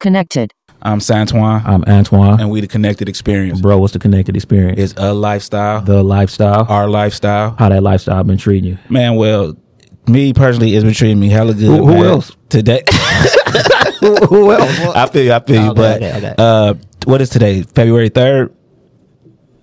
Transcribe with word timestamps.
Connected. 0.00 0.52
I'm 0.80 1.00
Santoine, 1.00 1.64
I'm 1.66 1.82
Antoine. 1.88 2.40
and 2.40 2.50
we 2.50 2.60
the 2.60 2.68
Connected 2.68 3.08
Experience. 3.08 3.60
Bro, 3.60 3.78
what's 3.78 3.94
the 3.94 3.98
connected 3.98 4.36
experience? 4.36 4.78
It's 4.78 4.94
a 4.96 5.12
lifestyle, 5.12 5.80
the 5.80 6.04
lifestyle. 6.04 6.66
our 6.68 6.88
lifestyle. 6.88 7.56
How 7.58 7.68
that 7.68 7.82
lifestyle 7.82 8.22
been 8.22 8.38
treating 8.38 8.70
you? 8.70 8.78
Man, 8.88 9.16
well, 9.16 9.56
me 10.06 10.32
personally, 10.32 10.74
it's 10.76 10.84
been 10.84 10.94
treating 10.94 11.18
me 11.18 11.28
hella 11.30 11.52
good. 11.52 11.66
Who- 11.66 11.84
who 11.86 12.04
else? 12.04 12.30
Today. 12.48 12.84
who, 14.00 14.14
who 14.26 14.52
else? 14.52 14.70
I 14.94 15.08
feel 15.08 15.24
you, 15.24 15.32
I 15.32 15.40
feel 15.40 15.62
you. 15.64 15.70
Okay, 15.70 15.74
but 15.74 15.96
okay, 16.02 16.16
okay. 16.18 16.34
uh 16.38 16.74
what 17.06 17.20
is 17.20 17.30
today? 17.30 17.62
February 17.62 18.10
3rd? 18.10 18.54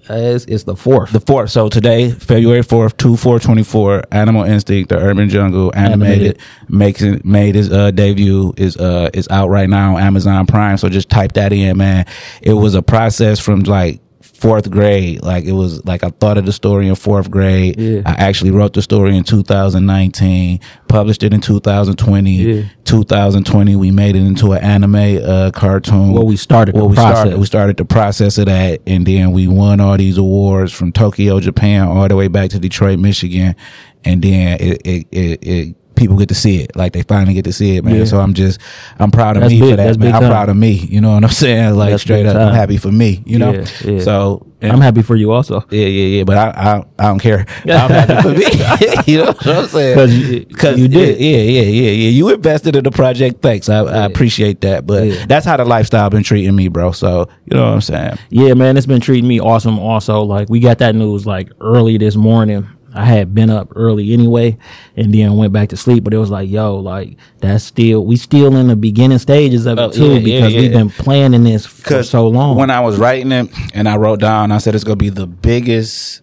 Uh, 0.09 0.14
it's, 0.14 0.45
it's 0.45 0.64
the 0.64 0.76
fourth. 0.76 1.12
The 1.12 1.20
4th. 1.20 1.50
So 1.50 1.70
today, 1.70 2.12
February 2.12 2.62
4th, 2.62 2.98
2 2.98 3.18
4 3.18 3.40
24, 3.40 4.04
Animal 4.12 4.44
Instinct, 4.44 4.90
The 4.90 4.98
Urban 4.98 5.30
Jungle, 5.30 5.72
animated, 5.76 6.40
makes 6.70 7.02
it, 7.02 7.26
made 7.26 7.55
his 7.55 7.72
uh, 7.72 7.91
debut, 7.91 8.54
is 8.58 8.78
uh 8.78 9.09
is 9.14 9.28
out 9.30 9.50
right 9.50 9.70
now 9.70 9.95
on 9.95 10.02
Amazon 10.04 10.45
Prime. 10.45 10.78
So 10.78 10.90
just 10.90 11.09
type 11.09 11.34
that 11.34 11.52
in, 11.54 11.78
man. 11.78 12.05
It 12.41 12.54
was 12.54 12.76
a 12.76 12.81
process 12.81 13.40
from 13.40 13.62
like 13.62 14.00
fourth 14.36 14.69
grade. 14.69 15.23
Like 15.23 15.45
it 15.45 15.53
was 15.53 15.83
like 15.86 16.03
I 16.03 16.09
thought 16.09 16.38
of 16.38 16.45
the 16.45 16.52
story 16.53 16.88
in 16.88 16.95
fourth 16.95 17.31
grade. 17.31 17.80
Yeah. 17.80 18.02
I 18.05 18.11
actually 18.11 18.52
wrote 18.52 18.73
the 18.73 18.81
story 18.81 19.16
in 19.17 19.23
2019, 19.23 20.59
published 20.88 21.23
it 21.23 21.33
in 21.33 21.41
2020. 21.41 22.31
Yeah. 22.31 22.63
2020, 22.83 23.75
we 23.75 23.91
made 23.91 24.16
it 24.16 24.22
into 24.22 24.52
an 24.53 24.61
anime 24.63 24.95
uh, 25.23 25.52
cartoon. 25.52 26.13
Well, 26.13 26.25
we 26.28 26.38
started 26.38 26.75
the 26.75 26.80
Well, 26.80 26.89
we 26.89 26.95
process. 26.95 27.17
started. 27.19 27.39
We 27.39 27.45
started 27.45 27.78
the 27.78 27.86
process 27.86 28.38
of 28.38 28.45
that, 28.45 28.81
and 28.86 29.06
then 29.06 29.31
we 29.31 29.47
won 29.47 29.80
all 29.80 29.97
these 29.97 30.17
awards 30.17 30.72
from 30.73 30.91
Tokyo, 30.91 31.39
Japan, 31.39 31.88
all 31.88 32.08
the 32.08 32.16
way 32.16 32.28
back 32.28 32.52
to 32.52 32.59
Detroit, 32.59 33.00
Michigan, 33.00 33.56
and 34.03 34.22
then 34.22 34.58
it 34.59 34.81
it 34.86 35.08
it. 35.11 35.39
it 35.47 35.75
People 35.95 36.17
get 36.17 36.29
to 36.29 36.35
see 36.35 36.61
it, 36.61 36.75
like 36.75 36.93
they 36.93 37.03
finally 37.03 37.33
get 37.33 37.45
to 37.45 37.53
see 37.53 37.77
it, 37.77 37.83
man. 37.83 37.95
Yeah. 37.95 38.05
So 38.05 38.19
I'm 38.19 38.33
just, 38.33 38.59
I'm 38.99 39.11
proud 39.11 39.38
of 39.38 39.41
That's 39.41 39.53
me 39.53 39.61
big. 39.61 39.69
for 39.71 39.75
that, 39.77 39.97
man. 39.97 40.13
I'm 40.15 40.21
time. 40.21 40.29
proud 40.31 40.49
of 40.49 40.57
me. 40.57 40.71
You 40.73 41.01
know 41.01 41.13
what 41.13 41.23
I'm 41.23 41.29
saying? 41.45 41.75
Like 41.75 41.91
That's 41.91 42.03
straight 42.03 42.25
up, 42.25 42.35
I'm 42.35 42.53
happy 42.53 42.77
for 42.77 42.91
me. 42.91 43.23
You 43.25 43.39
know. 43.39 43.53
Yeah, 43.53 43.65
yeah. 43.85 43.99
So 44.01 44.45
I'm 44.61 44.81
happy 44.81 45.03
for 45.03 45.16
you 45.16 45.31
also. 45.31 45.63
yeah, 45.69 45.85
yeah, 45.85 46.17
yeah. 46.17 46.23
But 46.23 46.38
I, 46.38 46.49
I, 46.49 46.83
I 46.99 47.07
don't 47.09 47.19
care. 47.19 47.45
I'm 47.66 47.89
happy 47.91 48.21
for 48.21 48.29
me. 48.33 48.45
you 49.13 49.17
know 49.19 49.25
what 49.25 49.47
I'm 49.47 49.67
saying? 49.67 49.95
'Cause 49.95 50.13
you- 50.16 50.45
Cause 50.55 50.79
you 50.79 50.88
did. 50.88 51.19
Yeah, 51.19 51.38
yeah, 51.38 51.61
yeah, 51.61 51.91
yeah. 51.91 52.09
You 52.09 52.29
invested 52.29 52.75
in 52.75 52.83
the 52.83 52.91
project. 52.91 53.41
Thanks. 53.41 53.69
I, 53.69 53.79
I 53.83 54.05
appreciate 54.05 54.61
that. 54.61 54.85
But 54.88 55.27
that's 55.27 55.45
how 55.45 55.57
the 55.57 55.66
lifestyle 55.66 56.09
been 56.09 56.23
treating 56.23 56.55
me, 56.55 56.67
bro. 56.67 56.91
So 56.93 57.29
you 57.45 57.55
know 57.57 57.63
what 57.66 57.73
I'm 57.73 57.81
saying? 57.81 58.17
Yeah, 58.29 58.53
man, 58.55 58.75
it's 58.77 58.88
been 58.88 59.01
treating 59.01 59.27
me 59.27 59.39
awesome. 59.39 59.77
Also, 59.77 60.21
like 60.23 60.49
we 60.49 60.59
got 60.59 60.79
that 60.79 60.95
news 60.95 61.25
like 61.27 61.49
early 61.61 61.97
this 61.99 62.16
morning. 62.16 62.67
I 62.95 63.05
had 63.05 63.35
been 63.35 63.49
up 63.49 63.71
early 63.75 64.13
anyway, 64.13 64.57
and 64.95 65.13
then 65.13 65.35
went 65.38 65.51
back 65.53 65.69
to 65.69 65.77
sleep. 65.77 66.03
But 66.03 66.13
it 66.13 66.17
was 66.17 66.29
like, 66.29 66.49
yo, 66.49 66.77
like 66.77 67.17
that's 67.39 67.63
still 67.63 68.05
we 68.05 68.15
still 68.17 68.55
in 68.55 68.67
the 68.67 68.75
beginning 68.75 69.17
stages 69.19 69.65
of 69.65 69.77
it 69.77 69.81
Oh, 69.81 69.91
too 69.91 70.05
yeah, 70.05 70.17
yeah, 70.19 70.19
because 70.47 70.53
we've 70.55 70.71
been 70.71 70.89
planning 70.89 71.43
this 71.43 71.66
for 71.66 72.03
so 72.03 72.27
long. 72.27 72.55
When 72.57 72.71
I 72.71 72.79
was 72.79 72.97
writing 72.97 73.31
it, 73.31 73.49
and 73.73 73.88
I 73.89 73.97
wrote 73.97 74.19
down, 74.19 74.51
I 74.51 74.57
said 74.59 74.75
it's 74.75 74.83
gonna 74.83 74.95
be 74.95 75.09
the 75.09 75.27
biggest 75.27 76.21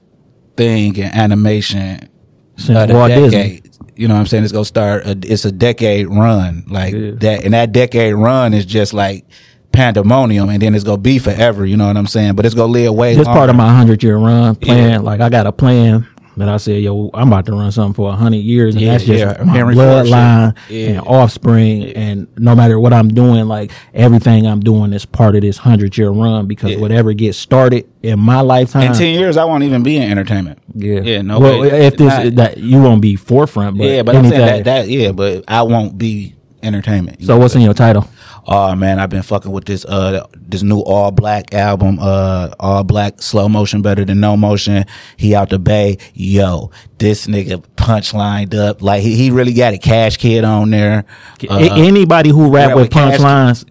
thing 0.56 0.96
in 0.96 1.04
animation 1.12 2.08
Since 2.56 2.92
Walt 2.92 3.08
Disney. 3.11 3.30
decade. 3.30 3.68
You 3.96 4.08
know 4.08 4.14
what 4.14 4.20
I'm 4.20 4.27
saying? 4.27 4.44
It's 4.44 4.52
gonna 4.52 4.64
start. 4.64 5.05
A, 5.06 5.11
it's 5.22 5.44
a 5.44 5.52
decade 5.52 6.08
run, 6.08 6.64
like 6.68 6.94
Yeah. 6.94 7.11
that, 7.20 7.44
and 7.44 7.52
that 7.55 7.72
decade 7.72 8.14
run 8.14 8.55
is 8.55 8.64
just 8.64 8.94
like 8.94 9.27
pandemonium, 9.72 10.48
and 10.50 10.61
then 10.61 10.74
it's 10.74 10.84
gonna 10.84 10.98
be 10.98 11.18
forever. 11.18 11.64
You 11.66 11.77
know 11.77 11.86
what 11.86 11.96
I'm 11.96 12.06
saying? 12.06 12.34
But 12.34 12.46
it's 12.46 12.55
gonna 12.55 12.72
live 12.72 12.94
way. 12.94 13.14
This 13.14 13.27
part 13.27 13.50
of 13.50 13.56
my 13.56 13.72
hundred 13.74 14.02
year 14.02 14.16
run 14.16 14.55
plan. 14.56 14.90
Yeah. 14.90 14.98
Like 14.98 15.20
I 15.20 15.28
got 15.28 15.46
a 15.46 15.52
plan 15.52 16.06
that 16.36 16.48
I 16.48 16.56
said, 16.56 16.82
yo, 16.82 17.10
I'm 17.12 17.28
about 17.28 17.44
to 17.46 17.52
run 17.52 17.70
something 17.72 17.94
for 17.94 18.10
a 18.10 18.16
hundred 18.16 18.38
years, 18.38 18.74
and 18.74 18.82
Yeah, 18.82 18.92
that's 18.92 19.04
just 19.04 19.18
yeah. 19.38 19.44
my 19.44 19.52
Henry 19.52 19.74
bloodline 19.74 20.56
shit. 20.68 20.86
and 20.88 20.94
Yeah. 20.96 21.00
offspring. 21.02 21.84
And 21.92 22.26
no 22.38 22.54
matter 22.54 22.80
what 22.80 22.92
I'm 22.92 23.08
doing, 23.08 23.46
like 23.48 23.70
everything 23.94 24.46
I'm 24.46 24.60
doing 24.60 24.92
is 24.92 25.04
part 25.04 25.34
of 25.36 25.42
this 25.42 25.58
hundred 25.58 25.96
year 25.98 26.10
run 26.10 26.46
because 26.46 26.72
Yeah. 26.72 26.78
whatever 26.78 27.12
gets 27.12 27.36
started 27.38 27.86
in 28.02 28.18
my 28.18 28.40
lifetime. 28.40 28.92
In 28.92 28.92
ten 28.94 29.18
years, 29.18 29.36
I 29.36 29.44
won't 29.44 29.64
even 29.64 29.82
be 29.82 29.96
in 29.96 30.04
entertainment. 30.10 30.58
yeah, 30.74 31.00
yeah, 31.02 31.22
no. 31.22 31.38
Well, 31.38 31.62
if 31.64 31.96
this 31.96 32.08
not- 32.08 32.34
that 32.36 32.58
you 32.58 32.80
won't 32.80 33.02
be 33.02 33.16
forefront, 33.16 33.76
but 33.76 33.84
yeah, 33.86 34.02
but 34.02 34.16
I'm 34.16 34.28
saying 34.28 34.40
that, 34.40 34.64
that. 34.64 34.88
Yeah, 34.88 35.12
but 35.12 35.44
I 35.48 35.62
won't 35.62 35.98
be 35.98 36.34
entertainment. 36.62 37.22
So 37.24 37.34
know? 37.34 37.38
what's 37.40 37.54
in 37.54 37.60
your 37.60 37.74
title? 37.74 38.06
Oh 38.45 38.75
man, 38.75 38.98
I've 38.98 39.11
been 39.11 39.23
fucking 39.23 39.53
with 39.53 39.67
this 39.67 39.85
uh 39.85 40.27
this 40.35 40.63
new 40.63 40.80
ALLBLACK 40.83 41.55
album, 41.55 41.98
uh 42.01 42.48
ALLBLACK 42.58 43.23
slow 43.23 43.48
motion 43.48 43.83
better 43.83 44.05
than 44.05 44.19
no 44.20 44.36
motion. 44.36 44.85
He 45.17 45.35
out 45.35 45.51
the 45.51 45.58
bay, 45.61 45.98
yo, 46.14 46.70
this 46.98 47.27
nigga 47.29 47.63
punch 47.77 48.13
lined 48.13 48.55
up 48.55 48.83
like 48.83 49.03
he, 49.03 49.14
he 49.14 49.30
really 49.30 49.53
got 49.53 49.75
a 49.75 49.79
Cash 49.79 50.17
Kidd 50.17 50.42
on 50.45 50.70
there. 50.70 51.05
Uh, 51.48 51.58
Anybody 51.58 52.30
who 52.30 52.51
rap 52.51 52.69
rap 52.69 52.77
with 52.77 52.85
with 52.86 52.92
Cash- 52.92 53.20
punchlines, 53.20 53.64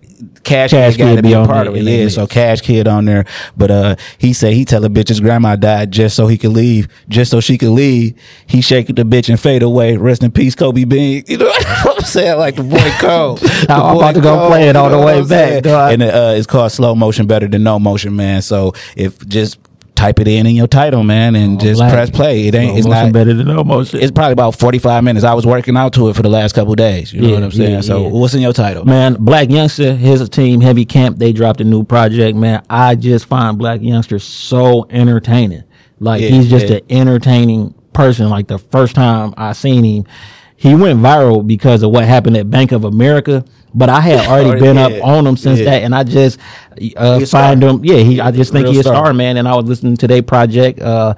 Cash, 0.44 0.72
Cash 0.72 0.94
Kidd 0.94 1.00
got 1.00 1.10
Kid 1.10 1.16
to 1.18 1.22
be 1.22 1.36
on 1.36 1.46
part 1.46 1.66
there 1.66 1.76
of 1.76 1.76
it. 1.76 1.84
Yeah, 1.84 2.08
so 2.10 2.28
Cash 2.28 2.62
Kidd 2.62 2.88
on 2.88 3.06
there. 3.06 3.26
But 3.56 3.72
uh 3.72 3.96
he 4.18 4.34
said 4.34 4.54
he 4.54 4.66
tell 4.66 4.84
a 4.84 4.90
bitch 4.90 5.10
his 5.10 5.20
grandma 5.20 5.56
died 5.56 5.92
just 5.92 6.16
so 6.16 6.28
he 6.28 6.38
could 6.38 6.52
leave, 6.52 6.88
just 7.08 7.32
so 7.32 7.40
she 7.40 7.58
could 7.58 7.70
leave. 7.70 8.16
He 8.48 8.62
shake 8.62 8.88
the 8.88 8.94
bitch 9.04 9.30
and 9.30 9.40
fade 9.40 9.64
away. 9.64 9.98
Rest 9.98 10.24
in 10.24 10.32
peace, 10.32 10.56
Kobe 10.56 10.86
Bean. 10.86 11.24
You 11.32 11.38
know 11.38 11.46
what 11.46 11.98
I'm 11.98 12.04
saying? 12.04 12.38
Like 12.38 12.56
the 12.56 12.64
boy 12.64 12.92
Cole. 13.00 13.36
The 13.42 13.68
I'm 13.70 13.94
boy 13.96 14.00
about 14.00 14.16
to 14.16 14.22
go 14.22 14.48
play 14.50 14.68
it 14.68 14.76
you 14.76 14.82
all 14.82 14.90
the 14.90 15.00
way 15.00 15.24
back. 15.24 15.66
And 15.66 16.02
uh 16.02 16.34
it's 16.36 16.48
called 16.48 16.72
slow 16.72 16.96
motion 16.96 17.28
better 17.28 17.48
than 17.48 17.64
no 17.64 17.80
motion, 17.80 18.16
man. 18.16 18.42
So 18.42 18.74
if 18.96 19.26
just 19.28 19.60
type 20.02 20.20
it 20.20 20.28
in 20.28 20.46
in 20.48 20.56
your 20.56 20.68
title, 20.68 21.04
man, 21.04 21.36
and 21.36 21.60
just 21.60 21.80
press 21.80 22.10
play. 22.10 22.48
It 22.48 22.56
ain't 22.56 22.78
it's 22.78 22.88
not 22.88 23.14
better 23.14 23.34
than 23.34 23.50
almost. 23.50 23.94
it's 23.94 24.12
probably 24.12 24.34
about 24.34 24.56
45 24.58 25.04
minutes. 25.04 25.24
I 25.24 25.34
was 25.34 25.46
working 25.46 25.78
out 25.78 25.94
to 25.94 26.10
it 26.10 26.16
for 26.16 26.24
the 26.24 26.30
last 26.30 26.54
couple 26.54 26.74
days. 26.76 27.14
You 27.14 27.22
know 27.22 27.28
Yeah, 27.28 27.34
what 27.36 27.44
I'm 27.44 27.52
saying? 27.52 27.72
yeah, 27.72 27.82
so 27.82 28.02
yeah. 28.04 28.10
what's 28.10 28.34
in 28.34 28.42
your 28.42 28.54
title? 28.54 28.84
Man, 28.86 29.16
BlackYoungsta, 29.16 29.96
his 29.98 30.28
team, 30.30 30.60
Heavy 30.62 30.86
Camp, 30.86 31.18
they 31.18 31.32
dropped 31.34 31.62
a 31.62 31.64
new 31.64 31.84
project, 31.84 32.36
man. 32.36 32.64
I 32.70 32.96
just 32.96 33.26
find 33.26 33.60
BlackYoungsta 33.60 34.20
so 34.22 34.88
entertaining. 34.90 35.64
Like, 36.00 36.22
he's 36.22 36.50
just 36.50 36.70
an 36.72 36.82
entertaining 36.90 37.76
person. 37.94 38.30
Like, 38.30 38.48
the 38.48 38.58
first 38.58 38.96
time 38.96 39.36
I 39.38 39.54
seen 39.54 39.84
him, 39.84 40.06
he 40.56 40.74
went 40.74 41.00
viral 41.00 41.46
because 41.46 41.84
of 41.84 41.92
what 41.92 42.06
happened 42.06 42.38
at 42.38 42.50
Bank 42.50 42.72
of 42.72 42.86
America. 42.86 43.46
But 43.74 43.90
I 43.90 44.02
had 44.02 44.20
already 44.28 44.50
Already- 44.50 44.62
been 44.62 44.78
up 44.78 44.92
on 45.04 45.26
him 45.26 45.38
since 45.38 45.60
that, 45.60 45.84
and 45.84 45.96
I 45.96 46.04
just 46.04 46.40
uh, 46.98 47.26
find 47.26 47.64
him. 47.64 47.84
Yeah, 47.86 47.98
he. 47.98 48.20
I 48.20 48.32
just 48.32 48.52
think 48.52 48.64
Real 48.66 48.74
he's 48.74 48.80
a 48.82 48.90
star. 48.90 48.96
star, 49.06 49.14
man. 49.14 49.38
And 49.38 49.48
I 49.48 49.56
was 49.56 49.66
listening 49.66 49.98
to 49.98 50.08
their 50.08 50.22
project. 50.22 50.80
Uh, 50.80 51.16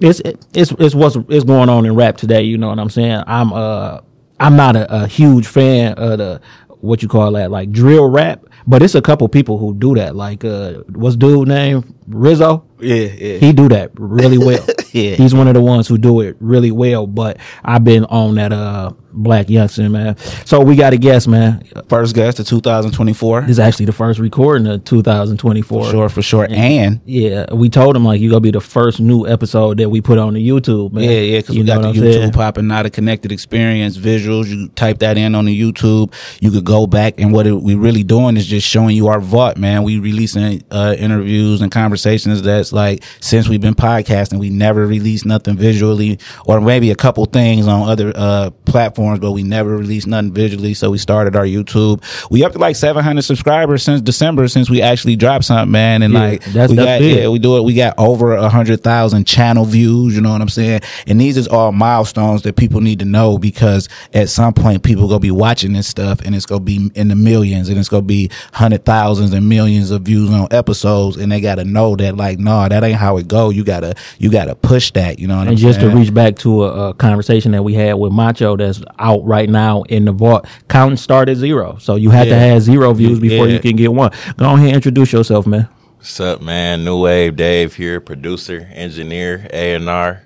it's 0.00 0.20
it's 0.52 0.72
it's 0.72 0.94
what's 0.94 1.16
is 1.28 1.44
going 1.44 1.68
on 1.68 1.86
in 1.86 1.94
rap 1.94 2.16
today. 2.16 2.42
You 2.42 2.58
know 2.58 2.68
what 2.68 2.78
I'm 2.78 2.90
saying? 2.90 3.22
I'm 3.26 3.52
uh 3.52 4.00
I'm 4.40 4.56
not 4.56 4.76
a, 4.76 5.04
a 5.04 5.06
huge 5.06 5.46
fan 5.46 5.94
of 5.94 6.18
the 6.18 6.40
what 6.80 7.02
you 7.02 7.08
call 7.08 7.32
that 7.32 7.50
like 7.50 7.70
drill 7.70 8.10
rap, 8.10 8.44
but 8.66 8.82
it's 8.82 8.94
a 8.94 9.00
couple 9.00 9.26
people 9.28 9.56
who 9.56 9.72
do 9.74 9.94
that. 9.94 10.14
Like 10.14 10.44
uh, 10.44 10.82
what's 10.92 11.16
dude 11.16 11.48
name 11.48 11.93
Rizzo? 12.06 12.64
Yeah, 12.80 12.94
yeah. 12.96 13.38
He 13.38 13.52
do 13.52 13.68
that 13.70 13.90
really 13.94 14.38
well. 14.38 14.64
Yeah. 14.94 15.16
He's 15.16 15.34
one 15.34 15.48
of 15.48 15.54
the 15.54 15.60
ones 15.60 15.88
who 15.88 15.98
do 15.98 16.20
it 16.20 16.36
really 16.38 16.70
well. 16.70 17.08
But 17.08 17.38
I've 17.64 17.82
been 17.82 18.04
on 18.04 18.36
that 18.36 18.52
uh 18.52 18.92
BlackYoungsta 19.12 19.90
man. 19.90 20.16
So 20.44 20.60
we 20.60 20.76
got 20.76 20.92
a 20.92 20.96
guest, 20.96 21.26
man. 21.26 21.64
First 21.88 22.14
guest 22.14 22.38
of 22.38 22.46
2024. 22.46 23.40
This 23.40 23.50
is 23.50 23.58
actually 23.58 23.86
the 23.86 23.92
first 23.92 24.20
recording 24.20 24.68
of 24.68 24.84
2024. 24.84 25.90
Sure, 25.90 26.08
for 26.08 26.22
sure. 26.22 26.46
And 26.48 27.00
Yeah, 27.06 27.52
we 27.52 27.68
told 27.70 27.96
him 27.96 28.04
like 28.04 28.20
you 28.20 28.30
gonna 28.30 28.40
be 28.40 28.52
the 28.52 28.60
first 28.60 29.00
new 29.00 29.26
episode 29.26 29.78
that 29.78 29.90
we 29.90 30.00
put 30.00 30.16
on 30.18 30.34
the 30.34 30.48
YouTube, 30.48 30.92
man. 30.92 31.02
yeah, 31.02 31.10
yeah, 31.10 31.38
because 31.40 31.56
You 31.56 31.62
we 31.62 31.66
got 31.66 31.80
know 31.82 31.92
the 31.92 32.00
YouTube 32.00 32.32
popping 32.32 32.68
now, 32.68 32.82
a 32.82 32.90
connected 32.90 33.32
experience 33.32 33.96
visuals. 33.98 34.46
You 34.46 34.68
type 34.68 34.98
that 35.00 35.18
in 35.18 35.34
on 35.34 35.46
the 35.46 35.60
YouTube. 35.60 36.12
You 36.40 36.52
could 36.52 36.64
go 36.64 36.86
back 36.86 37.18
and 37.18 37.32
what 37.32 37.48
it, 37.48 37.52
we 37.60 37.74
really 37.74 38.04
doing 38.04 38.36
is 38.36 38.46
just 38.46 38.68
showing 38.68 38.94
you 38.94 39.08
our 39.08 39.20
vault, 39.20 39.56
man. 39.56 39.82
We 39.82 39.98
releasing 39.98 40.62
uh, 40.70 40.94
interviews 40.96 41.62
and 41.62 41.72
conversations 41.72 41.93
conversations 41.98 42.42
that's 42.42 42.72
like 42.72 43.04
since 43.20 43.48
we've 43.48 43.60
been 43.60 43.74
podcasting, 43.74 44.38
we 44.40 44.50
never 44.50 44.84
released 44.86 45.24
nothing 45.24 45.56
visually, 45.56 46.18
or 46.46 46.60
maybe 46.60 46.90
a 46.90 46.96
couple 46.96 47.24
things 47.26 47.68
on 47.68 47.88
other 47.88 48.12
uh, 48.16 48.50
platforms, 48.66 49.20
but 49.20 49.30
we 49.32 49.42
never 49.44 49.76
released 49.76 50.06
nothing 50.08 50.32
visually. 50.32 50.74
So 50.74 50.90
we 50.90 50.98
started 50.98 51.36
our 51.36 51.44
YouTube. 51.44 52.02
We 52.30 52.42
up 52.44 52.52
to 52.52 52.58
like 52.58 52.74
700 52.76 53.22
subscribers 53.22 53.82
since 53.84 54.00
December 54.00 54.48
since 54.48 54.68
we 54.68 54.82
actually 54.82 55.14
dropped 55.16 55.44
something, 55.44 55.70
man. 55.70 56.02
And 56.02 56.12
Yeah, 56.14 56.20
like 56.20 56.44
that's- 56.46 56.70
we 56.70 56.76
that's 56.76 56.86
got 56.86 56.98
big. 56.98 57.18
yeah, 57.18 57.28
we 57.28 57.38
do 57.38 57.56
it. 57.58 57.62
We 57.62 57.74
got 57.74 57.94
over 57.98 58.32
a 58.34 58.48
hundred 58.48 58.82
thousand 58.82 59.26
channel 59.26 59.64
views. 59.64 60.14
You 60.16 60.20
know 60.20 60.32
what 60.32 60.40
I'm 60.40 60.48
saying? 60.48 60.80
And 61.06 61.20
these 61.20 61.36
is 61.36 61.46
all 61.46 61.70
milestones 61.72 62.42
that 62.42 62.56
people 62.56 62.80
need 62.80 62.98
to 62.98 63.04
know 63.04 63.38
because 63.38 63.88
at 64.12 64.28
some 64.28 64.52
point 64.52 64.82
people 64.82 65.06
gonna 65.06 65.20
be 65.20 65.30
watching 65.30 65.72
this 65.74 65.86
stuff 65.86 66.20
and 66.24 66.34
it's 66.34 66.46
gonna 66.46 66.60
be 66.60 66.90
in 66.96 67.08
the 67.08 67.14
millions 67.14 67.68
and 67.68 67.78
it's 67.78 67.88
gonna 67.88 68.02
be 68.02 68.30
hundred 68.52 68.84
thousands 68.84 69.32
and 69.32 69.48
millions 69.48 69.90
of 69.92 70.02
views 70.02 70.30
on 70.30 70.48
episodes 70.50 71.16
and 71.16 71.30
they 71.30 71.40
gotta 71.40 71.64
know 71.64 71.83
that 71.96 72.16
like 72.16 72.38
no, 72.38 72.66
that 72.68 72.82
ain't 72.82 72.96
how 72.96 73.18
it 73.18 73.28
go. 73.28 73.50
You 73.50 73.62
gotta 73.64 73.94
you 74.18 74.30
gotta 74.30 74.54
push 74.54 74.90
that. 74.92 75.18
You 75.18 75.26
know 75.28 75.36
what 75.36 75.42
I'm 75.42 75.48
And 75.48 75.58
just 75.58 75.78
saying? 75.80 75.90
to 75.92 75.96
reach 75.96 76.12
back 76.14 76.36
to 76.36 76.64
a, 76.64 76.88
a 76.90 76.94
conversation 76.94 77.52
that 77.52 77.62
we 77.62 77.74
had 77.74 77.94
with 77.94 78.12
Macho 78.12 78.56
that's 78.56 78.82
out 78.98 79.22
right 79.24 79.48
now 79.48 79.82
in 79.84 80.06
the 80.06 80.12
vault, 80.12 80.46
counting 80.68 80.96
start 80.96 81.28
at 81.28 81.36
zero. 81.36 81.76
So 81.78 81.96
you 81.96 82.08
had 82.10 82.28
to 82.28 82.36
have 82.36 82.62
zero 82.62 82.92
views 82.94 83.20
before 83.20 83.46
Yeah. 83.46 83.52
you 83.54 83.60
can 83.60 83.76
get 83.76 83.92
one. 83.92 84.10
Go 84.38 84.46
ahead 84.54 84.66
and 84.68 84.74
introduce 84.76 85.12
yourself, 85.12 85.46
man. 85.46 85.68
What's 85.98 86.18
up, 86.20 86.40
man? 86.42 86.84
Nu 86.84 86.98
Wave 87.00 87.36
Dave 87.36 87.74
here, 87.74 88.00
producer, 88.00 88.68
engineer, 88.72 89.46
A 89.52 89.74
and 89.74 89.88
R. 89.88 90.22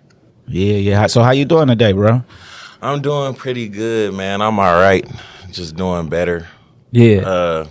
yeah, 0.46 0.74
yeah. 0.76 1.06
So 1.08 1.22
how 1.22 1.32
you 1.32 1.44
doing 1.44 1.66
today, 1.68 1.92
bro? 1.92 2.22
I'm 2.80 3.02
doing 3.02 3.34
pretty 3.34 3.68
good, 3.68 4.14
man. 4.14 4.40
I'm 4.40 4.58
all 4.60 4.74
right. 4.80 5.04
Just 5.50 5.76
doing 5.76 6.08
better. 6.08 6.46
Yeah. 6.92 7.18
Uh, 7.20 7.66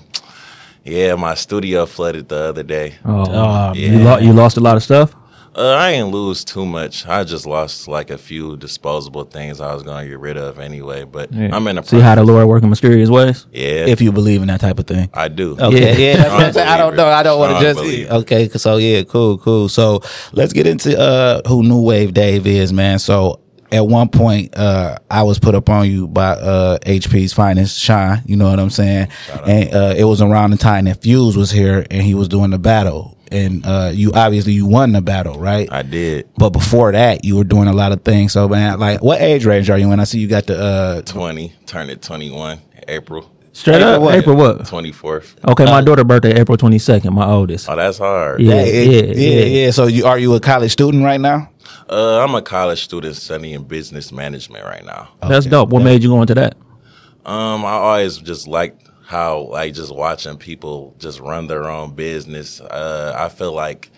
yeah, 0.88 1.16
my 1.16 1.36
studio 1.36 1.86
flooded 1.86 2.30
the 2.30 2.38
other 2.50 2.63
day. 2.63 2.95
oh, 3.06 3.25
oh, 3.28 3.74
you, 3.74 4.00
lo- 4.00 4.18
you 4.19 4.34
lost 4.34 4.57
a 4.57 4.62
lot 4.62 4.78
of 4.78 4.84
stuff? 4.84 5.13
Uh, 5.56 5.74
I 5.74 5.89
ain't 5.94 6.10
lose 6.10 6.45
too 6.45 6.68
much. 6.68 7.07
I 7.07 7.24
just 7.24 7.48
lost 7.48 7.88
like 7.88 8.12
a 8.12 8.18
few 8.19 8.57
disposable 8.57 9.24
things 9.24 9.60
I 9.60 9.74
was 9.74 9.81
gonna 9.81 10.07
get 10.07 10.19
rid 10.19 10.38
of 10.38 10.60
anyway. 10.60 11.04
But 11.04 11.34
Yeah. 11.34 11.50
I'm 11.51 11.68
in 11.68 11.80
a 11.80 11.84
See 11.84 12.00
how 12.00 12.13
the 12.13 12.24
Lord 12.24 12.48
work 12.48 12.62
in 12.62 12.69
mysterious 12.69 13.10
ways? 13.10 13.48
yeah. 13.51 13.88
If 13.88 14.00
you 14.00 14.12
believe 14.12 14.44
in 14.44 14.50
that 14.50 14.60
type 14.62 14.78
of 14.78 14.86
thing. 14.86 15.10
I 15.16 15.30
do. 15.30 15.57
Okay, 15.60 16.12
yeah, 16.12 16.18
that's 16.18 16.30
I'm 16.30 16.39
Strong 16.39 16.54
saying. 16.54 16.68
I 16.68 16.78
don't 16.78 16.95
know. 16.95 17.07
I 17.07 17.24
don't 17.24 17.39
want 17.39 17.57
to 17.57 17.63
just 17.63 17.80
Strong 17.80 17.88
believer. 17.92 18.13
okay. 18.13 18.50
So 18.50 18.78
yeah, 18.78 19.01
cool, 19.04 19.39
cool. 19.39 19.68
So 19.68 20.01
let's 20.31 20.54
get 20.54 20.68
into 20.68 20.95
uh 20.95 21.42
who 21.48 21.63
Nu 21.63 21.81
Wave 21.81 22.13
Dave 22.13 22.45
is, 22.45 22.72
man. 22.72 23.00
So 23.00 23.39
at 23.71 23.85
one 23.85 24.09
point, 24.09 24.55
uh, 24.57 24.97
I 25.09 25.23
was 25.23 25.39
put 25.39 25.55
up 25.55 25.69
on 25.69 25.89
you 25.89 26.07
by 26.07 26.29
uh 26.31 26.77
HP's 26.79 27.33
finest, 27.33 27.79
Sean. 27.79 28.21
You 28.25 28.35
know 28.35 28.49
what 28.49 28.59
I'm 28.59 28.69
saying? 28.69 29.09
And 29.45 29.73
uh, 29.73 29.93
it 29.97 30.05
was 30.05 30.21
around 30.21 30.51
the 30.51 30.57
time 30.57 30.85
that 30.85 31.01
Fuse 31.01 31.35
was 31.37 31.51
here 31.51 31.85
and 31.91 32.01
he 32.01 32.13
was 32.13 32.27
doing 32.27 32.51
the 32.51 32.59
battle. 32.59 33.17
And 33.29 33.65
uh, 33.65 33.91
you 33.93 34.13
obviously 34.13 34.53
you 34.53 34.65
won 34.65 34.93
the 34.93 35.01
battle, 35.01 35.37
right? 35.37 35.69
I 35.69 35.81
did. 35.81 36.29
but 36.37 36.51
before 36.51 36.93
that, 36.93 37.25
you 37.25 37.35
were 37.35 37.43
doing 37.43 37.67
a 37.67 37.73
lot 37.73 37.91
of 37.91 38.03
things. 38.03 38.31
So 38.31 38.47
man, 38.47 38.79
like, 38.79 39.03
what 39.03 39.19
age 39.21 39.45
range 39.45 39.69
are 39.69 39.77
you 39.77 39.91
in? 39.91 39.99
I 39.99 40.05
see 40.05 40.19
you 40.19 40.27
got 40.29 40.45
the 40.45 40.57
uh, 40.57 41.01
Twenty. 41.01 41.53
Turned 41.65 41.91
it 41.91 42.01
twenty 42.01 42.31
one. 42.31 42.61
April 42.87 43.29
Straight 43.57 43.77
April 43.77 43.93
up? 43.95 44.01
what? 44.01 44.15
April 44.15 44.35
what? 44.37 44.67
twenty 44.67 44.91
fourth. 44.91 45.35
Okay, 45.45 45.65
my 45.65 45.81
daughter 45.81 46.03
birthday 46.03 46.39
April 46.39 46.57
22nd, 46.57 47.11
my 47.11 47.25
oldest. 47.25 47.67
Oh, 47.67 47.75
that's 47.75 47.97
hard. 47.97 48.39
Yeah, 48.39 48.63
yeah, 48.63 48.63
yeah, 48.63 49.01
yeah, 49.01 49.13
yeah. 49.13 49.45
yeah. 49.45 49.71
So 49.71 49.87
you 49.87 50.05
are 50.05 50.19
you 50.19 50.35
a 50.35 50.39
college 50.39 50.71
student 50.71 51.03
right 51.03 51.19
now? 51.19 51.49
Uh, 51.89 52.19
I'm 52.22 52.36
a 52.36 52.42
college 52.42 52.84
student 52.84 53.16
studying 53.16 53.63
business 53.63 54.12
management 54.12 54.66
right 54.66 54.84
now. 54.84 55.10
That's 55.22 55.45
dope. 55.45 55.69
What 55.69 55.84
made 55.84 56.04
you 56.04 56.10
go 56.10 56.22
into 56.22 56.36
that? 56.36 56.57
Um, 57.25 57.66
I 57.66 57.72
always 57.72 58.18
just 58.18 58.48
liked 58.48 58.88
how 59.06 59.39
like 59.51 59.74
just 59.74 59.94
watching 59.95 60.38
people 60.38 60.95
just 61.00 61.19
run 61.19 61.48
their 61.48 61.69
own 61.69 61.94
business. 61.95 62.60
Uh, 62.60 63.13
I 63.18 63.30
feel 63.30 63.54
like 63.54 63.89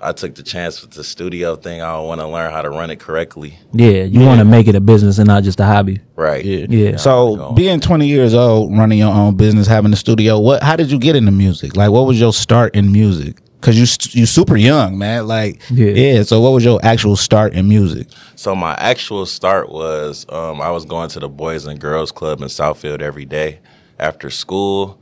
I 0.00 0.12
took 0.12 0.34
the 0.34 0.42
chance 0.42 0.82
with 0.82 0.90
the 0.92 1.04
studio 1.04 1.56
thing. 1.56 1.82
I 1.82 1.98
want 2.00 2.20
to 2.20 2.28
learn 2.28 2.50
how 2.52 2.62
to 2.62 2.70
run 2.70 2.90
it 2.90 3.00
correctly. 3.00 3.58
Yeah, 3.72 4.04
you 4.04 4.20
want 4.20 4.38
to 4.40 4.44
make 4.44 4.68
it 4.68 4.74
a 4.74 4.80
business 4.80 5.18
and 5.18 5.26
not 5.26 5.42
just 5.42 5.60
a 5.60 5.64
hobby. 5.64 6.00
Right. 6.14 6.44
Yeah. 6.44 6.96
So 6.96 7.52
being 7.52 7.80
20 7.80 8.06
years 8.06 8.34
old, 8.34 8.76
running 8.76 8.98
your 8.98 9.12
own 9.12 9.36
business, 9.36 9.66
having 9.66 9.92
a 9.92 9.96
studio, 9.96 10.38
what? 10.38 10.62
How 10.62 10.76
did 10.76 10.90
you 10.90 10.98
get 10.98 11.16
into 11.16 11.30
music? 11.30 11.76
Like, 11.76 11.90
what 11.90 12.06
was 12.06 12.20
your 12.20 12.32
start 12.32 12.74
in 12.74 12.92
music? 12.92 13.40
Cause 13.66 13.76
you 13.76 13.84
st- 13.84 14.14
you 14.14 14.26
super 14.26 14.56
young, 14.56 14.96
man. 14.96 15.26
Like, 15.26 15.60
Yeah. 15.70 15.90
yeah. 15.90 16.22
So 16.22 16.40
what 16.40 16.52
was 16.52 16.64
your 16.64 16.78
actual 16.84 17.16
start 17.16 17.52
in 17.52 17.68
music? 17.68 18.06
So 18.36 18.54
my 18.54 18.74
actual 18.74 19.26
start 19.26 19.70
was 19.70 20.24
um, 20.28 20.60
I 20.60 20.70
was 20.70 20.84
going 20.84 21.08
to 21.10 21.18
the 21.18 21.28
Boys 21.28 21.66
and 21.66 21.80
Girls 21.80 22.12
Club 22.12 22.40
in 22.42 22.46
Southfield 22.46 23.02
every 23.02 23.24
day 23.24 23.58
after 23.98 24.30
school. 24.30 25.00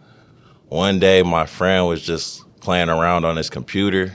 One 0.68 0.98
day, 0.98 1.22
my 1.22 1.44
friend 1.44 1.86
was 1.86 2.00
just 2.00 2.42
playing 2.60 2.88
around 2.88 3.26
on 3.26 3.36
his 3.36 3.50
computer, 3.50 4.14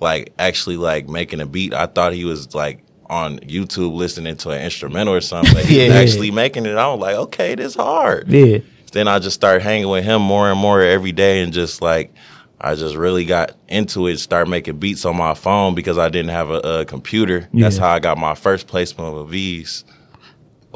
like 0.00 0.32
actually 0.38 0.78
like 0.78 1.06
making 1.06 1.42
a 1.42 1.46
beat. 1.46 1.74
I 1.74 1.84
thought 1.84 2.14
he 2.14 2.24
was 2.24 2.54
like 2.54 2.82
on 3.10 3.40
YouTube 3.40 3.94
listening 3.94 4.38
to 4.38 4.50
an 4.52 4.62
instrumental 4.62 5.12
or 5.12 5.20
something. 5.20 5.52
But 5.52 5.66
he 5.66 5.76
was 5.80 5.88
Yeah. 5.88 5.94
actually 6.00 6.30
making 6.30 6.64
it. 6.64 6.76
I 6.78 6.88
was 6.88 6.98
like, 6.98 7.16
okay, 7.16 7.54
this 7.56 7.74
hard. 7.74 8.26
Yeah. 8.28 8.60
Then 8.92 9.06
I 9.06 9.18
just 9.18 9.34
started 9.34 9.62
hanging 9.62 9.88
with 9.90 10.02
him 10.04 10.22
more 10.22 10.50
and 10.50 10.58
more 10.58 10.80
every 10.80 11.12
day, 11.12 11.42
and 11.42 11.52
just 11.52 11.82
like 11.82 12.14
I 12.62 12.74
just 12.76 12.94
really 12.94 13.24
got 13.24 13.52
into 13.68 14.06
it. 14.06 14.18
Start 14.18 14.48
making 14.48 14.78
beats 14.78 15.04
on 15.04 15.16
my 15.16 15.34
phone 15.34 15.74
because 15.74 15.98
I 15.98 16.08
didn't 16.08 16.30
have 16.30 16.48
a, 16.48 16.80
a 16.80 16.84
computer. 16.84 17.48
That's 17.52 17.76
how 17.76 17.90
I 17.90 17.98
got 17.98 18.18
my 18.18 18.34
first 18.34 18.66
placement 18.68 19.14
with 19.14 19.30
Veeze. 19.32 19.84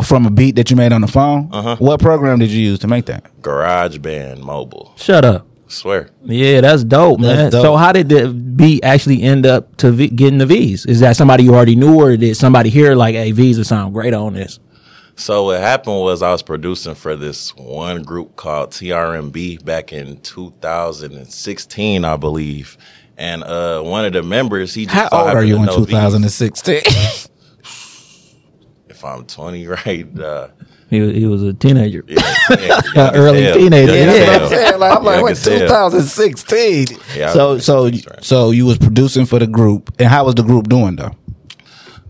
From 0.02 0.26
a 0.26 0.30
beat 0.30 0.56
that 0.56 0.68
you 0.70 0.76
made 0.76 0.92
on 0.92 1.00
the 1.00 1.06
phone? 1.06 1.48
Uh-huh. 1.52 1.76
What 1.78 2.00
program 2.00 2.38
did 2.40 2.50
you 2.50 2.60
use 2.60 2.78
to 2.80 2.86
make 2.88 3.06
that? 3.06 3.24
GarageBand 3.40 4.40
Mobile. 4.40 4.92
Shut 4.96 5.24
up. 5.24 5.46
swear. 5.68 6.10
Yeah, 6.24 6.60
that's 6.60 6.84
dope, 6.84 7.18
man. 7.20 7.36
That's 7.36 7.52
dope. 7.52 7.62
So 7.62 7.76
how 7.76 7.92
did 7.92 8.08
the 8.10 8.28
beat 8.28 8.84
actually 8.84 9.22
end 9.22 9.46
up 9.46 9.74
to 9.78 9.90
v- 9.92 10.08
getting 10.08 10.38
the 10.38 10.44
Veeze? 10.46 10.86
Is 10.86 11.00
that 11.00 11.16
somebody 11.16 11.44
you 11.44 11.54
already 11.54 11.76
knew, 11.76 11.98
or 11.98 12.16
did 12.16 12.36
somebody 12.36 12.68
hear 12.68 12.94
like, 12.94 13.14
"Hey, 13.14 13.32
Veeze 13.32 13.56
would 13.56 13.66
sound 13.66 13.94
great 13.94 14.12
on 14.12 14.34
this"? 14.34 14.58
So 15.18 15.44
what 15.44 15.60
happened 15.60 16.00
was 16.00 16.22
I 16.22 16.30
was 16.30 16.42
producing 16.42 16.94
for 16.94 17.16
this 17.16 17.56
one 17.56 18.02
group 18.02 18.36
called 18.36 18.70
TRMB 18.70 19.64
back 19.64 19.92
in 19.92 20.18
2016, 20.20 22.04
I 22.04 22.16
believe. 22.16 22.76
And 23.16 23.42
uh, 23.42 23.80
one 23.82 24.04
of 24.04 24.12
the 24.12 24.22
members, 24.22 24.74
he 24.74 24.84
just 24.84 24.94
How 24.94 25.08
old 25.10 25.30
are 25.30 25.42
you 25.42 25.56
to 25.56 25.62
in 25.62 25.68
2016? 25.68 26.82
If 28.88 29.04
I'm 29.04 29.24
20, 29.26 29.66
right? 29.68 30.18
Uh, 30.20 30.48
He, 30.90 31.00
was- 31.00 31.14
he 31.14 31.26
was 31.26 31.42
a 31.42 31.54
teenager. 31.54 32.04
yeah, 32.06 32.18
yeah, 32.50 32.58
young 32.58 32.80
as 32.96 33.16
Early 33.16 33.42
hell. 33.42 33.54
teenager, 33.56 33.94
Young 33.96 34.08
as 34.08 34.50
yeah. 34.50 34.58
hell. 34.58 34.74
I'm 34.74 34.80
like, 34.80 34.96
I'm 34.98 35.04
like, 35.04 35.22
what, 35.22 35.36
2016? 35.36 36.86
Yeah, 37.16 37.32
so, 37.32 37.58
so, 37.58 37.84
right. 37.84 38.04
so 38.22 38.50
you 38.50 38.66
was 38.66 38.76
producing 38.78 39.24
for 39.26 39.38
the 39.38 39.46
group, 39.46 39.94
and 39.98 40.08
how 40.08 40.24
was 40.26 40.34
the 40.34 40.42
group 40.42 40.68
doing 40.68 40.96
though? 40.96 41.12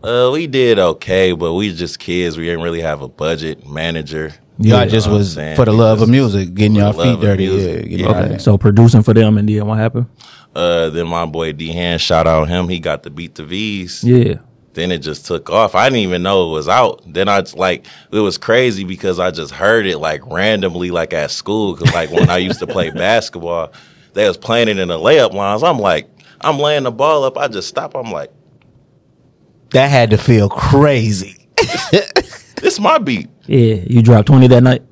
Uh, 0.06 0.30
we 0.32 0.46
did 0.46 0.78
okay, 0.78 1.32
but 1.32 1.54
we 1.54 1.74
just 1.74 1.98
kids. 1.98 2.38
We 2.38 2.44
didn't 2.44 2.62
really 2.62 2.80
have 2.80 3.02
a 3.02 3.08
budget 3.08 3.66
manager. 3.66 4.32
Y'all 4.58 4.84
You 4.84 4.90
just 4.90 5.08
know 5.08 5.14
what 5.14 5.36
I'm 5.36 5.48
was 5.48 5.56
for 5.56 5.64
the 5.64 5.72
love 5.72 6.00
of 6.00 6.08
music, 6.08 6.54
getting 6.54 6.74
for 6.74 6.80
y'all 6.80 6.92
feet 6.92 7.20
dirty. 7.20 7.44
Yeah, 7.44 7.80
you 7.84 7.98
Yeah. 7.98 8.08
Okay, 8.10 8.38
so 8.38 8.56
producing 8.56 9.02
for 9.02 9.12
them, 9.12 9.36
and 9.36 9.48
then 9.48 9.66
what 9.66 9.78
happened? 9.78 10.06
Uh, 10.54 10.90
then 10.90 11.08
my 11.08 11.26
boy 11.26 11.52
D 11.52 11.72
Hand, 11.72 12.00
shout 12.00 12.28
out 12.28 12.48
him. 12.48 12.68
He 12.68 12.78
got 12.78 13.02
the 13.02 13.10
beat 13.10 13.34
the 13.34 13.42
Veeze. 13.42 14.04
Yeah, 14.04 14.38
Then 14.74 14.92
it 14.92 14.98
just 14.98 15.26
took 15.26 15.50
off. 15.50 15.74
I 15.74 15.88
didn't 15.88 15.98
even 15.98 16.22
know 16.22 16.50
it 16.50 16.52
was 16.52 16.68
out. 16.68 17.02
Then 17.12 17.28
I 17.28 17.40
just, 17.40 17.56
like 17.56 17.84
it 18.12 18.20
was 18.20 18.38
crazy 18.38 18.84
because 18.84 19.18
I 19.18 19.32
just 19.32 19.52
heard 19.52 19.86
it 19.86 19.98
like 19.98 20.24
randomly, 20.26 20.92
like 20.92 21.14
at 21.14 21.32
school. 21.32 21.76
Cause 21.76 21.92
like 21.92 22.12
when 22.12 22.30
I 22.30 22.38
used 22.38 22.60
to 22.60 22.66
play 22.68 22.90
basketball, 22.92 23.72
they 24.14 24.26
was 24.28 24.36
playing 24.36 24.68
it 24.68 24.78
in 24.78 24.86
the 24.86 24.98
layup 24.98 25.32
lines. 25.32 25.64
I'm 25.64 25.80
like, 25.80 26.08
I'm 26.40 26.60
laying 26.60 26.84
the 26.84 26.92
ball 26.92 27.24
up. 27.24 27.36
I 27.36 27.48
just 27.48 27.68
stop. 27.68 27.96
I'm 27.96 28.12
like, 28.12 28.30
That 29.76 29.90
had 29.90 30.10
to 30.10 30.18
feel 30.18 30.48
crazy. 30.48 31.48
this 32.62 32.80
my 32.80 32.96
beat. 32.98 33.28
yeah. 33.46 33.74
You 33.86 34.02
dropped 34.02 34.26
twenty 34.28 34.46
that 34.48 34.62
night. 34.62 34.82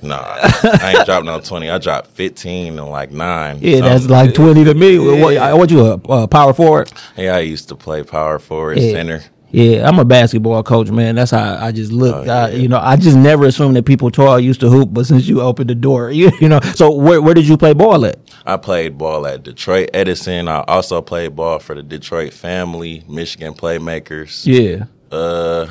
Nah, 0.00 0.22
I 0.22 0.94
ain't 0.96 1.06
dropped 1.06 1.26
no 1.26 1.40
twenty. 1.40 1.68
I 1.68 1.78
dropped 1.78 2.08
fifteen 2.12 2.78
and 2.78 2.88
like 2.88 3.10
nine. 3.10 3.58
Yeah, 3.60 3.80
that's 3.80 4.06
like 4.08 4.34
twenty 4.34 4.62
to 4.62 4.74
me. 4.74 4.96
What, 4.98 5.36
I 5.36 5.54
what 5.54 5.70
you 5.72 5.80
a 5.84 5.94
uh, 6.08 6.26
power 6.28 6.54
forward? 6.54 6.92
Yeah, 7.16 7.34
I 7.34 7.40
used 7.40 7.68
to 7.70 7.74
play 7.74 8.04
power 8.04 8.38
forward, 8.38 8.78
Yeah. 8.78 8.92
center. 8.92 9.24
Yeah, 9.50 9.88
I'm 9.88 9.98
a 9.98 10.04
basketball 10.04 10.62
coach, 10.62 10.90
man. 10.90 11.14
That's 11.14 11.30
how 11.30 11.56
I 11.56 11.72
just 11.72 11.90
look. 11.90 12.14
Oh, 12.14 12.20
I, 12.30 12.48
yeah. 12.50 12.56
you 12.56 12.68
know, 12.68 12.78
I 12.78 12.96
just 12.96 13.16
never 13.16 13.46
assumed 13.46 13.76
that 13.76 13.84
people 13.86 14.10
tall 14.10 14.38
used 14.38 14.60
to 14.60 14.68
hoop, 14.68 14.90
but 14.92 15.06
since 15.06 15.26
you 15.26 15.40
opened 15.40 15.70
the 15.70 15.74
door, 15.74 16.10
you, 16.12 16.30
you 16.40 16.48
know. 16.48 16.60
So 16.74 16.90
where 16.90 17.22
where 17.22 17.32
did 17.34 17.48
you 17.48 17.56
play 17.56 17.72
ball 17.72 18.04
at? 18.04 18.18
I 18.44 18.58
played 18.58 18.98
ball 18.98 19.26
at 19.26 19.42
Detroit 19.44 19.88
Edison. 19.94 20.48
I 20.48 20.64
also 20.68 21.00
played 21.00 21.34
ball 21.34 21.58
for 21.60 21.74
the 21.74 21.82
Detroit 21.82 22.32
family, 22.34 23.04
Michigan 23.08 23.54
Playmakers. 23.54 24.44
Yeah, 24.46 24.84
Uh, 25.10 25.66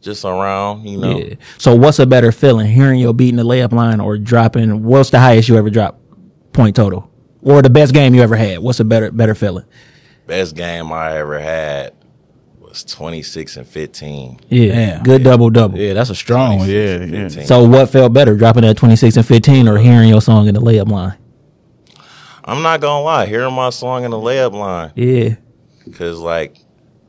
just 0.00 0.24
around, 0.24 0.84
you 0.88 0.98
know. 0.98 1.18
yeah. 1.18 1.34
So 1.58 1.74
what's 1.76 1.98
a 2.00 2.06
better 2.06 2.32
feeling, 2.32 2.66
hearing 2.66 2.98
your 2.98 3.12
beat 3.14 3.28
in 3.28 3.36
the 3.36 3.44
layup 3.44 3.72
line 3.72 4.00
or 4.00 4.16
dropping? 4.18 4.82
What's 4.82 5.10
the 5.10 5.20
highest 5.20 5.48
you 5.48 5.56
ever 5.56 5.70
dropped 5.70 6.00
point 6.52 6.74
total, 6.74 7.08
or 7.42 7.62
the 7.62 7.70
best 7.70 7.94
game 7.94 8.12
you 8.14 8.22
ever 8.22 8.34
had? 8.36 8.58
What's 8.58 8.80
a 8.80 8.84
better 8.84 9.12
better 9.12 9.36
feeling? 9.36 9.64
Best 10.26 10.56
game 10.56 10.90
I 10.92 11.18
ever 11.18 11.38
had 11.40 11.92
was 12.70 12.84
26 12.84 13.56
and 13.58 13.66
15. 13.66 14.40
Yeah, 14.48 14.66
Damn. 14.72 15.02
good 15.02 15.22
double 15.24 15.50
double. 15.50 15.78
Yeah, 15.78 15.92
that's 15.94 16.10
a 16.10 16.14
strong 16.14 16.58
one. 16.60 16.68
Yeah, 16.70 17.04
yeah. 17.04 17.28
So 17.28 17.68
what 17.68 17.90
felt 17.90 18.12
better, 18.12 18.36
dropping 18.36 18.62
that 18.62 18.76
26 18.76 19.16
and 19.16 19.26
15, 19.26 19.68
or 19.68 19.78
hearing 19.78 20.08
your 20.08 20.20
song 20.22 20.48
in 20.48 20.54
the 20.54 20.60
layup 20.60 20.88
line? 20.88 21.14
I'm 22.44 22.62
not 22.62 22.80
gonna 22.80 23.04
lie, 23.04 23.26
hearing 23.26 23.54
my 23.54 23.70
song 23.70 24.04
in 24.04 24.10
the 24.10 24.16
layup 24.16 24.52
line, 24.52 24.92
Yeah. 24.96 25.34
cause 25.94 26.18
like 26.18 26.56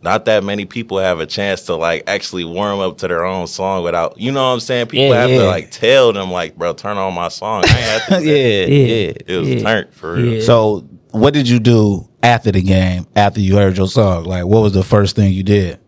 not 0.03 0.25
that 0.25 0.43
many 0.43 0.65
people 0.65 0.97
have 0.99 1.19
a 1.19 1.25
chance 1.25 1.63
to 1.63 1.75
like 1.75 2.03
actually 2.07 2.43
warm 2.43 2.79
up 2.79 2.97
to 2.99 3.07
their 3.07 3.23
own 3.23 3.45
song 3.47 3.83
without, 3.83 4.19
you 4.19 4.31
know 4.31 4.43
what 4.47 4.53
I'm 4.53 4.59
saying? 4.59 4.87
People 4.87 5.09
Yeah, 5.09 5.21
have 5.21 5.29
yeah. 5.29 5.37
to 5.39 5.45
like 5.45 5.71
tell 5.71 6.11
them 6.11 6.31
like, 6.31 6.55
bro, 6.57 6.73
turn 6.73 6.97
on 6.97 7.13
my 7.13 7.27
song. 7.29 7.63
I 7.65 7.67
ain't 7.69 7.77
have 8.01 8.07
to. 8.19 8.25
yeah, 8.25 8.33
yeah. 8.65 8.65
yeah. 8.65 9.13
It 9.27 9.37
was 9.39 9.49
Yeah. 9.49 9.59
turned 9.61 9.93
for 9.93 10.13
real. 10.15 10.33
Yeah. 10.33 10.41
So, 10.41 10.87
what 11.11 11.33
did 11.33 11.47
you 11.47 11.59
do 11.59 12.07
after 12.23 12.51
the 12.51 12.61
game? 12.61 13.07
After 13.15 13.39
you 13.39 13.55
heard 13.57 13.77
your 13.77 13.87
song, 13.87 14.25
like 14.25 14.45
what 14.45 14.61
was 14.61 14.73
the 14.73 14.83
first 14.83 15.15
thing 15.15 15.33
you 15.33 15.43
did? 15.43 15.79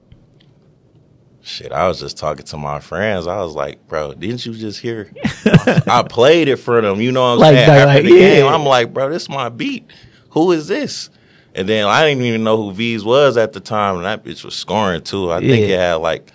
Shit, 1.45 1.73
I 1.73 1.89
was 1.89 1.99
just 1.99 2.17
talking 2.17 2.45
to 2.45 2.57
my 2.57 2.79
friends. 2.79 3.27
I 3.27 3.41
was 3.41 3.53
like, 3.53 3.85
bro, 3.89 4.13
didn't 4.13 4.45
you 4.45 4.53
just 4.53 4.79
hear? 4.79 5.11
I 5.87 6.05
played 6.07 6.47
it 6.47 6.55
for 6.55 6.79
them. 6.81 7.01
You 7.01 7.11
know 7.11 7.21
what 7.21 7.33
I'm 7.33 7.39
Like, 7.39 7.55
saying? 7.55 7.67
like, 7.67 7.77
After 7.79 7.93
like, 7.95 8.03
the 8.03 8.17
game. 8.17 8.47
I'm 8.47 8.63
like, 8.63 8.93
bro, 8.93 9.09
this 9.09 9.23
is 9.23 9.29
my 9.29 9.49
beat. 9.49 9.91
Who 10.29 10.53
is 10.53 10.67
this? 10.69 11.09
And 11.53 11.67
then 11.67 11.85
I 11.85 12.07
didn't 12.07 12.23
even 12.23 12.43
know 12.45 12.55
who 12.55 12.71
Veeze 12.71 13.03
was 13.03 13.35
at 13.35 13.51
the 13.51 13.59
time, 13.59 13.97
and 13.97 14.05
that 14.05 14.23
bitch 14.23 14.43
was 14.45 14.55
scoring 14.55 15.01
too. 15.03 15.31
I 15.31 15.39
think 15.41 15.69
it 15.69 15.77
had 15.77 15.95
like 15.95 16.31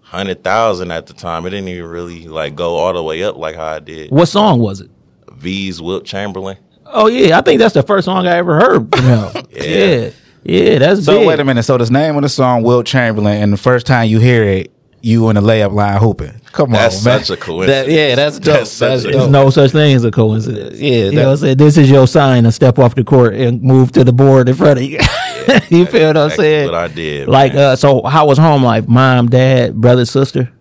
hundred 0.00 0.44
thousand 0.44 0.92
at 0.92 1.06
the 1.06 1.12
time. 1.12 1.44
It 1.44 1.50
didn't 1.50 1.68
even 1.68 1.90
really 1.90 2.28
like 2.28 2.54
go 2.54 2.76
all 2.76 2.92
the 2.94 3.02
way 3.02 3.22
up 3.24 3.36
like 3.36 3.56
how 3.56 3.66
I 3.66 3.80
did. 3.80 4.10
What 4.12 4.26
song 4.26 4.60
was 4.60 4.80
it? 4.80 4.90
Veeze 5.32 5.80
Wilt 5.80 6.04
Chamberlain. 6.04 6.56
Oh 6.92 7.06
yeah, 7.08 7.38
I 7.38 7.40
think 7.42 7.58
that's 7.58 7.74
the 7.74 7.82
first 7.82 8.04
song 8.04 8.26
I 8.26 8.36
ever 8.36 8.58
heard 8.60 8.88
from 8.94 9.04
him. 9.04 9.46
Yeah. 9.50 9.62
yeah. 9.62 10.10
yeah, 10.44 10.78
that's 10.78 11.04
So 11.04 11.18
big. 11.18 11.28
wait 11.28 11.40
a 11.40 11.44
minute. 11.44 11.62
So 11.64 11.78
the 11.78 11.90
name 11.90 12.16
of 12.16 12.22
the 12.22 12.28
song, 12.28 12.62
Wilt 12.62 12.86
Chamberlain, 12.86 13.42
and 13.42 13.52
the 13.52 13.56
first 13.56 13.86
time 13.86 14.08
you 14.08 14.18
hear 14.20 14.44
it, 14.44 14.70
you 15.00 15.28
in 15.30 15.34
the 15.36 15.40
layup 15.42 15.72
line 15.72 16.00
hooping. 16.00 16.40
Come 16.52 16.70
That's 16.70 16.98
on, 16.98 17.04
man. 17.12 17.24
such 17.24 17.36
a 17.36 17.40
coincidence. 17.40 17.86
That- 17.88 17.92
yeah, 17.92 18.14
that's 18.14 18.38
dope. 18.38 18.58
That's 18.58 18.70
such 18.70 18.88
That's 18.90 19.04
a- 19.04 19.10
dope. 19.10 19.20
There's 19.20 19.30
no 19.32 19.50
such 19.50 19.70
thing 19.72 19.96
as 19.96 20.04
a 20.04 20.10
coincidence. 20.12 20.78
Yeah, 20.78 20.90
you 21.06 21.12
know, 21.12 21.24
what 21.24 21.30
I'm 21.30 21.36
saying? 21.38 21.56
this 21.56 21.76
is 21.78 21.90
your 21.90 22.06
sign 22.06 22.44
to 22.44 22.52
step 22.52 22.78
off 22.78 22.94
the 22.94 23.02
court 23.02 23.34
and 23.34 23.62
move 23.62 23.90
to 23.92 24.04
the 24.04 24.12
board 24.12 24.48
in 24.48 24.54
front 24.54 24.78
of 24.78 24.84
you. 24.84 24.98
you 25.70 25.86
feel 25.86 26.08
what 26.08 26.16
I'm 26.16 26.26
Exactly 26.26 26.44
saying? 26.44 26.66
what 26.66 26.74
I 26.74 26.88
did, 26.88 27.28
Like, 27.28 27.54
uh, 27.54 27.74
so 27.74 28.02
how 28.04 28.26
was 28.26 28.38
home 28.38 28.62
life? 28.62 28.86
Mom, 28.86 29.28
dad, 29.28 29.74
brother, 29.74 30.04
sister. 30.04 30.52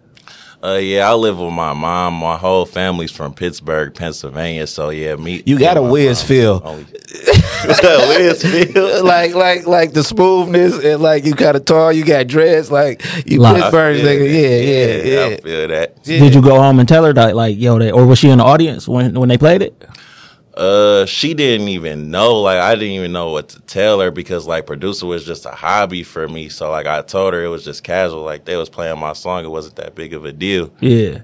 Uh, 0.64 0.74
yeah, 0.74 1.10
I 1.10 1.14
live 1.16 1.40
with 1.40 1.52
my 1.54 1.74
mom. 1.74 2.14
My 2.16 2.38
whole 2.38 2.66
family's 2.66 3.12
from 3.12 3.34
Pittsburgh, 3.34 3.96
Pennsylvania. 3.96 4.68
So 4.68 4.90
yeah, 4.92 5.16
me. 5.16 5.42
You 5.46 5.58
got 5.58 5.76
a 5.76 5.80
and 5.80 5.88
my 5.88 5.92
Wiz 5.92 6.22
feel. 6.22 6.62
only- 6.64 6.86
Wiz 7.64 8.44
feel. 8.44 9.04
like 9.04 9.34
like 9.34 9.66
like 9.66 9.94
the 9.94 10.04
smoothness 10.04 10.84
and 10.84 11.02
like 11.02 11.26
you 11.26 11.34
kind 11.34 11.56
of 11.56 11.66
tall, 11.66 11.92
you 11.92 12.06
got 12.06 12.28
dreads, 12.28 12.72
like 12.72 13.04
you 13.26 13.40
Like- 13.40 13.56
Pittsburgh 13.62 13.98
I 13.98 14.00
nigga. 14.02 14.20
that. 14.20 14.30
Yeah, 14.30 14.58
yeah, 14.58 15.20
yeah. 15.30 15.36
I 15.36 15.42
feel 15.42 15.68
that. 15.68 16.04
Did 16.04 16.36
you 16.36 16.42
go 16.42 16.60
home 16.62 16.80
and 16.80 16.88
tell 16.88 17.06
her 17.06 17.14
that, 17.14 17.36
like, 17.36 17.58
yo, 17.58 17.80
they, 17.80 17.92
or 17.92 18.06
was 18.06 18.20
she 18.20 18.30
in 18.30 18.38
the 18.38 18.44
audience 18.44 18.88
when 18.88 19.20
when 19.20 19.30
they 19.30 19.38
played 19.40 19.62
it? 19.64 19.84
Uh, 20.54 21.06
she 21.06 21.34
didn't 21.34 21.70
even 21.70 22.12
know. 22.12 22.42
Like, 22.42 22.60
I 22.60 22.76
didn't 22.76 22.92
even 22.92 23.12
know 23.12 23.32
what 23.32 23.50
to 23.50 23.62
tell 23.62 24.00
her 24.02 24.12
because 24.12 24.46
like 24.46 24.66
producer 24.66 25.06
was 25.06 25.26
just 25.26 25.46
a 25.46 25.52
hobby 25.52 26.04
for 26.04 26.28
me. 26.28 26.50
So 26.50 26.70
like, 26.70 26.86
I 26.86 27.02
told 27.02 27.34
her 27.34 27.44
it 27.44 27.48
was 27.48 27.64
just 27.64 27.84
casual. 27.84 28.24
Like 28.24 28.46
they 28.46 28.56
was 28.58 28.70
playing 28.70 29.00
my 29.00 29.14
song. 29.14 29.46
It 29.46 29.50
wasn't 29.50 29.78
that 29.78 29.96
big 29.96 30.14
of 30.14 30.26
a 30.26 30.34
deal. 30.34 30.72
Yeah, 30.82 31.20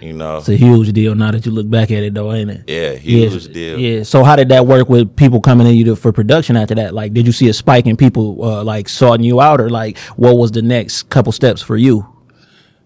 You 0.00 0.12
know. 0.14 0.38
it's 0.38 0.48
a 0.48 0.56
huge 0.56 0.92
deal 0.92 1.14
now 1.14 1.30
that 1.30 1.46
you 1.46 1.52
look 1.52 1.70
back 1.70 1.90
at 1.92 2.02
it, 2.02 2.14
though, 2.14 2.32
ain't 2.32 2.50
it? 2.50 2.64
Yeah, 2.66 2.92
huge 2.94 3.46
yeah, 3.46 3.52
deal. 3.52 3.78
Yeah. 3.78 4.02
So 4.02 4.24
how 4.24 4.34
did 4.34 4.48
that 4.48 4.66
work 4.66 4.88
with 4.88 5.14
people 5.14 5.40
coming 5.40 5.66
in 5.66 5.74
you 5.74 5.84
to, 5.84 5.96
for 5.96 6.12
production 6.12 6.56
after 6.56 6.74
that? 6.74 6.92
Like, 6.92 7.12
did 7.12 7.24
you 7.24 7.32
see 7.32 7.48
a 7.48 7.52
spike 7.52 7.86
in 7.86 7.96
people 7.96 8.44
uh, 8.44 8.64
like 8.64 8.88
sorting 8.88 9.24
you 9.24 9.40
out, 9.40 9.60
or 9.60 9.70
like 9.70 9.96
what 10.16 10.36
was 10.36 10.50
the 10.50 10.62
next 10.62 11.04
couple 11.08 11.30
steps 11.32 11.62
for 11.62 11.76
you? 11.76 12.11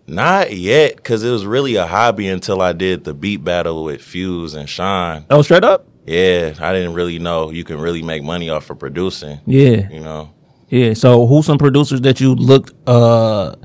Not 0.08 0.52
yet, 0.52 0.96
because 0.96 1.25
it 1.25 1.30
was 1.30 1.44
really 1.44 1.76
a 1.76 1.86
hobby 1.86 2.28
until 2.28 2.62
I 2.62 2.72
did 2.72 3.04
the 3.04 3.12
beat 3.14 3.38
battle 3.44 3.84
with 3.84 4.00
Fuse 4.00 4.54
and 4.54 4.68
Shine. 4.68 5.25
Oh, 5.30 5.42
straight 5.42 5.64
up. 5.64 5.86
Yeah, 6.06 6.54
I 6.60 6.72
didn't 6.72 6.94
really 6.94 7.18
know 7.18 7.50
you 7.50 7.64
can 7.64 7.80
really 7.80 8.02
make 8.02 8.22
money 8.22 8.48
off 8.48 8.70
of 8.70 8.78
producing. 8.78 9.40
Yeah. 9.46 9.88
You 9.90 10.00
know. 10.00 10.32
Yeah. 10.68 10.94
So 10.94 11.26
who's 11.26 11.46
some 11.46 11.58
producers 11.58 12.00
that 12.02 12.20
you 12.20 12.34
looked 12.36 12.72
uh 12.88 13.56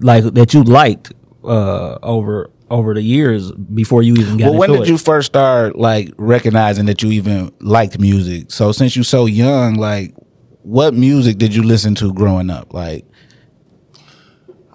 like 0.00 0.22
that 0.34 0.54
you 0.54 0.62
liked 0.62 1.12
uh 1.44 1.98
over 2.02 2.50
over 2.70 2.94
the 2.94 3.02
years 3.02 3.50
before 3.52 4.02
you 4.04 4.14
even 4.14 4.36
got 4.36 4.50
Well, 4.50 4.58
when 4.58 4.70
into 4.70 4.82
did 4.84 4.88
it? 4.88 4.92
you 4.92 4.98
first 4.98 5.26
start 5.26 5.76
like 5.76 6.12
recognizing 6.16 6.86
that 6.86 7.02
you 7.02 7.10
even 7.10 7.50
liked 7.60 7.98
music? 7.98 8.52
So 8.52 8.70
since 8.70 8.94
you're 8.94 9.04
so 9.04 9.26
young, 9.26 9.74
like 9.74 10.14
what 10.62 10.94
music 10.94 11.38
did 11.38 11.54
you 11.54 11.62
listen 11.64 11.94
to 11.96 12.12
growing 12.12 12.50
up? 12.50 12.72
Like 12.72 13.04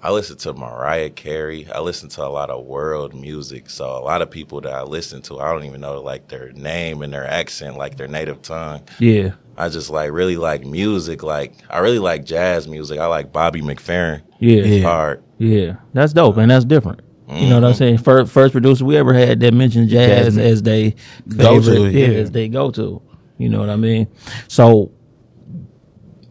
I 0.02 0.10
listen 0.10 0.36
to 0.38 0.52
Mariah 0.54 1.10
Carey. 1.10 1.70
I 1.70 1.80
listen 1.80 2.08
to 2.10 2.24
a 2.24 2.28
lot 2.28 2.50
of 2.50 2.64
world 2.64 3.14
music. 3.14 3.68
So 3.68 3.84
a 3.84 4.00
lot 4.00 4.22
of 4.22 4.30
people 4.30 4.60
that 4.62 4.72
I 4.72 4.82
listen 4.82 5.22
to, 5.22 5.40
I 5.40 5.52
don't 5.52 5.64
even 5.64 5.80
know 5.80 6.00
like 6.00 6.28
their 6.28 6.52
name 6.52 7.02
and 7.02 7.12
their 7.12 7.26
accent, 7.26 7.76
like 7.76 7.96
their 7.96 8.08
native 8.08 8.42
tongue. 8.42 8.82
yeah. 8.98 9.32
I 9.56 9.68
just 9.68 9.90
like 9.90 10.10
really 10.10 10.36
like 10.36 10.64
music. 10.64 11.22
Like 11.22 11.52
I 11.68 11.80
really 11.80 11.98
like 11.98 12.24
jazz 12.24 12.66
music. 12.66 12.98
I 12.98 13.06
like 13.06 13.30
Bobby 13.30 13.60
McFerrin. 13.60 14.22
Yeah. 14.38 14.62
Yeah. 14.62 14.82
Hard. 14.82 15.22
Yeah, 15.36 15.76
that's 15.94 16.12
dope, 16.12 16.36
and 16.36 16.50
that's 16.50 16.64
different. 16.64 17.00
You 17.28 17.48
know 17.48 17.54
what 17.56 17.64
I'm 17.64 17.70
mm-hmm. 17.70 17.78
saying? 17.78 17.98
First, 17.98 18.32
first 18.32 18.52
producer 18.52 18.84
we 18.84 18.96
ever 18.96 19.14
had 19.14 19.38
that 19.40 19.54
mentioned 19.54 19.88
jazz 19.88 20.34
Jazz 20.34 20.38
as 20.38 20.62
they 20.62 20.96
Go 21.28 21.62
to, 21.62 21.88
yeah, 21.88 22.08
yeah. 22.08 22.18
as 22.18 22.30
they 22.30 22.48
go 22.48 22.70
to. 22.72 23.00
You 23.38 23.48
know 23.48 23.60
what 23.60 23.70
I 23.70 23.76
mean? 23.76 24.08
So, 24.48 24.92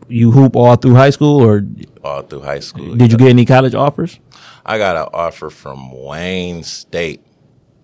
you 0.10 0.32
hoop 0.32 0.56
all 0.56 0.76
through 0.76 0.96
high 0.96 1.10
school, 1.12 1.42
or 1.44 1.66
All 2.04 2.22
through 2.24 2.42
high 2.42 2.60
school. 2.60 2.96
did 2.96 3.12
you 3.12 3.18
get 3.18 3.30
any 3.30 3.46
college 3.46 3.76
offers? 3.76 4.20
I 4.66 4.78
got 4.78 4.96
an 4.98 5.08
offer 5.14 5.50
from 5.50 5.92
Wayne 5.92 6.64
State, 6.64 7.22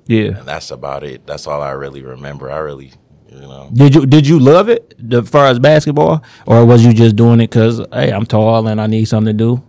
Yeah. 0.07 0.37
and 0.37 0.47
that's 0.47 0.71
about 0.71 1.03
it. 1.03 1.25
That's 1.25 1.47
all 1.47 1.61
I 1.61 1.71
really 1.71 2.01
remember. 2.03 2.51
I 2.51 2.57
really, 2.59 2.91
you 3.31 3.39
know. 3.41 3.69
Did 3.73 3.95
you 3.95 4.05
did 4.05 4.27
you 4.27 4.39
love 4.39 4.69
it 4.69 4.93
the, 4.99 5.21
as 5.21 5.29
far 5.29 5.47
as 5.47 5.59
basketball, 5.59 6.23
or 6.45 6.65
was 6.65 6.85
you 6.85 6.93
just 6.93 7.15
doing 7.15 7.39
it 7.41 7.49
because 7.49 7.79
hey, 7.93 8.11
I'm 8.11 8.25
tall 8.25 8.67
and 8.67 8.79
I 8.81 8.87
need 8.87 9.05
something 9.05 9.37
to 9.37 9.43
do? 9.45 9.63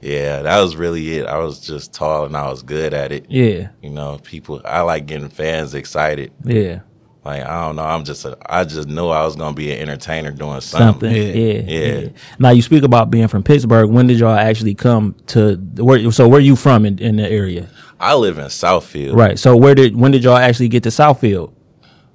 Yeah, 0.00 0.42
that 0.42 0.60
was 0.60 0.76
really 0.76 1.16
it. 1.18 1.26
I 1.26 1.38
was 1.38 1.58
just 1.58 1.92
tall 1.92 2.24
and 2.24 2.36
I 2.36 2.48
was 2.48 2.62
good 2.62 2.94
at 2.94 3.10
it. 3.10 3.26
Yeah, 3.28 3.70
You 3.82 3.90
know, 3.90 4.20
people. 4.22 4.60
I 4.64 4.82
like 4.82 5.06
getting 5.06 5.28
fans 5.28 5.74
excited. 5.74 6.30
yeah, 6.44 6.80
Like 7.24 7.44
I 7.44 7.66
don't 7.66 7.76
know. 7.76 7.84
I'm 7.84 8.04
just. 8.04 8.24
A, 8.24 8.38
I 8.46 8.64
just 8.64 8.88
knew 8.88 9.08
I 9.08 9.24
was 9.24 9.36
gonna 9.36 9.54
be 9.54 9.72
an 9.72 9.80
entertainer 9.80 10.30
doing 10.30 10.60
something. 10.60 11.10
something. 11.10 11.14
Yeah. 11.14 11.62
Yeah. 11.66 11.98
Yeah. 11.98 12.08
Now 12.38 12.50
you 12.50 12.62
speak 12.62 12.84
about 12.84 13.10
being 13.10 13.28
from 13.28 13.42
Pittsburgh. 13.42 13.90
When 13.90 14.06
did 14.06 14.18
y'all 14.18 14.36
actually 14.36 14.74
come 14.74 15.14
to 15.28 15.56
where? 15.76 16.10
So 16.12 16.28
where 16.28 16.38
are 16.38 16.42
you 16.42 16.56
from 16.56 16.86
in, 16.86 16.98
in 16.98 17.16
the 17.16 17.28
area? 17.28 17.68
I 18.00 18.14
live 18.14 18.38
in 18.38 18.46
Southfield. 18.46 19.16
Right. 19.16 19.38
So 19.38 19.56
where 19.56 19.74
did 19.74 19.96
when 19.96 20.12
did 20.12 20.24
y'all 20.24 20.36
actually 20.36 20.68
get 20.68 20.84
to 20.84 20.90
Southfield? 20.90 21.52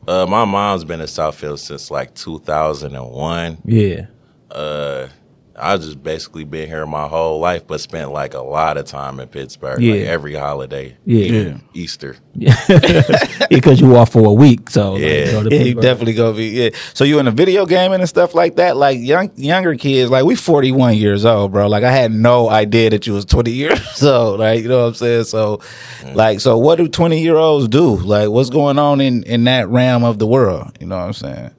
Uh, 0.08 0.26
my 0.26 0.46
mom's 0.46 0.84
been 0.84 1.00
in 1.00 1.08
Southfield 1.08 1.60
since 1.60 1.90
like 1.90 2.14
2001. 2.16 3.58
Yeah. 3.66 4.08
Uh, 4.52 5.08
I 5.56 5.78
just 5.78 6.02
basically 6.02 6.46
been 6.46 6.68
here 6.68 6.86
my 6.88 7.08
whole 7.08 7.40
life, 7.40 7.68
but 7.68 7.80
spent 7.80 8.12
like 8.12 8.34
a 8.34 8.42
lot 8.42 8.78
of 8.78 8.86
time 8.86 9.20
in 9.20 9.28
Pittsburgh. 9.28 9.80
Yeah. 9.82 9.94
Like 9.94 10.04
every 10.06 10.34
holiday. 10.34 10.98
Yeah. 11.06 11.26
even 11.26 11.62
Easter. 11.76 12.16
because 13.50 13.80
you 13.82 13.96
off 13.96 14.12
for 14.14 14.26
a 14.26 14.34
week. 14.34 14.72
So 14.72 14.94
like, 14.94 15.02
Yeah. 15.04 15.32
go 15.32 15.44
to 15.44 15.50
yeah, 15.50 15.58
you 15.62 15.66
Pittsburgh. 15.66 15.82
definitely 15.84 16.14
go 16.14 16.34
be 16.34 16.46
yeah. 16.48 16.70
So 16.96 17.04
you 17.04 17.20
in 17.20 17.26
the 17.26 17.32
video 17.32 17.68
gaming 17.68 18.00
and 18.00 18.10
stuff 18.10 18.34
like 18.34 18.56
that? 18.56 18.78
Like 18.78 19.00
young 19.00 19.32
younger 19.36 19.76
kids, 19.76 20.10
like 20.10 20.26
we 20.26 20.36
41 20.36 20.96
years 20.96 21.24
old, 21.24 21.52
bro. 21.52 21.68
Like 21.68 21.84
I 21.84 21.92
had 21.92 22.12
no 22.12 22.50
idea 22.50 22.90
that 22.90 23.06
you 23.06 23.14
was 23.14 23.26
20 23.26 23.52
years 23.64 24.04
old. 24.04 24.40
Like 24.40 24.64
you 24.64 24.70
know 24.70 24.82
what 24.82 24.88
I'm 24.88 24.94
saying? 24.96 25.26
So 25.26 25.58
mm. 26.02 26.16
like 26.16 26.40
so 26.40 26.58
what 26.58 26.78
do 26.80 26.88
20 26.88 27.22
year 27.22 27.36
olds 27.36 27.68
do? 27.68 27.98
Like 27.98 28.30
what's 28.30 28.50
going 28.50 28.80
on 28.80 29.02
in 29.02 29.22
in 29.24 29.44
that 29.44 29.70
realm 29.70 30.04
of 30.04 30.18
the 30.18 30.26
world? 30.26 30.72
You 30.80 30.88
know 30.88 30.98
what 30.98 31.06
I'm 31.06 31.14
saying? 31.14 31.52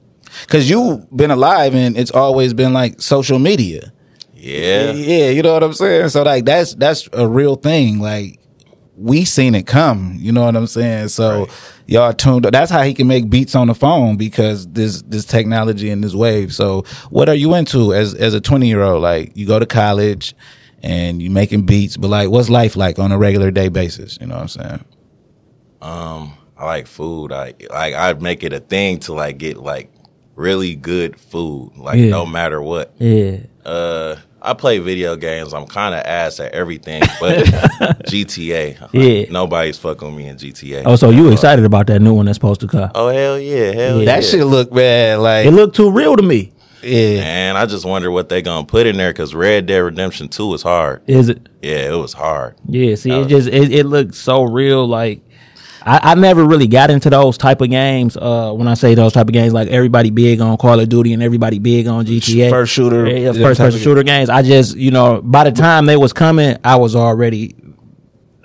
Cause 0.47 0.69
you've 0.69 1.09
been 1.15 1.31
alive 1.31 1.75
and 1.75 1.97
it's 1.97 2.11
always 2.11 2.53
been 2.53 2.73
like 2.73 3.01
social 3.01 3.39
media. 3.39 3.91
Yeah. 4.33 4.91
Yeah, 4.91 5.29
you 5.29 5.41
know 5.41 5.53
what 5.53 5.63
I'm 5.63 5.73
saying? 5.73 6.09
So 6.09 6.23
like 6.23 6.45
that's 6.45 6.75
that's 6.75 7.09
a 7.13 7.27
real 7.27 7.55
thing. 7.55 7.99
Like 7.99 8.39
we 8.97 9.25
seen 9.25 9.55
it 9.55 9.67
come, 9.67 10.15
you 10.19 10.31
know 10.31 10.45
what 10.45 10.55
I'm 10.55 10.67
saying? 10.67 11.09
So 11.09 11.39
Right. 11.41 11.51
y'all 11.87 12.13
tuned 12.13 12.45
up. 12.45 12.51
That's 12.53 12.71
how 12.71 12.83
he 12.83 12.93
can 12.93 13.07
make 13.07 13.29
beats 13.29 13.55
on 13.55 13.67
the 13.67 13.75
phone 13.75 14.17
because 14.17 14.67
this 14.67 15.01
this 15.03 15.25
technology 15.25 15.89
and 15.89 16.03
this 16.03 16.13
wave. 16.13 16.53
So 16.53 16.83
what 17.09 17.27
are 17.27 17.35
you 17.35 17.55
into 17.55 17.93
as 17.93 18.13
as 18.13 18.33
a 18.33 18.39
20 18.41 18.67
year 18.67 18.81
old? 18.83 19.01
Like 19.01 19.35
you 19.35 19.47
go 19.47 19.59
to 19.59 19.65
college 19.65 20.35
and 20.83 21.21
you 21.21 21.29
making 21.31 21.65
beats, 21.65 21.97
but 21.97 22.09
like 22.09 22.29
what's 22.29 22.49
life 22.49 22.75
like 22.75 22.99
on 22.99 23.11
a 23.11 23.17
regular 23.17 23.49
day 23.51 23.69
basis? 23.69 24.17
You 24.21 24.27
know 24.27 24.35
what 24.35 24.41
I'm 24.41 24.47
saying? 24.49 24.85
Um, 25.81 26.33
I 26.57 26.65
like 26.65 26.87
food. 26.87 27.31
I 27.31 27.53
like 27.69 27.95
I 27.95 28.13
make 28.13 28.43
it 28.43 28.53
a 28.53 28.59
thing 28.59 28.99
to 28.99 29.13
like 29.13 29.37
get 29.39 29.57
like 29.57 29.91
really 30.35 30.75
good 30.75 31.19
food, 31.19 31.71
like 31.77 31.97
Yeah. 31.99 32.09
no 32.11 32.25
matter 32.25 32.61
what. 32.61 32.93
Yeah. 32.99 33.37
Uh, 33.65 34.15
I 34.41 34.53
play 34.53 34.77
video 34.77 35.15
games. 35.15 35.53
I'm 35.53 35.65
kind 35.65 35.95
of 35.95 36.01
ass 36.05 36.39
at 36.39 36.51
everything, 36.53 37.01
but 37.19 37.45
GTA. 38.07 38.79
Like, 38.81 38.89
Yeah. 38.93 39.25
nobody's 39.31 39.77
fucking 39.77 40.07
with 40.07 40.17
me 40.17 40.27
in 40.27 40.37
GTA. 40.37 40.83
Oh, 40.85 40.95
so 40.95 41.09
you 41.09 41.31
excited 41.31 41.65
about 41.65 41.87
that 41.87 41.99
new 42.01 42.13
one 42.13 42.25
that's 42.25 42.35
supposed 42.35 42.61
to 42.61 42.67
come? 42.67 42.91
Oh 42.95 43.07
hell 43.09 43.39
yeah, 43.39 43.71
hell 43.71 43.99
yeah. 43.99 44.05
That 44.05 44.23
shit 44.23 44.45
look 44.45 44.71
bad. 44.71 45.19
Like 45.19 45.45
It 45.47 45.51
looked 45.51 45.75
too 45.75 45.89
real 45.91 46.15
to 46.15 46.21
me. 46.23 46.51
yeah. 46.83 47.15
Man, 47.21 47.57
I 47.57 47.65
just 47.65 47.85
wonder 47.85 48.11
what 48.11 48.29
they 48.29 48.41
gonna 48.43 48.65
put 48.67 48.85
in 48.85 48.97
there 48.97 49.09
because 49.11 49.33
Red 49.33 49.65
Dead 49.65 49.79
Redemption 49.79 50.27
Two 50.27 50.53
is 50.53 50.61
hard. 50.61 51.01
Is 51.07 51.29
it? 51.29 51.49
Yeah, 51.63 51.91
it 51.93 51.97
was 51.97 52.13
hard. 52.13 52.55
Yeah. 52.67 52.93
See, 52.95 53.09
it 53.09 53.27
just 53.27 53.47
it, 53.47 53.71
it 53.71 53.85
looked 53.87 54.13
so 54.13 54.43
real. 54.43 54.85
Like 54.87 55.21
I, 55.85 55.99
I 56.11 56.15
never 56.15 56.43
really 56.43 56.67
got 56.67 56.89
into 56.89 57.11
those 57.11 57.37
type 57.37 57.61
of 57.61 57.69
games. 57.69 58.17
Uh, 58.17 58.51
when 58.53 58.67
I 58.67 58.73
say 58.73 58.95
those 58.95 59.13
type 59.13 59.27
of 59.27 59.33
games, 59.33 59.53
like 59.53 59.67
everybody 59.67 60.09
big 60.09 60.41
on 60.41 60.57
Call 60.57 60.79
of 60.79 60.89
Duty 60.89 61.13
and 61.13 61.21
everybody 61.21 61.59
big 61.59 61.87
on 61.87 62.05
GTA, 62.05 62.49
First 62.49 62.73
shooter, 62.73 63.07
yeah, 63.07 63.31
first 63.33 63.59
person 63.59 63.79
shooter 63.79 64.03
games. 64.03 64.29
I 64.29 64.41
just 64.41 64.75
you 64.75 64.89
know 64.89 65.21
by 65.21 65.43
the 65.43 65.51
time 65.51 65.85
they 65.85 65.95
was 65.95 66.11
coming, 66.11 66.57
I 66.63 66.77
was 66.77 66.95
already 66.95 67.55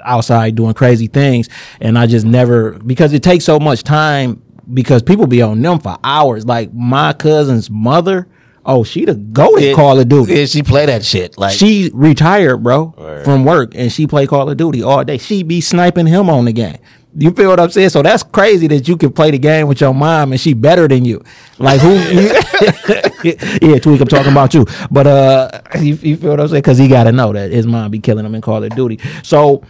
outside 0.04 0.54
doing 0.54 0.75
crazy 0.75 1.06
things, 1.06 1.49
and 1.80 1.99
I 1.99 2.06
just 2.06 2.26
never 2.26 2.73
because 2.73 3.14
it 3.14 3.23
takes 3.23 3.44
so 3.47 3.59
much 3.59 3.85
time 3.85 4.42
because 4.73 5.02
people 5.02 5.26
be 5.26 5.40
on 5.40 5.62
them 5.62 5.78
for 5.78 5.97
hours. 6.04 6.44
Like 6.44 6.75
my 6.75 7.14
cousin's 7.14 7.70
mother, 7.70 8.28
oh, 8.66 8.85
she 8.85 9.06
the 9.06 9.14
go 9.14 9.56
at 9.56 9.75
Call 9.75 9.99
of 9.99 10.09
Duty. 10.11 10.35
Yeah, 10.35 10.44
she 10.44 10.62
play 10.62 10.85
that 10.87 11.06
shit. 11.06 11.38
Like 11.38 11.56
she 11.56 11.90
retired, 11.94 12.59
bro, 12.59 12.94
Word. 12.99 13.25
from 13.25 13.47
work, 13.47 13.75
and 13.75 13.90
she 13.90 14.06
play 14.06 14.26
Call 14.26 14.50
of 14.50 14.59
Duty 14.59 14.82
all 14.82 15.04
day. 15.04 15.16
She 15.16 15.42
be 15.42 15.62
sniping 15.62 16.06
him 16.06 16.28
on 16.28 16.44
the 16.44 16.52
game. 16.52 16.78
You 17.17 17.33
feel 17.33 17.50
what 17.50 17.59
I'm 17.59 17.71
saying? 17.71 17.88
So 17.88 18.02
that's 18.02 18.23
crazy 18.23 18.69
that 18.69 18.87
you 18.87 18.97
can 18.97 19.12
play 19.12 19.33
the 19.33 19.38
game 19.38 19.67
with 19.67 19.81
your 19.81 19.93
mom 19.93 20.31
and 20.31 20.40
she 20.40 20.55
better 20.55 20.87
than 20.87 21.05
you. 21.05 21.23
Like 21.59 21.81
who? 21.81 21.95
yeah, 23.25 23.79
Tweak, 23.79 24.00
I'm 24.00 24.07
talking 24.07 24.31
about 24.31 24.55
you. 24.55 24.64
But 24.90 25.07
uh, 25.07 25.61
you, 25.81 25.95
you 25.97 26.17
feel 26.17 26.31
what 26.31 26.40
I'm 26.40 26.49
saying? 26.49 26.62
Because 26.62 26.79
he 26.79 26.87
got 26.87 27.05
to 27.05 27.12
know 27.12 27.33
that 27.33 27.50
his 27.50 27.67
mom 27.67 27.90
be 27.90 27.99
killing 27.99 28.25
him 28.25 28.35
in 28.35 28.40
Call 28.40 28.62
of 28.62 28.75
Duty. 28.76 29.00
So, 29.25 29.64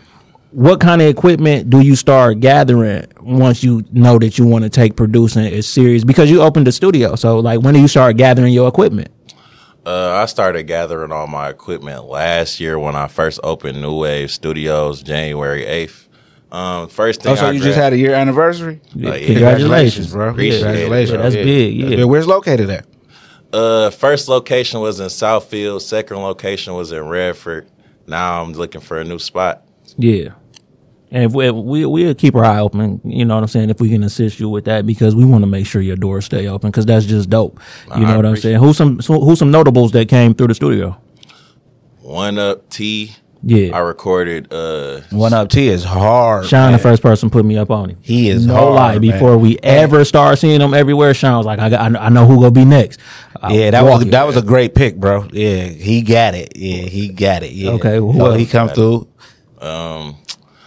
what 0.50 0.80
kind 0.80 1.00
of 1.00 1.08
equipment 1.08 1.70
do 1.70 1.80
you 1.80 1.94
start 1.94 2.40
gathering 2.40 3.06
once 3.20 3.62
you 3.62 3.84
know 3.92 4.18
that 4.18 4.36
you 4.36 4.44
want 4.44 4.64
to 4.64 4.70
take 4.70 4.96
producing 4.96 5.46
as 5.46 5.66
serious? 5.66 6.04
Because 6.04 6.30
you 6.30 6.42
opened 6.42 6.66
the 6.66 6.72
studio. 6.72 7.14
So, 7.14 7.38
like, 7.38 7.60
when 7.62 7.72
do 7.72 7.80
you 7.80 7.88
start 7.88 8.16
gathering 8.16 8.52
your 8.52 8.68
equipment? 8.68 9.10
Uh, 9.86 10.10
I 10.10 10.26
started 10.26 10.64
gathering 10.64 11.10
all 11.10 11.26
my 11.26 11.48
equipment 11.48 12.04
last 12.04 12.60
year 12.60 12.78
when 12.78 12.96
I 12.96 13.06
first 13.06 13.40
opened 13.42 13.80
New 13.80 13.96
Wave 13.96 14.30
Studios, 14.30 15.02
January 15.02 15.64
eighth. 15.64 16.09
Um, 16.52 16.88
first 16.88 17.22
thing 17.22 17.32
Oh, 17.32 17.36
so 17.36 17.46
I 17.46 17.50
you 17.52 17.60
just 17.60 17.78
had 17.78 17.92
a 17.92 17.96
year 17.98 18.12
anniversary? 18.12 18.80
yeah. 18.94 19.16
Congratulations, 19.18 20.10
bro. 20.12 20.30
Appreciate 20.30 20.56
it, 20.60 20.62
Congratulations. 20.62 21.16
bro. 21.16 21.22
That's 21.22 21.34
big, 21.36 21.76
yeah. 21.76 22.04
Where's 22.04 22.26
located 22.26 22.70
at? 22.70 22.86
Uh, 23.52 23.90
first 23.90 24.28
location 24.28 24.80
was 24.80 25.00
in 25.00 25.06
Southfield. 25.06 25.80
Second 25.82 26.18
location 26.18 26.74
was 26.74 26.92
in 26.92 27.06
Redford. 27.08 27.68
Now 28.06 28.42
I'm 28.42 28.52
looking 28.52 28.80
for 28.80 28.98
a 29.00 29.04
new 29.04 29.18
spot. 29.18 29.62
Yeah. 29.96 30.30
And 31.12 31.24
if 31.24 31.32
we, 31.32 31.50
we 31.50 31.84
we'll 31.86 32.14
keep 32.14 32.36
our 32.36 32.44
eye 32.44 32.60
open, 32.60 33.00
you 33.04 33.24
know 33.24 33.34
what 33.34 33.42
I'm 33.42 33.48
saying, 33.48 33.70
if 33.70 33.80
we 33.80 33.88
can 33.90 34.04
assist 34.04 34.38
you 34.38 34.48
with 34.48 34.64
that 34.66 34.86
because 34.86 35.16
we 35.16 35.24
want 35.24 35.42
to 35.42 35.48
make 35.48 35.66
sure 35.66 35.82
your 35.82 35.96
doors 35.96 36.24
stay 36.24 36.46
open 36.46 36.70
because 36.70 36.86
that's 36.86 37.04
just 37.04 37.28
dope. 37.30 37.58
You 37.88 37.94
I 37.94 37.98
know 38.10 38.16
what 38.16 38.26
I'm 38.26 38.36
saying? 38.36 38.58
Who's 38.60 38.76
some 38.76 39.00
so- 39.00 39.20
who's 39.20 39.38
some 39.40 39.50
notables 39.50 39.90
that 39.92 40.08
came 40.08 40.34
through 40.34 40.46
the 40.48 40.54
studio? 40.54 40.96
1upTee. 42.04 43.16
Yeah. 43.42 43.74
I 43.74 43.78
recorded. 43.80 44.52
Uh, 44.52 45.00
1upTee 45.10 45.68
is 45.68 45.82
hard. 45.84 46.44
Sean, 46.46 46.66
man. 46.66 46.72
the 46.72 46.78
first 46.78 47.00
person 47.02 47.30
put 47.30 47.44
me 47.44 47.56
up 47.56 47.70
on 47.70 47.90
him. 47.90 47.98
He 48.02 48.28
is 48.28 48.46
no 48.46 48.54
hard, 48.54 48.74
lie. 48.74 48.92
man. 48.98 49.00
Before 49.00 49.38
we 49.38 49.58
ever 49.62 50.04
start 50.04 50.38
seeing 50.38 50.60
him 50.60 50.74
everywhere, 50.74 51.14
Sean 51.14 51.36
was 51.38 51.46
like, 51.46 51.58
"I 51.58 51.70
got, 51.70 51.96
I 51.96 52.08
know- 52.10 52.26
who 52.26 52.36
gonna 52.36 52.50
be 52.50 52.64
next." 52.66 53.00
I 53.40 53.52
Yeah, 53.54 53.70
that 53.70 53.84
was 53.84 54.02
it. 54.02 54.10
that 54.10 54.26
was 54.26 54.36
a 54.36 54.42
great 54.42 54.74
pick, 54.74 54.96
bro. 54.96 55.26
Yeah, 55.32 55.64
he 55.64 56.02
got 56.02 56.34
it. 56.34 56.52
Yeah, 56.56 56.82
he 56.82 57.08
got 57.08 57.42
it. 57.42 57.52
Yeah. 57.52 57.70
Okay, 57.72 57.96
who 57.98 58.12
so 58.12 58.32
he 58.34 58.44
come 58.44 58.68
through. 58.68 59.08
um, 59.60 60.16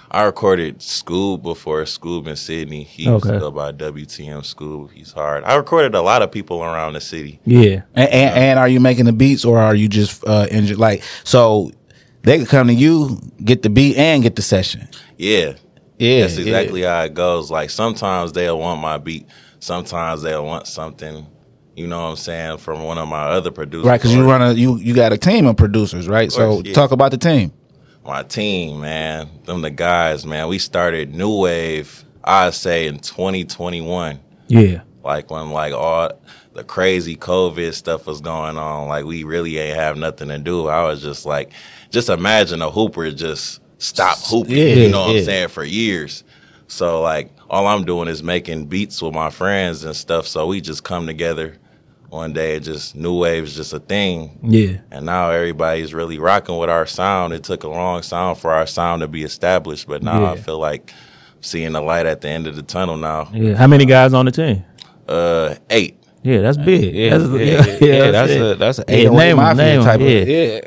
I 0.10 0.24
recorded 0.24 0.78
Scoob 0.80 1.42
before 1.42 1.82
Scoob 1.86 2.28
in 2.28 2.36
Sydney. 2.36 2.84
He 2.84 3.04
used 3.04 3.26
Okay. 3.26 3.34
to 3.34 3.40
go 3.40 3.50
by 3.52 3.72
WTM 3.72 4.42
Scoob. 4.42 4.92
He's 4.94 5.12
hard. 5.12 5.44
I 5.44 5.56
recorded 5.56 5.96
a 5.96 6.02
lot 6.04 6.22
of 6.22 6.32
people 6.32 6.62
around 6.64 6.94
the 6.94 7.02
city. 7.02 7.40
yeah. 7.46 7.82
And, 7.96 8.10
and, 8.10 8.36
and 8.38 8.60
are 8.60 8.68
you 8.68 8.80
making 8.80 9.06
the 9.06 9.12
beats 9.14 9.44
or 9.44 9.60
are 9.60 9.74
you 9.74 9.88
just 9.88 10.24
uh 10.28 10.46
injured? 10.52 10.78
Like 10.78 11.02
so, 11.24 11.72
they 12.24 12.40
could 12.40 12.48
come 12.48 12.68
to 12.68 12.74
you, 12.74 13.20
get 13.44 13.62
the 13.62 13.70
beat 13.70 13.98
and 13.98 14.24
get 14.24 14.36
the 14.36 14.42
session. 14.42 14.88
Yeah, 15.18 15.54
Yeah, 16.00 16.22
that's 16.22 16.38
yeah. 16.38 16.42
exactly 16.46 16.82
how 16.82 17.04
it 17.04 17.14
goes. 17.14 17.52
Like 17.52 17.70
sometimes 17.70 18.34
they'll 18.34 18.58
want 18.60 18.82
my 18.82 18.98
beat. 18.98 19.28
Sometimes 19.60 20.22
they'll 20.24 20.46
want 20.46 20.68
something. 20.68 21.28
You 21.76 21.88
know 21.88 22.04
what 22.04 22.10
I'm 22.10 22.16
saying 22.18 22.58
from 22.58 22.84
one 22.84 22.98
of 22.98 23.08
my 23.08 23.24
other 23.24 23.50
producers. 23.52 23.86
Right, 23.88 24.00
because 24.00 24.14
you 24.14 24.30
run 24.30 24.42
a 24.42 24.54
you 24.54 24.78
you 24.78 24.94
got 24.94 25.12
a 25.12 25.18
team 25.18 25.48
of 25.48 25.58
producers, 25.58 26.08
right? 26.08 26.32
so 26.32 26.56
course, 26.56 26.68
yeah. 26.68 26.74
talk 26.74 26.92
about 26.92 27.12
the 27.12 27.18
team. 27.18 27.52
my 28.06 28.22
team, 28.24 28.82
man. 28.82 29.30
Them 29.46 29.62
the 29.62 29.72
guys, 29.72 30.26
man. 30.26 30.48
We 30.50 30.60
started 30.60 31.16
New 31.16 31.40
Wave, 31.40 32.04
I'd 32.24 32.54
say 32.54 32.88
in 32.88 33.00
2021. 33.00 34.20
Yeah. 34.48 34.82
Like 35.04 35.32
when 35.32 35.50
like 35.50 35.74
all 35.74 36.12
the 36.54 36.64
crazy 36.64 37.16
COVID 37.16 37.74
stuff 37.74 38.06
was 38.06 38.22
going 38.22 38.58
on, 38.58 38.88
like 38.88 39.06
we 39.06 39.24
really 39.24 39.58
ain't 39.58 39.78
have 39.78 39.98
nothing 39.98 40.30
to 40.30 40.38
do. 40.38 40.68
I 40.68 40.84
was 40.84 41.02
just 41.02 41.26
like, 41.26 41.52
just 41.90 42.10
imagine 42.10 42.62
a 42.62 42.70
hooper 42.70 43.10
just 43.12 43.60
stop 43.80 44.18
hooping, 44.20 44.56
Yeah, 44.56 44.66
you 44.66 44.90
know 44.90 45.02
what 45.02 45.14
yeah. 45.14 45.20
I'm 45.20 45.26
saying, 45.26 45.48
for 45.50 45.64
years. 45.64 46.24
So 46.68 47.02
like 47.02 47.32
all 47.50 47.68
I'm 47.68 47.86
doing 47.86 48.08
is 48.08 48.24
making 48.24 48.68
beats 48.68 49.02
with 49.02 49.14
my 49.14 49.30
friends 49.30 49.84
and 49.84 49.96
stuff. 49.96 50.28
So 50.28 50.48
we 50.48 50.62
just 50.62 50.84
come 50.84 51.06
together 51.06 51.58
one 52.10 52.34
day. 52.34 52.60
Just 52.60 52.96
new 52.96 53.18
wave's 53.18 53.56
just 53.56 53.74
a 53.74 53.80
thing. 53.80 54.40
Yeah. 54.44 54.78
And 54.92 55.06
now 55.06 55.30
everybody's 55.32 55.94
really 55.94 56.20
rocking 56.20 56.58
with 56.58 56.70
our 56.70 56.86
sound. 56.86 57.34
It 57.34 57.44
took 57.44 57.64
a 57.64 57.68
long 57.68 58.02
sound 58.04 58.38
for 58.38 58.52
our 58.52 58.66
sound 58.68 59.02
to 59.02 59.08
be 59.08 59.24
established, 59.24 59.88
but 59.88 60.02
now 60.04 60.26
I 60.26 60.38
feel 60.38 60.60
like 60.60 60.94
seeing 61.42 61.74
the 61.74 61.82
light 61.82 62.06
at 62.06 62.22
the 62.22 62.30
end 62.30 62.48
of 62.48 62.56
the 62.56 62.64
tunnel 62.64 62.98
now. 62.98 63.30
Yeah. 63.34 63.56
How 63.56 63.68
many 63.68 63.86
guys 63.86 64.14
on 64.14 64.26
the 64.26 64.32
team? 64.32 64.64
Uh, 65.08 65.56
eight. 65.70 65.98
Yeah, 66.24 66.42
that's 66.42 66.58
big. 66.58 66.96
Yeah, 66.96 67.18
that's, 67.18 67.30
yeah, 67.32 67.78
yeah, 67.88 68.12
that's 68.12 68.32
it. 68.32 68.42
a 68.42 68.56
that's 68.56 68.80
a 68.80 68.86
Yeah, 68.88 68.96
808 68.96 69.18
name 69.18 69.30
'em, 69.32 69.36
mafia 69.38 69.56
name 69.66 69.80
'em, 69.80 69.86
type 69.86 70.00
yeah. 70.02 70.08
of 70.08 70.28
yeah. 70.28 70.60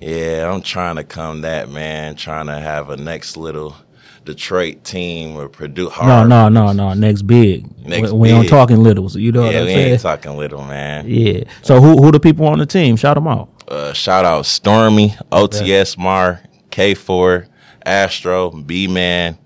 Yeah, 0.00 0.52
I'm 0.52 0.60
trying 0.62 0.96
to 0.96 1.04
come 1.04 1.42
that 1.42 1.68
man, 1.70 2.16
trying 2.16 2.46
to 2.46 2.58
have 2.60 2.90
a 2.90 2.96
next 2.96 3.36
little 3.36 3.76
Detroit 4.24 4.84
team 4.84 5.36
or 5.36 5.48
produce. 5.48 5.92
No, 6.02 6.24
no, 6.24 6.48
no, 6.48 6.72
no. 6.72 6.94
Next 6.94 7.22
big. 7.22 7.66
Next 7.86 8.10
we, 8.12 8.18
we 8.20 8.28
don't 8.28 8.42
big. 8.42 8.50
talking 8.50 8.82
littles. 8.82 9.16
You 9.16 9.32
know 9.32 9.42
what 9.42 9.52
Yeah, 9.52 9.60
I'm 9.60 9.66
we 9.66 9.74
saying? 9.74 9.92
ain't 9.92 10.00
talking 10.00 10.36
little, 10.36 10.64
man. 10.64 11.04
yeah. 11.08 11.44
So 11.62 11.80
who 11.80 12.02
who 12.02 12.10
the 12.10 12.20
people 12.20 12.46
on 12.46 12.58
the 12.58 12.66
team? 12.66 12.96
Shout 12.96 13.14
them 13.16 13.28
out. 13.28 13.48
Uh, 13.68 13.92
shout 13.92 14.24
out 14.24 14.44
Stormy, 14.46 15.14
OTS 15.32 15.96
Mar, 15.98 16.40
K4, 16.70 17.46
Astro, 17.84 18.50
B 18.50 18.86
Man, 18.88 19.38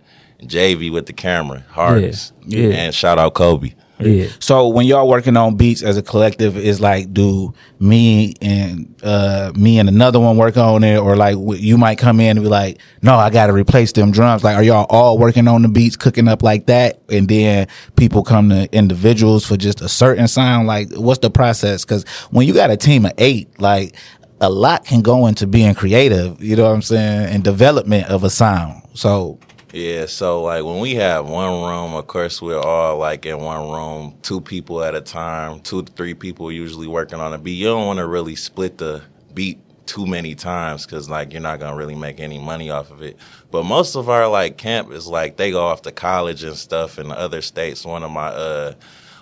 JV 0.42 0.90
with 0.92 1.06
the 1.06 1.12
camera, 1.12 1.64
hardest. 1.70 2.32
Yeah, 2.44 2.68
yeah. 2.68 2.74
And 2.76 2.94
shout 2.94 3.18
out 3.18 3.34
Kobe. 3.34 3.74
Yeah. 4.00 4.28
So 4.38 4.68
when 4.68 4.87
y'all 4.87 5.08
working 5.08 5.37
on 5.37 5.56
beats 5.56 5.82
as 5.82 5.96
a 5.96 6.02
collective, 6.02 6.56
is 6.56 6.80
like 6.80 7.12
do 7.12 7.52
me 7.80 8.34
and 8.40 8.94
uh 9.02 9.52
me 9.56 9.78
and 9.78 9.88
another 9.88 10.20
one 10.20 10.37
work 10.37 10.56
on 10.56 10.84
it, 10.84 10.98
or 10.98 11.16
like 11.16 11.37
you 11.61 11.76
might 11.76 11.98
come 11.98 12.20
in 12.20 12.37
and 12.37 12.44
be 12.44 12.48
like, 12.48 12.78
no, 13.02 13.16
I 13.16 13.30
got 13.30 13.48
to 13.48 13.52
replace 13.52 13.92
them 13.92 14.11
drums. 14.11 14.44
Like, 14.44 14.56
are 14.56 14.62
y'all 14.62 14.87
all 14.88 15.18
working 15.18 15.48
on 15.48 15.62
the 15.62 15.68
beats, 15.68 15.96
cooking 15.96 16.28
up 16.28 16.42
like 16.42 16.66
that, 16.66 17.00
and 17.08 17.28
then 17.28 17.66
people 17.96 18.22
come 18.22 18.50
to 18.50 18.68
individuals 18.72 19.44
for 19.44 19.56
just 19.56 19.80
a 19.80 19.88
certain 19.88 20.28
sound? 20.28 20.66
Like, 20.66 20.92
what's 20.92 21.20
the 21.20 21.30
process? 21.30 21.84
Because 21.84 22.06
when 22.30 22.46
you 22.46 22.54
got 22.54 22.70
a 22.70 22.76
team 22.76 23.04
of 23.04 23.12
eight, 23.18 23.61
like 23.61 23.96
a 24.40 24.50
lot 24.50 24.84
can 24.84 25.02
go 25.02 25.26
into 25.26 25.46
being 25.46 25.74
creative. 25.74 26.40
You 26.42 26.56
know 26.56 26.64
what 26.64 26.74
I'm 26.74 26.82
saying, 26.82 27.34
and 27.34 27.42
development 27.42 28.06
of 28.06 28.22
a 28.24 28.30
sound. 28.30 28.82
So 28.94 29.38
Yeah, 29.72 30.07
so 30.07 30.42
like 30.42 30.64
when 30.64 30.78
we 30.81 30.94
have 30.94 31.28
one 31.28 31.62
room, 31.62 31.94
of 31.94 32.07
course 32.07 32.40
we're 32.40 32.59
all 32.59 32.96
like 32.96 33.26
in 33.26 33.38
one 33.38 33.70
room, 33.70 34.16
two 34.22 34.40
people 34.40 34.83
at 34.83 34.94
a 34.94 35.00
time, 35.00 35.61
two 35.61 35.83
to 35.83 35.92
three 35.92 36.14
people 36.14 36.50
usually 36.50 36.87
working 36.87 37.20
on 37.20 37.35
a 37.35 37.38
beat. 37.38 37.52
You 37.52 37.66
don't 37.66 37.87
want 37.87 37.98
to 37.98 38.07
really 38.07 38.35
split 38.35 38.78
the 38.78 39.02
beat 39.35 39.59
too 39.85 40.07
many 40.07 40.35
times 40.35 40.85
because 40.87 41.09
like 41.11 41.33
you're 41.33 41.42
not 41.42 41.61
gonna 41.61 41.76
really 41.76 41.94
make 41.94 42.18
any 42.20 42.38
money 42.38 42.70
off 42.70 42.90
of 42.90 43.02
it. 43.02 43.16
But 43.50 43.64
most 43.64 43.94
of 43.94 44.09
our 44.09 44.26
like 44.28 44.57
camp 44.57 44.90
is 44.90 45.07
like 45.07 45.37
they 45.37 45.50
go 45.50 45.66
off 45.66 45.83
to 45.83 45.92
college 45.92 46.44
and 46.44 46.57
stuff 46.57 46.98
in 46.98 47.11
other 47.12 47.42
states. 47.42 47.85
One 47.85 48.02
of 48.02 48.11
my 48.11 48.28
uh 48.28 48.74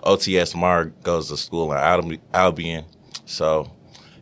OTS 0.05 0.55
Mar 0.55 0.87
goes 1.03 1.29
to 1.31 1.37
school 1.37 1.73
in 1.73 1.79
Albi- 1.79 2.21
Albion, 2.33 2.85
so. 3.25 3.73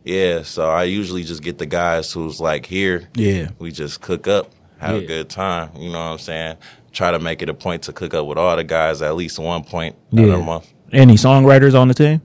Yeah, 0.07 0.43
so 0.43 0.69
I 0.69 0.83
usually 0.83 1.23
just 1.23 1.41
get 1.41 1.57
the 1.57 1.65
guys 1.65 2.11
who's 2.13 2.39
like 2.39 2.67
here. 2.67 3.09
Yeah. 3.15 3.49
We 3.57 3.71
just 3.71 4.01
cook 4.01 4.27
up, 4.27 4.51
have 4.85 4.95
Yeah. 4.97 5.01
a 5.03 5.07
good 5.07 5.29
time. 5.29 5.69
You 5.77 5.89
know 5.91 5.99
what 5.99 6.11
I'm 6.13 6.17
saying? 6.19 6.55
Try 6.91 7.11
to 7.11 7.19
make 7.19 7.41
it 7.41 7.49
a 7.49 7.53
point 7.53 7.83
to 7.83 7.93
cook 7.93 8.13
up 8.13 8.25
with 8.25 8.37
all 8.37 8.55
the 8.55 8.63
guys 8.63 9.01
at 9.01 9.15
least 9.15 9.37
one 9.39 9.63
point 9.63 9.95
Yeah. 10.11 10.23
every 10.27 10.43
month. 10.43 10.67
Any 10.91 11.15
songwriters 11.15 11.77
on 11.79 11.87
the 11.89 11.93
team? 11.93 12.21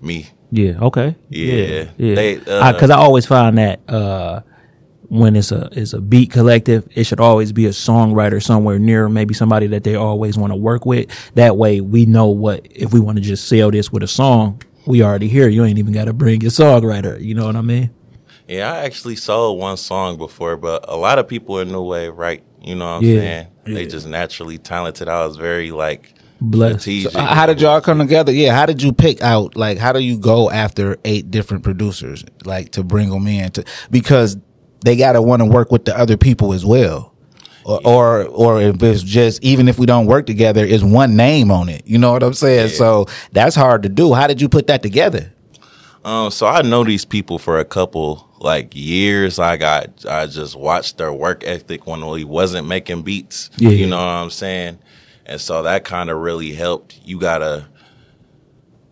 Me. 0.00 0.26
Yeah. 0.50 0.78
Okay. 0.80 1.14
Yeah. 1.28 1.84
Yeah. 1.98 2.14
They, 2.14 2.36
uh, 2.46 2.72
Because 2.72 2.90
I, 2.90 2.96
always 2.96 3.26
find 3.26 3.58
that 3.58 3.80
uh, 3.88 4.40
when 5.08 5.36
it's 5.36 5.52
a 5.52 5.68
it's 5.72 5.92
a 5.92 6.00
beat 6.00 6.30
collective, 6.30 6.88
it 6.94 7.04
should 7.04 7.20
always 7.20 7.52
be 7.52 7.66
a 7.66 7.70
songwriter 7.70 8.42
somewhere 8.42 8.78
near, 8.78 9.08
maybe 9.08 9.34
somebody 9.34 9.66
that 9.68 9.84
they 9.84 9.96
always 9.96 10.38
want 10.38 10.52
to 10.52 10.56
work 10.56 10.86
with. 10.86 11.08
That 11.34 11.56
way, 11.56 11.80
we 11.80 12.06
know 12.06 12.28
what 12.28 12.66
if 12.70 12.92
we 12.92 13.00
want 13.00 13.16
to 13.18 13.22
just 13.22 13.48
sell 13.48 13.70
this 13.70 13.92
with 13.92 14.02
a 14.02 14.08
song. 14.08 14.62
We 14.86 15.02
already 15.02 15.28
here. 15.28 15.48
You 15.48 15.64
ain't 15.64 15.78
even 15.78 15.92
got 15.92 16.06
to 16.06 16.12
bring 16.12 16.40
your 16.40 16.50
songwriter. 16.50 17.20
You 17.20 17.34
know 17.34 17.44
what 17.46 17.56
I 17.56 17.60
mean? 17.60 17.90
Yeah, 18.50 18.72
I 18.72 18.78
actually 18.78 19.14
sold 19.14 19.60
one 19.60 19.76
song 19.76 20.16
before, 20.18 20.56
but 20.56 20.84
a 20.88 20.96
lot 20.96 21.20
of 21.20 21.28
people 21.28 21.60
in 21.60 21.68
New 21.70 21.82
Wave, 21.84 22.14
right? 22.16 22.42
You 22.60 22.74
know 22.74 22.84
what 22.84 22.90
I'm 22.96 23.02
Yeah. 23.04 23.14
saying? 23.20 23.46
They 23.64 23.86
just 23.86 24.08
naturally 24.08 24.58
talented. 24.58 25.08
I 25.08 25.24
was 25.24 25.36
very 25.36 25.70
like 25.70 26.14
Blessed. 26.40 26.80
strategic. 26.80 27.14
Uh, 27.14 27.20
How 27.32 27.46
did 27.46 27.60
y'all 27.60 27.80
come 27.80 27.98
together? 28.00 28.32
Yeah, 28.32 28.52
how 28.52 28.66
did 28.66 28.82
you 28.82 28.92
pick 28.92 29.22
out? 29.22 29.56
Like, 29.56 29.78
how 29.78 29.92
do 29.92 30.00
you 30.00 30.18
go 30.18 30.50
after 30.50 30.96
eight 31.04 31.30
different 31.30 31.62
producers, 31.62 32.24
like 32.44 32.72
to 32.72 32.82
bring 32.82 33.10
them 33.10 33.28
in? 33.28 33.52
To 33.52 33.64
because 33.88 34.36
they 34.84 34.96
gotta 34.96 35.22
want 35.22 35.42
to 35.42 35.46
work 35.46 35.70
with 35.70 35.84
the 35.84 35.96
other 35.96 36.16
people 36.16 36.52
as 36.52 36.66
well. 36.66 37.14
Or, 37.64 37.80
or 37.84 38.24
or 38.24 38.60
if 38.60 38.82
it's 38.82 39.02
just 39.04 39.44
even 39.44 39.68
if 39.68 39.78
we 39.78 39.86
don't 39.86 40.06
work 40.06 40.26
together, 40.26 40.64
it's 40.64 40.82
one 40.82 41.14
name 41.14 41.52
on 41.52 41.68
it. 41.68 41.82
You 41.86 41.98
know 41.98 42.10
what 42.10 42.24
I'm 42.24 42.34
saying? 42.34 42.70
So 42.70 43.06
that's 43.30 43.54
hard 43.54 43.84
to 43.84 43.88
do. 43.88 44.12
How 44.12 44.26
did 44.26 44.40
you 44.40 44.48
put 44.48 44.66
that 44.66 44.82
together? 44.82 45.32
Um, 46.04 46.32
so 46.32 46.48
I 46.48 46.62
know 46.62 46.82
these 46.82 47.04
people 47.04 47.38
for 47.38 47.58
a 47.60 47.64
couple 47.64 48.26
like 48.40 48.74
years. 48.74 49.38
I 49.38 49.56
got 49.56 50.04
I 50.06 50.26
just 50.26 50.56
watched 50.56 50.98
their 50.98 51.12
work 51.12 51.44
ethic 51.46 51.86
when 51.86 52.04
we 52.06 52.24
wasn't 52.24 52.66
making 52.66 53.02
beats. 53.02 53.50
Yeah. 53.58 53.70
You 53.70 53.86
know 53.86 53.98
what 53.98 54.02
I'm 54.02 54.30
saying? 54.30 54.78
And 55.26 55.40
so 55.40 55.62
that 55.62 55.84
kind 55.84 56.10
of 56.10 56.18
really 56.18 56.52
helped. 56.52 56.98
You 57.04 57.18
gotta 57.20 57.66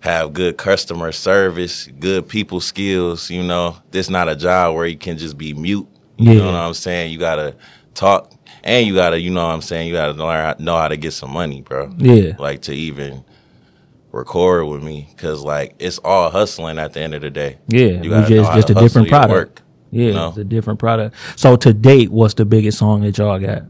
have 0.00 0.32
good 0.32 0.56
customer 0.56 1.10
service, 1.12 1.88
good 1.98 2.28
people 2.28 2.60
skills. 2.60 3.30
You 3.30 3.42
know, 3.42 3.76
this 3.90 4.08
not 4.08 4.28
a 4.28 4.36
job 4.36 4.74
where 4.76 4.86
you 4.86 4.96
can 4.96 5.18
just 5.18 5.36
be 5.36 5.54
mute. 5.54 5.88
You 6.18 6.32
Yeah. 6.32 6.38
know 6.38 6.46
what 6.46 6.54
I'm 6.54 6.74
saying? 6.74 7.12
You 7.12 7.18
gotta 7.18 7.56
talk, 7.94 8.32
and 8.62 8.86
you 8.86 8.94
gotta, 8.94 9.18
you 9.20 9.30
know 9.30 9.44
what 9.46 9.54
I'm 9.54 9.62
saying? 9.62 9.88
You 9.88 9.94
gotta 9.94 10.12
learn 10.12 10.44
how, 10.44 10.54
know 10.58 10.76
how 10.76 10.88
to 10.88 10.96
get 10.96 11.12
some 11.12 11.32
money, 11.32 11.62
bro. 11.62 11.92
Yeah. 11.98 12.34
Like 12.38 12.62
to 12.62 12.72
even 12.74 13.24
record 14.12 14.66
with 14.66 14.82
me, 14.82 15.08
cause 15.16 15.42
like 15.42 15.74
it's 15.78 15.98
all 15.98 16.30
hustling 16.30 16.78
at 16.78 16.92
the 16.92 17.00
end 17.00 17.14
of 17.14 17.22
the 17.22 17.30
day. 17.30 17.58
Yeah, 17.68 18.02
you 18.02 18.10
gotta 18.10 18.28
just 18.28 18.52
just 18.52 18.70
a 18.70 18.74
different 18.74 19.08
product. 19.08 19.30
work, 19.32 19.62
yeah, 19.90 20.06
you 20.06 20.12
know? 20.12 20.28
it's 20.28 20.38
a 20.38 20.44
different 20.44 20.78
product. 20.78 21.16
So 21.36 21.56
to 21.56 21.72
date, 21.72 22.10
what's 22.10 22.34
the 22.34 22.44
biggest 22.44 22.78
song 22.78 23.02
that 23.02 23.18
y'all 23.18 23.38
got? 23.38 23.62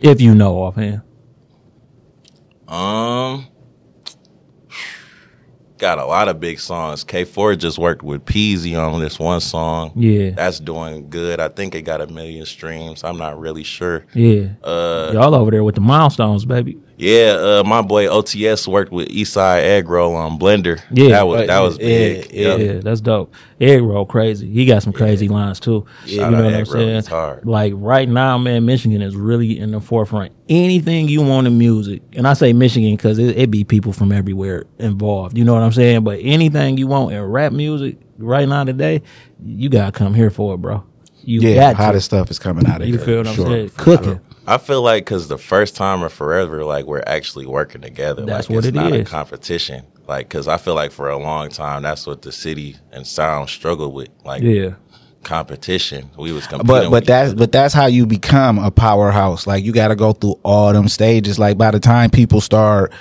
If 0.00 0.20
you 0.20 0.34
know 0.34 0.58
offhand. 0.58 1.02
Um, 2.68 3.46
got 5.78 5.98
a 5.98 6.04
lot 6.06 6.28
of 6.28 6.40
big 6.40 6.58
songs. 6.58 7.04
K4 7.04 7.58
just 7.58 7.78
worked 7.78 8.02
with 8.02 8.24
Peezy 8.24 8.78
on 8.78 9.00
this 9.00 9.18
one 9.18 9.40
song. 9.40 9.92
Yeah. 9.94 10.30
That's 10.30 10.60
doing 10.60 11.10
good. 11.10 11.40
I 11.40 11.48
think 11.48 11.74
it 11.74 11.82
got 11.82 12.00
a 12.00 12.06
million 12.06 12.46
streams. 12.46 13.04
I'm 13.04 13.18
not 13.18 13.38
really 13.38 13.64
sure. 13.64 14.06
Yeah. 14.14 14.48
Uh, 14.62 15.10
y'all 15.12 15.34
over 15.34 15.50
there 15.50 15.62
with 15.62 15.74
the 15.74 15.80
milestones, 15.80 16.44
baby. 16.44 16.78
Yeah, 16.96 17.32
uh, 17.60 17.64
my 17.66 17.82
boy 17.82 18.06
OTS 18.06 18.68
worked 18.68 18.92
with 18.92 19.08
Eastside 19.08 19.62
Egg 19.62 19.88
Roll 19.88 20.14
on 20.14 20.38
Blender. 20.38 20.80
Yeah. 20.92 21.08
that 21.08 21.26
was 21.26 21.46
that 21.48 21.60
was 21.60 21.78
Yeah, 21.78 21.84
big. 21.86 22.32
yeah, 22.32 22.56
Yep. 22.56 22.60
Yeah, 22.60 22.80
that's 22.80 23.00
dope. 23.00 23.34
Egg 23.60 23.82
roll 23.82 24.06
crazy. 24.06 24.48
He 24.48 24.64
got 24.64 24.82
some 24.82 24.92
crazy 24.92 25.26
lines 25.28 25.58
too. 25.58 25.86
Shout 26.02 26.08
you 26.10 26.18
know 26.20 26.26
out 26.26 26.44
what 26.44 26.54
I'm 26.54 26.66
saying? 26.66 26.94
he's 26.94 27.06
hard. 27.08 27.44
Like 27.46 27.72
right 27.76 28.08
now, 28.08 28.38
man, 28.38 28.64
Michigan 28.64 29.02
is 29.02 29.16
really 29.16 29.58
in 29.58 29.72
the 29.72 29.80
forefront. 29.80 30.32
Anything 30.48 31.08
you 31.08 31.22
want 31.22 31.46
in 31.48 31.58
music, 31.58 32.02
and 32.12 32.28
I 32.28 32.34
say 32.34 32.52
Michigan 32.52 32.94
because 32.96 33.18
it, 33.18 33.36
it 33.38 33.50
be 33.50 33.64
people 33.64 33.92
from 33.92 34.12
everywhere 34.12 34.64
involved. 34.78 35.36
You 35.36 35.44
know 35.44 35.54
what 35.54 35.62
I'm 35.62 35.72
saying? 35.72 36.04
But 36.04 36.20
anything 36.22 36.78
you 36.78 36.86
want 36.86 37.12
in 37.12 37.20
rap 37.22 37.52
music 37.52 37.96
right 38.18 38.48
now 38.48 38.62
today, 38.64 39.02
you 39.44 39.68
gotta 39.68 39.90
come 39.92 40.14
here 40.14 40.30
for 40.30 40.54
it, 40.54 40.58
bro. 40.58 40.84
You 41.26 41.40
Yeah, 41.40 41.54
got 41.54 41.70
to. 41.70 41.76
hottest 41.76 42.04
stuff 42.06 42.30
is 42.30 42.38
coming 42.38 42.66
out 42.66 42.82
of 42.82 42.86
You 42.88 42.98
here. 42.98 43.00
You 43.00 43.06
feel 43.06 43.16
what 43.18 43.26
I'm 43.28 43.34
Sure. 43.34 43.46
saying? 43.46 43.70
Cooking. 43.78 44.20
I 44.46 44.58
feel 44.58 44.82
like 44.82 45.04
because 45.04 45.28
the 45.28 45.38
first 45.38 45.74
time 45.76 46.02
or 46.04 46.08
forever, 46.08 46.64
like 46.64 46.84
we're 46.86 47.02
actually 47.06 47.46
working 47.46 47.80
together. 47.80 48.24
That's 48.24 48.48
like, 48.48 48.56
what 48.56 48.64
it's 48.66 48.68
it 48.68 48.74
not 48.74 48.92
a 48.92 49.04
competition. 49.04 49.84
Like, 50.06 50.28
because 50.28 50.48
I 50.48 50.58
feel 50.58 50.74
like 50.74 50.92
for 50.92 51.08
a 51.08 51.16
long 51.16 51.48
time, 51.48 51.82
that's 51.82 52.06
what 52.06 52.22
the 52.22 52.32
city 52.32 52.76
and 52.92 53.06
sound 53.06 53.48
struggled 53.48 53.94
with. 53.94 54.10
Like, 54.24 54.42
Yeah. 54.42 54.74
competition. 55.22 56.10
We 56.18 56.32
was 56.32 56.46
competing. 56.46 56.66
But 56.66 56.90
but 56.90 57.06
that's 57.06 57.32
but 57.32 57.50
that's 57.50 57.72
how 57.72 57.86
you 57.86 58.04
become 58.04 58.58
a 58.58 58.70
powerhouse. 58.70 59.46
Like 59.46 59.64
you 59.64 59.72
got 59.72 59.88
to 59.88 59.96
go 59.96 60.12
through 60.12 60.38
all 60.42 60.72
them 60.74 60.88
stages. 60.88 61.38
Like 61.38 61.56
by 61.56 61.70
the 61.70 61.80
time 61.80 62.10
people 62.10 62.42
start 62.42 62.92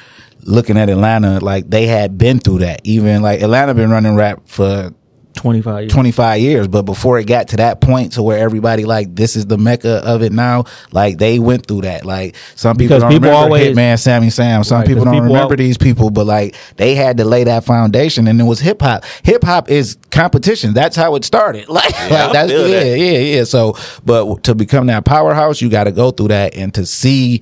looking 0.43 0.77
at 0.77 0.89
Atlanta, 0.89 1.39
like 1.41 1.69
they 1.69 1.86
had 1.86 2.17
been 2.17 2.39
through 2.39 2.60
that. 2.60 2.79
Even 2.86 3.21
like 3.21 3.41
Atlanta 3.41 3.73
been 3.73 3.89
running 3.89 4.15
rap 4.15 4.41
for 4.45 4.93
Twenty 5.34 5.62
five 5.62 5.82
years. 5.84 5.91
25 5.91 6.41
years. 6.41 6.67
But 6.67 6.84
before 6.84 7.17
it 7.19 7.26
got 7.26 7.50
to 7.50 7.58
that 7.58 7.82
point 7.82 8.13
to 8.13 8.24
where 8.24 8.38
everybody 8.38 8.86
like 8.86 9.13
this 9.15 9.36
is 9.36 9.46
the 9.48 9.58
mecca 9.58 10.02
of 10.06 10.22
it 10.22 10.32
now 10.32 10.65
like 10.91 11.17
they 11.17 11.39
went 11.39 11.65
through 11.65 11.82
that. 11.82 12.06
Like 12.06 12.36
some 12.56 12.78
people 12.78 12.98
Because 12.98 13.02
don't 13.04 13.12
people 13.12 13.30
remember 13.30 13.46
always- 13.56 13.76
hitman 13.76 14.00
sammy 14.00 14.30
sam. 14.30 14.63
Some 14.63 14.80
Right, 14.80 14.88
people 14.88 15.04
'cause 15.04 15.12
don't 15.12 15.13
people 15.24 15.34
remember 15.36 15.54
al- 15.54 15.58
these 15.58 15.78
people 15.78 16.10
but 16.12 16.26
like 16.28 16.56
they 16.78 16.96
had 16.96 17.17
to 17.17 17.26
lay 17.26 17.43
that 17.46 17.63
foundation 17.65 18.28
and 18.28 18.39
it 18.39 18.43
was 18.43 18.60
hip-hop 18.60 19.04
hip-hop 19.24 19.69
is 19.69 19.98
competition. 20.12 20.74
That's 20.74 20.96
how 20.96 21.15
it 21.15 21.26
started. 21.26 21.67
Like, 21.74 21.93
I 22.00 22.10
like 22.10 22.34
that's 22.34 22.52
yeah 22.52 22.58
that. 22.67 23.00
yeah 23.00 23.17
yeah 23.19 23.43
so 23.43 23.76
but 24.06 24.43
to 24.43 24.54
become 24.56 24.88
that 24.88 25.04
powerhouse 25.06 25.62
you 25.62 25.69
got 25.69 25.86
to 25.86 25.91
go 25.91 26.12
through 26.12 26.28
that 26.30 26.56
and 26.56 26.74
to 26.76 26.86
see 26.86 27.41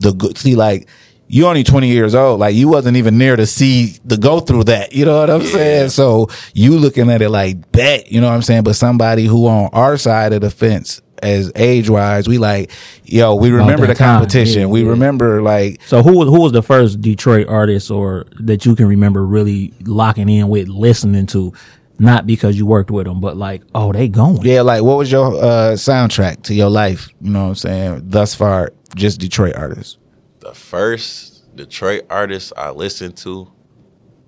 the 0.00 0.12
good 0.12 0.36
see 0.36 0.56
like 0.56 0.88
you 1.32 1.46
only 1.46 1.62
20 1.62 1.86
years 1.88 2.12
old. 2.16 2.40
Like 2.40 2.56
you 2.56 2.68
wasn't 2.68 2.96
even 2.96 3.16
near 3.16 3.36
to 3.36 3.46
see 3.46 3.96
the 4.04 4.16
go 4.16 4.40
through 4.40 4.64
that. 4.64 4.92
You 4.92 5.04
know 5.04 5.20
what 5.20 5.30
i'm 5.30 5.42
saying? 5.42 5.90
So 5.90 6.28
you 6.54 6.76
looking 6.76 7.08
at 7.08 7.22
it 7.22 7.30
like 7.30 7.70
that, 7.72 8.10
you 8.10 8.20
know 8.20 8.26
what 8.26 8.34
i'm 8.34 8.42
saying? 8.42 8.64
But 8.64 8.74
somebody 8.74 9.26
who 9.26 9.46
on 9.46 9.70
our 9.72 9.96
side 9.96 10.32
of 10.32 10.40
the 10.40 10.50
fence 10.50 11.00
as 11.22 11.52
age 11.54 11.90
wise 11.90 12.26
we 12.26 12.38
like 12.38 12.70
yo 13.04 13.34
we 13.34 13.50
remember 13.50 13.86
the 13.86 13.94
competition. 13.94 14.62
Yeah, 14.62 14.66
we 14.66 14.82
yeah. 14.82 14.88
remember 14.88 15.40
like 15.40 15.80
So 15.82 16.02
who 16.02 16.18
was 16.18 16.28
who 16.28 16.40
was 16.40 16.50
the 16.52 16.62
first 16.62 17.00
Detroit 17.00 17.46
artist 17.46 17.92
or 17.92 18.26
that 18.40 18.66
you 18.66 18.74
can 18.74 18.86
remember 18.86 19.24
really 19.24 19.72
locking 19.84 20.28
in 20.28 20.48
with, 20.48 20.66
listening 20.68 21.26
to, 21.26 21.52
not 22.00 22.26
because 22.26 22.56
you 22.56 22.66
worked 22.66 22.90
with 22.90 23.06
them, 23.06 23.20
but 23.20 23.36
like, 23.36 23.62
oh, 23.74 23.92
they 23.92 24.08
going. 24.08 24.42
yeah 24.42 24.62
like 24.62 24.82
what 24.82 24.98
was 24.98 25.12
your 25.12 25.26
uh 25.36 25.72
soundtrack 25.74 26.42
to 26.44 26.54
your 26.54 26.70
life? 26.70 27.08
You 27.20 27.30
know 27.30 27.42
what 27.42 27.48
i'm 27.50 27.54
saying? 27.54 28.02
Thus 28.06 28.34
far 28.34 28.72
just 28.96 29.20
detroit 29.20 29.54
artists 29.54 29.96
the 30.40 30.54
first 30.54 31.54
Detroit 31.54 32.06
artist 32.10 32.52
I 32.56 32.70
listened 32.70 33.16
to 33.18 33.50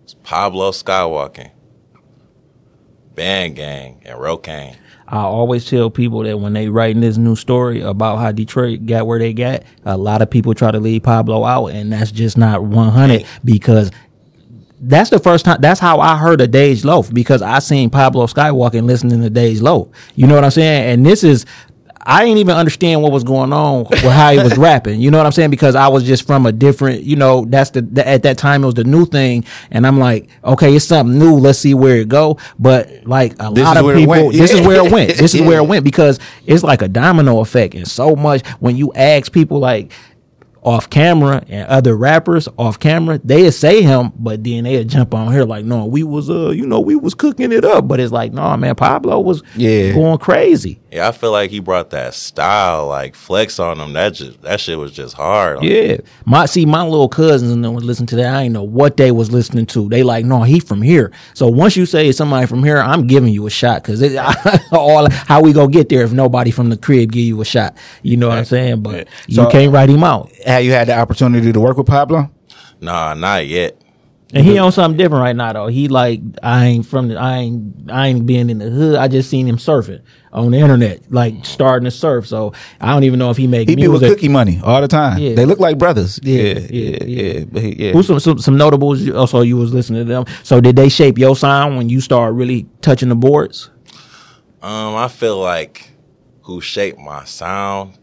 was 0.03 0.14
Pablo 0.22 0.70
Skywalkin, 0.70 1.51
Band 3.14 3.57
Gang, 3.57 4.03
and 4.05 4.18
Rokane. 4.18 4.77
I 5.09 5.18
always 5.18 5.66
tell 5.66 5.90
people 5.90 6.22
that 6.22 6.38
when 6.38 6.53
they 6.53 6.68
writing 6.68 7.03
this 7.03 7.16
new 7.16 7.37
story 7.37 7.83
about 7.83 8.16
how 8.18 8.33
Detroit 8.33 8.87
got 8.87 9.07
where 9.07 9.18
they 9.18 9.33
got, 9.33 9.62
a 9.85 9.96
lot 9.96 10.22
of 10.22 10.31
people 10.31 10.55
try 10.55 10.70
to 10.70 10.81
leave 10.81 11.03
Pablo 11.03 11.44
out, 11.44 11.66
and 11.68 11.92
that's 11.92 12.11
just 12.11 12.38
not 12.38 12.62
one 12.64 12.90
hundred 12.90 13.27
because. 13.44 13.90
That's 14.85 15.11
the 15.11 15.20
first 15.20 15.44
time. 15.44 15.61
That's 15.61 15.79
how 15.79 16.01
I 16.01 16.16
heard 16.16 16.40
of 16.40 16.51
Dage 16.51 16.85
Loaf 16.85 17.14
because 17.14 17.40
I 17.40 17.61
seen 17.61 17.88
Pablo 17.88 18.27
Skywalker 18.27 18.75
and 18.75 18.88
listening 18.88 19.20
to 19.20 19.31
Dage 19.31 19.61
Loaf. 19.61 19.87
You 20.16 20.27
know 20.27 20.35
what 20.35 20.42
I'm 20.42 20.51
saying? 20.51 20.90
And 20.90 21.07
this 21.07 21.22
is, 21.22 21.46
I 22.05 22.25
didn't 22.25 22.38
even 22.38 22.57
understand 22.57 23.01
what 23.03 23.12
was 23.12 23.23
going 23.23 23.53
on 23.53 23.85
with 23.85 24.01
how 24.03 24.33
he 24.33 24.38
was 24.38 24.59
rapping. 24.59 25.01
You 25.01 25.11
know 25.11 25.19
what 25.19 25.27
I'm 25.27 25.33
saying? 25.33 25.51
Because 25.51 25.75
I 25.77 25.87
was 25.88 26.03
just 26.05 26.27
from 26.27 26.47
a 26.47 26.53
different, 26.53 27.05
you 27.05 27.15
know, 27.17 27.45
that's 27.45 27.71
the, 27.71 27.83
the 27.83 28.07
at 28.07 28.25
that 28.25 28.38
time 28.38 28.62
it 28.65 28.67
was 28.67 28.75
the 28.75 28.85
new 28.85 29.07
thing, 29.07 29.45
and 29.71 29.87
I'm 29.87 29.99
like, 29.99 30.29
okay, 30.45 30.75
it's 30.75 30.85
something 30.85 31.19
new. 31.19 31.35
Let's 31.35 31.61
see 31.61 31.75
where 31.75 31.97
it 31.97 32.09
go. 32.09 32.38
But 32.59 33.07
like 33.07 33.35
a 33.41 33.51
This 33.53 33.65
lot 33.65 33.77
of 33.77 33.95
people, 33.97 34.33
this 34.33 34.53
is 34.53 34.61
where 34.67 34.85
it 34.85 34.91
went. 34.93 35.11
This 35.17 35.35
is 35.35 35.41
Yeah. 35.41 35.47
where 35.47 35.59
it 35.59 35.67
went 35.69 35.85
because 35.85 36.19
it's 36.47 36.65
like 36.65 36.83
a 36.83 36.88
domino 36.88 37.41
effect, 37.41 37.75
and 37.75 37.87
so 37.87 38.17
much 38.17 38.47
when 38.59 38.77
you 38.77 38.93
ask 38.95 39.31
people 39.31 39.59
like 39.61 39.93
off 40.65 40.88
camera 40.91 41.43
and 41.49 41.67
other 41.69 41.97
rappers 41.97 42.49
off 42.57 42.79
camera, 42.79 43.21
they 43.25 43.51
say 43.51 43.83
him, 43.83 44.12
but 44.17 44.45
then 44.45 44.62
they 44.65 44.85
jump 44.85 45.12
on 45.12 45.33
here 45.33 45.45
like, 45.45 45.65
no, 45.65 45.87
we 45.87 46.05
was 46.05 46.31
uh, 46.31 46.51
you 46.51 46.67
know, 46.67 46.79
we 46.81 46.95
was 46.95 47.15
cooking 47.15 47.51
it 47.53 47.65
up. 47.65 47.87
But 47.88 47.99
it's 48.01 48.12
like, 48.12 48.33
no, 48.33 48.57
man, 48.57 48.75
Pablo 48.77 49.19
was 49.21 49.43
Yeah. 49.57 49.93
going 49.93 50.19
crazy. 50.19 50.79
Yeah, 50.92 51.09
I 51.09 51.12
feel 51.12 51.33
like 51.33 51.50
he 51.50 51.59
brought 51.59 51.88
that 51.90 52.12
style, 52.12 52.87
like 52.87 53.14
flex 53.14 53.59
on 53.59 53.81
him. 53.81 53.94
That 53.94 54.11
just 54.12 54.42
that 54.42 54.61
shit 54.61 54.78
was 54.78 54.92
just 54.92 55.14
hard. 55.14 55.61
Like, 55.61 55.70
Yeah, 55.70 55.96
my 56.26 56.44
see 56.44 56.66
my 56.66 56.83
little 56.83 57.09
cousins 57.09 57.50
and 57.50 57.64
them 57.64 57.72
was 57.72 57.83
listening 57.83 58.09
to 58.09 58.16
that. 58.16 58.35
I 58.35 58.42
didn't 58.42 58.52
know 58.52 58.62
what 58.62 58.98
they 58.98 59.11
was 59.11 59.33
listening 59.33 59.64
to. 59.66 59.88
They 59.88 60.02
like, 60.02 60.26
no, 60.26 60.42
he 60.42 60.61
from 60.61 60.83
here. 60.83 61.11
So 61.33 61.48
once 61.48 61.78
you 61.78 61.87
say 61.87 62.12
somebody 62.12 62.46
from 62.46 62.62
here, 62.62 62.76
I'm 62.76 63.07
giving 63.07 63.33
you 63.33 63.46
a 63.46 63.50
shot 63.50 63.83
because 63.83 64.02
all 64.72 65.09
how 65.11 65.40
we 65.40 65.55
gonna 65.55 65.72
get 65.72 65.88
there 65.88 66.02
if 66.02 66.12
nobody 66.12 66.50
from 66.50 66.68
the 66.68 66.76
crib 66.76 67.12
give 67.12 67.24
you 67.24 67.40
a 67.40 67.44
shot. 67.46 67.74
You 68.02 68.18
know 68.18 68.28
what 68.28 68.37
I'm 68.38 68.44
saying? 68.44 68.83
But 68.83 69.09
you 69.26 69.37
So- 69.37 69.48
can't 69.50 69.72
write 69.72 69.88
him 69.88 70.05
out. 70.05 70.31
have 70.44 70.62
you 70.62 70.72
had 70.72 70.88
the 70.88 70.98
opportunity 70.98 71.52
to 71.52 71.61
work 71.61 71.78
with 71.78 71.87
pablo 71.87 72.31
Nah, 72.81 73.14
not 73.14 73.46
yet. 73.46 73.82
And 74.35 74.47
he 74.47 74.57
on 74.59 74.73
something 74.73 74.97
different 74.97 75.23
right 75.23 75.37
now 75.37 75.53
though. 75.53 75.66
He 75.66 75.88
like 75.88 76.21
I 76.42 76.64
ain't 76.66 76.87
from 76.87 77.09
the 77.09 77.16
I 77.18 77.38
ain't 77.38 77.90
I 77.90 78.09
ain't 78.09 78.25
being 78.25 78.49
in 78.49 78.59
the 78.59 78.71
hood. 78.71 78.97
I 78.97 79.07
just 79.09 79.29
seen 79.29 79.47
him 79.47 79.59
surfing 79.59 80.01
on 80.33 80.51
the 80.53 80.59
internet, 80.59 81.12
like 81.12 81.45
starting 81.45 81.85
to 81.85 81.90
surf. 81.90 82.27
So 82.27 82.55
I 82.81 82.95
don't 82.95 83.05
even 83.05 83.18
know 83.18 83.31
if 83.31 83.37
he 83.37 83.47
make 83.47 83.68
he 83.68 83.77
be 83.77 83.88
with 83.88 84.01
cookie 84.01 84.29
money 84.29 84.59
all 84.64 84.81
the 84.81 84.88
time 84.88 85.18
Yeah. 85.18 85.35
they 85.35 85.45
look 85.45 85.59
like 85.61 85.77
brothers 85.77 86.18
Yeah, 86.23 86.42
yeah 86.42 86.53
yeah, 86.53 86.61
yeah 86.71 87.05
yeah. 87.05 87.33
yeah, 87.38 87.45
but 87.45 87.62
he- 87.62 87.87
yeah. 87.87 87.92
Who's 87.92 88.07
some, 88.07 88.21
some 88.21 88.38
some 88.38 88.57
notables? 88.57 89.09
Also, 89.11 89.42
you 89.42 89.57
was 89.59 89.75
listening 89.75 90.07
to 90.07 90.12
them. 90.12 90.25
So 90.42 90.61
did 90.61 90.77
they 90.77 90.88
shape 90.88 91.18
your 91.18 91.37
sound 91.37 91.77
when 91.77 91.90
you 91.90 92.01
start 92.01 92.33
really 92.35 92.66
touching 92.81 93.11
the 93.11 93.14
boards? 93.16 93.68
Um, 94.62 94.95
I 94.95 95.09
feel 95.09 95.38
like 95.38 95.90
who 96.42 96.61
shaped 96.61 96.99
my 96.99 97.25
sound. 97.25 97.99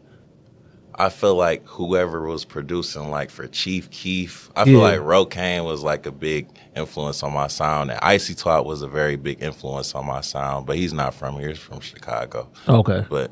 I 1.00 1.08
feel 1.08 1.34
like 1.36 1.66
whoever 1.66 2.28
was 2.28 2.44
producing, 2.44 3.10
like 3.10 3.30
for 3.30 3.48
Chief 3.48 3.90
Keef, 3.90 4.52
I 4.56 4.66
feel 4.66 4.74
Yeah. 4.82 4.98
like 4.98 5.00
Rokane 5.00 5.64
was 5.66 5.82
like 5.82 6.06
a 6.06 6.12
big 6.12 6.48
influence 6.76 7.24
on 7.24 7.34
my 7.34 7.48
sound, 7.48 7.90
and 7.90 8.02
Icytwat 8.02 8.66
was 8.66 8.82
a 8.82 8.88
very 8.88 9.16
big 9.16 9.42
influence 9.42 9.96
on 9.96 10.06
my 10.06 10.20
sound. 10.20 10.66
But 10.66 10.76
he's 10.76 10.92
not 10.92 11.14
from 11.14 11.40
here; 11.40 11.50
he's 11.50 11.58
from 11.58 11.80
Chicago. 11.80 12.50
Okay. 12.68 13.06
But 13.10 13.32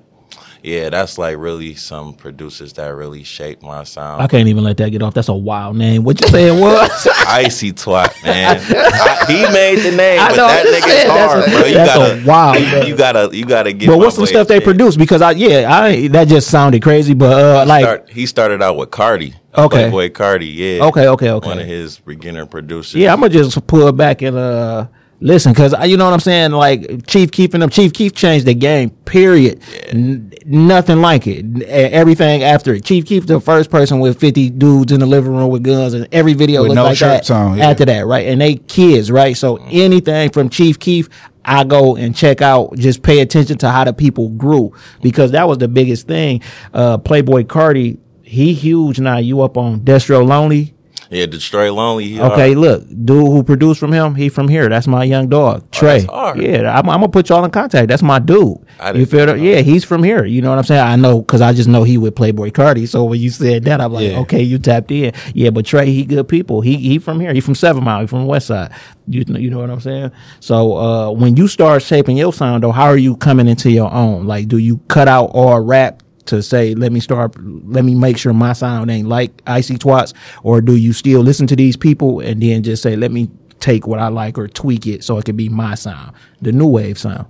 yeah, 0.68 0.90
that's 0.90 1.18
like 1.18 1.38
really 1.38 1.76
some 1.76 2.14
producers 2.14 2.74
that 2.74 2.90
really 2.90 3.24
shaped 3.24 3.64
my 3.64 3.84
sound. 3.84 4.22
I 4.22 4.28
can't 4.28 4.50
even 4.50 4.64
let 4.66 4.76
that 4.78 4.90
get 4.90 5.02
off. 5.02 5.14
That's 5.14 5.30
a 5.30 5.34
wild 5.34 5.78
name. 5.78 6.04
What 6.04 6.20
you 6.20 6.28
say 6.28 6.48
it 6.48 6.60
was? 6.62 6.90
Icytwat, 6.92 8.22
man. 8.24 8.58
I- 8.60 9.26
he 9.28 9.42
made 9.54 9.80
the 9.80 9.96
name, 9.96 10.20
I 10.22 10.28
but 10.30 10.36
know, 10.38 10.48
that 10.48 10.66
nigga's 10.66 10.84
saying, 10.92 11.08
that's 11.08 11.34
hard, 11.34 11.48
a- 11.48 11.52
bro. 11.52 11.66
You 11.68 11.74
that's 11.74 11.96
a 11.96 12.00
gotta, 12.00 12.28
wild 12.28 12.60
you, 12.60 12.92
you 12.92 12.98
gotta, 12.98 13.38
you 13.38 13.46
gotta 13.46 13.74
get. 13.74 13.88
but 13.88 13.98
what's 13.98 14.16
some 14.16 14.26
stuff 14.26 14.48
they 14.48 14.60
produced? 14.60 14.98
Because 14.98 15.22
I 15.22 15.32
yeah, 15.32 15.72
I 15.74 16.08
that 16.10 16.28
just 16.28 16.50
sounded 16.50 16.82
crazy. 16.82 17.14
But 17.14 17.32
uh, 17.34 17.66
like 17.66 17.84
Start- 17.84 18.10
he 18.10 18.26
started 18.26 18.62
out 18.62 18.76
with 18.78 18.92
Carti. 18.92 19.36
Okay. 19.58 19.90
Playboi 19.90 20.10
Carti, 20.12 20.54
yeah. 20.54 20.86
Okay, 20.86 21.08
okay, 21.08 21.32
okay. 21.32 21.48
One 21.48 21.60
of 21.60 21.66
his 21.66 21.98
beginner 22.00 22.46
producers. 22.46 22.96
Yeah, 22.96 23.14
I'm 23.14 23.20
gonna 23.22 23.32
just 23.34 23.66
pull 23.68 23.92
back 23.92 24.22
and 24.22 24.38
uh 24.38 24.88
listen, 25.20 25.54
cause 25.54 25.74
you 25.88 25.98
know 25.98 26.06
what 26.06 26.14
I'm 26.14 26.20
saying. 26.20 26.52
Like 26.52 27.06
Chief 27.08 27.32
Keef 27.32 27.54
and 27.54 27.64
them, 27.64 27.70
Chief 27.70 27.94
Keef 27.94 28.14
changed 28.14 28.46
the 28.46 28.54
game. 28.54 28.90
Period. 29.06 29.62
N- 29.90 30.32
nothing 30.46 31.02
like 31.02 31.28
it. 31.28 31.40
N- 31.40 31.64
Everything 31.68 32.44
after 32.44 32.74
it. 32.74 32.84
Chief 32.84 33.06
Keef 33.06 33.26
the 33.28 33.40
first 33.40 33.70
person 33.70 34.00
with 34.00 34.20
50 34.20 34.50
dudes 34.52 34.92
in 34.92 35.00
the 35.00 35.06
living 35.06 35.32
room 35.36 35.50
with 35.50 35.64
guns, 35.64 35.94
and 35.94 36.08
every 36.12 36.34
video 36.34 36.62
With 36.62 36.70
looked 36.70 36.76
no 36.78 36.84
like 36.84 37.00
that. 37.00 37.30
on, 37.32 37.58
yeah. 37.58 37.70
After 37.70 37.86
that, 37.86 38.06
right? 38.06 38.28
And 38.28 38.40
they 38.42 38.56
kids, 38.56 39.10
right? 39.12 39.36
So 39.36 39.58
anything 39.70 40.30
from 40.32 40.50
Chief 40.50 40.80
Keef. 40.80 41.10
I 41.50 41.64
go 41.64 41.96
and 41.96 42.14
check 42.14 42.42
out, 42.42 42.76
just 42.76 43.04
pay 43.04 43.22
attention 43.22 43.58
to 43.60 43.70
how 43.72 43.86
the 43.86 43.94
people 43.94 44.28
grew 44.32 44.74
because 45.02 45.32
that 45.32 45.48
was 45.48 45.58
the 45.60 45.70
biggest 45.70 46.06
thing. 46.06 46.42
Uh, 46.74 46.98
Playboi 46.98 47.46
Carti, 47.46 47.98
he 48.22 48.54
huge 48.54 49.00
now. 49.00 49.16
You 49.20 49.40
up 49.40 49.56
on 49.56 49.82
Destroy 49.86 50.22
Lonely? 50.22 50.74
Yeah, 51.10 51.26
Destroy 51.26 51.72
Lonely. 51.74 52.10
he 52.10 52.20
Okay, 52.20 52.54
hard. 52.54 52.58
look, 52.58 52.88
dude 52.90 53.28
who 53.28 53.44
produced 53.44 53.80
from 53.80 53.92
him, 53.94 54.16
he 54.16 54.30
from 54.30 54.48
here. 54.48 54.68
That's 54.70 54.88
my 54.88 55.04
young 55.04 55.30
dog, 55.30 55.70
Trey. 55.72 55.88
Oh, 55.88 55.92
that's 56.00 56.06
hard. 56.06 56.42
Yeah, 56.42 56.78
I'm, 56.78 56.90
I'm 56.90 57.00
gonna 57.00 57.10
put 57.10 57.30
y'all 57.30 57.46
in 57.46 57.52
contact. 57.52 57.88
That's 57.88 58.02
my 58.04 58.20
dude. 58.20 58.58
I 58.80 58.92
You 58.92 59.06
feel 59.06 59.26
that? 59.28 59.40
Yeah, 59.40 59.62
he's 59.62 59.84
from 59.84 60.04
here. 60.04 60.26
You 60.26 60.42
know 60.42 60.50
what 60.50 60.58
I'm 60.60 60.66
saying? 60.66 60.82
I 60.86 60.96
know 60.96 61.22
because 61.22 61.42
I 61.42 61.54
just 61.54 61.70
know 61.70 61.84
he 61.84 61.98
with 61.98 62.16
Playboi 62.16 62.52
Carti. 62.52 62.88
So 62.88 63.06
when 63.06 63.20
you 63.22 63.30
said 63.30 63.64
that, 63.66 63.80
I'm 63.82 63.94
like, 63.94 64.12
Yeah. 64.12 64.20
okay, 64.20 64.42
you 64.42 64.58
tapped 64.60 64.92
in. 64.92 65.14
Yeah, 65.34 65.50
but 65.52 65.66
Trey, 65.66 65.86
he 65.92 66.04
good 66.06 66.28
people. 66.28 66.62
He 66.62 66.78
he 66.78 67.00
from 67.00 67.20
here. 67.20 67.34
He 67.34 67.40
from 67.42 67.56
Seven 67.56 67.84
Mile. 67.84 68.02
He 68.02 68.08
from 68.08 68.26
West 68.26 68.48
Side. 68.48 68.72
You 69.08 69.24
know, 69.26 69.40
you 69.40 69.50
know 69.50 69.60
what 69.60 69.70
I'm 69.70 69.80
saying? 69.80 70.12
So 70.42 70.76
uh, 70.78 71.12
when 71.12 71.38
you 71.38 71.48
start 71.48 71.82
shaping 71.82 72.18
your 72.18 72.34
sound, 72.34 72.64
though, 72.64 72.72
how 72.74 72.86
are 72.86 72.98
you 72.98 73.16
coming 73.16 73.48
into 73.48 73.72
your 73.72 73.92
own? 73.94 74.26
Like, 74.28 74.48
do 74.50 74.58
you 74.58 74.78
cut 74.90 75.08
out 75.08 75.28
all 75.34 75.60
rap? 75.62 76.04
To 76.28 76.44
say, 76.44 76.76
let 76.76 76.92
me 76.92 77.00
start, 77.00 77.36
let 77.68 77.86
me 77.86 77.96
make 77.96 78.18
sure 78.18 78.34
my 78.34 78.54
sound 78.54 78.92
ain't 78.92 79.08
like 79.08 79.44
Icytwats, 79.46 80.14
or 80.44 80.62
do 80.62 80.76
you 80.76 80.94
still 80.94 81.22
listen 81.22 81.48
to 81.48 81.56
these 81.56 81.78
people 81.78 82.20
and 82.20 82.42
then 82.42 82.64
just 82.64 82.84
say, 82.84 82.96
let 82.96 83.12
me 83.12 83.30
take 83.60 83.88
what 83.88 84.00
I 84.00 84.10
like 84.10 84.38
or 84.38 84.48
tweak 84.48 84.86
it 84.88 85.04
so 85.04 85.18
it 85.18 85.26
can 85.26 85.36
be 85.36 85.50
my 85.50 85.76
sound, 85.76 86.14
the 86.42 86.52
new 86.52 86.68
wave 86.68 86.98
sound? 86.98 87.28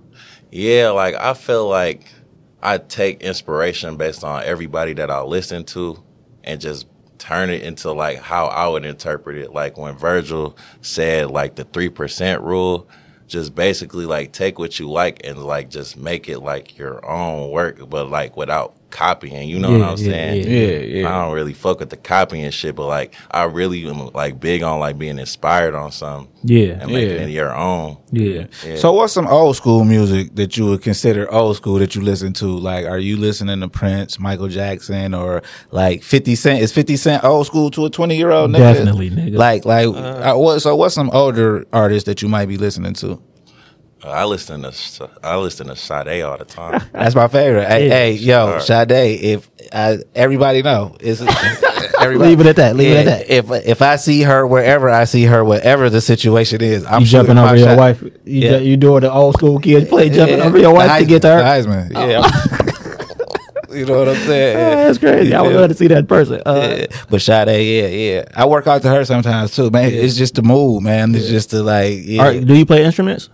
Yeah, 0.52 0.90
like 0.90 1.16
I 1.16 1.34
feel 1.34 1.68
like 1.68 2.08
I 2.62 2.78
take 2.80 3.22
inspiration 3.22 3.98
based 3.98 4.24
on 4.24 4.44
everybody 4.44 4.94
that 4.94 5.12
I 5.12 5.22
listen 5.22 5.64
to 5.66 6.04
and 6.44 6.60
just 6.60 6.88
turn 7.18 7.50
it 7.50 7.62
into 7.64 7.92
like 7.92 8.20
how 8.20 8.48
I 8.48 8.68
would 8.68 8.86
interpret 8.86 9.38
it. 9.38 9.54
Like 9.54 9.78
when 9.78 9.96
Virgil 9.96 10.58
said 10.82 11.30
like 11.30 11.56
the 11.56 11.66
3% 11.66 12.42
rule, 12.42 12.90
just 13.28 13.54
basically 13.56 14.06
like 14.06 14.32
take 14.32 14.58
what 14.58 14.80
you 14.80 14.90
like 14.90 15.22
and 15.26 15.44
like 15.44 15.70
just 15.70 15.98
make 15.98 16.30
it 16.30 16.40
like 16.40 16.78
your 16.78 17.06
own 17.06 17.52
work, 17.52 17.90
but 17.90 18.10
like 18.10 18.38
without 18.38 18.87
copying. 18.98 19.48
You 19.48 19.60
know 19.60 19.72
Yeah, 19.72 19.78
what 19.78 19.90
I'm 19.90 19.98
yeah, 20.06 20.12
saying? 20.12 20.44
yeah. 20.48 20.60
Yeah, 20.60 21.02
yeah. 21.02 21.10
I 21.10 21.24
don't 21.26 21.36
really 21.36 21.54
fuck 21.54 21.80
with 21.80 21.90
the 21.92 21.98
copying 21.98 22.50
shit, 22.52 22.76
but 22.76 22.88
like 22.88 23.14
I 23.32 23.44
really 23.44 23.88
am 23.88 24.08
like 24.14 24.40
big 24.40 24.64
on 24.64 24.80
like 24.80 24.98
being 24.98 25.20
inspired 25.20 25.76
on 25.76 25.92
something 25.92 26.28
Yeah, 26.44 26.80
and 26.82 26.92
making 26.92 27.16
Yeah. 27.16 27.22
it 27.24 27.30
your 27.30 27.56
own. 27.56 27.98
yeah. 28.12 28.48
Yeah. 28.66 28.76
So 28.78 28.94
what's 28.94 29.14
some 29.14 29.28
old 29.28 29.56
school 29.56 29.84
music 29.84 30.36
that 30.36 30.58
you 30.58 30.66
would 30.66 30.82
consider 30.82 31.32
old 31.32 31.56
school 31.58 31.78
that 31.80 31.96
you 31.96 32.02
listen 32.02 32.34
to? 32.34 32.46
Like, 32.48 32.86
are 32.86 32.98
you 33.00 33.18
listening 33.18 33.60
to 33.62 33.68
Prince, 33.68 34.20
Michael 34.20 34.48
Jackson, 34.48 35.14
or 35.14 35.42
like 35.72 36.02
Fifty 36.04 36.36
Cent? 36.36 36.62
Is 36.62 36.72
Fifty 36.72 36.98
Cent 36.98 37.24
old 37.24 37.46
school 37.46 37.70
to 37.72 37.86
a 37.86 37.90
twenty 37.90 38.18
year 38.18 38.32
old 38.32 38.52
nigga? 38.52 38.74
Definitely, 38.74 39.12
nigga. 39.12 39.38
Like, 39.38 39.66
like, 39.66 39.88
uh, 39.88 40.34
what? 40.36 40.60
So 40.62 40.76
what's 40.76 40.96
some 40.96 41.10
older 41.14 41.66
artists 41.72 42.08
that 42.08 42.22
you 42.22 42.28
might 42.30 42.48
be 42.48 42.58
listening 42.58 42.94
to? 42.96 43.22
I 44.04 44.26
listen 44.26 44.62
to 44.62 45.10
I 45.24 45.36
listen 45.38 45.68
to 45.68 45.76
Sade 45.76 46.22
all 46.24 46.38
the 46.38 46.46
time. 46.46 46.82
That's 46.94 47.16
my 47.16 47.28
favorite. 47.28 47.68
Hey, 47.68 47.90
hey, 47.90 48.12
yo, 48.14 48.52
Sure. 48.52 48.60
Sade. 48.62 48.92
If 49.24 49.50
I, 49.74 49.98
everybody 50.16 50.62
know, 50.62 50.96
it's 51.00 51.20
everybody. 52.00 52.30
Leave 52.30 52.40
it 52.40 52.46
at 52.46 52.56
that, 52.58 52.76
leave 52.76 52.92
it 52.96 53.08
at 53.08 53.28
Yeah, 53.30 53.36
If 53.38 53.52
if 53.66 53.82
I 53.82 53.96
see 53.96 54.22
her 54.22 54.46
wherever 54.46 54.90
I 54.90 55.06
see 55.06 55.24
her, 55.24 55.44
whatever 55.44 55.90
the 55.90 56.00
situation 56.02 56.62
is, 56.62 56.86
I'm 56.86 57.02
You 57.02 57.08
jumping 57.08 57.38
over 57.38 57.56
your 57.58 57.70
shot. 57.70 57.78
wife. 57.78 58.02
You, 58.02 58.12
Yeah. 58.26 58.58
ju- 58.60 58.66
you 58.66 58.78
doing 58.78 59.02
the 59.02 59.12
old 59.12 59.34
school 59.36 59.60
kids 59.60 59.90
play, 59.90 60.10
jumping 60.10 60.38
Yeah, 60.38 60.46
over 60.46 60.58
your 60.58 60.72
the 60.72 60.76
wife 60.76 61.00
to 61.00 61.06
get 61.06 61.22
to 61.24 61.30
her. 61.30 61.38
the 61.40 61.44
Heisman. 61.44 61.92
Yeah. 61.94 63.76
you 63.78 63.86
know 63.86 64.00
what 64.00 64.10
I'm 64.10 64.16
saying? 64.16 64.58
Oh, 64.58 64.76
that's 64.86 64.98
crazy. 65.00 65.34
I 65.34 65.42
would 65.42 65.54
love 65.56 65.70
to 65.70 65.76
see 65.76 65.88
that 65.88 66.08
person. 66.08 66.42
Uh, 66.46 66.78
Yeah. 66.82 66.86
But 67.10 67.22
Sade, 67.22 67.48
yeah, 67.48 67.88
yeah. 67.88 68.26
I 68.36 68.46
work 68.46 68.68
out 68.68 68.82
to 68.84 68.90
her 68.90 69.04
sometimes 69.06 69.56
too, 69.56 69.70
man. 69.72 69.92
It's 69.92 70.16
just 70.16 70.36
the 70.36 70.44
move, 70.44 70.84
man. 70.84 71.14
It's 71.16 71.28
just 71.28 71.50
to 71.50 71.64
like, 71.64 72.00
yeah. 72.04 72.22
all 72.22 72.28
right, 72.30 72.46
do 72.46 72.54
you 72.56 72.66
play 72.66 72.86
instruments? 72.86 73.30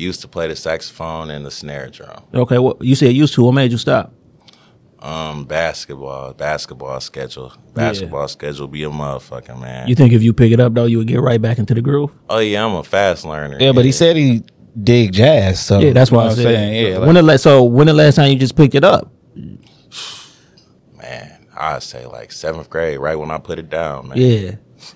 Used 0.00 0.22
to 0.22 0.28
play 0.28 0.48
the 0.48 0.56
saxophone 0.56 1.30
and 1.30 1.44
the 1.44 1.50
snare 1.50 1.88
drum. 1.90 2.22
Okay, 2.34 2.58
well, 2.58 2.76
you 2.80 2.94
said 2.94 3.12
used 3.12 3.34
to. 3.34 3.42
What 3.42 3.52
made 3.52 3.70
you 3.70 3.78
stop? 3.78 4.12
Um, 4.98 5.44
basketball, 5.44 6.32
basketball 6.34 7.00
schedule, 7.00 7.52
basketball 7.74 8.28
schedule 8.28 8.66
be 8.68 8.82
a 8.84 8.88
motherfucking 8.90 9.60
man. 9.60 9.88
You 9.88 9.94
think 9.94 10.12
if 10.12 10.22
you 10.22 10.32
pick 10.32 10.52
it 10.52 10.60
up 10.60 10.74
though, 10.74 10.84
you 10.86 10.98
would 10.98 11.06
get 11.06 11.20
right 11.20 11.40
back 11.40 11.58
into 11.58 11.74
the 11.74 11.80
groove? 11.82 12.10
oh 12.28 12.38
yeah, 12.38 12.64
I'm 12.64 12.74
a 12.74 12.82
fast 12.82 13.24
learner. 13.24 13.56
yeah, 13.60 13.72
but 13.72 13.84
he 13.84 13.92
said 13.92 14.16
he 14.16 14.42
dig 14.82 15.12
jazz, 15.12 15.60
so 15.64 15.78
Yeah, 15.80 15.92
that's 15.92 16.10
you 16.10 16.16
what 16.16 16.26
I 16.26 16.30
I'm 16.30 16.36
said. 16.36 16.42
saying. 16.44 16.86
Yeah, 16.92 16.98
like- 16.98 17.06
when 17.06 17.14
the 17.16 17.22
la- 17.22 17.36
so 17.36 17.64
when 17.64 17.86
the 17.86 17.92
last 17.94 18.16
time 18.16 18.30
you 18.30 18.38
just 18.38 18.56
picked 18.56 18.74
it 18.74 18.84
up? 18.84 19.10
man, 20.96 21.46
I 21.56 21.78
say 21.78 22.06
like 22.06 22.32
seventh 22.32 22.68
grade, 22.70 22.98
right 22.98 23.16
when 23.16 23.30
I 23.30 23.38
put 23.38 23.58
it 23.58 23.68
down, 23.70 24.08
man. 24.08 24.18
Yeah. 24.18 24.52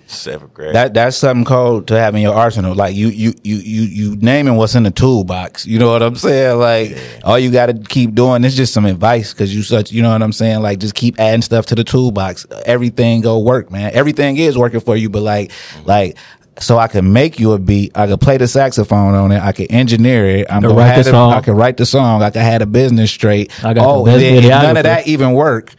Seventh 0.07 0.55
grade. 0.55 0.75
That 0.75 0.95
that's 0.95 1.17
something 1.17 1.45
cold 1.45 1.89
to 1.89 1.99
have 1.99 2.15
in 2.15 2.23
your 2.23 2.35
arsenal. 2.35 2.75
Like 2.75 2.95
you 2.95 3.09
you 3.09 3.35
you 3.43 3.57
you 3.57 3.83
you 3.83 4.17
naming 4.17 4.57
what's 4.57 4.75
in 4.75 4.83
the 4.83 4.91
toolbox. 4.91 5.67
You 5.67 5.79
know 5.79 5.91
what 5.91 6.03
I'm 6.03 6.17
saying? 6.17 6.59
Like 6.59 6.97
all 7.25 7.39
you 7.39 7.51
got 7.51 7.67
to 7.67 7.75
keep 7.75 8.15
doing 8.15 8.45
is 8.45 8.57
just 8.57 8.73
some 8.73 8.85
advice 8.85 9.33
because 9.33 9.55
you 9.55 9.63
such. 9.63 9.93
You 9.93 10.03
know 10.03 10.11
what 10.11 10.23
I'm 10.23 10.33
saying? 10.33 10.63
Like 10.63 10.79
just 10.79 10.95
keep 10.95 11.19
adding 11.19 11.43
stuff 11.43 11.67
to 11.67 11.75
the 11.75 11.85
toolbox. 11.85 12.47
Everything 12.65 13.21
go 13.21 13.39
work, 13.39 13.71
man. 13.71 13.93
Everything 13.95 14.37
is 14.37 14.57
working 14.57 14.81
for 14.81 14.97
you, 14.97 15.11
but 15.11 15.23
like 15.23 15.51
mm-hmm. 15.51 15.87
like. 15.87 16.17
So 16.61 16.79
I 16.79 16.87
can 16.87 17.13
make 17.13 17.41
you 17.41 17.51
a 17.51 17.59
beat. 17.59 17.99
I 17.99 18.07
can 18.07 18.17
play 18.17 18.37
the 18.37 18.47
saxophone 18.47 19.15
on 19.15 19.33
it. 19.33 19.43
I 19.43 19.51
can 19.51 19.67
engineer 19.73 20.25
it. 20.25 20.47
I'm 20.49 20.63
gonna 20.63 20.75
write 20.75 20.95
the 20.95 21.03
song. 21.03 21.33
I 21.33 21.41
can 21.41 21.57
write 21.57 21.77
the 21.79 21.85
song. 21.85 22.23
I 22.23 22.31
can 22.31 22.43
have 22.43 22.61
the 22.61 22.67
business 22.67 23.11
straight. 23.11 23.51
I 23.65 23.75
got 23.75 23.85
oh, 23.85 24.05
best 24.05 24.23
and 24.23 24.49
none 24.49 24.77
of 24.77 24.85
that 24.85 25.09
even 25.09 25.33
work. 25.33 25.75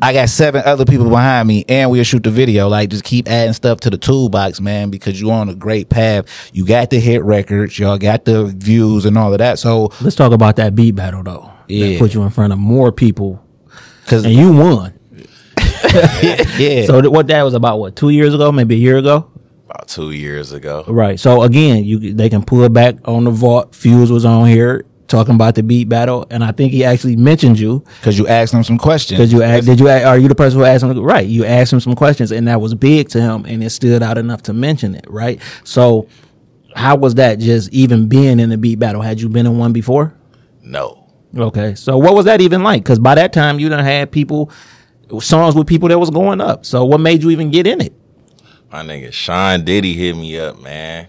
I 0.00 0.12
got 0.12 0.28
seven 0.28 0.62
other 0.64 0.84
people 0.84 1.08
behind 1.08 1.48
me, 1.48 1.64
and 1.68 1.90
we'll 1.90 2.04
shoot 2.04 2.22
the 2.22 2.30
video. 2.30 2.68
Like, 2.68 2.90
just 2.90 3.04
keep 3.04 3.28
adding 3.28 3.52
stuff 3.52 3.80
to 3.80 3.90
the 3.90 3.98
toolbox, 3.98 4.60
man, 4.60 4.90
because 4.90 5.20
you're 5.20 5.32
on 5.32 5.48
a 5.48 5.54
great 5.54 5.88
path. 5.88 6.50
You 6.52 6.64
got 6.66 6.90
the 6.90 7.00
hit 7.00 7.24
records, 7.24 7.78
y'all 7.78 7.98
got 7.98 8.24
the 8.24 8.46
views 8.46 9.04
and 9.04 9.18
all 9.18 9.32
of 9.32 9.38
that. 9.38 9.58
So, 9.58 9.92
Let's 10.00 10.16
talk 10.16 10.32
about 10.32 10.56
that 10.56 10.74
beat 10.74 10.94
battle 10.94 11.22
though. 11.22 11.50
Yeah. 11.68 11.90
That 11.90 11.98
put 11.98 12.14
you 12.14 12.22
in 12.22 12.30
front 12.30 12.52
of 12.52 12.58
more 12.58 12.92
people, 12.92 13.44
because 14.04 14.24
and 14.24 14.34
you 14.34 14.52
won. 14.52 14.98
yeah, 15.92 16.84
So 16.86 17.00
th- 17.00 17.10
what 17.10 17.26
that 17.28 17.42
was 17.42 17.54
about? 17.54 17.78
What 17.78 17.96
two 17.96 18.10
years 18.10 18.34
ago? 18.34 18.52
Maybe 18.52 18.74
a 18.74 18.78
year 18.78 18.98
ago? 18.98 19.30
About 19.66 19.88
two 19.88 20.12
years 20.12 20.52
ago. 20.52 20.84
Right. 20.88 21.20
So 21.20 21.42
again, 21.42 21.84
you 21.84 22.14
they 22.14 22.28
can 22.28 22.42
pull 22.42 22.68
back 22.68 22.96
on 23.04 23.24
the 23.24 23.30
vault. 23.30 23.74
Fuse 23.74 24.10
was 24.10 24.24
on 24.24 24.48
here 24.48 24.86
talking 25.08 25.34
about 25.34 25.54
the 25.56 25.62
beat 25.62 25.88
battle, 25.88 26.26
and 26.30 26.44
I 26.44 26.52
think 26.52 26.72
he 26.72 26.84
actually 26.84 27.16
mentioned 27.16 27.58
you 27.58 27.82
because 28.00 28.18
you 28.18 28.28
asked 28.28 28.54
him 28.54 28.62
some 28.62 28.78
questions. 28.78 29.18
because 29.18 29.32
you 29.32 29.42
asked. 29.42 29.66
Did 29.66 29.80
you? 29.80 29.88
a- 29.88 30.04
Are 30.04 30.18
you 30.18 30.28
the 30.28 30.34
person 30.34 30.58
who 30.60 30.64
asked 30.64 30.84
him? 30.84 30.96
Right. 31.00 31.26
You 31.26 31.44
asked 31.44 31.72
him 31.72 31.80
some 31.80 31.94
questions, 31.94 32.30
and 32.30 32.46
that 32.46 32.60
was 32.60 32.74
big 32.74 33.08
to 33.10 33.20
him, 33.20 33.44
and 33.46 33.64
it 33.64 33.70
stood 33.70 34.02
out 34.02 34.18
enough 34.18 34.42
to 34.42 34.52
mention 34.52 34.94
it. 34.94 35.04
Right. 35.08 35.40
So 35.64 36.06
how 36.74 36.96
was 36.96 37.16
that? 37.16 37.38
Just 37.40 37.72
even 37.72 38.08
being 38.08 38.38
in 38.38 38.50
the 38.50 38.58
beat 38.58 38.78
battle? 38.78 39.02
Had 39.02 39.20
you 39.20 39.28
been 39.28 39.46
in 39.46 39.58
one 39.58 39.72
before? 39.72 40.14
No. 40.62 41.06
Okay. 41.36 41.74
So 41.74 41.96
what 41.98 42.14
was 42.14 42.26
that 42.26 42.40
even 42.40 42.62
like? 42.62 42.82
Because 42.84 42.98
by 42.98 43.14
that 43.16 43.32
time 43.32 43.58
you 43.58 43.68
done 43.68 43.84
had 43.84 44.10
people 44.12 44.50
songs 45.20 45.54
with 45.54 45.66
people 45.66 45.88
that 45.88 45.98
was 45.98 46.10
going 46.10 46.40
up. 46.40 46.64
So 46.66 46.84
what 46.84 47.00
made 47.00 47.22
you 47.22 47.30
even 47.30 47.50
get 47.50 47.66
in 47.66 47.80
it? 47.80 47.92
My 48.70 48.82
nigga 48.82 49.10
Sean 49.12 49.64
Diddy 49.64 49.94
hit 49.94 50.14
me 50.16 50.38
up, 50.38 50.60
man. 50.60 51.06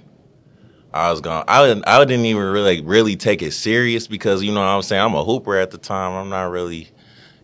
I 0.94 1.12
was 1.12 1.22
going 1.22 1.44
I 1.48 1.68
didn't 1.68 1.88
I 1.88 2.04
didn't 2.06 2.26
even 2.26 2.44
really 2.44 2.82
really 2.82 3.16
take 3.16 3.42
it 3.42 3.52
serious 3.52 4.08
because 4.08 4.44
you 4.44 4.52
know 4.52 4.60
what 4.60 4.68
I'm 4.68 4.82
saying, 4.82 5.02
I'm 5.02 5.14
a 5.16 5.24
hooper 5.24 5.58
at 5.58 5.72
the 5.72 5.78
time. 5.78 6.14
I'm 6.14 6.30
not 6.30 6.52
really 6.52 6.90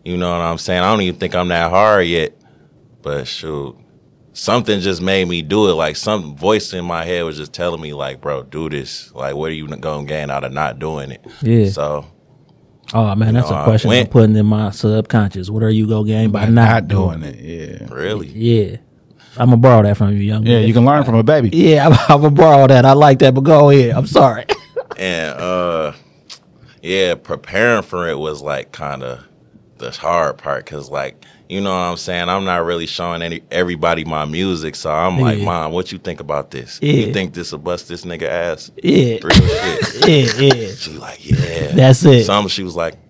you 0.04 0.16
know 0.16 0.30
what 0.30 0.40
I'm 0.40 0.58
saying? 0.58 0.82
I 0.82 0.90
don't 0.90 1.00
even 1.00 1.18
think 1.18 1.34
I'm 1.34 1.48
that 1.48 1.70
hard 1.70 2.06
yet. 2.06 2.32
But 3.02 3.26
shoot. 3.26 3.76
Something 4.32 4.80
just 4.80 5.00
made 5.00 5.26
me 5.26 5.42
do 5.42 5.68
it. 5.68 5.74
Like 5.74 5.96
some 5.96 6.36
voice 6.36 6.72
in 6.72 6.84
my 6.84 7.04
head 7.04 7.24
was 7.24 7.36
just 7.38 7.52
telling 7.52 7.80
me, 7.80 7.94
like, 7.94 8.20
bro, 8.20 8.42
do 8.42 8.68
this. 8.68 9.12
Like, 9.14 9.34
what 9.34 9.50
are 9.50 9.54
you 9.54 9.66
gonna 9.66 10.04
gain 10.06 10.30
out 10.30 10.44
of 10.44 10.52
not 10.52 10.78
doing 10.78 11.10
it? 11.10 11.24
Yeah. 11.40 11.70
So 11.70 12.06
Oh 12.94 13.14
man, 13.14 13.34
that's 13.34 13.50
know, 13.50 13.56
a 13.56 13.60
I 13.60 13.64
question 13.64 13.90
I'm 13.90 14.06
putting 14.06 14.36
in 14.36 14.46
my 14.46 14.70
subconscious. 14.70 15.50
What 15.50 15.62
are 15.62 15.70
you 15.70 15.88
gonna 15.88 16.06
gain 16.06 16.30
by 16.30 16.44
not, 16.46 16.52
not, 16.52 16.88
doing 16.88 17.22
it. 17.22 17.40
Yeah, 17.40 17.92
really, 17.92 18.28
Yeah. 18.28 18.76
I'm 19.38 19.50
gonna 19.50 19.56
borrow 19.58 19.82
that 19.82 19.96
from 19.96 20.12
you, 20.12 20.18
young 20.18 20.46
yeah, 20.46 20.58
man. 20.58 20.68
you 20.68 20.74
can 20.74 20.84
learn 20.84 21.04
from 21.04 21.14
a 21.14 21.22
baby. 21.22 21.50
Yeah, 21.52 21.86
I'm, 21.86 21.92
I'm 22.08 22.22
gonna 22.22 22.30
borrow 22.30 22.66
that. 22.66 22.84
I 22.84 22.92
like 22.92 23.18
that, 23.20 23.34
but 23.34 23.42
go 23.42 23.70
ahead. 23.70 23.92
I'm 23.92 24.06
sorry. 24.06 24.46
and 24.98 25.38
uh, 25.38 25.92
yeah, 26.82 27.14
preparing 27.14 27.82
for 27.82 28.08
it 28.08 28.18
was 28.18 28.42
like 28.42 28.72
kind 28.72 29.02
of 29.02 29.26
the 29.78 29.90
hard 29.90 30.38
part 30.38 30.64
because 30.64 30.90
like 30.90 31.24
you 31.48 31.60
know 31.60 31.70
what 31.70 31.76
I'm 31.76 31.96
saying. 31.96 32.28
I'm 32.28 32.44
not 32.44 32.64
really 32.64 32.86
showing 32.86 33.22
any 33.22 33.42
everybody 33.50 34.04
my 34.04 34.24
music, 34.24 34.74
so 34.74 34.90
I'm 34.90 35.20
like, 35.20 35.38
Mom, 35.38 35.72
what 35.72 35.92
you 35.92 35.98
think 35.98 36.20
about 36.20 36.50
this? 36.50 36.80
Yeah. 36.82 36.92
You 36.92 37.12
think 37.12 37.34
this 37.34 37.52
will 37.52 37.60
bust 37.60 37.88
this 37.88 38.04
nigga 38.04 38.22
ass? 38.22 38.70
Yeah. 38.82 39.18
Real 39.22 39.30
shit. 39.30 40.06
Yeah, 40.06 40.54
yeah. 40.54 40.74
She 40.74 40.92
like, 40.92 41.24
yeah. 41.24 41.72
That's 41.72 42.04
it. 42.04 42.24
Some 42.24 42.48
she 42.48 42.62
was 42.64 42.74
like, 42.74 42.94
nah, 42.94 43.05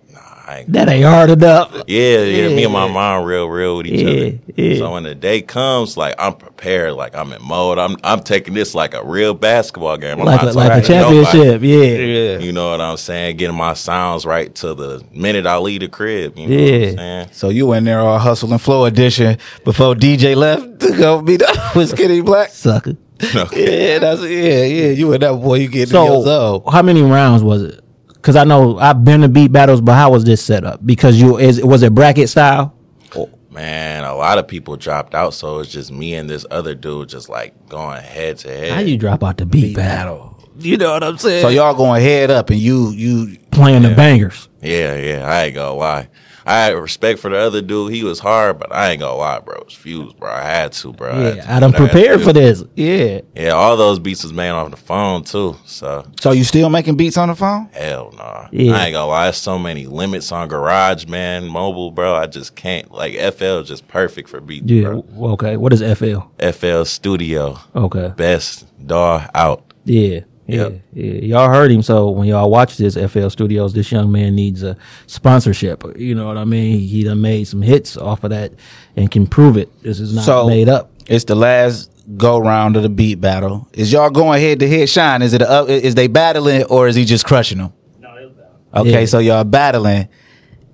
I 0.47 0.59
ain't. 0.59 0.71
That 0.71 0.87
ain't 0.87 1.03
hard 1.03 1.29
enough. 1.29 1.71
Yeah, 1.87 2.19
yeah, 2.23 2.47
Me 2.55 2.63
and 2.63 2.71
my 2.71 2.87
mom 2.87 3.25
real, 3.25 3.47
real 3.47 3.77
with 3.77 3.87
each 3.87 3.99
Yeah, 4.01 4.07
other. 4.27 4.39
yeah. 4.55 4.77
So 4.77 4.93
when 4.93 5.03
the 5.03 5.13
day 5.13 5.41
comes, 5.41 5.97
like 5.97 6.15
I'm 6.17 6.35
prepared, 6.35 6.93
like 6.93 7.15
I'm 7.15 7.33
in 7.33 7.43
mode. 7.43 7.77
I'm 7.77 7.97
I'm 8.03 8.21
taking 8.21 8.53
this 8.53 8.73
like 8.73 8.93
a 8.93 9.03
real 9.03 9.33
basketball 9.33 9.97
game. 9.97 10.19
I'm 10.19 10.25
Like 10.25 10.41
a, 10.43 10.45
like 10.51 10.71
a 10.71 10.81
talking 10.81 10.83
to 10.83 10.95
nobody. 11.01 11.25
championship. 11.25 11.61
Yeah. 11.61 12.05
Yeah. 12.05 12.39
You 12.39 12.51
know 12.53 12.71
what 12.71 12.79
I'm 12.79 12.95
saying? 12.97 13.37
Getting 13.37 13.57
my 13.57 13.73
sounds 13.73 14.25
right 14.25 14.53
to 14.55 14.73
the 14.73 15.03
minute 15.11 15.45
I 15.45 15.57
leave 15.57 15.81
the 15.81 15.89
crib. 15.89 16.37
You 16.37 16.47
know 16.47 16.55
Yeah. 16.55 16.79
what 16.79 16.89
I'm 16.91 16.97
saying? 16.97 17.29
So 17.33 17.49
you 17.49 17.73
in 17.73 17.83
there 17.83 17.99
all 17.99 18.17
hustle 18.17 18.51
and 18.53 18.61
flow 18.61 18.85
edition 18.85 19.37
before 19.65 19.95
DJ 19.95 20.35
left 20.35 20.79
to 20.79 20.95
go 20.97 21.21
meet 21.21 21.41
up 21.41 21.75
with 21.75 21.89
Skinny 21.89 22.21
Black. 22.21 22.49
Sucker. 22.51 22.95
Yeah, 23.53 23.99
that's 23.99 24.21
yeah, 24.21 24.63
yeah. 24.63 24.89
You 24.91 25.11
and 25.11 25.23
that 25.23 25.33
boy, 25.33 25.55
you 25.55 25.67
get 25.67 25.81
in 25.83 25.87
So, 25.87 26.21
zone. 26.23 26.61
how 26.71 26.83
many 26.83 27.01
rounds 27.01 27.43
was 27.43 27.63
it? 27.63 27.83
Because 28.17 28.35
I 28.35 28.43
know 28.43 28.77
I've 28.77 29.05
been 29.05 29.21
to 29.21 29.29
beat 29.29 29.51
battles, 29.51 29.81
but 29.81 29.93
how 29.93 30.11
was 30.11 30.25
this 30.25 30.43
set 30.43 30.63
up? 30.63 30.85
Because 30.85 31.19
you 31.19 31.37
is 31.37 31.63
was 31.63 31.83
it 31.83 31.93
bracket 31.95 32.29
style? 32.29 32.75
Oh, 33.15 33.29
man, 33.49 34.03
a 34.03 34.13
lot 34.15 34.37
of 34.37 34.47
people 34.47 34.75
dropped 34.75 35.15
out, 35.15 35.33
so 35.33 35.59
it's 35.59 35.71
just 35.71 35.91
me 35.91 36.15
and 36.15 36.29
this 36.29 36.45
other 36.51 36.75
dude 36.75 37.09
just 37.09 37.29
like 37.29 37.69
going 37.69 38.03
head 38.03 38.37
to 38.39 38.49
head. 38.49 38.71
How 38.71 38.79
you 38.79 38.97
drop 38.97 39.23
out 39.23 39.37
the 39.37 39.45
beat, 39.45 39.75
battle? 39.75 40.37
You 40.59 40.77
know 40.77 40.91
what 40.91 41.03
I'm 41.03 41.17
saying? 41.17 41.41
So 41.43 41.49
y'all 41.49 41.75
going 41.75 42.01
head 42.01 42.31
up, 42.31 42.49
and 42.49 42.59
you 42.59 42.91
you 42.91 43.37
playing 43.51 43.83
the 43.83 43.93
bangers. 43.95 44.49
Yeah, 44.61 44.95
yeah, 44.95 45.27
I 45.27 45.45
ain't 45.45 45.55
gonna 45.55 45.73
lie. 45.73 46.09
I 46.47 46.65
had 46.65 46.75
respect 46.75 47.19
for 47.19 47.29
the 47.29 47.37
other 47.37 47.61
dude. 47.61 47.93
He 47.93 48.03
was 48.03 48.19
hard, 48.19 48.57
but 48.59 48.71
I 48.71 48.91
ain't 48.91 49.01
gonna 49.01 49.15
lie, 49.15 49.39
bro. 49.39 49.55
It 49.57 49.65
was 49.65 49.73
fused, 49.73 50.17
bro. 50.17 50.31
I 50.31 50.41
had 50.43 50.71
to, 50.73 50.93
bro. 50.93 51.13
had 51.13 51.35
Yeah, 51.35 51.41
to 51.43 51.53
I 51.53 51.59
done 51.59 51.71
do 51.71 51.77
that. 51.79 51.91
prepared 51.91 52.21
for 52.23 52.33
this. 52.33 52.63
Yeah. 52.75 53.21
Yeah, 53.35 53.49
all 53.51 53.75
those 53.77 53.99
beats 53.99 54.23
was 54.23 54.33
made 54.33 54.49
off 54.49 54.71
the 54.71 54.77
phone 54.77 55.23
too. 55.23 55.55
So 55.65 56.05
so 56.19 56.31
you 56.31 56.43
still 56.43 56.69
making 56.69 56.95
beats 56.95 57.17
on 57.17 57.27
the 57.29 57.35
phone? 57.35 57.69
hell 57.73 58.13
no. 58.17 58.47
Yeah. 58.51 58.73
I 58.73 58.85
ain't 58.85 58.93
gonna 58.93 59.07
lie. 59.07 59.25
There's 59.25 59.37
so 59.37 59.59
many 59.59 59.85
limits 59.87 60.31
on 60.31 60.49
GarageBand, 60.49 61.49
mobile, 61.49 61.91
bro. 61.91 62.15
I 62.15 62.27
just 62.27 62.55
can't. 62.55 62.91
Like 62.91 63.13
FL 63.15 63.59
is 63.59 63.67
just 63.67 63.87
perfect 63.87 64.29
for 64.29 64.39
beats, 64.39 64.65
Yeah. 64.65 64.83
bro. 64.83 65.01
w- 65.01 65.33
Okay. 65.33 65.57
What 65.57 65.73
is 65.73 65.81
FL? 65.81 66.31
FL 66.39 66.83
Studio, 66.85 67.59
Okay. 67.75 68.13
best 68.15 68.65
DAW 68.85 69.21
out. 69.35 69.63
Yeah. 69.85 70.21
Yeah, 70.47 70.61
Yep. 70.63 70.81
yeah, 70.93 71.11
y'all 71.13 71.49
heard 71.49 71.71
him. 71.71 71.81
So 71.81 72.09
when 72.09 72.27
y'all 72.27 72.49
watch 72.49 72.77
this 72.77 72.95
FL 72.95 73.27
Studios, 73.29 73.73
this 73.73 73.91
young 73.91 74.11
man 74.11 74.33
needs 74.33 74.63
a 74.63 74.77
sponsorship. 75.07 75.83
You 75.97 76.15
know 76.15 76.27
what 76.27 76.37
I 76.37 76.45
mean? 76.45 76.79
He 76.79 77.03
done 77.03 77.21
made 77.21 77.47
some 77.47 77.61
hits 77.61 77.97
off 77.97 78.23
of 78.23 78.29
that 78.29 78.53
and 78.95 79.11
can 79.11 79.27
prove 79.27 79.57
it. 79.57 79.69
This 79.83 79.99
is 79.99 80.13
not 80.15 80.23
So 80.23 80.47
made 80.47 80.69
up. 80.69 80.91
It's 81.07 81.25
the 81.25 81.35
last 81.35 81.91
go 82.17 82.37
round 82.39 82.77
of 82.77 82.83
the 82.83 82.89
beat 82.89 83.15
battle. 83.19 83.67
Is 83.73 83.91
y'all 83.91 84.09
going 84.09 84.41
head 84.41 84.59
to 84.59 84.69
head? 84.69 84.87
Shine. 84.89 85.21
Is 85.21 85.33
it 85.33 85.41
a, 85.41 85.49
up? 85.49 85.69
Is 85.69 85.95
they 85.95 86.07
battling 86.07 86.63
or 86.65 86.87
is 86.87 86.95
he 86.95 87.03
just 87.03 87.25
crushing 87.25 87.57
them? 87.57 87.73
No, 87.99 88.15
they 88.15 88.25
battling. 88.27 88.87
Okay, 88.93 88.99
Yeah. 89.01 89.05
so 89.05 89.19
y'all 89.19 89.43
battling, 89.43 90.07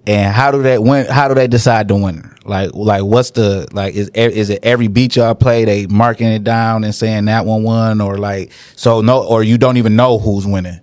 and 0.08 0.34
how 0.34 0.52
do 0.52 0.62
they 0.62 0.78
win? 0.78 1.06
How 1.06 1.28
do 1.28 1.34
they 1.34 1.48
decide 1.48 1.88
the 1.88 1.96
winner? 1.96 2.36
Like, 2.46 2.72
like 2.74 3.04
what's 3.04 3.32
the 3.32 3.68
like? 3.72 3.96
Is 3.96 4.10
e- 4.10 4.20
is 4.22 4.50
it 4.50 4.60
every 4.64 4.88
beat 4.88 5.16
y'all 5.16 5.34
play? 5.36 5.64
They 5.66 5.88
marking 5.88 6.28
it 6.28 6.44
down 6.44 6.84
and 6.84 6.94
saying 6.94 7.26
that 7.26 7.46
one 7.46 7.64
won, 7.64 8.02
or 8.02 8.18
like 8.18 8.52
so 8.76 9.02
no, 9.02 9.24
or 9.26 9.44
you 9.44 9.58
don't 9.58 9.78
even 9.78 9.96
know 9.96 10.20
who's 10.20 10.46
winning. 10.46 10.80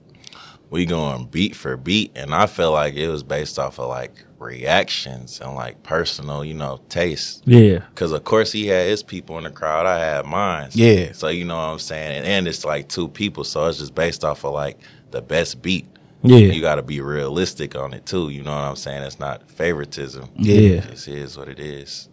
we 0.71 0.87
going 0.87 1.27
beat 1.27 1.57
for 1.57 1.77
beat 1.77 2.13
and 2.15 2.33
i 2.33 2.47
feel 2.47 2.71
like 2.71 2.95
it 2.95 3.09
was 3.09 3.25
based 3.25 3.59
off 3.59 3.81
of 3.81 3.89
like 3.89 4.25
reactions 4.39 5.41
and 5.41 5.55
like 5.57 5.83
personal 5.83 6.45
you 6.45 6.55
know 6.55 6.81
taste 6.89 7.43
Yeah. 7.45 7.81
because 7.93 8.13
of 8.13 8.23
course 8.23 8.53
he 8.53 8.69
had 8.69 8.87
his 8.89 9.03
people 9.03 9.37
in 9.39 9.45
the 9.45 9.51
crowd 9.51 9.85
i 9.87 9.99
had 9.99 10.27
mine 10.27 10.69
Yeah. 10.73 11.11
so 11.13 11.27
you 11.27 11.45
know 11.45 11.57
what 11.57 11.73
i'm 11.73 11.79
saying 11.81 12.19
and, 12.19 12.25
and 12.27 12.47
it's 12.49 12.65
like 12.65 12.89
two 12.89 13.09
people 13.09 13.43
so 13.43 13.67
it's 13.67 13.79
just 13.79 13.97
based 13.97 14.25
off 14.25 14.45
of 14.45 14.53
like 14.53 14.79
the 15.11 15.21
best 15.21 15.61
beat 15.61 15.87
Yeah. 16.23 16.39
you 16.39 16.61
got 16.61 16.75
to 16.77 16.83
be 16.83 17.01
realistic 17.01 17.75
on 17.77 17.93
it 17.95 18.05
too 18.07 18.29
you 18.29 18.43
know 18.43 18.51
what 18.51 18.65
i'm 18.65 18.77
saying 18.77 19.03
it's 19.03 19.19
not 19.19 19.51
favoritism 19.51 20.29
Yeah. 20.37 20.79
it 20.79 20.91
just 20.91 21.09
is 21.09 21.37
what 21.39 21.49
it 21.49 21.59
is 21.61 22.09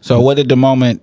So, 0.00 0.20
what 0.20 0.36
did 0.36 0.48
the 0.48 0.56
moment 0.56 1.02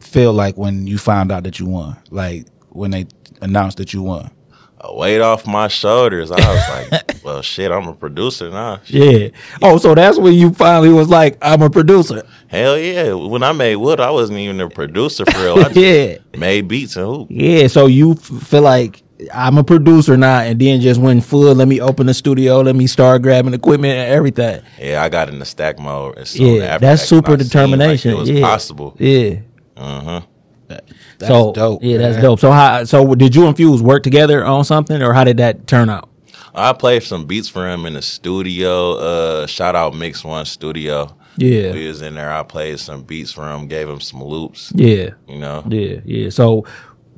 feel 0.00 0.32
like 0.32 0.56
when 0.56 0.86
you 0.86 0.98
found 0.98 1.32
out 1.32 1.42
that 1.44 1.58
you 1.58 1.66
won? 1.66 1.96
Like 2.10 2.46
when 2.70 2.92
they 2.92 3.06
announced 3.42 3.78
that 3.78 3.92
you 3.92 4.02
won? 4.02 4.30
a 4.78 4.94
weight 4.94 5.22
off 5.22 5.46
my 5.46 5.68
shoulders 5.68 6.30
i 6.30 6.34
was 6.36 6.68
like 6.92 7.16
well 7.24 7.40
shit 7.40 7.72
i'm 7.72 7.88
a 7.88 7.94
producer 7.94 8.50
now 8.50 8.78
Yeah. 8.86 9.28
Oh, 9.62 9.78
so 9.78 9.94
that's 9.94 10.18
when 10.18 10.34
you 10.34 10.52
finally 10.52 10.90
was 10.90 11.08
like, 11.08 11.38
I'm 11.40 11.62
a 11.62 11.70
producer. 11.70 12.22
Hell 12.48 12.78
yeah! 12.78 13.14
When 13.14 13.42
I 13.42 13.52
made 13.52 13.76
Wood, 13.76 14.00
I 14.00 14.10
wasn't 14.10 14.38
even 14.38 14.60
a 14.60 14.68
producer 14.68 15.24
for 15.24 15.38
real. 15.38 15.58
I 15.58 15.62
just 15.72 15.76
Yeah. 15.76 16.18
made 16.38 16.68
beats 16.68 16.94
and 16.96 17.06
hoop. 17.06 17.28
Yeah. 17.30 17.68
So 17.68 17.86
you 17.86 18.12
f- 18.12 18.20
feel 18.20 18.60
like 18.62 19.02
I'm 19.32 19.56
a 19.58 19.64
producer 19.64 20.16
now, 20.16 20.40
and 20.40 20.60
then 20.60 20.80
just 20.80 21.00
went 21.00 21.24
full. 21.24 21.54
Let 21.54 21.68
me 21.68 21.80
open 21.80 22.06
the 22.06 22.14
studio. 22.14 22.60
Let 22.60 22.76
me 22.76 22.86
start 22.86 23.22
grabbing 23.22 23.54
equipment 23.54 23.94
and 23.94 24.12
everything. 24.12 24.62
Yeah, 24.78 25.02
I 25.02 25.08
got 25.08 25.28
in 25.28 25.38
the 25.38 25.44
stack 25.44 25.78
mode. 25.78 26.18
And 26.18 26.28
soon 26.28 26.56
Yeah, 26.56 26.62
after 26.64 26.86
that's 26.86 27.02
that, 27.02 27.06
super 27.08 27.32
I 27.32 27.36
seen, 27.36 27.38
like, 27.38 27.46
determination. 27.48 28.10
it 28.12 28.16
was 28.18 28.30
yeah. 28.30 28.40
possible. 28.46 28.96
Yeah. 28.98 29.36
Uh-huh. 29.76 30.20
That's 30.68 30.92
so 31.28 31.52
dope. 31.52 31.82
yeah, 31.82 31.98
that's 31.98 32.20
dope. 32.20 32.40
So 32.40 32.50
how? 32.50 32.84
So 32.84 33.14
did 33.14 33.34
you 33.34 33.46
and 33.46 33.56
Fuse 33.56 33.82
work 33.82 34.02
together 34.02 34.44
on 34.44 34.64
something, 34.64 35.00
or 35.00 35.12
how 35.12 35.24
did 35.24 35.36
that 35.38 35.66
turn 35.66 35.88
out? 35.88 36.08
I 36.54 36.72
played 36.72 37.02
some 37.02 37.26
beats 37.26 37.48
for 37.48 37.68
him 37.68 37.86
in 37.86 37.94
the 37.94 38.02
studio. 38.02 38.94
Uh, 38.94 39.46
shout 39.46 39.76
out 39.76 39.94
Mix 39.94 40.24
One 40.24 40.44
Studio. 40.44 41.14
Yeah. 41.36 41.72
we 41.72 41.86
was 41.86 42.00
in 42.02 42.14
there. 42.14 42.32
I 42.32 42.42
played 42.42 42.78
some 42.80 43.02
beats 43.02 43.30
for 43.30 43.46
him. 43.50 43.68
Gave 43.68 43.88
him 43.88 44.00
some 44.00 44.24
loops. 44.24 44.72
Yeah. 44.74 45.10
You 45.28 45.38
know. 45.38 45.64
Yeah, 45.68 46.00
yeah. 46.04 46.30
So, 46.30 46.64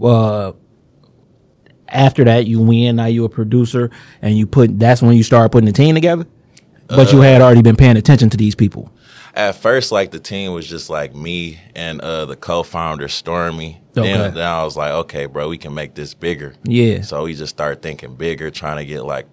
uh, 0.02 0.52
after 1.88 2.24
that, 2.24 2.46
you 2.46 2.60
win. 2.60 2.96
Now 2.96 3.06
you 3.06 3.24
a 3.24 3.28
producer, 3.28 3.90
and 4.22 4.36
you 4.36 4.46
put. 4.46 4.78
That's 4.78 5.02
when 5.02 5.16
you 5.16 5.22
start 5.22 5.52
putting 5.52 5.66
the 5.66 5.72
team 5.72 5.94
together. 5.94 6.26
But 6.88 7.12
Uh, 7.12 7.16
you 7.16 7.20
had 7.20 7.42
already 7.42 7.62
been 7.62 7.76
paying 7.76 7.96
attention 7.96 8.30
to 8.30 8.36
these 8.36 8.54
people. 8.54 8.90
At 9.34 9.54
first, 9.54 9.92
like 9.92 10.10
the 10.10 10.18
team 10.18 10.52
was 10.52 10.66
just 10.66 10.90
like 10.90 11.14
me 11.14 11.60
and 11.76 12.00
uh, 12.00 12.24
the 12.24 12.34
co-founder 12.34 13.08
Stormy. 13.08 13.80
Okay. 13.96 14.12
Then, 14.12 14.34
then 14.34 14.46
I 14.46 14.64
was 14.64 14.76
like, 14.76 14.90
okay, 14.92 15.26
bro, 15.26 15.48
we 15.48 15.58
can 15.58 15.74
make 15.74 15.94
this 15.94 16.14
bigger. 16.14 16.54
Yeah. 16.64 17.02
So 17.02 17.24
we 17.24 17.34
just 17.34 17.50
start 17.50 17.82
thinking 17.82 18.16
bigger, 18.16 18.50
trying 18.50 18.78
to 18.78 18.84
get 18.84 19.04
like 19.04 19.26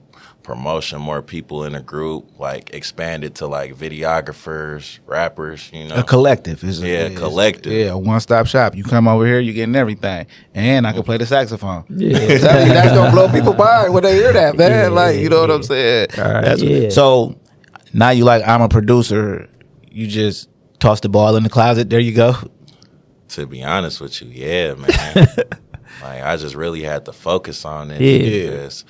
promotion, 0.45 1.01
more 1.01 1.21
people 1.21 1.63
in 1.65 1.73
the 1.73 1.81
group, 1.81 2.39
like 2.39 2.73
expanded 2.73 3.35
to 3.35 3.47
like 3.47 3.75
videographers, 3.75 4.99
rappers, 5.07 5.69
you 5.73 5.87
know. 5.87 5.95
A 5.95 6.03
collective. 6.03 6.63
Is 6.63 6.81
Yeah, 6.81 7.07
a, 7.07 7.15
collective. 7.15 7.73
Yeah, 7.73 7.91
a 7.93 7.97
one 7.97 8.19
stop 8.19 8.45
shop. 8.47 8.75
You 8.75 8.83
come 8.83 9.07
over 9.07 9.25
here, 9.25 9.39
you're 9.39 9.53
getting 9.55 9.75
everything, 9.75 10.27
and 10.53 10.85
I 10.87 10.93
can 10.93 11.03
play 11.03 11.17
the 11.17 11.25
saxophone. 11.25 11.83
Yeah. 11.89 12.17
Tell 12.37 12.67
you, 12.67 12.73
that's 12.73 12.93
gonna 12.93 13.11
blow 13.11 13.27
people 13.29 13.53
by 13.53 13.89
when 13.89 14.03
they 14.03 14.15
hear 14.15 14.31
that, 14.33 14.55
man. 14.55 14.93
like, 14.93 15.17
you 15.17 15.29
know 15.29 15.41
what 15.41 15.51
I'm 15.51 15.63
saying? 15.63 16.07
That's- 16.15 16.61
yeah. 16.61 16.89
So 16.89 17.39
now 17.93 18.11
you 18.11 18.23
like, 18.23 18.47
I'm 18.47 18.61
a 18.61 18.69
producer. 18.69 19.49
You 19.89 20.07
just 20.07 20.49
toss 20.79 20.99
the 20.99 21.09
ball 21.09 21.35
in 21.35 21.43
the 21.43 21.49
closet. 21.49 21.89
There 21.89 21.99
you 21.99 22.13
go. 22.13 22.35
to 23.29 23.47
be 23.47 23.63
honest 23.63 23.99
with 23.99 24.21
you, 24.21 24.29
yeah, 24.29 24.75
man. 24.75 25.27
like 26.01 26.21
I 26.23 26.37
just 26.37 26.53
really 26.55 26.83
had 26.83 27.05
to 27.05 27.13
focus 27.13 27.65
on 27.65 27.89
it 27.91 27.99
Yeah. 28.01 28.51
because 28.51 28.85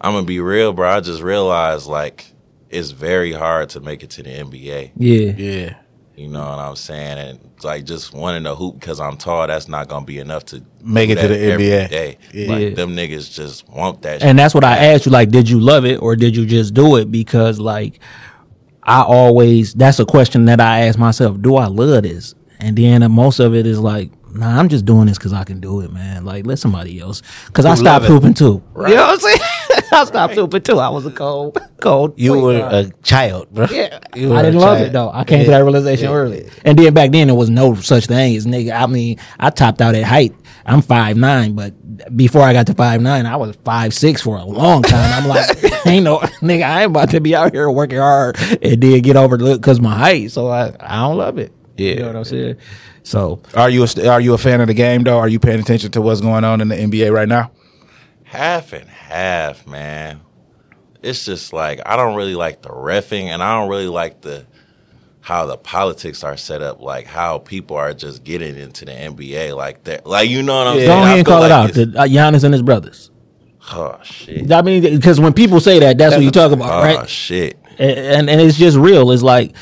I'm 0.00 0.12
gonna 0.14 0.26
be 0.26 0.40
real, 0.40 0.72
bro. 0.72 0.88
I 0.90 1.00
just 1.00 1.22
realized 1.22 1.86
like 1.86 2.32
it's 2.70 2.90
very 2.90 3.32
hard 3.32 3.70
to 3.70 3.80
make 3.80 4.02
it 4.02 4.10
to 4.10 4.22
the 4.22 4.30
NBA. 4.30 4.92
Yeah. 4.96 5.32
Yeah. 5.32 5.74
You 6.16 6.28
know 6.28 6.40
what 6.40 6.58
I'm 6.58 6.74
saying? 6.76 7.18
And 7.18 7.38
like 7.62 7.84
just 7.84 8.12
wanting 8.12 8.42
to 8.44 8.54
hoop 8.54 8.78
because 8.80 8.98
I'm 9.00 9.16
tall, 9.16 9.46
that's 9.46 9.68
not 9.68 9.88
gonna 9.88 10.04
be 10.04 10.18
enough 10.18 10.44
to 10.46 10.62
Make 10.82 11.10
it 11.10 11.16
to 11.20 11.28
the 11.28 11.38
every 11.38 11.64
NBA. 11.66 11.88
day. 11.88 12.18
Yeah. 12.32 12.48
Like 12.48 12.60
Yeah. 12.62 12.70
them 12.70 12.96
niggas 12.96 13.32
just 13.32 13.68
want 13.68 14.02
that. 14.02 14.20
Shit. 14.20 14.22
And 14.28 14.30
shit. 14.30 14.36
that's 14.36 14.54
what 14.54 14.64
I 14.64 14.76
asked 14.78 15.06
you. 15.06 15.12
Like, 15.12 15.30
did 15.30 15.48
you 15.48 15.60
love 15.60 15.84
it, 15.84 15.96
or 16.02 16.16
did 16.16 16.36
you 16.36 16.44
just 16.46 16.74
do 16.74 16.96
it 16.96 17.10
because, 17.12 17.58
like, 17.60 18.00
I 18.82 19.02
always. 19.02 19.74
That's 19.74 19.98
a 20.00 20.04
question 20.04 20.46
that 20.46 20.60
I 20.60 20.80
ask 20.86 20.98
myself. 20.98 21.40
Do 21.40 21.56
I 21.56 21.66
love 21.66 22.02
this? 22.02 22.34
And 22.60 22.76
then 22.76 23.02
uh, 23.04 23.08
most 23.08 23.38
of 23.38 23.54
it 23.54 23.66
is 23.66 23.78
like, 23.78 24.10
nah, 24.34 24.58
I'm 24.58 24.68
just 24.68 24.84
doing 24.84 25.06
this 25.06 25.18
because 25.18 25.32
I 25.32 25.44
can 25.44 25.60
do 25.60 25.80
it, 25.82 25.92
man. 25.92 26.24
Like, 26.24 26.46
let 26.46 26.58
somebody 26.58 26.98
else. 27.00 27.22
Because 27.46 27.64
I 27.64 27.74
stopped 27.76 28.04
it. 28.06 28.08
hooping 28.08 28.34
too. 28.34 28.62
You 28.76 28.82
know 28.82 29.06
what 29.06 29.10
I'm 29.14 29.20
saying? 29.20 29.38
I 29.92 30.04
stopped 30.04 30.34
hooping 30.34 30.62
too. 30.62 30.78
I 30.78 30.88
was 30.88 31.06
a 31.06 31.10
cold, 31.10 31.58
cold. 31.80 32.14
You 32.18 32.32
point 32.32 32.42
were 32.44 32.58
guard. 32.58 32.74
a 32.86 32.90
child, 33.02 33.50
bro. 33.50 33.66
Yeah, 33.70 33.98
You 34.14 34.30
were 34.30 34.36
I 34.36 34.40
a 34.40 34.42
didn't 34.44 34.60
love 34.60 34.78
child. 34.78 34.88
it 34.88 34.92
though. 34.92 35.10
I 35.12 35.24
came 35.24 35.44
to 35.44 35.50
that 35.50 35.58
realization 35.58 36.08
early. 36.08 36.48
And 36.64 36.78
then 36.78 36.92
back 36.94 37.10
then 37.12 37.28
there 37.28 37.36
was 37.36 37.50
no 37.50 37.74
such 37.74 38.06
thing 38.06 38.36
as 38.36 38.46
nigga. 38.46 38.72
I 38.80 38.86
mean, 38.86 39.18
I 39.38 39.50
topped 39.50 39.80
out 39.80 39.94
at 39.94 40.04
height. 40.04 40.34
I'm 40.66 40.82
five 40.82 41.16
nine, 41.16 41.54
but 41.54 41.72
before 42.16 42.42
I 42.42 42.52
got 42.52 42.66
to 42.66 42.74
five 42.74 43.00
nine, 43.00 43.24
I 43.26 43.36
was 43.36 43.56
five 43.64 43.94
six 43.94 44.20
for 44.22 44.36
a 44.36 44.44
long 44.44 44.82
time. 44.82 45.22
I'm 45.22 45.28
like, 45.28 45.46
ain't 45.86 46.04
no 46.04 46.18
nigga. 46.42 46.62
I 46.62 46.82
ain't 46.82 46.90
about 46.90 47.10
to 47.10 47.20
be 47.20 47.34
out 47.34 47.52
here 47.52 47.70
working 47.70 47.98
hard 47.98 48.36
and 48.62 48.80
then 48.82 49.00
get 49.00 49.16
overlooked 49.16 49.62
because 49.62 49.80
my 49.80 49.94
height. 49.96 50.30
So 50.30 50.48
I, 50.48 50.74
I 50.80 50.96
don't 51.06 51.16
love 51.16 51.38
it. 51.38 51.52
Yeah. 51.76 51.90
you 51.92 51.98
know 52.00 52.06
what 52.08 52.16
I'm 52.16 52.24
saying. 52.24 52.56
So 53.04 53.40
Are 53.54 53.70
you 53.70 53.84
a, 53.84 54.08
are 54.08 54.20
you 54.20 54.34
a 54.34 54.38
fan 54.38 54.60
of 54.60 54.66
the 54.66 54.74
game 54.74 55.02
though? 55.04 55.16
Are 55.18 55.28
you 55.28 55.38
paying 55.38 55.60
attention 55.60 55.90
to 55.92 56.02
what's 56.02 56.20
going 56.20 56.44
on 56.44 56.60
in 56.60 56.68
the 56.68 56.74
NBA 56.76 57.10
right 57.12 57.28
now? 57.28 57.50
Half 58.28 58.72
and 58.72 58.88
half, 58.88 59.66
man. 59.66 60.20
It's 61.02 61.24
just 61.24 61.52
like 61.52 61.80
I 61.86 61.96
don't 61.96 62.16
really 62.16 62.34
like 62.34 62.62
the 62.62 62.70
refing, 62.70 63.24
and 63.24 63.42
I 63.42 63.58
don't 63.58 63.68
really 63.70 63.88
like 63.88 64.20
the 64.20 64.46
how 65.20 65.46
the 65.46 65.56
politics 65.56 66.24
are 66.24 66.36
set 66.36 66.62
up, 66.62 66.80
like 66.80 67.06
how 67.06 67.38
people 67.38 67.76
are 67.76 67.92
just 67.92 68.24
getting 68.24 68.56
into 68.56 68.84
the 68.84 68.92
NBA 68.92 69.54
like 69.54 69.84
that. 69.84 70.06
Like 70.06 70.28
you 70.30 70.42
know 70.42 70.56
what 70.58 70.66
I'm 70.68 70.74
Go 70.74 70.80
saying? 70.80 70.90
I 70.90 71.02
ahead 71.04 71.18
and 71.18 71.26
feel 71.26 71.34
call 71.34 71.44
it 71.44 71.50
out. 71.50 71.70
it's- 71.70 71.86
The, 71.92 71.98
uh, 72.00 72.06
Giannis 72.06 72.44
and 72.44 72.52
his 72.54 72.62
brothers. 72.62 73.10
Oh 73.70 73.98
shit. 74.02 74.50
I 74.50 74.62
mean, 74.62 74.82
because 74.82 75.20
when 75.20 75.34
people 75.34 75.60
say 75.60 75.78
that, 75.80 75.98
that's 75.98 76.14
what 76.14 76.24
you 76.24 76.30
talk 76.30 76.52
about, 76.52 76.70
Oh 76.70 76.82
right? 76.82 77.08
shit. 77.08 77.58
And, 77.78 77.90
and 77.90 78.30
and 78.30 78.40
it's 78.40 78.56
just 78.56 78.76
real. 78.78 79.10
It's 79.12 79.22
like, 79.22 79.54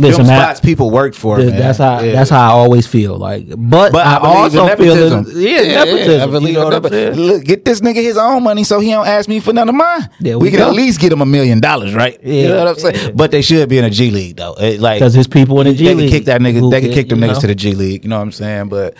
listen, 0.00 0.24
Them 0.24 0.34
man, 0.34 0.42
spots 0.42 0.60
people 0.60 0.90
work 0.90 1.14
for. 1.14 1.36
th- 1.36 1.50
man. 1.50 1.58
that's 1.58 1.78
how 1.78 2.00
Yeah. 2.00 2.12
that's 2.12 2.30
how 2.30 2.40
I 2.40 2.52
always 2.52 2.86
feel. 2.86 3.16
Like, 3.18 3.46
but, 3.48 3.92
But 3.92 4.06
I, 4.06 4.16
I, 4.16 4.34
also 4.42 4.66
feel 4.76 4.96
yeah, 5.36 5.84
nepotism. 5.84 6.22
I 6.22 6.26
believe 6.32 6.48
you 6.48 6.54
know 6.54 6.60
in 6.60 6.64
what 6.64 6.74
I'm 6.74 6.82
nepotism. 6.82 7.24
Look, 7.24 7.44
get 7.44 7.64
this 7.64 7.80
nigga 7.80 7.96
his 7.96 8.16
own 8.16 8.42
money 8.42 8.64
so 8.64 8.80
he 8.80 8.90
don't 8.90 9.06
ask 9.06 9.28
me 9.28 9.40
for 9.40 9.52
none 9.52 9.68
of 9.68 9.74
mine. 9.74 10.08
There 10.20 10.38
we, 10.38 10.44
we 10.44 10.50
can 10.50 10.60
go. 10.60 10.68
at 10.68 10.74
least 10.74 11.00
get 11.00 11.12
him 11.12 11.20
a 11.20 11.26
million 11.26 11.60
dollars, 11.60 11.94
right? 11.94 12.18
Yeah. 12.22 12.42
You 12.42 12.48
know 12.48 12.58
what 12.64 12.68
I'm 12.68 12.74
saying? 12.94 13.16
But 13.16 13.30
they 13.30 13.42
should 13.42 13.68
be 13.68 13.78
in 13.78 13.84
a 13.84 13.90
G 13.90 14.10
League 14.10 14.36
though. 14.36 14.54
It, 14.54 14.80
like 14.80 14.98
Because 15.00 15.14
his 15.14 15.26
people 15.26 15.60
in 15.60 15.66
the 15.66 15.74
G 15.74 15.84
they 15.86 15.94
League 15.94 16.10
can 16.10 16.18
kick 16.18 16.26
that 16.26 16.40
nigga. 16.40 16.60
who 16.60 16.70
They 16.70 16.80
can 16.80 16.90
can, 16.90 16.98
kick 16.98 17.08
them 17.08 17.20
niggas 17.20 17.34
know? 17.34 17.40
to 17.40 17.46
the 17.48 17.54
G 17.54 17.72
League. 17.74 18.04
You 18.04 18.10
know 18.10 18.16
what 18.16 18.22
I'm 18.22 18.32
saying? 18.32 18.68
But 18.68 18.94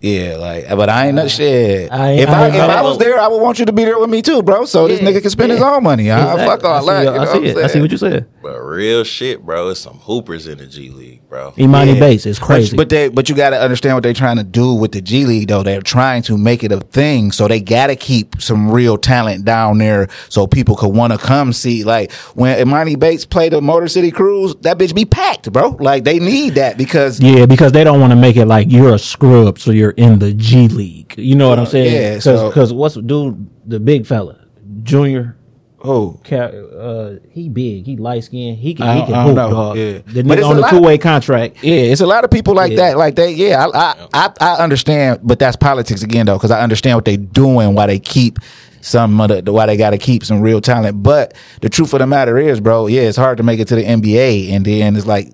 yeah, 0.00 0.36
like, 0.36 0.68
but 0.70 0.88
I 0.88 1.06
ain't 1.08 1.16
not 1.16 1.30
shit. 1.30 1.92
I 1.92 2.12
ain't- 2.12 2.22
if 2.22 2.28
I 2.30 2.44
I, 2.44 2.48
if 2.48 2.54
I 2.54 2.74
I 2.78 2.82
was 2.82 2.96
there, 2.98 3.20
I 3.20 3.28
would 3.28 3.40
want 3.40 3.58
you 3.58 3.66
to 3.66 3.72
be 3.72 3.84
there 3.84 3.98
with 3.98 4.08
me 4.08 4.22
too, 4.22 4.42
bro. 4.42 4.64
So 4.64 4.88
this 4.88 5.00
nigga 5.00 5.20
can 5.20 5.30
spend 5.30 5.52
his 5.52 5.60
own 5.60 5.82
money. 5.82 6.10
I 6.10 6.20
Exactly. 6.32 6.46
fuck 6.46 6.64
all 6.64 6.76
I 6.76 6.80
see, 6.80 6.86
that. 6.86 7.08
I 7.08 7.12
You 7.12 7.18
know 7.20 7.24
see 7.32 7.38
what 7.38 7.46
it. 7.48 7.56
I'm 7.58 7.64
I 7.64 7.66
see 7.68 7.80
what 7.80 7.90
you 7.92 7.98
said. 7.98 8.26
But 8.42 8.58
real 8.60 9.04
shit, 9.04 9.44
bro. 9.44 9.68
It's 9.68 9.80
some 9.80 9.98
hoopers 9.98 10.46
in 10.46 10.56
the 10.58 10.66
G 10.66 10.88
League, 10.90 11.28
bro. 11.28 11.52
Emoni 11.58 11.94
Yeah. 11.94 12.00
Bates 12.00 12.24
is 12.24 12.38
crazy. 12.38 12.76
But, 12.76 12.84
but 12.84 12.88
they 12.88 13.08
but 13.08 13.28
you 13.28 13.34
got 13.34 13.50
to 13.50 13.60
understand 13.60 13.94
what 13.96 14.02
they're 14.02 14.14
trying 14.14 14.38
to 14.38 14.44
do 14.44 14.72
with 14.72 14.92
the 14.92 15.02
G 15.02 15.26
League 15.26 15.48
though. 15.48 15.62
They're 15.62 15.82
trying 15.82 16.22
to 16.22 16.38
make 16.38 16.64
it 16.64 16.72
a 16.72 16.80
thing, 16.80 17.30
so 17.32 17.46
they 17.46 17.60
got 17.60 17.88
to 17.88 17.96
keep 17.96 18.40
some 18.40 18.70
real 18.70 18.96
talent 18.96 19.44
down 19.44 19.76
there, 19.78 20.08
so 20.30 20.46
people 20.46 20.76
could 20.76 20.94
want 20.94 21.12
to 21.12 21.18
come 21.18 21.52
see. 21.52 21.84
Like 21.84 22.10
when 22.34 22.56
Emoni 22.66 22.98
Bates 22.98 23.26
played 23.26 23.52
the 23.52 23.60
Motor 23.60 23.88
City 23.88 24.10
Cruise, 24.10 24.54
that 24.62 24.78
bitch 24.78 24.94
be 24.94 25.04
packed, 25.04 25.52
bro. 25.52 25.76
Like 25.78 26.04
they 26.04 26.18
need 26.18 26.54
that 26.54 26.78
because 26.78 27.20
yeah, 27.20 27.44
because 27.44 27.72
they 27.72 27.84
don't 27.84 28.00
want 28.00 28.12
to 28.12 28.16
make 28.16 28.36
it 28.38 28.46
like 28.46 28.70
you're 28.70 28.94
a 28.94 28.98
scrub, 28.98 29.58
so 29.58 29.70
you're 29.72 29.89
in 29.92 30.18
the 30.18 30.32
G 30.32 30.68
League. 30.68 31.14
You 31.18 31.34
know 31.34 31.48
what 31.48 31.58
I'm 31.58 31.66
saying? 31.66 31.92
Yeah, 31.94 32.14
Because 32.48 32.70
so- 32.70 32.74
what's 32.74 32.94
dude 32.96 33.48
the 33.66 33.80
big 33.80 34.06
fella, 34.06 34.38
Junior. 34.82 35.36
oh. 35.82 36.18
Uh, 36.30 37.16
he 37.30 37.48
big, 37.48 37.84
he 37.86 37.96
light 37.96 38.24
skinned, 38.24 38.58
he 38.58 38.74
can, 38.74 38.96
he 38.96 39.02
can 39.06 39.26
hoop, 39.26 39.34
know, 39.36 39.50
dog. 39.50 39.76
yeah. 39.76 39.98
The 40.06 40.22
But 40.24 40.38
nigga 40.38 40.48
on 40.48 40.56
the 40.56 40.66
two 40.68 40.80
way 40.80 40.98
contract. 40.98 41.62
Yeah, 41.62 41.74
it's 41.74 42.00
a 42.00 42.06
lot 42.06 42.24
of 42.24 42.30
people 42.30 42.54
like 42.54 42.72
Yeah. 42.72 42.90
that. 42.90 42.96
Like 42.98 43.14
they, 43.16 43.32
yeah, 43.32 43.66
I, 43.66 43.70
I, 43.78 44.06
I, 44.12 44.32
I 44.40 44.62
understand, 44.62 45.20
but 45.22 45.38
that's 45.38 45.56
politics 45.56 46.02
again, 46.02 46.26
though, 46.26 46.36
because 46.36 46.50
I 46.50 46.60
understand 46.62 46.96
what 46.96 47.04
they 47.04 47.16
doing, 47.16 47.74
why 47.74 47.86
they 47.86 47.98
keep 47.98 48.38
some 48.82 49.20
of 49.20 49.44
the, 49.44 49.52
why 49.52 49.66
they 49.66 49.76
got 49.76 49.90
to 49.90 49.98
keep 49.98 50.24
some 50.24 50.40
real 50.40 50.60
talent. 50.60 51.02
But 51.02 51.34
the 51.60 51.68
truth 51.68 51.92
of 51.92 51.98
the 52.00 52.06
matter 52.06 52.38
is, 52.38 52.60
bro, 52.60 52.86
yeah, 52.86 53.02
it's 53.02 53.18
hard 53.18 53.36
to 53.38 53.42
make 53.42 53.60
it 53.60 53.68
to 53.68 53.74
the 53.74 53.82
NBA, 53.84 54.52
and 54.52 54.64
then 54.64 54.96
it's 54.96 55.06
like 55.06 55.28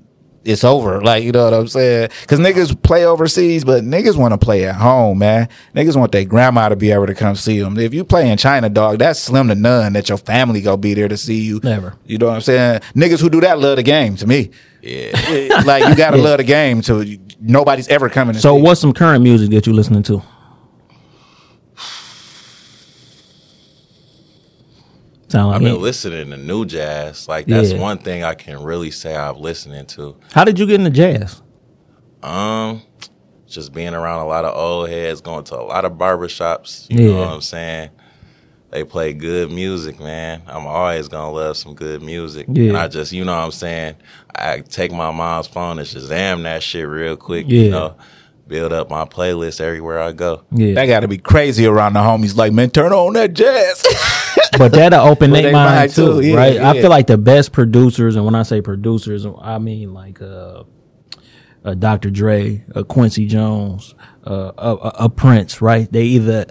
it's 0.46 0.64
over. 0.64 1.02
Like 1.02 1.24
you 1.24 1.32
know 1.32 1.44
what 1.44 1.54
I'm 1.54 1.68
saying? 1.68 2.10
Because 2.22 2.38
niggas 2.38 2.80
play 2.82 3.04
overseas, 3.04 3.64
but 3.64 3.84
niggas 3.84 4.16
want 4.16 4.32
to 4.32 4.38
play 4.38 4.64
at 4.64 4.76
home, 4.76 5.18
man. 5.18 5.48
Niggas 5.74 5.96
want 5.96 6.12
their 6.12 6.24
grandma 6.24 6.68
to 6.68 6.76
be 6.76 6.90
able 6.92 7.06
to 7.06 7.14
come 7.14 7.34
see 7.36 7.60
them. 7.60 7.78
If 7.78 7.92
you 7.92 8.04
play 8.04 8.30
in 8.30 8.38
China, 8.38 8.68
dog, 8.68 8.98
that's 8.98 9.20
slim 9.20 9.48
to 9.48 9.54
none 9.54 9.92
that 9.94 10.08
your 10.08 10.18
family 10.18 10.60
go 10.60 10.76
be 10.76 10.94
there 10.94 11.08
to 11.08 11.16
see 11.16 11.40
you. 11.40 11.60
Never. 11.62 11.94
You 12.06 12.18
know 12.18 12.26
what 12.26 12.34
I'm 12.36 12.40
saying? 12.40 12.80
Niggas 12.94 13.20
who 13.20 13.28
do 13.28 13.40
that 13.42 13.58
love 13.58 13.76
the 13.76 13.82
game. 13.82 14.16
To 14.16 14.26
me. 14.26 14.50
Yeah. 14.82 15.62
like 15.66 15.86
you 15.88 15.96
gotta 15.96 16.16
love 16.22 16.38
the 16.38 16.44
game 16.44 16.80
so 16.80 17.02
nobody's 17.40 17.88
ever 17.88 18.08
coming 18.08 18.34
to 18.34 18.40
So, 18.40 18.56
see. 18.56 18.62
what's 18.62 18.80
some 18.80 18.92
current 18.92 19.22
music 19.24 19.50
that 19.50 19.66
you 19.66 19.72
listening 19.72 20.04
to? 20.04 20.22
Sound 25.28 25.48
like 25.48 25.56
I've 25.56 25.62
been 25.62 25.74
it. 25.74 25.80
listening 25.80 26.30
to 26.30 26.36
new 26.36 26.64
jazz. 26.64 27.26
Like 27.28 27.46
that's 27.46 27.72
Yeah. 27.72 27.80
one 27.80 27.98
thing 27.98 28.22
I 28.24 28.34
can 28.34 28.62
really 28.62 28.90
say 28.90 29.16
I've 29.16 29.38
listening 29.38 29.86
to. 29.86 30.16
How 30.32 30.44
did 30.44 30.58
you 30.58 30.66
get 30.66 30.80
into 30.80 30.90
jazz? 30.90 31.42
Um, 32.22 32.82
just 33.46 33.72
being 33.72 33.94
around 33.94 34.20
a 34.20 34.26
lot 34.26 34.44
of 34.44 34.56
old 34.56 34.88
heads, 34.88 35.20
going 35.20 35.44
to 35.44 35.56
a 35.56 35.62
lot 35.62 35.84
of 35.84 35.92
barbershops. 35.92 36.86
You 36.90 37.08
know 37.12 37.18
what 37.20 37.28
I'm 37.28 37.40
saying? 37.40 37.90
They 38.70 38.84
play 38.84 39.12
good 39.14 39.50
music, 39.50 39.98
man. 40.00 40.42
I'm 40.46 40.66
always 40.66 41.08
gonna 41.08 41.30
love 41.32 41.56
some 41.56 41.74
good 41.74 42.02
music. 42.02 42.46
Yeah. 42.52 42.68
And 42.70 42.76
I 42.76 42.88
just, 42.88 43.12
you 43.12 43.24
know 43.24 43.32
what 43.34 43.44
I'm 43.44 43.52
saying? 43.52 43.94
I 44.34 44.60
take 44.60 44.92
my 44.92 45.10
mom's 45.12 45.46
phone 45.46 45.78
and 45.78 45.86
Shazam 45.86 46.42
that 46.42 46.62
shit 46.62 46.86
real 46.86 47.16
quick, 47.16 47.46
Yeah. 47.48 47.60
you 47.62 47.70
know, 47.70 47.96
build 48.48 48.72
up 48.72 48.90
my 48.90 49.04
playlist 49.04 49.60
everywhere 49.60 50.00
I 50.00 50.12
go. 50.12 50.42
Yeah, 50.52 50.74
that 50.74 50.86
gotta 50.86 51.08
be 51.08 51.18
crazy 51.18 51.64
around 51.66 51.94
the 51.94 52.00
homies. 52.00 52.36
Like, 52.36 52.52
man, 52.52 52.70
turn 52.70 52.92
on 52.92 53.12
that 53.14 53.32
jazz. 53.34 53.82
but 54.58 54.72
that'll 54.72 55.06
open 55.06 55.30
Well, 55.32 55.42
their 55.42 55.50
they 55.50 55.54
mind 55.54 55.92
too, 55.92 56.20
yeah, 56.20 56.36
right? 56.36 56.56
I 56.58 56.80
feel 56.80 56.90
like 56.90 57.06
the 57.06 57.18
best 57.18 57.52
producers, 57.52 58.16
and 58.16 58.24
when 58.24 58.34
I 58.34 58.42
say 58.42 58.60
producers, 58.60 59.26
I 59.40 59.58
mean 59.58 59.92
like 59.94 60.20
uh, 60.22 60.64
a 61.64 61.74
Dr. 61.74 62.10
Dre, 62.10 62.64
a 62.74 62.84
Quincy 62.84 63.26
Jones, 63.26 63.94
uh, 64.26 64.52
a, 64.56 64.74
a, 64.74 64.92
a 65.04 65.08
Prince, 65.08 65.60
right? 65.60 65.90
They 65.90 66.04
either 66.04 66.46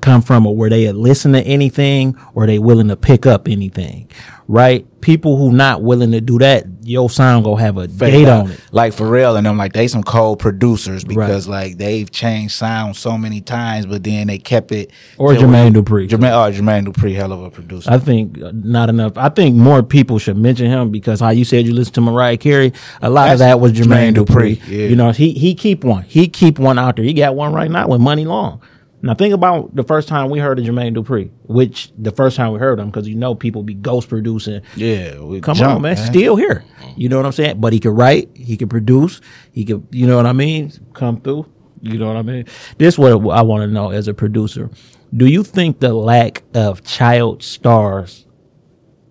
come 0.00 0.22
from 0.22 0.44
a, 0.44 0.50
where 0.50 0.70
they 0.70 0.90
listen 0.92 1.32
to 1.32 1.40
anything 1.42 2.16
or 2.34 2.46
they 2.46 2.58
willing 2.58 2.88
to 2.88 2.96
pick 2.96 3.26
up 3.26 3.48
anything, 3.48 4.10
right? 4.48 4.86
People 5.00 5.36
who 5.36 5.52
not 5.52 5.82
willing 5.82 6.12
to 6.12 6.20
do 6.20 6.38
that, 6.38 6.66
your 6.82 7.08
sound 7.10 7.44
gonna 7.44 7.60
have 7.60 7.76
a 7.76 7.86
date 7.86 8.28
on 8.28 8.50
it. 8.50 8.60
Like 8.72 8.92
Pharrell 8.92 9.36
and 9.36 9.46
them, 9.46 9.56
like 9.56 9.72
they 9.72 9.86
some 9.88 10.02
cold 10.02 10.38
producers 10.38 11.04
because 11.04 11.46
like 11.46 11.78
they've 11.78 12.10
changed 12.10 12.54
sound 12.54 12.96
so 12.96 13.16
many 13.16 13.40
times, 13.40 13.86
but 13.86 14.02
then 14.02 14.26
they 14.26 14.38
kept 14.38 14.72
it. 14.72 14.90
Or 15.18 15.32
Jermaine 15.34 15.74
Dupri. 15.74 16.08
Jermaine, 16.08 16.32
oh, 16.32 16.52
Jermaine 16.52 16.86
Dupri, 16.86 17.14
hell 17.14 17.32
of 17.32 17.42
a 17.42 17.50
producer. 17.50 17.90
I 17.90 17.98
think 17.98 18.40
uh, 18.42 18.52
not 18.54 18.88
enough. 18.88 19.16
I 19.16 19.28
think 19.28 19.56
more 19.56 19.82
people 19.82 20.18
should 20.18 20.36
mention 20.36 20.66
him 20.66 20.90
because 20.90 21.20
how 21.20 21.30
you 21.30 21.44
said 21.44 21.66
you 21.66 21.74
listen 21.74 21.94
to 21.94 22.00
Mariah 22.00 22.36
Carey, 22.36 22.72
a 23.02 23.10
lot 23.10 23.32
of 23.32 23.38
that 23.40 23.60
was 23.60 23.72
Jermaine, 23.72 24.14
Jermaine 24.14 24.26
Dupri. 24.26 24.56
Dupri, 24.56 24.68
yeah. 24.68 24.88
You 24.88 24.96
know, 24.96 25.10
he 25.12 25.32
he 25.32 25.54
keep 25.54 25.84
one. 25.84 26.02
He 26.04 26.28
keep 26.28 26.58
one 26.58 26.78
out 26.78 26.96
there. 26.96 27.04
He 27.04 27.12
got 27.12 27.34
one 27.34 27.52
right 27.52 27.70
now 27.70 27.88
with 27.88 28.00
Money 28.00 28.24
Long. 28.24 28.60
Now 29.06 29.14
think 29.14 29.32
about 29.32 29.74
the 29.74 29.84
first 29.84 30.08
time 30.08 30.30
we 30.30 30.40
heard 30.40 30.58
of 30.58 30.64
Jermaine 30.64 30.96
Dupri, 30.96 31.30
which 31.44 31.92
the 31.96 32.10
first 32.10 32.36
time 32.36 32.52
we 32.52 32.58
heard 32.58 32.80
him 32.80 32.86
because 32.86 33.06
you 33.08 33.14
know 33.14 33.34
people 33.34 33.62
be 33.62 33.74
ghost 33.74 34.08
producing. 34.08 34.62
yeah, 34.74 35.14
Come 35.42 35.56
jump, 35.56 35.76
on, 35.76 35.82
man. 35.82 35.96
Still 35.96 36.34
here. 36.34 36.64
You 36.96 37.08
know 37.08 37.16
what 37.16 37.26
I'm 37.26 37.32
saying? 37.32 37.60
But 37.60 37.72
he 37.72 37.78
could 37.80 37.96
write, 37.96 38.30
he 38.34 38.56
could 38.56 38.68
produce, 38.68 39.20
he 39.52 39.64
could, 39.64 39.86
you 39.90 40.06
know 40.06 40.16
what 40.16 40.26
I 40.26 40.32
mean? 40.32 40.72
Come 40.92 41.20
through. 41.20 41.46
You 41.82 41.98
know 41.98 42.08
what 42.08 42.16
I 42.16 42.22
mean? 42.22 42.46
This 42.78 42.94
is 42.94 42.98
what 42.98 43.12
I 43.12 43.42
want 43.42 43.62
to 43.62 43.68
know 43.68 43.90
as 43.90 44.08
a 44.08 44.14
producer. 44.14 44.70
Do 45.14 45.26
you 45.26 45.44
think 45.44 45.78
the 45.78 45.92
lack 45.92 46.42
of 46.54 46.82
child 46.82 47.42
stars 47.42 48.26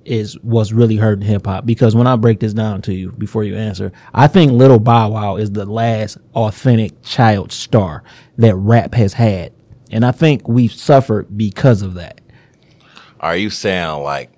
is 0.04 0.38
what's 0.42 0.72
really 0.72 0.98
hurting 0.98 1.26
hip 1.26 1.46
hop? 1.46 1.66
Because 1.66 1.96
when 1.96 2.06
I 2.06 2.16
break 2.16 2.40
this 2.42 2.54
down 2.54 2.82
to 2.84 2.94
you 2.94 3.12
before 3.14 3.44
you 3.44 3.56
answer, 3.56 3.92
I 4.14 4.28
think 4.28 4.52
Little 4.52 4.80
Bow 4.80 5.10
Wow 5.10 5.38
is 5.38 5.52
the 5.52 5.66
last 5.66 6.18
authentic 6.34 7.02
child 7.02 7.52
star 7.52 8.04
that 8.38 8.56
rap 8.56 8.94
has 8.94 9.14
had. 9.14 9.54
And 9.92 10.06
I 10.06 10.12
think 10.12 10.48
we've 10.48 10.72
suffered 10.74 11.36
because 11.38 11.82
of 11.82 11.94
that. 11.96 12.22
Are 13.20 13.36
you 13.38 13.50
saying 13.50 14.02
like 14.04 14.32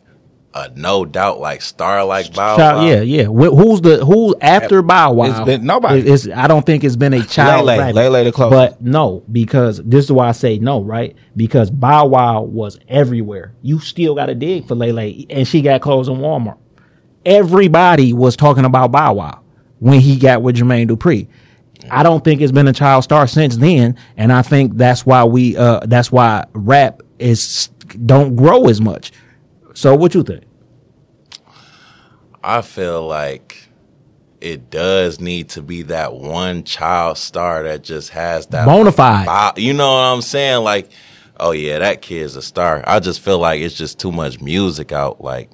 a 0.54 0.70
no 0.76 1.06
doubt 1.06 1.40
like 1.40 1.62
star 1.62 2.04
like 2.06 2.34
Bow 2.34 2.58
Wow? 2.58 2.86
yeah, 2.86 3.02
yeah. 3.02 3.26
Wh- 3.26 3.54
who's 3.56 3.82
the 3.82 4.04
who 4.06 4.36
after 4.42 4.82
Bow 4.82 5.14
Wow? 5.14 5.26
It's 5.26 5.40
been 5.42 5.66
nobody. 5.66 6.00
It- 6.00 6.08
It's, 6.08 6.28
I 6.28 6.48
don't 6.48 6.66
think 6.66 6.84
it's 6.84 6.96
been 6.96 7.14
a 7.14 7.24
child. 7.24 7.66
Lay 7.66 7.78
Lay. 7.78 7.92
Lele 7.94 8.24
the 8.26 8.32
closest. 8.32 8.80
But 8.80 8.82
no, 8.82 9.24
because 9.32 9.82
this 9.84 10.06
is 10.06 10.12
why 10.12 10.30
I 10.30 10.32
say 10.32 10.58
no, 10.58 10.82
right? 10.82 11.16
Because 11.36 11.70
Bow 11.70 12.08
Wow 12.08 12.42
was 12.44 12.80
everywhere. 12.88 13.54
You 13.62 13.80
still 13.80 14.16
got 14.16 14.28
to 14.28 14.36
dig 14.36 14.68
for 14.68 14.76
Lay 14.76 14.92
Lay, 14.92 15.26
and 15.30 15.48
she 15.48 15.62
got 15.62 15.82
clothes 15.82 16.08
in 16.08 16.16
Walmart. 16.16 16.58
Everybody 17.26 18.14
was 18.14 18.36
talking 18.36 18.66
about 18.66 18.92
Bow 18.92 19.14
Wow 19.14 19.42
when 19.80 20.00
he 20.00 20.18
got 20.18 20.42
with 20.42 20.56
Jermaine 20.56 20.88
Dupri. 20.90 21.28
I 21.92 22.04
don't 22.04 22.24
think 22.24 22.42
it's 22.42 22.52
been 22.52 22.68
a 22.68 22.74
child 22.74 23.04
star 23.04 23.28
since 23.28 23.58
then, 23.58 23.98
and 24.18 24.32
I 24.34 24.42
think 24.42 24.76
that's 24.78 25.06
why 25.06 25.24
we 25.24 25.56
uh 25.58 25.82
that's 25.86 26.12
why 26.12 26.46
rap 26.54 27.02
is 27.20 27.70
don't 28.06 28.36
grow 28.36 28.68
as 28.68 28.80
much. 28.82 29.12
So 29.74 29.96
what 29.96 30.14
you 30.16 30.24
think? 30.24 30.44
I 32.44 32.62
feel 32.62 33.06
like 33.06 33.70
it 34.40 34.70
does 34.70 35.20
need 35.20 35.50
to 35.50 35.62
be 35.62 35.82
that 35.84 36.14
one 36.14 36.64
child 36.64 37.18
star 37.18 37.64
that 37.64 37.84
just 37.84 38.10
has 38.12 38.46
that 38.48 38.66
Bona 38.66 38.92
fide. 38.92 39.26
Bow- 39.26 39.54
You 39.58 39.74
know 39.74 39.88
what 39.92 40.06
I'm 40.06 40.22
saying? 40.22 40.64
Like, 40.64 40.90
oh 41.40 41.52
yeah, 41.52 41.80
that 41.80 42.02
kid's 42.02 42.36
a 42.36 42.42
star. 42.42 42.84
I 42.86 43.00
just 43.00 43.20
feel 43.22 43.40
like 43.40 43.62
it's 43.62 43.76
just 43.76 44.00
too 44.00 44.12
much 44.12 44.40
music 44.42 44.92
out. 44.92 45.22
Like, 45.22 45.50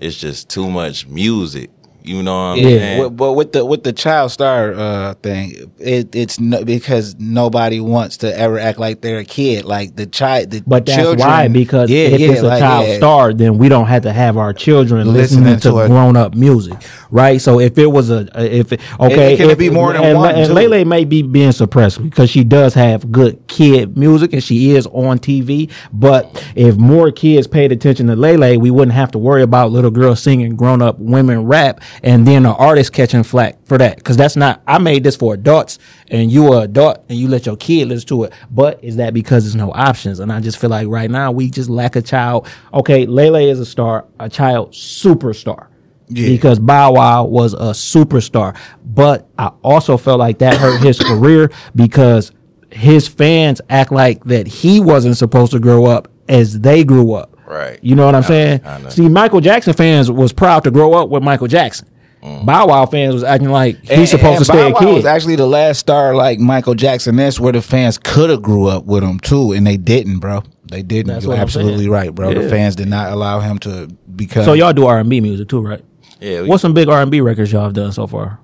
it's 0.00 0.16
just 0.16 0.48
too 0.48 0.70
much 0.70 1.06
music. 1.06 1.70
You 2.02 2.22
know 2.22 2.32
what 2.34 2.40
I'm 2.52 2.56
Yeah. 2.58 2.68
saying? 2.78 3.02
But, 3.02 3.10
but 3.10 3.32
with 3.34 3.52
the 3.52 3.64
with 3.64 3.84
the 3.84 3.92
child 3.92 4.30
star 4.32 4.72
uh, 4.72 5.14
thing, 5.14 5.72
it, 5.78 6.14
it's 6.14 6.40
no, 6.40 6.64
because 6.64 7.16
nobody 7.18 7.80
wants 7.80 8.18
to 8.18 8.38
ever 8.38 8.58
act 8.58 8.78
like 8.78 9.00
they're 9.00 9.18
a 9.18 9.24
kid. 9.24 9.64
Like 9.64 9.96
the 9.96 10.06
child, 10.06 10.50
the 10.50 10.62
But 10.66 10.86
that's 10.86 10.98
children, 10.98 11.28
why, 11.28 11.48
because 11.48 11.90
yeah, 11.90 12.04
if 12.08 12.20
yeah, 12.20 12.30
it's 12.32 12.40
a 12.42 12.46
like, 12.46 12.60
child 12.60 12.88
yeah. 12.88 12.96
star, 12.96 13.32
then 13.34 13.58
we 13.58 13.68
don't 13.68 13.86
have 13.86 14.02
to 14.04 14.12
have 14.12 14.36
our 14.36 14.52
children 14.52 15.12
listening, 15.12 15.44
Listening 15.44 15.74
to, 15.74 15.80
to 15.82 15.86
grown 15.88 16.16
up 16.16 16.34
music, 16.34 16.78
right? 17.10 17.40
So 17.40 17.60
if 17.60 17.76
it 17.78 17.86
was 17.86 18.10
a, 18.10 18.28
if 18.36 18.72
it, 18.72 18.80
okay, 19.00 19.34
it 19.34 19.36
can 19.36 19.50
if, 19.50 19.58
be 19.58 19.70
more 19.70 19.92
than 19.92 20.02
and, 20.04 20.18
one, 20.18 20.34
and 20.34 20.46
too. 20.46 20.52
Lay 20.52 20.66
Lay 20.68 20.84
may 20.84 21.04
be 21.04 21.22
being 21.22 21.52
suppressed 21.52 22.02
because 22.02 22.30
she 22.30 22.44
does 22.44 22.74
have 22.74 23.10
good 23.12 23.46
kid 23.48 23.96
music 23.96 24.32
and 24.32 24.42
she 24.42 24.70
is 24.70 24.86
on 24.88 25.18
TV. 25.18 25.70
But 25.92 26.46
if 26.54 26.76
more 26.76 27.10
kids 27.10 27.46
paid 27.46 27.72
attention 27.72 28.06
to 28.08 28.16
Lay 28.16 28.36
Lay, 28.36 28.56
we 28.56 28.70
wouldn't 28.70 28.94
have 28.94 29.10
to 29.12 29.18
worry 29.18 29.42
about 29.42 29.70
little 29.70 29.90
girls 29.90 30.22
singing 30.22 30.56
grown 30.56 30.82
up 30.82 30.98
women 30.98 31.46
rap 31.46 31.80
and 32.02 32.26
then 32.26 32.44
the 32.44 32.54
artist 32.54 32.92
catching 32.92 33.22
flack 33.22 33.64
for 33.66 33.78
that 33.78 33.96
because 33.96 34.16
that's 34.16 34.36
not. 34.36 34.62
I 34.66 34.78
made 34.78 35.04
this 35.04 35.16
for 35.16 35.34
adults, 35.34 35.78
and 36.08 36.30
you 36.30 36.52
are 36.52 36.64
adult, 36.64 37.04
and 37.08 37.18
you 37.18 37.28
let 37.28 37.46
your 37.46 37.56
kid 37.56 37.88
listen 37.88 38.08
to 38.08 38.24
it. 38.24 38.32
But 38.50 38.82
is 38.82 38.96
that 38.96 39.14
because 39.14 39.44
there's 39.44 39.56
no 39.56 39.72
options? 39.72 40.20
And 40.20 40.32
I 40.32 40.40
just 40.40 40.58
feel 40.58 40.70
like 40.70 40.88
right 40.88 41.10
now 41.10 41.32
we 41.32 41.50
just 41.50 41.70
lack 41.70 41.96
a 41.96 42.02
child. 42.02 42.48
Okay, 42.72 43.06
Lay 43.06 43.30
Lay 43.30 43.50
is 43.50 43.60
a 43.60 43.66
star, 43.66 44.06
a 44.18 44.28
child 44.28 44.72
superstar. 44.72 45.66
Because 46.12 46.58
Bow 46.58 46.94
Wow 46.94 47.24
was 47.24 47.54
a 47.54 47.70
superstar. 47.70 48.56
But 48.84 49.28
I 49.38 49.52
also 49.62 49.96
felt 49.96 50.18
like 50.18 50.38
that 50.38 50.56
hurt 50.56 50.82
his 50.82 50.98
career 51.00 51.52
because 51.76 52.32
his 52.72 53.06
fans 53.06 53.60
act 53.70 53.92
like 53.92 54.24
that 54.24 54.46
he 54.46 54.80
wasn't 54.80 55.16
supposed 55.16 55.52
to 55.52 55.60
grow 55.60 55.86
up 55.86 56.08
as 56.28 56.60
they 56.60 56.84
grew 56.84 57.12
up. 57.12 57.29
Right. 57.50 57.78
You 57.82 57.94
know 57.96 58.06
what 58.06 58.14
I'm 58.14 58.22
I- 58.24 58.26
saying? 58.26 58.60
I 58.64 58.78
know. 58.78 58.88
See, 58.90 59.08
Michael 59.08 59.40
Jackson 59.40 59.72
fans 59.72 60.10
was 60.10 60.32
proud 60.32 60.64
to 60.64 60.70
grow 60.70 60.94
up 60.94 61.08
with 61.08 61.22
Michael 61.22 61.48
Jackson. 61.48 61.88
Mm. 62.22 62.44
Bow 62.44 62.66
Wow 62.68 62.84
fans 62.86 63.14
was 63.14 63.24
acting 63.24 63.48
like 63.50 63.80
he's 63.80 63.90
And- 63.90 64.08
supposed 64.08 64.36
and 64.36 64.38
to 64.38 64.44
stay 64.44 64.70
a 64.70 64.72
Bow 64.72 64.86
Wow 64.88 64.94
was 64.94 65.04
actually 65.06 65.36
the 65.36 65.46
last 65.46 65.78
star 65.78 66.14
like 66.14 66.38
Michael 66.38 66.74
Jackson. 66.74 67.16
That's 67.16 67.40
where 67.40 67.52
the 67.52 67.62
fans 67.62 67.96
could 67.98 68.28
have 68.30 68.42
grew 68.42 68.66
up 68.66 68.84
with 68.84 69.02
him 69.02 69.18
too, 69.20 69.52
and 69.52 69.66
they 69.66 69.76
didn't, 69.78 70.18
bro. 70.18 70.42
They 70.70 70.82
didn't. 70.82 71.12
That's 71.14 71.24
You're 71.24 71.34
absolutely 71.34 71.88
right, 71.88 72.14
bro. 72.14 72.28
Yeah. 72.30 72.42
The 72.42 72.48
fans 72.50 72.76
did 72.76 72.88
not 72.88 73.10
allow 73.10 73.40
him 73.40 73.58
to 73.60 73.88
become. 74.14 74.44
so 74.44 74.52
y'all 74.52 74.72
do 74.74 74.86
R 74.86 74.98
and 75.00 75.08
B 75.10 75.20
music 75.20 75.48
too, 75.48 75.60
right? 75.62 75.82
Yeah, 76.20 76.42
we, 76.42 76.48
What's 76.48 76.60
some 76.62 76.74
big 76.74 76.88
R 76.90 77.00
and 77.00 77.10
B 77.10 77.20
records 77.22 77.50
y'all 77.50 77.64
have 77.64 77.72
done 77.72 77.90
so 77.92 78.06
far? 78.06 78.38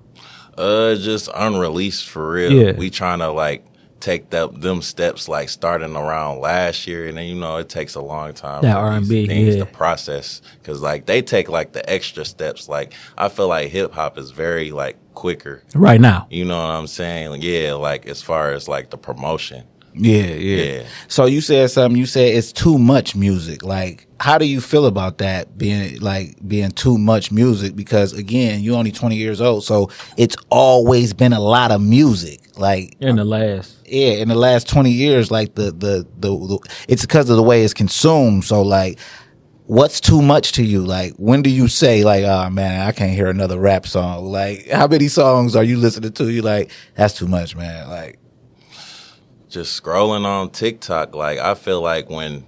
uh, 0.57 0.95
just 0.95 1.29
unreleased 1.37 2.09
for 2.09 2.31
real. 2.33 2.51
Yeah. 2.51 2.73
We 2.73 2.89
trying 2.89 3.19
to 3.19 3.29
like 3.31 3.65
take 4.01 4.31
that 4.31 4.61
them 4.61 4.83
steps 4.83 5.29
like 5.29 5.49
starting 5.49 5.97
around 5.97 6.41
last 6.41 6.87
year, 6.87 7.07
and 7.09 7.17
then 7.17 7.27
you 7.27 7.35
know 7.35 7.57
it 7.57 7.69
takes 7.69 7.95
a 7.95 8.01
long 8.01 8.35
time. 8.35 8.63
That 8.63 8.75
for 8.75 8.79
R&B, 8.79 9.27
things 9.27 9.57
yeah. 9.57 9.65
to 9.65 9.67
process 9.71 10.43
because 10.61 10.83
like 10.83 11.07
they 11.07 11.23
take 11.23 11.49
like 11.49 11.73
the 11.73 11.89
extra 11.91 12.25
steps. 12.25 12.69
Like 12.69 12.95
I 13.17 13.29
feel 13.29 13.49
like 13.49 13.71
hip 13.71 13.93
hop 13.93 14.19
is 14.19 14.31
very 14.31 14.71
like 14.71 14.97
quicker. 15.15 15.63
Right 15.75 16.01
now, 16.01 16.27
You 16.31 16.45
know 16.45 16.59
what 16.59 16.71
I'm 16.75 16.87
saying? 16.87 17.43
Yeah, 17.43 17.75
like 17.75 18.07
as 18.07 18.23
far 18.23 18.53
as 18.53 18.69
like 18.69 18.91
the 18.91 18.99
promotion. 18.99 19.65
Yeah, 19.99 20.25
yeah, 20.25 20.63
Yeah. 20.63 20.87
So 21.09 21.25
you 21.25 21.41
said 21.41 21.71
something. 21.71 21.99
You 21.99 22.07
said 22.07 22.35
it's 22.35 22.53
too 22.53 22.79
much 22.79 23.17
music. 23.17 23.65
Like, 23.65 24.07
how 24.21 24.37
do 24.37 24.45
you 24.45 24.61
feel 24.61 24.87
about 24.87 25.19
that 25.19 25.57
being 25.57 25.99
like 26.01 26.37
being 26.47 26.71
too 26.71 26.99
much 26.99 27.33
music? 27.33 27.75
Because 27.75 28.13
again, 28.13 28.61
you're 28.61 28.77
only 28.77 28.93
20 28.93 29.17
years 29.17 29.41
old, 29.41 29.65
so 29.65 29.91
it's 30.17 30.37
always 30.51 31.13
been 31.13 31.33
a 31.33 31.41
lot 31.41 31.71
of 31.71 31.81
music. 31.81 32.41
Like, 32.59 32.97
in 33.01 33.17
the 33.17 33.25
last, 33.25 33.77
yeah, 33.87 34.13
in 34.13 34.29
the 34.29 34.35
last 34.35 34.69
20 34.69 34.91
years, 34.91 35.31
like 35.31 35.55
the 35.55 35.71
the 35.73 36.07
the, 36.19 36.29
the 36.29 36.59
it's 36.89 37.03
because 37.03 37.31
of 37.31 37.37
the 37.37 37.43
way 37.43 37.65
it's 37.65 37.75
consumed. 37.75 38.45
So 38.45 38.63
like. 38.63 38.99
What's 39.69 40.01
too 40.01 40.23
much 40.23 40.53
to 40.53 40.63
you? 40.63 40.85
Like, 40.87 41.15
when 41.17 41.43
do 41.43 41.51
you 41.51 41.67
say, 41.67 42.05
like, 42.05 42.23
oh 42.23 42.49
man, 42.51 42.87
I 42.87 42.93
can't 42.93 43.11
hear 43.11 43.27
another 43.27 43.59
rap 43.59 43.85
song? 43.85 44.27
Like, 44.31 44.69
how 44.69 44.87
many 44.87 45.09
songs 45.09 45.57
are 45.57 45.65
you 45.65 45.77
listening 45.77 46.13
to? 46.13 46.31
You 46.31 46.43
like, 46.43 46.71
that's 46.95 47.15
too 47.15 47.27
much, 47.27 47.57
man. 47.57 47.89
Like, 47.89 48.21
just 49.57 49.83
scrolling 49.83 50.27
on 50.27 50.51
TikTok, 50.51 51.15
like 51.15 51.39
I 51.39 51.55
feel 51.55 51.81
like 51.81 52.11
when 52.11 52.45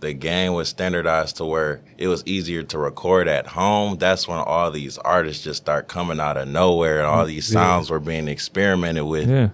the 0.00 0.12
game 0.12 0.52
was 0.52 0.68
standardized 0.68 1.36
to 1.38 1.46
where 1.46 1.80
it 1.96 2.08
was 2.08 2.22
easier 2.26 2.62
to 2.62 2.78
record 2.78 3.26
at 3.26 3.46
home, 3.46 3.96
that's 3.96 4.28
when 4.28 4.38
all 4.38 4.70
these 4.70 4.98
artists 4.98 5.42
just 5.42 5.62
start 5.62 5.88
coming 5.88 6.20
out 6.20 6.36
of 6.36 6.46
nowhere 6.46 6.98
and 6.98 7.06
all 7.06 7.24
mm, 7.24 7.28
these 7.28 7.46
sounds 7.46 7.88
were 7.88 8.00
being 8.00 8.28
experimented 8.28 9.04
with. 9.04 9.28
yeah. 9.28 9.48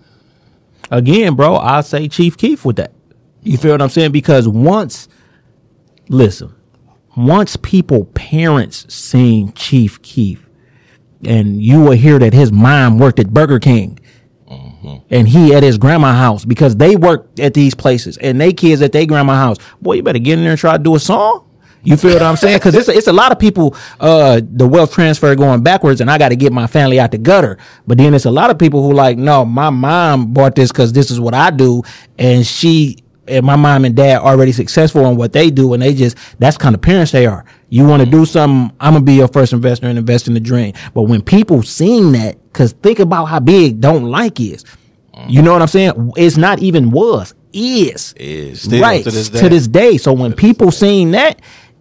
Again, 0.91 1.37
bro, 1.37 1.57
I 1.57 1.83
say 1.83 2.09
Chief 2.09 2.37
Keef 2.37 2.65
with 2.65 2.77
that. 2.77 2.93
You 3.43 3.57
feel 3.57 3.71
what 3.71 3.81
I'm 3.81 3.89
saying? 3.89 4.11
Because 4.11 4.49
once, 4.49 5.09
listen, 6.09 6.53
once 7.17 7.57
people 7.57 8.07
parents 8.07 8.93
seen 8.93 9.53
Chief 9.53 10.03
Keef, 10.03 10.45
and 11.25 11.63
you 11.63 11.81
will 11.81 11.93
hear 11.93 12.19
that 12.19 12.35
his 12.35 12.51
mom 12.51 12.99
worked 12.99 13.21
at 13.21 13.33
Burger 13.33 13.61
King. 13.61 14.01
And 15.11 15.29
he 15.29 15.55
at 15.55 15.63
his 15.63 15.79
grandma 15.79 16.13
house 16.13 16.45
because 16.45 16.77
they 16.77 16.97
work 16.97 17.29
at 17.39 17.55
these 17.55 17.75
places 17.75 18.17
and 18.19 18.41
they 18.41 18.53
kids 18.53 18.83
at 18.83 18.93
their 18.93 19.07
grandma 19.07 19.35
house. 19.35 19.59
Boy, 19.81 19.95
you 19.95 20.03
better 20.03 20.19
get 20.19 20.39
in 20.39 20.45
there 20.45 20.53
and 20.53 20.61
try 20.61 20.77
to 20.77 20.83
do 20.83 20.95
a 20.95 21.01
song. 21.01 21.49
You 21.85 21.97
feel 21.97 22.13
what 22.13 22.23
I'm 22.23 22.37
saying? 22.37 22.59
Because 22.59 22.75
it's 22.77 22.89
it's 22.89 23.09
a 23.09 23.13
lot 23.13 23.33
of 23.33 23.41
people. 23.41 23.75
Uh, 23.99 24.41
the 24.43 24.67
wealth 24.67 24.93
transfer 24.93 25.35
going 25.35 25.63
backwards, 25.63 26.01
and 26.01 26.11
I 26.11 26.17
got 26.17 26.29
to 26.29 26.37
get 26.37 26.53
my 26.53 26.69
family 26.69 27.01
out 27.01 27.11
the 27.11 27.19
gutter. 27.19 27.59
But 27.87 27.99
then 27.99 28.15
it's 28.15 28.25
a 28.25 28.31
lot 28.31 28.51
of 28.51 28.59
people 28.59 28.83
who 28.83 28.93
like, 28.93 29.19
no, 29.19 29.45
my 29.45 29.71
mom 29.71 30.33
bought 30.33 30.55
this 30.55 30.71
because 30.71 30.93
this 30.93 31.11
is 31.11 31.19
what 31.19 31.35
I 31.35 31.51
do, 31.51 31.83
and 32.19 32.47
she 32.47 32.99
and 33.29 33.45
my 33.47 33.57
mom 33.57 33.85
and 33.85 33.95
dad 33.95 34.21
already 34.21 34.53
successful 34.53 35.07
in 35.07 35.17
what 35.17 35.33
they 35.33 35.51
do, 35.51 35.73
and 35.75 35.83
they 35.83 35.95
just 35.95 36.17
that's 36.39 36.57
kind 36.57 36.75
of 36.75 36.81
parents 36.81 37.13
they 37.13 37.27
are. 37.27 37.45
You 37.69 37.87
want 37.87 38.03
to 38.03 38.11
do 38.11 38.25
something, 38.25 38.75
I'm 38.81 38.95
gonna 38.95 39.05
be 39.05 39.15
your 39.15 39.29
first 39.29 39.53
investor 39.53 39.87
and 39.87 39.99
invest 39.99 40.29
in 40.29 40.35
the 40.35 40.41
dream. 40.41 40.75
But 40.95 41.03
when 41.03 41.23
people 41.23 41.63
seeing 41.63 42.13
that, 42.13 42.37
because 42.53 42.73
think 42.73 42.99
about 42.99 43.27
how 43.27 43.41
big 43.41 43.81
don't 43.81 44.05
like 44.05 44.41
is. 44.41 44.65
You 45.29 45.43
know 45.43 45.53
what 45.53 45.63
I'm 45.63 45.69
saying? 45.69 46.13
It's 46.17 46.37
not 46.37 46.61
even 46.61 46.91
was 46.91 47.35
is 47.53 48.15
Is 48.17 48.63
Still 48.63 48.81
right 48.81 49.05
to 49.05 49.11
this 49.11 49.29
to 49.29 49.41
day. 49.43 49.49
this 49.49 49.69
day. 49.69 49.97
So 49.99 50.13
when 50.13 50.33
people 50.33 50.71
seeing 50.71 51.11
that, 51.13 51.41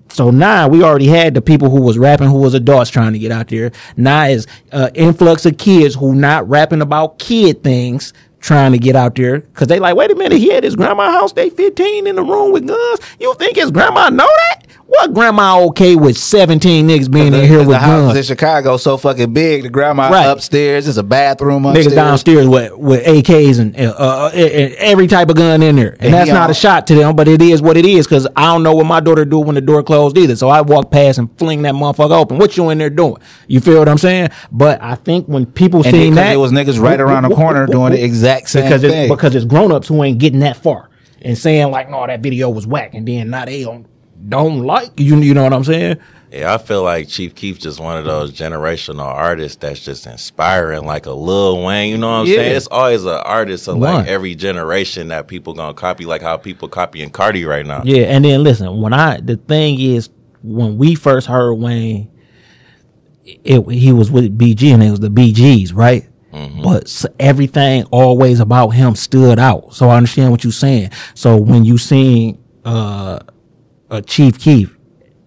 so 0.10 0.30
now 0.32 0.68
we 0.68 0.84
already 0.84 1.08
had 1.08 1.34
the 1.34 1.42
people 1.42 1.70
who 1.70 1.82
was 1.82 1.98
rapping 1.98 2.28
who 2.28 2.40
was 2.40 2.54
adults 2.54 2.90
trying 2.90 3.14
to 3.14 3.20
get 3.20 3.32
out 3.32 3.48
there. 3.48 3.72
Now 3.96 4.26
is 4.26 4.48
uh, 4.72 4.90
influx 4.94 5.46
of 5.46 5.58
kids 5.58 5.96
who 5.96 6.14
not 6.14 6.48
rapping 6.50 6.82
about 6.82 7.20
kid 7.20 7.64
things 7.64 8.14
trying 8.42 8.72
to 8.74 8.80
get 8.80 8.96
out 8.96 9.16
there 9.16 9.40
because 9.40 9.68
they 9.68 9.80
like, 9.80 9.96
wait 9.96 10.12
a 10.12 10.16
minute, 10.16 10.40
he 10.40 10.52
at 10.52 10.64
his 10.64 10.76
grandma 10.76 11.12
house. 11.12 11.34
They 11.34 11.50
15 11.50 12.08
in 12.08 12.16
the 12.16 12.24
room 12.24 12.52
with 12.52 12.68
guns. 12.68 13.00
You 13.20 13.34
think 13.36 13.56
his 13.56 13.72
grandma 13.72 14.10
know 14.10 14.28
that? 14.28 14.61
What 14.88 15.14
grandma 15.14 15.62
okay 15.68 15.96
with 15.96 16.18
17 16.18 16.86
niggas 16.88 17.10
being 17.10 17.34
in 17.34 17.46
here 17.48 17.60
the 17.60 17.68
with 17.70 17.78
houses 17.78 18.06
guns? 18.08 18.18
in 18.18 18.24
Chicago 18.24 18.76
so 18.78 18.98
fucking 18.98 19.32
big. 19.34 19.64
The 19.64 19.70
grandma 19.70 20.10
Right. 20.10 20.26
upstairs. 20.26 20.84
There's 20.86 20.98
a 20.98 21.04
bathroom 21.04 21.66
upstairs. 21.66 21.88
Niggas 21.88 21.96
downstairs 21.96 22.48
with, 22.48 22.76
with 22.78 23.06
AKs 23.06 23.60
and 23.60 23.76
uh, 23.78 23.94
uh, 23.98 24.32
and 24.34 24.74
every 24.76 25.08
type 25.08 25.30
of 25.30 25.38
gun 25.38 25.62
in 25.64 25.78
there, 25.78 25.92
and, 25.94 26.02
And 26.06 26.14
that's 26.14 26.30
not 26.30 26.44
all- 26.44 26.52
a 26.52 26.54
shot 26.54 26.88
to 26.88 26.96
them, 26.96 27.16
but 27.16 27.28
it 27.30 27.42
is 27.42 27.62
what 27.62 27.78
it 27.78 27.86
is. 27.86 28.06
Because 28.06 28.28
I 28.36 28.48
don't 28.48 28.64
know 28.64 28.76
what 28.76 28.86
my 28.86 29.00
daughter 29.00 29.24
do 29.24 29.40
when 29.40 29.56
the 29.56 29.62
door 29.62 29.82
closed 29.82 30.18
either. 30.18 30.36
So 30.36 30.50
I 30.50 30.60
walk 30.62 30.92
past 30.92 31.18
and 31.20 31.30
fling 31.40 31.62
that 31.62 31.74
motherfucker 31.74 32.18
open. 32.20 32.38
What 32.38 32.58
you 32.58 32.70
in 32.70 32.78
there 32.78 32.90
doing? 32.90 33.16
You 33.48 33.62
feel 33.62 33.80
what 33.80 33.88
I'm 33.88 33.98
saying? 33.98 34.30
But 34.52 34.82
I 34.84 34.96
think 34.96 35.28
when 35.28 35.46
people 35.46 35.84
And 35.84 35.92
seen 35.94 36.16
that, 36.16 36.34
it 36.34 36.38
was 36.38 36.52
niggas 36.52 36.80
right 36.82 37.00
around 37.00 37.24
the 37.30 37.36
corner 37.36 37.66
doing 37.66 37.94
the 37.94 38.04
exact 38.04 38.50
same 38.50 38.64
because 38.66 38.82
thing. 38.82 38.92
It's, 39.04 39.10
because 39.14 39.36
it's 39.36 39.46
grown 39.46 39.72
ups 39.72 39.88
who 39.88 40.04
ain't 40.04 40.18
getting 40.18 40.40
that 40.42 40.58
far 40.58 40.90
and 41.22 41.38
saying 41.38 41.72
like, 41.72 41.90
no, 41.90 42.06
that 42.06 42.20
video 42.20 42.50
was 42.50 42.68
whack, 42.68 42.94
and 42.94 43.08
then 43.08 43.30
now 43.30 43.46
they 43.46 43.64
don't 43.64 43.86
don't 44.30 44.64
like 44.64 44.92
you. 45.00 45.18
You 45.18 45.34
know 45.34 45.44
what 45.44 45.54
I'm 45.54 45.64
saying? 45.64 45.98
Yeah, 46.32 46.54
I 46.54 46.58
feel 46.60 46.82
like 46.84 47.10
Chief 47.10 47.36
Keef 47.36 47.60
just 47.60 47.80
one 47.80 47.98
of 47.98 48.06
those 48.06 48.32
generational 48.32 49.04
artists 49.04 49.58
that's 49.58 49.84
just 49.84 50.08
inspiring, 50.08 50.86
like 50.86 51.06
a 51.06 51.12
Lil 51.12 51.62
Wayne. 51.64 51.90
You 51.92 51.98
know 51.98 52.08
what 52.08 52.14
I'm 52.22 52.26
Yeah. 52.28 52.36
saying? 52.36 52.56
It's 52.56 52.68
always 52.68 53.04
an 53.04 53.10
artist 53.26 53.68
of 53.68 53.78
One. 53.78 53.96
like 53.96 54.08
every 54.08 54.36
generation 54.36 55.10
that 55.10 55.28
people 55.28 55.54
gonna 55.54 55.74
copy, 55.74 56.06
like 56.06 56.22
how 56.22 56.38
people 56.38 56.70
copying 56.70 57.10
Carti 57.10 57.46
right 57.46 57.66
now. 57.66 57.82
Yeah, 57.84 58.04
and 58.04 58.24
then 58.24 58.44
listen, 58.44 58.80
when 58.82 58.94
I 58.94 59.20
the 59.20 59.36
thing 59.36 59.78
is 59.80 60.10
when 60.42 60.78
we 60.78 60.96
first 60.96 61.28
heard 61.28 61.56
Wayne, 61.56 62.08
it 63.26 63.70
he 63.72 63.92
was 63.92 64.10
with 64.10 64.38
BG 64.38 64.74
and 64.74 64.82
it 64.84 64.90
was 64.92 65.00
the 65.00 65.10
BGs, 65.10 65.74
right? 65.76 66.06
But 66.64 67.06
everything 67.20 67.84
always 67.92 68.40
about 68.40 68.70
him 68.70 68.96
stood 68.96 69.38
out. 69.38 69.74
So 69.74 69.90
I 69.90 69.98
understand 69.98 70.32
what 70.32 70.44
you're 70.46 70.54
saying. 70.54 70.92
So 71.14 71.36
when 71.36 71.66
you 71.66 71.78
seen 71.78 72.38
uh, 72.64 73.20
uh 73.92 74.02
Chief 74.02 74.40
Keef, 74.40 74.76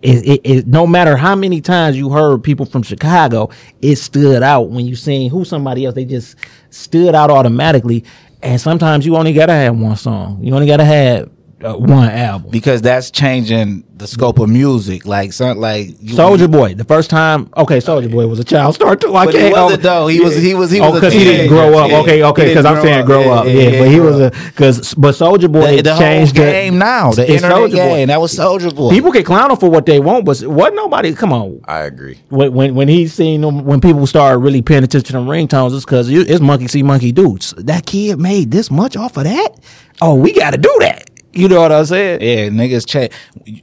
it, 0.02 0.26
it, 0.26 0.40
it 0.44 0.66
no 0.66 0.86
matter 0.86 1.16
how 1.16 1.36
many 1.36 1.60
times 1.60 1.96
you 1.96 2.10
heard 2.10 2.42
people 2.42 2.66
from 2.66 2.82
Chicago, 2.82 3.50
it 3.80 3.96
stood 3.96 4.42
out 4.42 4.70
when 4.70 4.86
you 4.86 4.96
seen 4.96 5.30
who 5.30 5.44
somebody 5.44 5.84
else. 5.84 5.94
They 5.94 6.04
just 6.04 6.36
stood 6.70 7.14
out 7.14 7.30
automatically. 7.30 8.04
And 8.42 8.60
sometimes 8.60 9.06
you 9.06 9.16
only 9.16 9.32
gotta 9.32 9.54
have 9.54 9.78
one 9.78 9.96
song. 9.96 10.42
You 10.42 10.54
only 10.54 10.66
gotta 10.66 10.84
have 10.84 11.30
uh, 11.64 11.74
one 11.76 12.08
album. 12.10 12.50
because 12.50 12.82
that's 12.82 13.10
changing 13.10 13.84
the 13.96 14.06
scope 14.06 14.38
of 14.38 14.48
music. 14.48 15.06
Like 15.06 15.32
something 15.32 15.60
like 15.60 15.88
Soulja 15.98 16.50
Boy, 16.50 16.74
the 16.74 16.84
first 16.84 17.10
time. 17.10 17.48
Okay, 17.56 17.78
Soulja 17.78 18.10
Boy 18.10 18.26
was 18.26 18.38
a 18.38 18.44
child 18.44 18.74
star 18.74 18.96
too. 18.96 19.14
I 19.14 19.24
But 19.26 19.34
he 19.34 19.40
can't. 19.40 19.52
wasn't 19.52 19.82
though. 19.82 20.06
He 20.08 20.20
was. 20.20 20.36
He 20.36 20.54
was. 20.54 20.70
He 20.70 20.80
oh, 20.80 20.90
was. 20.90 21.00
because 21.00 21.12
he 21.12 21.24
didn't 21.24 21.48
grow 21.48 21.78
up. 21.78 21.90
Yeah. 21.90 22.00
Okay, 22.00 22.22
okay. 22.24 22.48
Because 22.48 22.64
I'm 22.64 22.82
saying 22.82 23.06
grow 23.06 23.30
up. 23.32 23.46
Yeah, 23.46 23.78
but 23.78 23.88
he 23.88 24.00
was 24.00 24.20
a 24.20 24.30
because. 24.30 24.94
But 24.94 25.14
Soulja 25.14 25.50
Boy 25.50 25.76
the, 25.76 25.82
the 25.82 25.94
whole 25.94 26.02
changed 26.02 26.34
game 26.34 26.78
now. 26.78 27.12
The 27.12 27.22
it's 27.22 27.42
internet 27.42 27.56
Soulja 27.56 27.70
Boy. 27.70 27.76
game. 27.76 28.08
That 28.08 28.20
was 28.20 28.34
Soulja 28.36 28.74
Boy. 28.74 28.90
People 28.90 29.12
can 29.12 29.24
clown 29.24 29.50
him 29.50 29.56
for 29.56 29.70
what 29.70 29.86
they 29.86 30.00
want, 30.00 30.24
but 30.24 30.42
wasn't 30.42 30.76
nobody. 30.76 31.14
Come 31.14 31.32
on, 31.32 31.60
I 31.64 31.80
agree. 31.80 32.18
when 32.28 32.52
when 32.52 32.74
when 32.74 32.88
he 32.88 33.06
seen 33.06 33.40
them, 33.40 33.64
when 33.64 33.80
people 33.80 34.06
started 34.06 34.38
really 34.38 34.60
paying 34.62 34.84
attention 34.84 35.06
to 35.06 35.12
them 35.12 35.26
ringtones, 35.26 35.74
it's 35.74 35.84
because 35.84 36.10
it's 36.10 36.40
monkey 36.40 36.68
see 36.68 36.82
monkey 36.82 37.12
do. 37.12 37.38
That 37.58 37.86
kid 37.86 38.18
made 38.18 38.50
this 38.50 38.70
much 38.70 38.96
off 38.96 39.16
of 39.16 39.24
that. 39.24 39.54
Oh, 40.02 40.16
we 40.16 40.32
got 40.32 40.50
to 40.50 40.58
do 40.58 40.76
that. 40.80 41.08
You 41.36 41.48
know 41.48 41.60
what 41.60 41.72
I'm 41.72 41.84
saying? 41.84 42.20
Yeah, 42.20 42.48
niggas 42.48 42.86
change. 42.86 43.12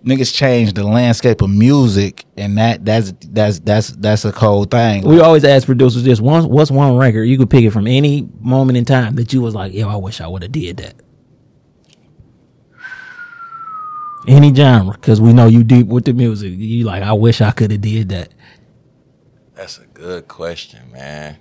Niggas 0.04 0.34
change 0.34 0.74
the 0.74 0.84
landscape 0.84 1.42
of 1.42 1.50
music, 1.50 2.26
and 2.36 2.58
that 2.58 2.84
that's 2.84 3.14
that's 3.28 3.60
that's 3.60 3.90
that's 3.92 4.26
a 4.26 4.32
cold 4.34 4.72
thing. 4.72 5.04
We 5.04 5.22
always 5.22 5.46
ask 5.46 5.66
producers 5.66 6.04
this: 6.04 6.20
one, 6.20 6.50
what's 6.50 6.70
one 6.70 6.98
record 6.98 7.24
you 7.24 7.38
could 7.38 7.50
pick 7.50 7.64
it 7.64 7.72
from 7.72 7.88
any 7.88 8.28
moment 8.40 8.78
in 8.78 8.84
time 8.84 9.16
that 9.16 9.32
you 9.32 9.42
was 9.42 9.56
like, 9.56 9.74
yo, 9.74 9.88
I 9.88 9.96
wish 9.96 10.20
I 10.20 10.28
would 10.28 10.42
have 10.42 10.52
did 10.52 10.78
that. 10.78 10.96
Any 14.28 14.54
genre, 14.54 14.94
because 14.94 15.22
we 15.22 15.32
know 15.32 15.48
you 15.48 15.64
deep 15.64 15.88
with 15.88 16.06
the 16.06 16.14
music. 16.14 16.54
You 16.56 16.84
like, 16.84 17.04
I 17.04 17.14
wish 17.14 17.40
I 17.40 17.52
could 17.52 17.72
have 17.72 17.82
did 17.82 18.10
that. 18.10 18.34
That's 19.56 19.80
a 19.80 19.86
good 19.86 20.28
question, 20.28 20.92
man. 20.92 21.38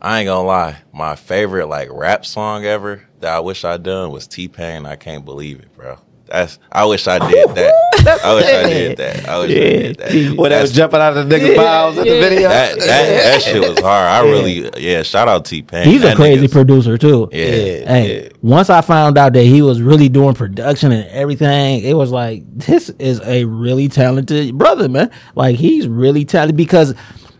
I 0.00 0.20
ain't 0.20 0.26
gonna 0.26 0.46
lie. 0.46 0.78
My 0.92 1.16
favorite 1.16 1.66
like 1.66 1.88
rap 1.90 2.24
song 2.24 2.64
ever 2.64 3.08
that 3.22 3.34
I 3.34 3.40
wish 3.40 3.64
I'd 3.64 3.82
done 3.82 4.10
was 4.10 4.26
T 4.26 4.48
Pain. 4.48 4.86
I 4.86 4.96
can't 4.96 5.24
believe 5.24 5.60
it, 5.60 5.74
bro. 5.74 5.98
That's 6.26 6.58
I 6.70 6.84
wish 6.84 7.06
I 7.06 7.18
did 7.18 7.48
that. 7.56 8.20
I 8.24 8.34
wish 8.34 8.46
I 8.46 8.62
did 8.68 8.96
that. 8.98 9.28
I 9.28 9.38
wish 9.38 9.50
I 9.50 9.54
did 9.54 9.98
that. 9.98 10.38
When 10.38 10.50
they 10.50 10.60
was 10.60 10.72
jumping 10.72 11.00
out 11.00 11.16
of 11.16 11.28
the 11.28 11.36
nigga 11.36 11.56
mouths 11.56 11.98
in 11.98 12.04
the 12.04 12.20
video. 12.20 12.48
that, 12.48 12.78
that 12.78 12.86
that 12.86 13.42
shit 13.42 13.60
was 13.60 13.78
hard. 13.80 14.08
I 14.08 14.22
really 14.22 14.70
yeah. 14.76 15.02
Shout 15.02 15.28
out 15.28 15.44
T 15.44 15.62
Pain. 15.62 15.86
He's 15.86 16.02
a 16.04 16.14
crazy 16.14 16.48
producer 16.48 16.96
too. 16.96 17.28
Yeah. 17.32 17.86
Hey, 17.86 18.30
once 18.40 18.70
I 18.70 18.80
found 18.80 19.18
out 19.18 19.34
that 19.34 19.44
he 19.44 19.62
was 19.62 19.82
really 19.82 20.08
doing 20.08 20.34
production 20.34 20.90
and 20.90 21.08
everything, 21.10 21.82
it 21.82 21.94
was 21.94 22.10
like 22.10 22.44
this 22.46 22.88
is 22.98 23.20
a 23.22 23.44
really 23.44 23.88
talented 23.88 24.56
brother, 24.56 24.88
man. 24.88 25.10
Like 25.34 25.56
he's 25.56 25.86
really 25.86 26.24
talented 26.24 26.56
because 26.56 26.94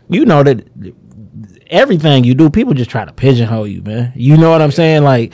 you 0.09 0.27
know 0.27 0.43
that 0.43 0.67
everything 1.73 2.23
you 2.23 2.35
do, 2.35 2.51
people 2.51 2.75
just 2.75 2.91
try 2.91 3.05
to 3.05 3.13
pigeonhole 3.13 3.67
you, 3.67 3.83
man. 3.83 4.13
You 4.15 4.37
know 4.37 4.51
what 4.51 4.63
I'm 4.63 4.71
saying? 4.71 5.03
Like, 5.03 5.33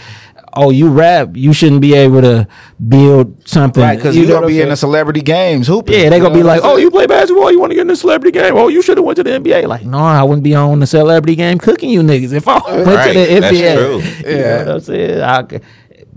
oh, 0.54 0.70
you 0.70 0.88
rap, 0.88 1.30
you 1.34 1.52
shouldn't 1.52 1.80
be 1.80 1.94
able 1.94 2.20
to 2.22 2.46
build 2.86 3.48
something, 3.48 3.82
Right, 3.82 3.96
because 3.96 4.16
you 4.16 4.22
you 4.22 4.28
know 4.28 4.34
gonna 4.34 4.46
be 4.46 4.60
in 4.60 4.68
the 4.68 4.76
celebrity 4.76 5.20
games 5.20 5.66
hooping. 5.66 5.94
Yeah, 5.98 6.08
they 6.10 6.16
You 6.16 6.22
gonna 6.22 6.34
be 6.34 6.42
like, 6.42 6.60
"Oh, 6.64 6.76
you 6.76 6.90
play 6.90 7.06
basketball? 7.06 7.50
You 7.50 7.58
want 7.60 7.70
to 7.70 7.74
get 7.74 7.82
in 7.82 7.88
the 7.88 7.96
celebrity 7.96 8.32
game? 8.38 8.56
Oh, 8.56 8.68
you 8.68 8.82
should 8.82 8.96
have 8.98 9.04
went 9.04 9.16
to 9.16 9.24
the 9.24 9.30
NBA." 9.32 9.66
Like, 9.66 9.84
no, 9.84 9.98
I 9.98 10.22
wouldn't 10.22 10.42
be 10.44 10.54
on 10.54 10.80
the 10.80 10.86
celebrity 10.86 11.34
game 11.36 11.58
cooking 11.58 11.90
you 11.90 12.02
niggas 12.02 12.32
if 12.32 12.46
I 12.48 12.58
went 12.66 12.86
Right, 12.86 13.12
to 13.12 13.18
the 13.18 13.40
that's 13.40 13.56
NBA. 13.56 13.76
true. 13.76 14.30
You 14.32 14.38
know 14.38 14.58
what 14.58 14.68
I'm 14.68 14.80
saying? 14.80 15.20
I 15.22 15.60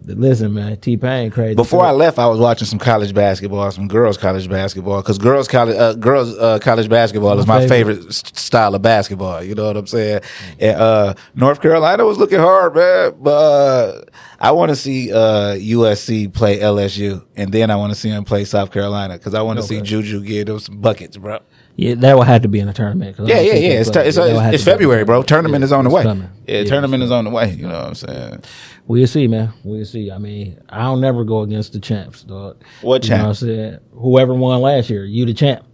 listen, 0.05 0.53
man, 0.53 0.77
T 0.77 0.97
Pain 0.97 1.31
crazy. 1.31 1.55
Before 1.55 1.83
I 1.85 1.91
left, 1.91 2.17
I 2.19 2.27
was 2.27 2.39
watching 2.39 2.65
some 2.67 2.79
college 2.79 3.13
basketball, 3.13 3.69
some 3.71 3.87
girls 3.87 4.17
college 4.17 4.49
basketball, 4.49 5.01
because 5.01 5.17
girls 5.17 5.47
college 5.47 5.75
uh, 5.77 5.93
girls 5.93 6.37
uh, 6.37 6.59
college 6.59 6.89
basketball 6.89 7.37
is 7.39 7.47
my 7.47 7.67
favorite. 7.67 7.97
favorite 7.97 8.13
style 8.13 8.75
of 8.75 8.81
basketball. 8.81 9.43
You 9.43 9.55
know 9.55 9.65
what 9.67 9.77
I'm 9.77 9.87
saying? 9.87 10.21
And, 10.59 10.75
uh, 10.77 11.13
North 11.35 11.61
Carolina 11.61 12.05
was 12.05 12.17
looking 12.17 12.39
hard, 12.39 12.75
man, 12.75 13.13
but 13.19 13.31
uh, 13.31 14.01
I 14.39 14.51
want 14.51 14.69
to 14.69 14.75
see 14.75 15.11
uh, 15.13 15.55
USC 15.55 16.33
play 16.33 16.59
LSU, 16.59 17.23
and 17.35 17.51
then 17.51 17.69
I 17.71 17.75
want 17.75 17.93
to 17.93 17.99
see 17.99 18.09
them 18.09 18.23
play 18.23 18.45
South 18.45 18.71
Carolina 18.71 19.17
because 19.17 19.33
I 19.33 19.41
want 19.41 19.59
to 19.59 19.63
see 19.63 19.81
Juju 19.81 20.23
get 20.23 20.47
them 20.47 20.59
some 20.59 20.79
buckets, 20.81 21.17
bro. 21.17 21.39
yeah, 21.75 21.95
that 21.95 22.17
would 22.17 22.27
have 22.27 22.41
to 22.41 22.47
be 22.47 22.59
in 22.59 22.67
a 22.67 22.73
tournament. 22.73 23.15
Yeah, 23.19 23.39
yeah, 23.39 23.53
yeah. 23.53 23.69
It's, 23.79 23.89
t- 23.89 23.99
it's, 23.99 24.17
it's 24.17 24.63
February, 24.63 25.05
bro. 25.05 25.23
Tournament 25.23 25.61
Yeah, 25.61 25.65
is 25.65 25.71
on 25.71 25.83
the 25.85 25.89
way. 25.89 26.03
coming. 26.03 26.29
Yeah, 26.47 26.59
Yeah, 26.59 26.63
tournament 26.65 27.03
is 27.03 27.11
on 27.11 27.23
the 27.25 27.29
way. 27.29 27.51
You 27.51 27.67
know 27.67 27.77
what 27.77 27.87
I'm 27.87 27.95
saying? 27.95 28.43
We'll 28.87 29.07
see, 29.07 29.27
man. 29.27 29.53
We'll 29.63 29.85
see. 29.85 30.11
I 30.11 30.17
mean, 30.17 30.59
I 30.69 30.79
don't 30.83 30.99
never 31.01 31.23
go 31.23 31.41
against 31.41 31.73
the 31.73 31.79
champs, 31.79 32.23
dog. 32.23 32.61
What 32.81 33.03
You 33.03 33.11
know 33.11 33.15
what 33.17 33.21
I'm 33.21 33.33
champ? 33.33 33.37
saying? 33.37 33.77
Whoever 33.93 34.33
won 34.33 34.59
last 34.61 34.89
year, 34.89 35.05
you 35.05 35.25
the 35.25 35.33
champ. 35.33 35.65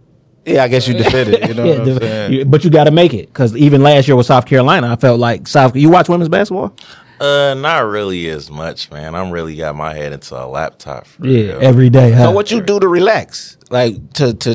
Yeah, 0.46 0.62
I 0.64 0.68
guess 0.68 0.86
you 0.88 0.94
defended. 0.94 1.46
You 1.48 1.54
know 1.54 1.64
Yeah, 1.66 1.70
what 1.78 1.80
I'm 1.88 1.94
the- 1.94 2.00
saying? 2.00 2.32
you- 2.32 2.44
but 2.44 2.64
you 2.64 2.70
got 2.70 2.84
to 2.84 2.90
make 2.90 3.12
it 3.14 3.26
because 3.26 3.56
even 3.56 3.82
last 3.82 4.06
year 4.08 4.16
with 4.16 4.26
South 4.26 4.46
Carolina, 4.46 4.92
I 4.92 4.96
felt 4.96 5.18
like 5.20 5.46
South. 5.48 5.74
You 5.76 5.90
watch 5.90 6.08
women's 6.08 6.28
basketball? 6.28 6.74
Uh, 7.20 7.54
not 7.54 7.80
really 7.80 8.28
as 8.28 8.48
much, 8.50 8.90
man. 8.92 9.14
I'm 9.16 9.30
really 9.32 9.56
got 9.56 9.74
my 9.74 9.92
head 9.92 10.12
into 10.12 10.36
a 10.40 10.46
laptop. 10.46 11.06
For 11.06 11.26
Yeah, 11.26 11.52
real. 11.54 11.58
every 11.62 11.90
day. 11.90 12.12
So 12.12 12.30
what 12.30 12.50
you 12.52 12.60
do 12.62 12.78
to 12.78 12.86
relax, 12.86 13.56
like 13.70 14.12
to 14.14 14.34
to 14.34 14.54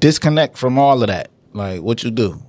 disconnect 0.00 0.58
from 0.58 0.78
all 0.78 1.00
of 1.02 1.08
that? 1.08 1.30
Like 1.52 1.82
what 1.82 2.02
you 2.02 2.10
do? 2.10 2.40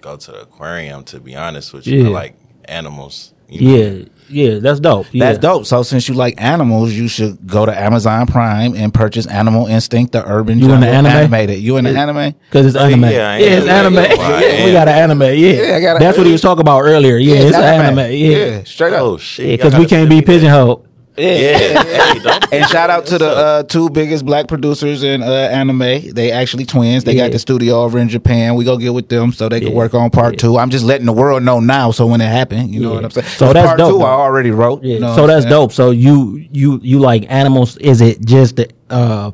go 0.00 0.16
to 0.16 0.32
the 0.32 0.40
aquarium. 0.42 1.04
To 1.04 1.20
be 1.20 1.34
honest 1.36 1.72
with 1.72 1.86
you, 1.86 2.02
Yeah. 2.02 2.08
I 2.08 2.12
like 2.12 2.36
animals. 2.66 3.32
You 3.48 3.68
know? 3.68 3.76
Yeah, 3.76 4.04
yeah, 4.28 4.58
that's 4.58 4.80
dope. 4.80 5.06
Yeah. 5.12 5.26
That's 5.26 5.38
dope. 5.38 5.66
So 5.66 5.82
since 5.82 6.08
you 6.08 6.14
like 6.14 6.34
animals, 6.38 6.92
you 6.94 7.08
should 7.08 7.46
go 7.46 7.66
to 7.66 7.78
Amazon 7.78 8.26
Prime 8.26 8.74
and 8.74 8.92
purchase 8.92 9.26
Animal 9.26 9.66
Instinct: 9.66 10.12
The 10.12 10.26
Urban 10.26 10.58
You 10.58 10.64
in 10.72 10.80
the 10.80 10.86
Jungle 10.86 10.94
anime? 11.10 11.12
animated. 11.12 11.58
You 11.60 11.76
in 11.76 11.84
the 11.84 11.90
anime? 11.96 12.34
Because 12.50 12.66
it's 12.66 12.76
anime. 12.76 13.02
yeah, 13.04 13.10
Yeah, 13.10 13.30
I 13.30 13.38
it's 13.38 13.66
am. 13.66 13.86
anime. 13.86 13.98
I. 13.98 14.44
Yeah, 14.44 14.64
we 14.64 14.72
got 14.72 14.88
an 14.88 14.94
anime. 14.94 15.20
Yeah, 15.22 15.34
Yeah, 15.34 15.76
I 15.76 15.80
got 15.80 15.96
a- 15.96 15.98
that's 16.00 16.16
what 16.18 16.26
he 16.26 16.32
was 16.32 16.40
talking 16.40 16.62
about 16.62 16.80
earlier. 16.80 17.16
Yeah, 17.18 17.36
it's, 17.36 17.56
an 17.56 17.62
anime. 17.62 18.12
Yeah, 18.12 18.64
straight 18.64 18.94
up. 18.94 19.02
Oh 19.02 19.16
shit! 19.18 19.58
because 19.58 19.72
y'all 19.74 19.80
we 19.82 19.86
can't 19.86 20.08
be 20.08 20.16
send 20.16 20.16
me 20.16 20.20
that. 20.20 20.26
pigeonholed. 20.26 20.88
Yeah, 21.16 21.82
hey, 21.84 22.18
don't- 22.18 22.52
And 22.52 22.66
shout 22.66 22.90
out 22.90 23.06
to 23.06 23.18
the 23.18 23.28
uh, 23.28 23.62
two 23.62 23.88
biggest 23.90 24.24
black 24.26 24.48
producers 24.48 25.02
in 25.04 25.22
uh, 25.22 25.26
anime. 25.26 25.78
They 26.12 26.32
actually 26.32 26.64
twins. 26.66 27.04
They 27.04 27.12
Yeah. 27.14 27.24
got 27.26 27.32
the 27.32 27.38
studio 27.38 27.82
over 27.82 27.98
in 28.00 28.08
Japan. 28.08 28.56
We 28.56 28.64
go 28.64 28.76
get 28.76 28.92
with 28.94 29.08
them 29.08 29.32
so 29.32 29.48
they 29.48 29.60
can 29.60 29.74
work 29.74 29.94
on 29.94 30.10
part 30.10 30.38
two. 30.38 30.58
I'm 30.58 30.70
just 30.70 30.84
letting 30.84 31.06
the 31.06 31.12
world 31.12 31.42
know 31.44 31.60
now. 31.60 31.92
So 31.92 32.06
when 32.06 32.20
it 32.20 32.26
happened, 32.28 32.74
you 32.74 32.80
know 32.80 32.94
what 32.94 33.04
I'm 33.04 33.10
saying. 33.12 33.26
So 33.28 33.46
'Cause 33.46 33.54
that's 33.54 33.66
part 33.66 33.78
dope, 33.78 33.92
two. 33.92 33.98
though. 33.98 34.04
I 34.04 34.10
already 34.10 34.50
wrote. 34.50 34.82
Yeah, 34.82 34.94
you 34.94 35.00
know 35.00 35.14
so 35.14 35.26
that's 35.28 35.44
saying? 35.44 35.50
dope. 35.50 35.72
So 35.72 35.92
you 35.92 36.44
you 36.50 36.80
you 36.82 36.98
like 36.98 37.26
animals? 37.28 37.76
Is 37.76 38.00
it 38.00 38.20
just 38.24 38.56
the 38.56 38.68
uh, 38.90 39.30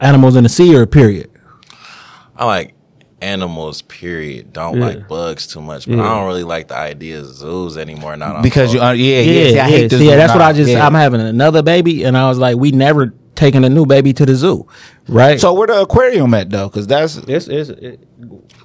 animals 0.00 0.36
in 0.36 0.44
the 0.44 0.48
sea 0.48 0.76
or 0.76 0.86
period? 0.86 1.30
I 2.36 2.44
like 2.44 2.74
animals. 3.20 3.82
Period. 3.82 4.52
Don't 4.52 4.78
Yeah. 4.78 4.86
like 4.86 5.08
bugs 5.08 5.46
too 5.46 5.60
much, 5.60 5.86
but 5.86 5.96
Yeah. 5.96 6.02
I 6.04 6.16
don't 6.18 6.26
really 6.26 6.44
like 6.44 6.68
the 6.68 6.76
idea 6.76 7.20
of 7.20 7.26
zoos 7.26 7.76
anymore. 7.76 8.16
Not 8.16 8.42
Because 8.42 8.72
you, 8.72 8.80
photos. 8.80 8.90
uh, 8.98 9.02
yeah, 9.02 9.20
yeah, 9.20 9.50
see, 9.50 9.58
I 9.60 9.68
hate 9.68 9.90
this. 9.90 10.00
See, 10.00 10.08
yeah, 10.08 10.16
that's 10.16 10.32
what 10.32 10.42
I 10.42 10.52
just. 10.52 10.70
yeah. 10.70 10.86
I'm 10.86 10.94
having 10.94 11.20
another 11.20 11.62
baby, 11.62 12.04
and 12.04 12.16
I 12.16 12.28
was 12.28 12.38
like, 12.38 12.56
we 12.56 12.70
never 12.70 13.12
taking 13.34 13.64
a 13.64 13.68
new 13.68 13.86
baby 13.86 14.12
to 14.12 14.26
the 14.26 14.34
zoo, 14.34 14.66
right? 15.08 15.38
So 15.40 15.54
where 15.54 15.68
the 15.68 15.80
aquarium 15.82 16.34
at 16.34 16.50
though? 16.50 16.68
Because 16.68 16.88
that's 16.88 17.14
this 17.14 17.46
is 17.46 17.70
it, 17.70 18.00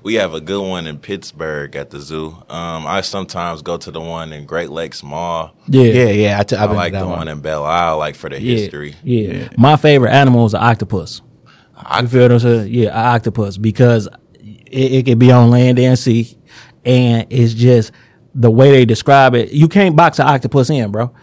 We 0.02 0.16
have 0.16 0.34
a 0.34 0.42
good 0.42 0.68
one 0.68 0.88
in 0.88 0.98
Pittsburgh 0.98 1.76
at 1.76 1.92
the 1.92 2.00
zoo. 2.00 2.36
Um, 2.50 2.88
I 2.88 3.02
sometimes 3.02 3.62
go 3.62 3.78
to 3.78 3.92
the 3.92 4.02
one 4.02 4.34
in 4.34 4.46
Great 4.48 4.70
Lakes 4.72 5.04
Mall. 5.04 5.56
yeah, 5.68 5.84
yeah, 5.84 6.10
yeah. 6.10 6.40
I, 6.40 6.44
t- 6.44 6.56
I 6.56 6.64
I've 6.64 6.70
been 6.70 6.78
like 6.78 6.94
to 6.94 7.00
the 7.00 7.06
one 7.08 7.28
in 7.28 7.40
Belle 7.42 7.64
Isle, 7.64 7.98
like 8.00 8.16
for 8.16 8.30
the 8.32 8.42
yeah, 8.42 8.58
history. 8.58 8.96
Yeah. 9.04 9.48
my 9.58 9.76
favorite 9.78 10.12
animal 10.12 10.46
is 10.48 10.54
an 10.56 10.62
octopus. 10.64 11.22
You 12.02 12.08
feel 12.08 12.22
what 12.24 12.32
I'm 12.32 12.40
saying? 12.40 12.74
Yeah, 12.74 13.14
octopus 13.14 13.58
because 13.58 14.08
it, 14.74 14.92
it 14.94 15.06
can 15.06 15.20
be 15.20 15.32
on 15.32 15.50
land 15.50 15.80
and 15.80 15.98
sea, 15.98 16.38
and 16.84 17.28
it's 17.30 17.54
just 17.54 17.92
the 18.36 18.50
way 18.50 18.72
they 18.72 18.86
describe 18.86 19.36
it. 19.36 19.52
You 19.52 19.68
can't 19.68 19.96
box 19.96 20.20
an 20.20 20.28
octopus 20.28 20.70
in, 20.70 20.92
bro. 20.92 21.14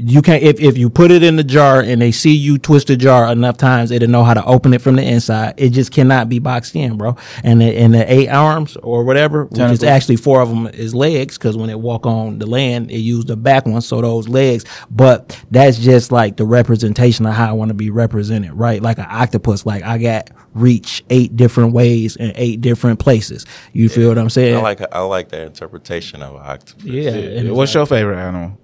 You 0.00 0.22
can't 0.22 0.40
if, 0.44 0.60
if 0.60 0.78
you 0.78 0.90
put 0.90 1.10
it 1.10 1.24
in 1.24 1.34
the 1.34 1.42
jar 1.42 1.80
and 1.80 2.00
they 2.00 2.12
see 2.12 2.32
you 2.32 2.56
twist 2.56 2.86
the 2.86 2.96
jar 2.96 3.32
enough 3.32 3.56
times, 3.56 3.90
it'll 3.90 4.08
know 4.08 4.22
how 4.22 4.32
to 4.32 4.44
open 4.44 4.72
it 4.72 4.80
from 4.80 4.94
the 4.94 5.02
inside. 5.02 5.54
It 5.56 5.70
just 5.70 5.90
cannot 5.90 6.28
be 6.28 6.38
boxed 6.38 6.76
in, 6.76 6.96
bro. 6.96 7.16
And 7.42 7.60
the, 7.60 7.76
and 7.76 7.92
the 7.92 8.10
eight 8.12 8.28
arms 8.28 8.76
or 8.76 9.02
whatever, 9.02 9.46
which 9.46 9.58
is 9.72 9.82
actually 9.82 10.14
four 10.16 10.40
of 10.40 10.50
them 10.50 10.68
is 10.68 10.94
legs, 10.94 11.36
because 11.36 11.56
when 11.56 11.66
they 11.66 11.74
walk 11.74 12.06
on 12.06 12.38
the 12.38 12.46
land, 12.46 12.92
it 12.92 12.98
use 12.98 13.24
the 13.24 13.36
back 13.36 13.66
ones, 13.66 13.88
so 13.88 14.00
those 14.00 14.28
legs. 14.28 14.64
But 14.88 15.36
that's 15.50 15.78
just 15.78 16.12
like 16.12 16.36
the 16.36 16.46
representation 16.46 17.26
of 17.26 17.34
how 17.34 17.48
I 17.48 17.52
want 17.52 17.70
to 17.70 17.74
be 17.74 17.90
represented, 17.90 18.52
right? 18.52 18.80
Like 18.80 18.98
an 18.98 19.06
octopus, 19.10 19.66
like 19.66 19.82
I 19.82 19.98
got 19.98 20.30
reach 20.54 21.02
eight 21.10 21.34
different 21.36 21.72
ways 21.72 22.14
in 22.14 22.30
eight 22.36 22.60
different 22.60 23.00
places. 23.00 23.46
You 23.72 23.88
feel 23.88 24.10
what 24.10 24.18
I'm 24.18 24.30
saying? 24.30 24.56
I 24.56 24.60
like 24.60 24.80
I 24.94 25.00
like 25.00 25.30
that 25.30 25.44
interpretation 25.46 26.22
of 26.22 26.36
an 26.36 26.42
octopus. 26.44 26.84
yeah. 26.84 27.10
and- 27.10 27.52
What's 27.56 27.74
your 27.74 27.84
favorite 27.84 28.18
animal? 28.18 28.56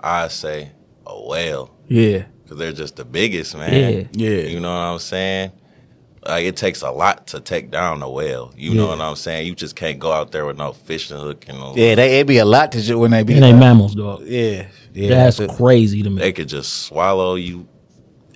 I 0.00 0.28
say 0.28 0.70
a 1.06 1.26
whale 1.26 1.74
yeah. 1.88 2.24
because 2.42 2.58
they're 2.58 2.72
just 2.72 2.96
the 2.96 3.04
biggest, 3.04 3.56
man. 3.56 3.72
Yeah. 3.72 4.06
Yeah. 4.12 4.42
You 4.48 4.60
know 4.60 4.68
what 4.68 4.80
I'm 4.80 4.98
saying? 4.98 5.52
Like 6.26 6.44
it 6.44 6.56
takes 6.56 6.82
a 6.82 6.90
lot 6.90 7.28
to 7.28 7.40
take 7.40 7.70
down 7.70 8.02
a 8.02 8.10
whale. 8.10 8.52
You 8.56 8.74
know 8.74 8.88
what 8.88 9.00
I'm 9.00 9.14
saying? 9.14 9.46
You 9.46 9.54
just 9.54 9.76
can't 9.76 9.98
go 9.98 10.10
out 10.10 10.32
there 10.32 10.44
with 10.44 10.56
no 10.56 10.72
fishing 10.72 11.16
hook 11.16 11.44
and 11.48 11.58
no, 11.58 11.74
Yeah, 11.76 11.94
they 11.94 12.20
it 12.20 12.26
be 12.26 12.38
a 12.38 12.44
lot 12.44 12.72
to 12.72 12.82
do 12.82 12.98
when 12.98 13.12
they 13.12 13.22
be. 13.22 13.34
And 13.34 13.42
they 13.44 13.52
uh, 13.52 13.56
mammals, 13.56 13.94
dog. 13.94 14.22
Yeah, 14.24 14.66
yeah. 14.92 15.08
That's 15.10 15.38
it. 15.38 15.50
crazy 15.50 16.02
to 16.02 16.10
me. 16.10 16.20
they 16.20 16.32
could 16.32 16.48
just 16.48 16.82
swallow 16.82 17.36
you. 17.36 17.68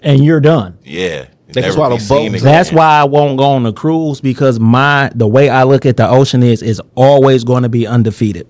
and 0.02 0.24
you're 0.24 0.40
done. 0.40 0.78
Yeah, 0.84 1.26
They 1.48 1.62
can 1.62 1.72
swallow 1.72 1.98
boats. 1.98 2.42
That's 2.42 2.70
why 2.70 3.00
I 3.00 3.04
won't 3.04 3.36
go 3.36 3.44
on 3.44 3.64
the 3.64 3.72
cruise 3.72 4.20
because 4.20 4.60
my 4.60 5.10
the 5.16 5.26
way 5.26 5.48
I 5.48 5.64
look 5.64 5.84
at 5.84 5.96
the 5.96 6.08
ocean 6.08 6.44
is 6.44 6.62
is 6.62 6.80
always 6.94 7.42
going 7.42 7.64
to 7.64 7.68
be 7.68 7.88
undefeated. 7.88 8.46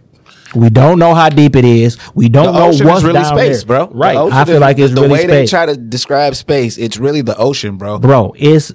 We 0.54 0.68
don't 0.70 0.98
know 0.98 1.14
how 1.14 1.28
deep 1.28 1.54
it 1.56 1.64
is. 1.64 1.96
We 2.14 2.28
don't 2.28 2.46
The 2.46 2.52
know 2.52 2.68
ocean 2.68 2.86
what's 2.86 2.98
is 2.98 3.04
really 3.04 3.20
down 3.20 3.36
space, 3.36 3.58
there. 3.64 3.86
bro. 3.86 3.90
Right. 3.94 4.16
I 4.16 4.44
feel 4.44 4.56
is- 4.56 4.60
like 4.60 4.78
it's 4.78 4.94
the 4.94 5.02
really 5.02 5.12
way 5.12 5.26
they 5.26 5.46
try 5.46 5.66
to 5.66 5.76
describe 5.76 6.34
space. 6.34 6.76
It's 6.78 6.96
really 6.98 7.22
the 7.22 7.36
ocean, 7.36 7.76
bro. 7.76 7.98
bro. 7.98 8.34
It's 8.36 8.72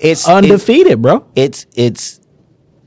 It's 0.00 0.26
undefeated, 0.26 1.02
bro. 1.02 1.26
It's 1.36 1.66
it's 1.74 2.20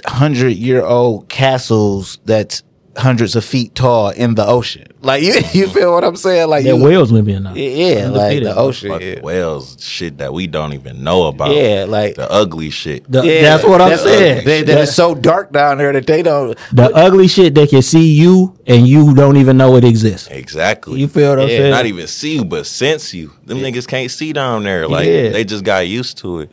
hundred 0.05 0.53
year 0.55 0.83
old 0.83 1.29
castles 1.29 2.17
that's 2.25 2.63
hundreds 2.95 3.35
of 3.35 3.43
feet 3.43 3.73
tall 3.75 4.09
in 4.09 4.35
the 4.35 4.45
ocean. 4.45 4.85
Like 5.01 5.23
you, 5.23 5.33
you 5.53 5.67
feel 5.67 5.91
what 5.93 6.03
I'm 6.03 6.15
saying? 6.15 6.47
Like 6.47 6.63
That 6.63 6.77
you, 6.77 6.83
whales 6.83 7.11
live 7.11 7.27
in 7.27 7.43
now. 7.43 7.53
yeah, 7.55 8.07
like 8.09 8.21
Undefeated, 8.37 8.47
the 8.49 8.53
bro. 8.53 8.63
ocean. 8.63 8.89
Fuck 8.91 9.01
Yeah. 9.01 9.21
whales, 9.21 9.77
shit 9.83 10.17
that 10.19 10.31
we 10.33 10.47
don't 10.47 10.73
even 10.73 11.03
know 11.03 11.25
about. 11.27 11.55
Yeah, 11.55 11.85
like- 11.87 12.15
the 12.15 12.29
ugly 12.31 12.69
shit. 12.69 13.11
The- 13.11 13.23
Yeah, 13.25 13.41
that's 13.41 13.63
what 13.63 13.81
I'm 13.81 13.89
that's- 13.89 14.03
saying. 14.07 14.45
They, 14.45 14.61
that 14.63 14.81
it's 14.83 14.95
so 14.95 15.15
dark 15.15 15.51
down 15.51 15.79
there 15.79 15.91
that 15.91 16.05
they 16.07 16.21
don't. 16.21 16.57
the 16.71 16.91
ugly 16.95 17.27
shit 17.27 17.55
that 17.55 17.69
can 17.69 17.81
see 17.81 18.13
you 18.13 18.55
and 18.67 18.87
you 18.87 19.13
don't 19.15 19.37
even 19.37 19.57
know 19.57 19.75
it 19.75 19.83
exists. 19.83 20.27
exactly. 20.31 20.99
You 20.99 21.07
feel 21.07 21.31
what 21.31 21.39
I'm 21.39 21.49
Yeah. 21.49 21.57
saying? 21.57 21.71
Not 21.71 21.85
even 21.87 22.07
see 22.07 22.35
you, 22.35 22.45
but 22.45 22.65
sense 22.67 23.13
you. 23.13 23.31
Them 23.45 23.57
niggas 23.59 23.87
can't 23.87 24.11
see 24.11 24.33
down 24.33 24.63
there. 24.63 24.87
Like 24.87 25.07
Yeah. 25.07 25.29
they 25.29 25.43
just 25.43 25.63
got 25.63 25.87
used 25.87 26.17
to 26.19 26.41
it. 26.41 26.51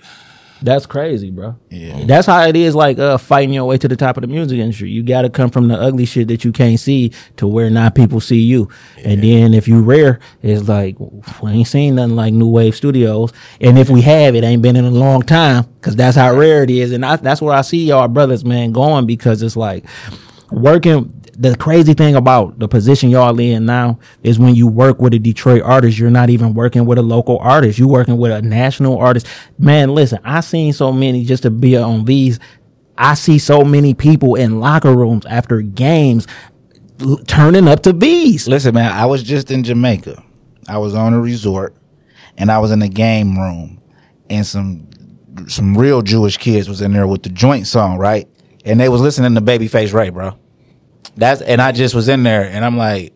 That's 0.62 0.86
crazy, 0.86 1.30
bro. 1.30 1.56
Yeah. 1.70 2.04
That's 2.04 2.26
how 2.26 2.46
it 2.46 2.56
is 2.56 2.74
like 2.74 2.98
uh 2.98 3.18
fighting 3.18 3.54
your 3.54 3.64
way 3.64 3.78
to 3.78 3.88
the 3.88 3.96
top 3.96 4.16
of 4.16 4.22
the 4.22 4.26
music 4.26 4.58
industry. 4.58 4.90
You 4.90 5.02
gotta 5.02 5.30
come 5.30 5.50
from 5.50 5.68
the 5.68 5.78
ugly 5.78 6.04
shit 6.04 6.28
that 6.28 6.44
you 6.44 6.52
can't 6.52 6.78
see 6.78 7.12
to 7.36 7.46
where 7.46 7.70
not 7.70 7.94
people 7.94 8.20
see 8.20 8.40
you. 8.40 8.68
And 9.04 9.22
then 9.22 9.54
if 9.54 9.66
you 9.66 9.82
rare, 9.82 10.20
it's 10.42 10.68
like 10.68 10.96
we 10.98 11.50
ain't 11.50 11.68
seen 11.68 11.94
nothing 11.94 12.16
like 12.16 12.34
Nu 12.34 12.48
Wave 12.48 12.76
Studios. 12.76 13.32
And 13.60 13.78
if 13.78 13.88
we 13.88 14.02
have, 14.02 14.34
it 14.34 14.44
ain't 14.44 14.62
been 14.62 14.76
in 14.76 14.84
a 14.84 14.90
long 14.90 15.22
time 15.22 15.64
because 15.80 15.96
that's 15.96 16.16
how 16.16 16.34
rare 16.34 16.62
it 16.62 16.70
is. 16.70 16.92
And 16.92 17.04
I, 17.04 17.16
that's 17.16 17.40
where 17.40 17.54
I 17.54 17.62
see 17.62 17.86
y'all 17.86 18.08
brothers, 18.08 18.44
man, 18.44 18.72
going 18.72 19.06
because 19.06 19.42
it's 19.42 19.56
like 19.56 19.84
working 20.50 21.19
the 21.40 21.56
crazy 21.56 21.94
thing 21.94 22.16
about 22.16 22.58
the 22.58 22.68
position 22.68 23.08
y'all 23.08 23.38
in 23.40 23.64
now 23.64 23.98
is 24.22 24.38
when 24.38 24.54
you 24.54 24.66
work 24.66 25.00
with 25.00 25.14
a 25.14 25.18
Detroit 25.18 25.62
artist, 25.62 25.98
you're 25.98 26.10
not 26.10 26.28
even 26.28 26.52
working 26.52 26.84
with 26.84 26.98
a 26.98 27.02
local 27.02 27.38
artist. 27.38 27.78
You're 27.78 27.88
working 27.88 28.18
with 28.18 28.30
a 28.30 28.42
national 28.42 28.98
artist. 28.98 29.26
Man, 29.58 29.94
listen, 29.94 30.18
I 30.22 30.40
seen 30.40 30.74
so 30.74 30.92
many 30.92 31.24
just 31.24 31.44
to 31.44 31.50
be 31.50 31.78
on 31.78 32.04
these. 32.04 32.38
I 32.98 33.14
see 33.14 33.38
so 33.38 33.64
many 33.64 33.94
people 33.94 34.34
in 34.34 34.60
locker 34.60 34.94
rooms 34.94 35.24
after 35.24 35.62
games 35.62 36.26
l- 37.00 37.16
turning 37.26 37.68
up 37.68 37.82
to 37.84 37.94
bees. 37.94 38.46
Listen, 38.46 38.74
man, 38.74 38.92
I 38.92 39.06
was 39.06 39.22
just 39.22 39.50
in 39.50 39.64
Jamaica. 39.64 40.22
I 40.68 40.76
was 40.76 40.94
on 40.94 41.14
a 41.14 41.20
resort 41.20 41.74
and 42.36 42.52
I 42.52 42.58
was 42.58 42.70
in 42.70 42.82
a 42.82 42.88
game 42.88 43.38
room 43.38 43.80
and 44.28 44.44
some 44.46 44.88
some 45.48 45.78
real 45.78 46.02
Jewish 46.02 46.36
kids 46.36 46.68
was 46.68 46.82
in 46.82 46.92
there 46.92 47.06
with 47.06 47.22
the 47.22 47.30
joint 47.30 47.66
song, 47.66 47.96
right? 47.96 48.28
And 48.66 48.78
they 48.78 48.90
was 48.90 49.00
listening 49.00 49.34
to 49.34 49.40
Babyface 49.40 49.94
Ray, 49.94 50.10
bro. 50.10 50.36
That's 51.20 51.42
and 51.42 51.60
I 51.60 51.72
just 51.72 51.94
was 51.94 52.08
in 52.08 52.22
there 52.22 52.44
and 52.44 52.64
I'm 52.64 52.76
like, 52.76 53.12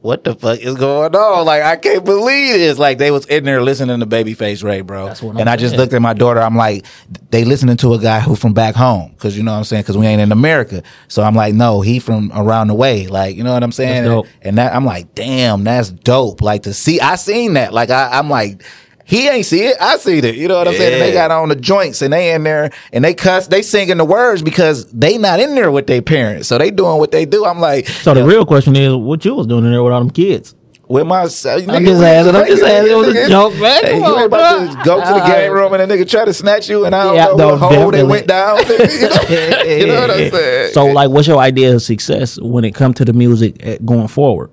what 0.00 0.22
the 0.22 0.36
fuck 0.36 0.60
is 0.60 0.76
going 0.76 1.16
on? 1.16 1.44
Like 1.44 1.62
I 1.62 1.74
can't 1.74 2.04
believe 2.04 2.54
this. 2.54 2.78
Like 2.78 2.98
they 2.98 3.10
was 3.10 3.26
in 3.26 3.42
there 3.42 3.60
listening 3.60 3.98
to 3.98 4.06
Babyface 4.06 4.62
Ray, 4.62 4.80
bro. 4.82 5.08
And 5.08 5.48
I 5.48 5.56
just 5.56 5.72
saying. 5.72 5.80
looked 5.80 5.92
at 5.92 6.00
my 6.00 6.14
daughter. 6.14 6.40
I'm 6.40 6.54
like, 6.54 6.86
they 7.30 7.44
listening 7.44 7.76
to 7.78 7.94
a 7.94 7.98
guy 7.98 8.20
who 8.20 8.36
from 8.36 8.54
back 8.54 8.76
home, 8.76 9.10
because 9.10 9.36
you 9.36 9.42
know 9.42 9.50
what 9.50 9.58
I'm 9.58 9.64
saying. 9.64 9.82
Because 9.82 9.98
we 9.98 10.06
ain't 10.06 10.20
in 10.20 10.30
America, 10.30 10.84
so 11.08 11.24
I'm 11.24 11.34
like, 11.34 11.54
no, 11.54 11.80
he 11.80 11.98
from 11.98 12.30
around 12.32 12.68
the 12.68 12.74
way. 12.74 13.08
Like 13.08 13.34
you 13.34 13.42
know 13.42 13.52
what 13.52 13.64
I'm 13.64 13.72
saying. 13.72 14.04
Dope. 14.04 14.28
And 14.42 14.58
that 14.58 14.72
I'm 14.72 14.84
like, 14.84 15.12
damn, 15.16 15.64
that's 15.64 15.90
dope. 15.90 16.40
Like 16.40 16.62
to 16.62 16.72
see, 16.72 17.00
I 17.00 17.16
seen 17.16 17.54
that. 17.54 17.74
Like 17.74 17.90
I, 17.90 18.18
I'm 18.18 18.30
like. 18.30 18.62
He 19.08 19.28
ain't 19.28 19.46
see 19.46 19.62
it. 19.62 19.76
I 19.80 19.98
see 19.98 20.18
it. 20.18 20.34
You 20.34 20.48
know 20.48 20.56
what 20.58 20.66
I'm 20.66 20.74
saying? 20.74 20.92
And 20.94 21.00
they 21.00 21.12
got 21.12 21.30
on 21.30 21.48
the 21.48 21.54
joints 21.56 22.02
and 22.02 22.12
they 22.12 22.34
in 22.34 22.42
there 22.42 22.70
and 22.92 23.04
they 23.04 23.14
cuss. 23.14 23.46
They 23.46 23.62
singing 23.62 23.98
the 23.98 24.04
words 24.04 24.42
because 24.42 24.90
they 24.90 25.16
not 25.16 25.38
in 25.38 25.54
there 25.54 25.70
with 25.70 25.86
their 25.86 26.02
parents. 26.02 26.48
So 26.48 26.58
they 26.58 26.72
doing 26.72 26.98
what 26.98 27.12
they 27.12 27.24
do. 27.24 27.44
I'm 27.44 27.60
like, 27.60 27.86
So 27.86 28.14
the 28.14 28.24
real 28.24 28.44
question 28.44 28.74
is, 28.74 28.94
what 28.96 29.24
you 29.24 29.34
was 29.36 29.46
doing 29.46 29.64
in 29.64 29.70
there 29.70 29.82
with 29.84 29.92
all 29.92 30.00
them 30.00 30.10
kids? 30.10 30.54
with 30.88 31.04
my, 31.04 31.24
nigga, 31.24 31.68
I'm 31.68 31.84
just 31.84 32.00
asking. 32.02 32.36
I'm 32.36 32.46
just 32.46 32.62
asking. 32.62 32.92
It 32.92 32.96
was 32.96 33.08
a 33.08 33.28
joke, 33.28 33.54
man. 33.56 33.84
Hey, 33.84 33.96
you 33.98 34.04
on, 34.04 34.18
ain't 34.18 34.26
about 34.26 34.66
bro. 34.66 34.76
to 34.76 34.82
go 34.84 34.94
to 35.00 35.12
the 35.14 35.20
All 35.20 35.26
game 35.28 35.52
room 35.52 35.72
and 35.72 35.82
a 35.82 35.86
nigga 35.86 36.08
try 36.08 36.24
to 36.24 36.32
snatch 36.32 36.68
you 36.68 36.84
and 36.84 36.94
I 36.94 37.02
don't 37.04 37.16
Yeah, 37.16 37.26
know 37.26 37.36
no, 37.36 37.48
what 37.50 37.58
hole 37.58 37.90
they 37.90 38.04
went 38.04 38.28
down. 38.28 38.58
you, 38.58 38.68
know, 38.68 38.76
you 39.64 39.86
know 39.88 40.00
what 40.00 40.10
I'm 40.12 40.30
saying? 40.30 40.72
So, 40.74 40.86
like, 40.86 41.10
what's 41.10 41.26
your 41.26 41.38
idea 41.38 41.74
of 41.74 41.82
success 41.82 42.38
when 42.40 42.64
it 42.64 42.74
comes 42.74 42.96
to 42.96 43.04
the 43.04 43.12
music 43.12 43.80
going 43.84 44.06
forward? 44.08 44.50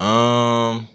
Um, 0.00 0.88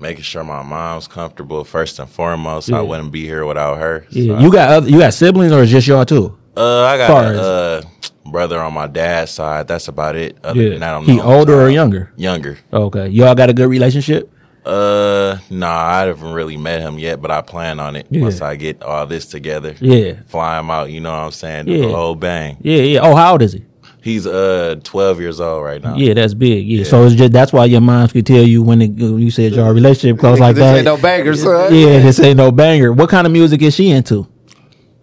making 0.00 0.22
sure 0.22 0.44
my 0.44 0.62
mom's 0.62 1.08
comfortable 1.08 1.64
first 1.64 1.98
and 1.98 2.08
foremost. 2.08 2.68
Yeah. 2.68 2.78
I 2.78 2.82
wouldn't 2.82 3.12
be 3.12 3.24
here 3.24 3.44
without 3.44 3.78
her. 3.78 4.06
Yeah, 4.10 4.34
So, 4.36 4.40
you 4.40 4.52
got 4.52 4.68
other, 4.70 4.88
you 4.88 4.98
got 4.98 5.14
siblings 5.14 5.52
or 5.52 5.62
is 5.62 5.70
just 5.70 5.86
y'all 5.86 6.04
too? 6.04 6.36
uh, 6.56 6.84
I 6.84 6.96
got 6.96 7.10
a 7.34 7.40
uh, 7.40 7.82
brother 8.30 8.60
on 8.60 8.74
my 8.74 8.86
dad's 8.86 9.30
side. 9.30 9.68
That's 9.68 9.88
about 9.88 10.16
it. 10.16 10.36
Other 10.44 10.70
than 10.70 10.80
that, 10.80 10.94
I'm 10.94 11.04
he 11.04 11.20
older 11.20 11.60
or 11.60 11.68
younger? 11.68 12.12
Younger. 12.16 12.58
Okay, 12.72 13.08
y'all 13.08 13.34
got 13.34 13.50
a 13.50 13.54
good 13.54 13.68
relationship. 13.68 14.30
Uh, 14.66 15.38
nah, 15.48 15.70
I 15.70 16.00
haven't 16.06 16.32
really 16.32 16.56
met 16.58 16.80
him 16.82 16.98
yet, 16.98 17.22
but 17.22 17.30
I 17.30 17.40
plan 17.40 17.80
on 17.80 17.96
it 17.96 18.06
Yeah. 18.10 18.22
once 18.22 18.42
I 18.42 18.56
get 18.56 18.82
all 18.82 19.06
this 19.06 19.24
together. 19.24 19.74
Yeah, 19.80 20.14
Fly 20.26 20.58
him 20.58 20.70
out, 20.70 20.90
you 20.90 21.00
know 21.00 21.10
what 21.10 21.20
I'm 21.20 21.30
saying? 21.30 21.66
Do 21.66 21.72
Yeah. 21.72 21.86
the 21.86 21.92
whole 21.94 22.14
bang. 22.14 22.58
yeah, 22.60 22.82
yeah. 22.82 23.00
Oh, 23.02 23.14
how 23.14 23.32
old 23.32 23.42
is 23.42 23.54
he? 23.54 23.64
He's 24.08 24.26
uh 24.26 24.76
12 24.82 25.20
years 25.20 25.40
old 25.40 25.62
right 25.64 25.82
now. 25.82 25.96
Yeah, 25.96 26.14
that's 26.14 26.34
big. 26.34 26.66
Yeah. 26.66 26.84
so 26.84 27.04
it's 27.04 27.14
just 27.14 27.32
that's 27.32 27.52
why 27.52 27.66
your 27.66 27.80
moms 27.82 28.12
could 28.12 28.26
tell 28.26 28.42
you 28.42 28.62
when, 28.62 28.80
it, 28.82 28.90
when 28.92 29.18
you 29.18 29.30
said 29.30 29.52
your 29.52 29.72
relationship 29.74 30.18
close 30.18 30.40
like 30.40 30.56
This 30.56 30.64
that. 30.64 30.76
ain't 30.76 30.84
no 30.86 30.96
banger, 30.96 31.34
son. 31.34 31.74
yeah, 31.74 31.98
this 32.00 32.18
ain't 32.20 32.36
no 32.38 32.50
banger. 32.50 32.92
What 32.92 33.10
kind 33.10 33.26
of 33.26 33.32
music 33.32 33.60
is 33.62 33.74
she 33.74 33.90
into? 33.90 34.26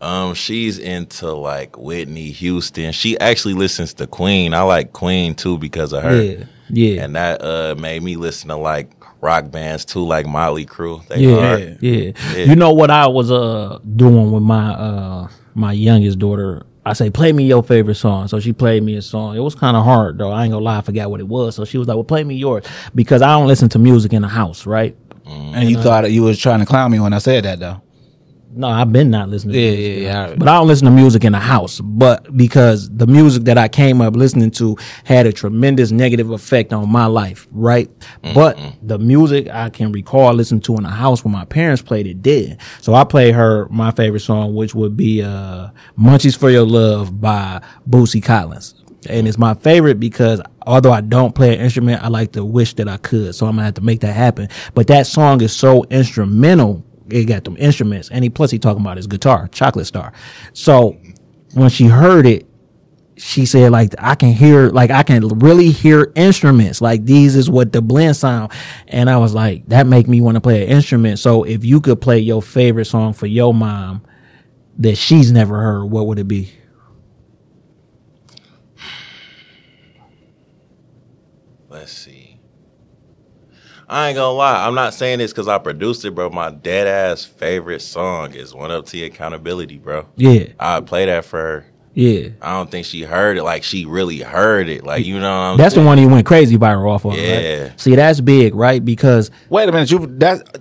Um, 0.02 0.34
she's 0.34 0.78
into 0.78 1.32
like 1.34 1.78
Whitney 1.78 2.30
Houston. 2.32 2.92
She 2.92 3.18
actually 3.20 3.54
listens 3.54 3.94
to 3.96 4.08
Queen. 4.08 4.54
I 4.54 4.62
like 4.62 4.92
Queen 4.94 5.36
too 5.36 5.58
because 5.58 5.94
of 5.94 6.04
her. 6.04 6.22
Yeah, 6.22 6.44
yeah, 6.70 7.04
And 7.04 7.16
that 7.16 7.42
uh 7.44 7.76
made 7.78 8.04
me 8.04 8.16
listen 8.16 8.50
to 8.50 8.56
like 8.56 8.92
rock 9.22 9.50
bands 9.52 9.86
too, 9.86 10.04
like 10.06 10.26
Motley 10.28 10.66
Crue. 10.66 11.08
They 11.08 11.20
yeah, 11.22 11.40
hard. 11.40 11.78
yeah, 11.82 12.12
Yeah. 12.36 12.44
You 12.46 12.56
know 12.56 12.74
what 12.74 12.92
I 12.92 13.08
was 13.08 13.32
uh 13.32 13.80
doing 13.96 14.32
with 14.32 14.44
my 14.44 14.72
uh 14.74 15.28
my 15.54 15.74
youngest 15.74 16.20
daughter. 16.20 16.64
I 16.86 16.94
say, 16.94 17.10
play 17.10 17.34
me 17.34 17.46
your 17.46 17.64
favorite 17.64 17.96
song. 17.96 18.28
So 18.28 18.40
she 18.40 18.54
played 18.54 18.84
me 18.84 18.96
a 18.96 19.02
song. 19.02 19.36
It 19.36 19.40
was 19.40 19.56
kind 19.56 19.76
of 19.76 19.84
hard 19.84 20.18
though. 20.18 20.32
I 20.32 20.44
ain't 20.44 20.52
gonna 20.52 20.64
lie, 20.64 20.78
I 20.78 20.82
forgot 20.82 21.10
what 21.10 21.20
it 21.20 21.28
was. 21.28 21.56
So 21.56 21.66
she 21.66 21.78
was 21.78 21.88
like, 21.88 21.96
well, 21.96 22.04
play 22.04 22.24
me 22.24 22.36
yours 22.36 22.64
because 22.94 23.22
I 23.22 23.30
don't 23.30 23.48
listen 23.48 23.70
to 23.70 23.80
music 23.80 24.14
in 24.14 24.22
the 24.22 24.28
house, 24.28 24.66
right? 24.66 24.96
Mm. 25.26 25.56
And 25.56 25.70
you 25.70 25.82
thought 25.82 26.10
you 26.12 26.22
was 26.22 26.38
trying 26.38 26.60
to 26.60 26.66
clown 26.66 26.92
me 26.92 27.00
when 27.00 27.14
I 27.14 27.18
said 27.18 27.46
that, 27.46 27.60
though. 27.60 27.82
No, 28.58 28.68
I've 28.68 28.92
been 28.94 29.10
not 29.12 29.28
listening. 29.30 29.54
To 29.54 29.60
Yeah, 29.60 29.72
music. 29.76 30.04
yeah, 30.04 30.28
yeah. 30.30 30.36
But 30.38 30.48
I 30.48 30.54
don't 30.58 30.68
listen 30.68 30.86
to 30.86 30.92
music 30.92 31.26
in 31.26 31.34
the 31.34 31.40
house. 31.40 31.82
But 31.82 32.36
because 32.38 32.90
the 32.90 33.06
music 33.06 33.44
that 33.44 33.58
I 33.58 33.68
came 33.68 34.00
up 34.02 34.16
listening 34.16 34.52
to 34.52 34.78
had 35.04 35.26
a 35.28 35.34
tremendous 35.34 35.92
negative 35.92 36.32
effect 36.32 36.72
on 36.72 36.90
my 36.90 37.06
life, 37.06 37.48
right? 37.52 37.90
But 38.34 38.58
the 38.82 38.98
music 38.98 39.50
I 39.50 39.70
can 39.70 39.92
recall 39.92 40.34
listening 40.34 40.62
to 40.62 40.76
in 40.78 40.84
the 40.84 40.90
house 40.90 41.24
when 41.26 41.34
my 41.34 41.44
parents 41.46 41.82
played 41.82 42.08
it 42.08 42.22
did. 42.22 42.58
So 42.82 42.94
I 42.94 43.04
played 43.04 43.36
her 43.36 43.68
my 43.70 43.92
favorite 43.92 44.22
song, 44.22 44.56
which 44.56 44.74
would 44.74 44.96
be 44.96 45.22
uh 45.22 45.70
Munchies 46.00 46.38
for 46.38 46.50
Your 46.50 46.66
Love 46.66 47.20
by 47.20 47.62
Bootsy 47.90 48.24
Collins. 48.24 48.76
And 49.10 49.28
it's 49.28 49.38
my 49.38 49.54
favorite 49.54 50.00
because 50.00 50.42
although 50.66 50.92
I 50.92 51.02
don't 51.02 51.36
play 51.36 51.54
an 51.56 51.62
instrument, 51.62 52.02
I 52.04 52.08
like 52.08 52.32
to 52.32 52.44
wish 52.44 52.74
that 52.76 52.88
I 52.88 52.98
could. 52.98 53.36
So 53.36 53.46
I'm 53.46 53.54
gonna 53.56 53.66
have 53.66 53.76
to 53.76 53.82
make 53.82 54.00
that 54.00 54.14
happen. 54.14 54.48
But 54.74 54.88
that 54.88 55.06
song 55.08 55.42
is 55.42 55.54
so 55.56 55.84
instrumental 55.92 56.84
it 57.10 57.26
got 57.26 57.44
them 57.44 57.56
instruments, 57.58 58.10
and 58.10 58.24
he 58.24 58.30
plus 58.30 58.52
he 58.52 58.60
talking 58.60 58.82
about 58.82 58.98
his 58.98 59.08
guitar, 59.08 59.48
Chocolate 59.50 59.88
Star. 59.88 60.14
So 60.54 60.98
when 61.54 61.70
she 61.70 61.86
heard 61.86 62.26
it, 62.26 62.48
she 63.18 63.46
said 63.46 63.72
like 63.72 63.94
I 63.98 64.16
can 64.16 64.34
hear 64.34 64.70
like 64.70 64.92
I 64.92 65.04
can 65.04 65.26
really 65.40 65.70
hear 65.72 66.12
instruments 66.16 66.82
like 66.82 67.06
these 67.06 67.36
is 67.36 67.50
what 67.50 67.72
the 67.72 67.82
blend 67.82 68.18
sound, 68.18 68.52
and 68.88 69.10
I 69.10 69.18
was 69.18 69.34
like 69.34 69.66
that 69.68 69.88
make 69.88 70.08
me 70.08 70.22
want 70.22 70.36
to 70.36 70.42
play 70.42 70.64
an 70.64 70.70
instrument. 70.70 71.20
So 71.20 71.44
if 71.44 71.64
you 71.64 71.80
could 71.82 72.02
play 72.02 72.20
your 72.20 72.42
favorite 72.42 72.86
song 72.86 73.14
for 73.14 73.28
your 73.28 73.54
mom 73.54 74.04
that 74.80 74.96
she's 74.98 75.32
never 75.32 75.62
heard, 75.62 75.86
what 75.86 76.08
would 76.08 76.20
it 76.20 76.28
be? 76.28 76.52
Let's 81.70 81.92
see. 81.92 82.40
I 83.88 84.10
ain't 84.10 84.16
gonna 84.16 84.32
lie. 84.36 84.66
I'm 84.66 84.76
not 84.76 84.94
saying 84.94 85.20
this 85.20 85.32
because 85.32 85.48
I 85.48 85.58
produced 85.58 86.04
it, 86.06 86.12
bro. 86.12 86.30
My 86.30 86.52
dead 86.52 86.88
ass 86.88 87.24
favorite 87.26 87.82
song 87.82 88.34
is 88.34 88.54
"1upTee 88.54 89.00
Your 89.00 89.08
Accountability," 89.08 89.78
bro. 89.78 90.08
Yeah, 90.16 90.46
I 90.60 90.82
play 90.82 91.06
that 91.06 91.26
for 91.26 91.38
her. 91.38 91.66
yeah. 91.94 92.30
I 92.42 92.52
don't 92.54 92.70
think 92.72 92.86
she 92.86 93.04
heard 93.04 93.38
it 93.38 93.44
like 93.44 93.64
she 93.64 93.86
really 93.86 94.20
heard 94.20 94.70
it. 94.70 94.84
Like 94.84 95.06
you 95.06 95.20
know, 95.20 95.30
what 95.30 95.46
I'm 95.52 95.58
That's 95.58 95.76
the 95.76 95.84
one 95.84 95.98
he 95.98 96.06
went 96.06 96.26
crazy 96.26 96.58
viral 96.58 96.90
off 96.90 97.06
of. 97.06 97.16
Yeah. 97.16 97.64
Right? 97.64 97.80
See, 97.80 97.96
that's 97.96 98.22
big, 98.22 98.56
right? 98.56 98.84
Because 98.84 99.32
Wait 99.50 99.70
a 99.70 99.72
minute, 99.72 99.92
you 99.92 100.06
that 100.20 100.60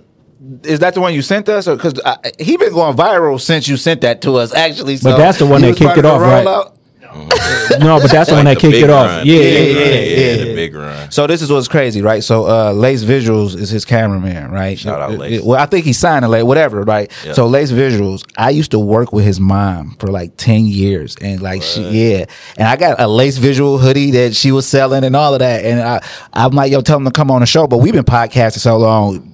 is 0.63 0.79
that 0.79 0.93
the 0.93 1.01
one 1.01 1.13
you 1.13 1.21
sent 1.23 1.49
us? 1.49 1.67
Because 1.67 1.93
he 2.39 2.55
been 2.57 2.71
going 2.73 2.95
viral 2.95 3.41
since 3.41 3.67
you 3.67 3.77
sent 3.77 4.01
that 4.01 4.21
to 4.21 4.35
us. 4.35 4.53
Actually, 4.53 4.97
But 5.01 5.17
that's 5.17 5.39
the 5.39 5.45
one 5.45 5.63
he 5.63 5.71
that 5.71 5.77
kicked 5.77 5.97
it 5.97 6.05
off, 6.05 6.19
the 6.19 6.25
right? 6.25 6.67
Rollout? 7.15 7.79
no, 7.79 7.99
but 7.99 8.11
that's 8.11 8.29
the 8.29 8.35
one 8.35 8.45
Like 8.45 8.59
that 8.59 8.61
the 8.61 8.61
kicked 8.61 8.71
big 8.73 8.83
it 8.83 8.89
off. 8.89 9.07
run. 9.07 9.25
Yeah, 9.25 9.37
The 9.37 9.43
yeah, 9.43 9.51
big 9.51 9.75
yeah, 9.75 9.81
run. 9.81 10.39
yeah. 10.39 10.45
the 10.45 10.55
big 10.55 10.75
run. 10.75 11.11
So 11.11 11.27
this 11.27 11.41
is 11.41 11.51
what's 11.51 11.67
crazy, 11.67 12.01
right? 12.01 12.23
So 12.23 12.47
uh 12.47 12.71
Lace 12.73 13.03
Visuals 13.03 13.55
is 13.55 13.69
his 13.69 13.85
cameraman, 13.85 14.51
right? 14.51 14.77
Shout 14.77 15.01
out 15.01 15.11
Uh, 15.11 15.15
Lace. 15.15 15.41
Well, 15.41 15.59
I 15.59 15.65
think 15.65 15.85
he 15.85 15.93
signed 15.93 16.25
a 16.25 16.27
Lace, 16.27 16.43
whatever, 16.43 16.83
right? 16.83 17.11
Yeah. 17.25 17.33
So 17.33 17.47
Lace 17.47 17.71
Visuals, 17.71 18.23
I 18.37 18.49
used 18.49 18.71
to 18.71 18.79
work 18.79 19.13
with 19.13 19.23
his 19.25 19.39
mom 19.39 19.95
for 19.99 20.07
like 20.07 20.35
ten 20.37 20.65
years, 20.65 21.15
and 21.21 21.41
like 21.41 21.61
she, 21.61 21.81
yeah, 21.89 22.25
and 22.57 22.67
I 22.67 22.75
got 22.75 22.99
a 22.99 23.07
Lace 23.07 23.37
Visual 23.37 23.77
hoodie 23.77 24.11
that 24.11 24.35
she 24.35 24.51
was 24.51 24.67
selling 24.67 25.03
and 25.03 25.15
all 25.15 25.33
of 25.33 25.39
that, 25.39 25.63
and 25.65 25.79
I, 25.81 26.03
I'm 26.33 26.51
like, 26.51 26.71
yo, 26.71 26.81
tell 26.81 26.97
him 26.97 27.05
to 27.05 27.11
come 27.11 27.31
on 27.31 27.41
the 27.41 27.45
show, 27.47 27.67
but 27.67 27.77
we've 27.77 27.93
been 27.93 28.03
podcasting 28.03 28.59
so 28.59 28.77
long. 28.77 29.31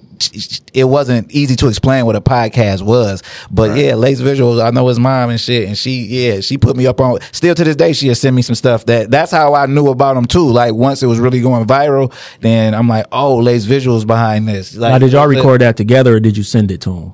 It 0.72 0.84
wasn't 0.84 1.30
easy 1.32 1.56
to 1.56 1.68
explain 1.68 2.06
what 2.06 2.16
a 2.16 2.20
podcast 2.20 2.82
was, 2.82 3.22
but 3.50 3.76
yeah, 3.76 3.94
Lace 3.94 4.20
Visuals. 4.20 4.62
I 4.62 4.70
know 4.70 4.88
his 4.88 4.98
mom 4.98 5.30
and 5.30 5.40
shit, 5.40 5.66
and 5.68 5.76
she, 5.76 6.02
yeah, 6.02 6.40
she 6.40 6.58
put 6.58 6.76
me 6.76 6.86
up 6.86 7.00
on. 7.00 7.20
Still 7.32 7.54
to 7.54 7.64
this 7.64 7.76
day, 7.76 7.92
she 7.92 8.08
has 8.08 8.20
sent 8.20 8.36
me 8.36 8.42
some 8.42 8.54
stuff 8.54 8.86
that. 8.86 9.10
That's 9.10 9.30
how 9.32 9.54
I 9.54 9.66
knew 9.66 9.88
about 9.88 10.16
him 10.16 10.26
too. 10.26 10.48
Like 10.48 10.74
once 10.74 11.02
it 11.02 11.06
was 11.06 11.18
really 11.18 11.40
going 11.40 11.66
viral, 11.66 12.12
then 12.40 12.74
I'm 12.74 12.88
like, 12.88 13.06
oh, 13.12 13.36
Lace 13.38 13.66
Visuals 13.66 14.06
behind 14.06 14.48
this. 14.48 14.76
Like, 14.76 14.92
Now, 14.92 14.98
did 14.98 15.12
y'all 15.12 15.26
record 15.26 15.60
that 15.60 15.76
together 15.76 16.16
or 16.16 16.20
did 16.20 16.36
you 16.36 16.42
send 16.42 16.70
it 16.70 16.80
to 16.82 16.94
him? 16.94 17.12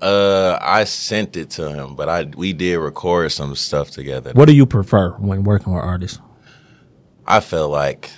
Uh, 0.00 0.58
I 0.60 0.82
sent 0.82 1.36
it 1.36 1.50
to 1.50 1.70
him, 1.72 1.94
but 1.94 2.08
I 2.08 2.24
we 2.24 2.52
did 2.52 2.76
record 2.78 3.30
some 3.30 3.54
stuff 3.54 3.90
together. 3.92 4.32
What 4.34 4.46
do 4.46 4.52
you 4.52 4.66
prefer 4.66 5.10
when 5.12 5.44
working 5.44 5.72
with 5.72 5.84
artists? 5.84 6.18
I 7.24 7.38
feel 7.38 7.68
like 7.68 8.10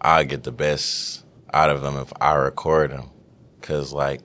I 0.00 0.24
get 0.24 0.44
the 0.44 0.52
best 0.52 1.22
out 1.52 1.68
of 1.68 1.82
them 1.82 1.96
if 1.96 2.12
I 2.18 2.34
record 2.34 2.92
them, 2.92 3.10
cause 3.66 3.92
like 3.92 4.20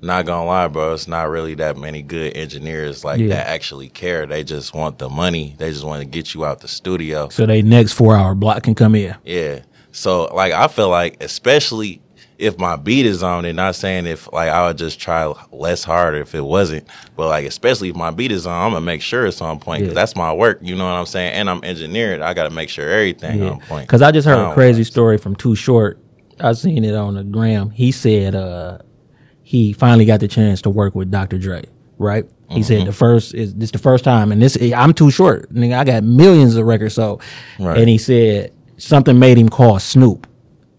not 0.00 0.26
gonna 0.26 0.46
lie, 0.46 0.68
bro, 0.68 0.94
it's 0.94 1.08
not 1.08 1.28
really 1.28 1.54
that 1.56 1.76
many 1.76 2.02
good 2.02 2.36
engineers 2.36 3.04
like 3.04 3.20
Yeah. 3.20 3.28
that 3.28 3.48
actually 3.48 3.88
care. 3.88 4.26
They 4.26 4.44
just 4.44 4.72
want 4.74 4.98
the 4.98 5.08
money. 5.08 5.56
They 5.58 5.70
just 5.70 5.84
want 5.84 6.00
to 6.02 6.06
get 6.08 6.34
you 6.34 6.44
out 6.44 6.60
the 6.60 6.68
studio. 6.68 7.28
So 7.30 7.46
they 7.46 7.62
next 7.62 7.92
four 7.94 8.16
hour 8.16 8.34
block 8.34 8.62
can 8.62 8.74
come 8.76 8.94
in. 8.94 9.16
Yeah. 9.24 9.60
So 9.90 10.26
like 10.34 10.52
I 10.52 10.68
feel 10.68 10.88
like 10.88 11.22
especially 11.22 12.00
if 12.38 12.56
my 12.56 12.76
beat 12.76 13.04
is 13.04 13.24
on 13.24 13.44
it, 13.44 13.54
not 13.54 13.74
saying 13.74 14.06
if 14.06 14.32
like 14.32 14.48
I 14.50 14.68
would 14.68 14.78
just 14.78 15.00
try 15.00 15.34
less 15.50 15.82
hard 15.82 16.14
if 16.14 16.36
it 16.36 16.42
wasn't, 16.44 16.86
but 17.16 17.26
like 17.26 17.44
especially 17.46 17.88
if 17.88 17.96
my 17.96 18.12
beat 18.12 18.30
is 18.30 18.46
on, 18.46 18.52
I'm 18.66 18.70
gonna 18.74 18.84
make 18.86 19.02
sure 19.02 19.26
it's 19.26 19.40
on 19.40 19.58
point 19.58 19.80
because 19.80 19.94
Yeah. 19.96 20.00
that's 20.00 20.14
my 20.14 20.32
work. 20.32 20.60
You 20.62 20.76
know 20.76 20.84
what 20.84 20.92
I'm 20.92 21.06
saying? 21.06 21.32
And 21.32 21.50
I'm 21.50 21.64
engineered. 21.64 22.20
I 22.20 22.34
got 22.34 22.44
to 22.44 22.50
make 22.50 22.68
sure 22.68 22.88
everything 22.88 23.42
on 23.42 23.58
point. 23.62 23.88
Because 23.88 24.02
I 24.02 24.12
just 24.12 24.28
heard 24.28 24.38
a 24.38 24.54
crazy 24.54 24.84
story 24.84 25.18
from 25.18 25.34
Too 25.34 25.56
Short. 25.56 25.98
I 26.40 26.52
seen 26.52 26.84
it 26.84 26.94
on 26.94 27.14
the 27.14 27.24
gram. 27.24 27.70
He 27.70 27.90
said 27.92 28.34
uh, 28.34 28.78
he 29.42 29.72
finally 29.72 30.04
got 30.04 30.20
the 30.20 30.28
chance 30.28 30.62
to 30.62 30.70
work 30.70 30.94
with 30.94 31.10
Dr. 31.10 31.38
Dre. 31.38 31.64
Right? 31.98 32.26
He 32.50 32.62
said 32.62 32.86
the 32.86 32.92
first 32.92 33.34
is 33.34 33.54
this 33.54 33.72
the 33.72 33.78
first 33.78 34.04
time, 34.04 34.32
and 34.32 34.40
this 34.40 34.56
I'm 34.74 34.94
too 34.94 35.10
short. 35.10 35.52
Nigga, 35.52 35.76
I 35.76 35.84
got 35.84 36.02
millions 36.02 36.54
of 36.56 36.64
records. 36.64 36.94
So, 36.94 37.20
Right. 37.58 37.76
and 37.78 37.88
he 37.88 37.98
said 37.98 38.52
something 38.78 39.18
made 39.18 39.36
him 39.36 39.48
call 39.50 39.78
Snoop. 39.78 40.26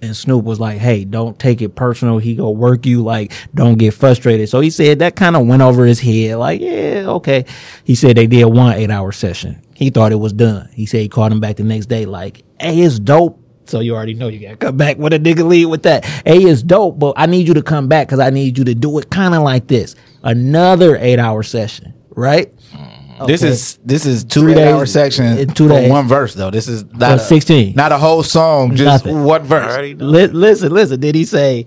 And 0.01 0.15
Snoop 0.15 0.45
was 0.45 0.59
like, 0.61 0.77
"Hey, 0.79 1.03
don't 1.03 1.37
take 1.37 1.61
it 1.61 1.75
personal. 1.75 2.17
He 2.19 2.33
go 2.33 2.49
work 2.51 2.85
you. 2.85 3.03
Like, 3.03 3.33
don't 3.53 3.77
get 3.77 3.93
frustrated." 3.93 4.47
So 4.49 4.61
he 4.61 4.69
said 4.69 4.99
that 4.99 5.15
kind 5.17 5.35
of 5.35 5.45
went 5.45 5.61
over 5.61 5.85
his 5.85 5.99
head. 5.99 6.37
Like, 6.37 6.61
yeah, 6.61 7.03
okay. 7.07 7.43
He 7.83 7.93
said 7.95 8.15
they 8.15 8.25
did 8.25 8.45
one 8.45 8.73
eight 8.73 8.89
hour 8.89 9.11
session. 9.11 9.61
He 9.75 9.89
thought 9.89 10.11
it 10.13 10.19
was 10.19 10.31
done. 10.33 10.69
He 10.73 10.85
said 10.85 11.01
he 11.01 11.09
called 11.09 11.31
him 11.33 11.39
back 11.41 11.57
the 11.57 11.63
next 11.63 11.87
day. 11.87 12.05
Like, 12.05 12.43
hey, 12.59 12.79
it's 12.81 12.97
dope. 12.97 13.38
So 13.69 13.79
you 13.81 13.95
already 13.95 14.13
know 14.15 14.27
you 14.27 14.39
gotta 14.39 14.57
come 14.57 14.77
back 14.77 14.97
with 14.97 15.13
a 15.13 15.19
nigga 15.19 15.47
lead 15.47 15.67
with 15.67 15.83
that. 15.83 16.03
A 16.25 16.35
is 16.43 16.63
dope, 16.63 16.97
but 16.99 17.13
I 17.17 17.25
need 17.27 17.47
you 17.47 17.53
to 17.53 17.61
come 17.61 17.87
back 17.87 18.07
because 18.07 18.19
I 18.19 18.31
need 18.31 18.57
you 18.57 18.63
to 18.65 18.73
do 18.75 18.97
it 18.99 19.09
kind 19.11 19.35
of 19.35 19.43
like 19.43 19.67
this. 19.67 19.95
Another 20.23 20.97
eight 20.97 21.19
hour 21.19 21.43
session, 21.43 21.93
right? 22.09 22.53
Mm-hmm. 22.73 23.25
This 23.27 23.43
is 23.43 23.77
this 23.85 24.05
is 24.05 24.23
two 24.23 24.41
Three 24.41 24.53
eight 24.53 24.67
hour 24.69 24.79
days- 24.85 24.93
sections 24.93 25.39
in 25.39 25.49
two 25.49 25.67
days. 25.67 25.89
one 25.89 26.07
verse 26.07 26.33
though. 26.33 26.49
This 26.49 26.67
is 26.67 26.83
For 26.83 26.97
not 26.97 27.17
a, 27.17 27.19
16. 27.19 27.75
not 27.75 27.91
a 27.91 27.97
whole 27.97 28.23
song, 28.23 28.75
just 28.75 29.05
Nothing. 29.05 29.23
one 29.23 29.43
verse. 29.43 29.71
Already 29.71 29.93
done. 29.93 30.11
Li- 30.11 30.27
listen, 30.27 30.71
listen. 30.71 30.99
Did 30.99 31.15
he 31.15 31.25
say 31.25 31.65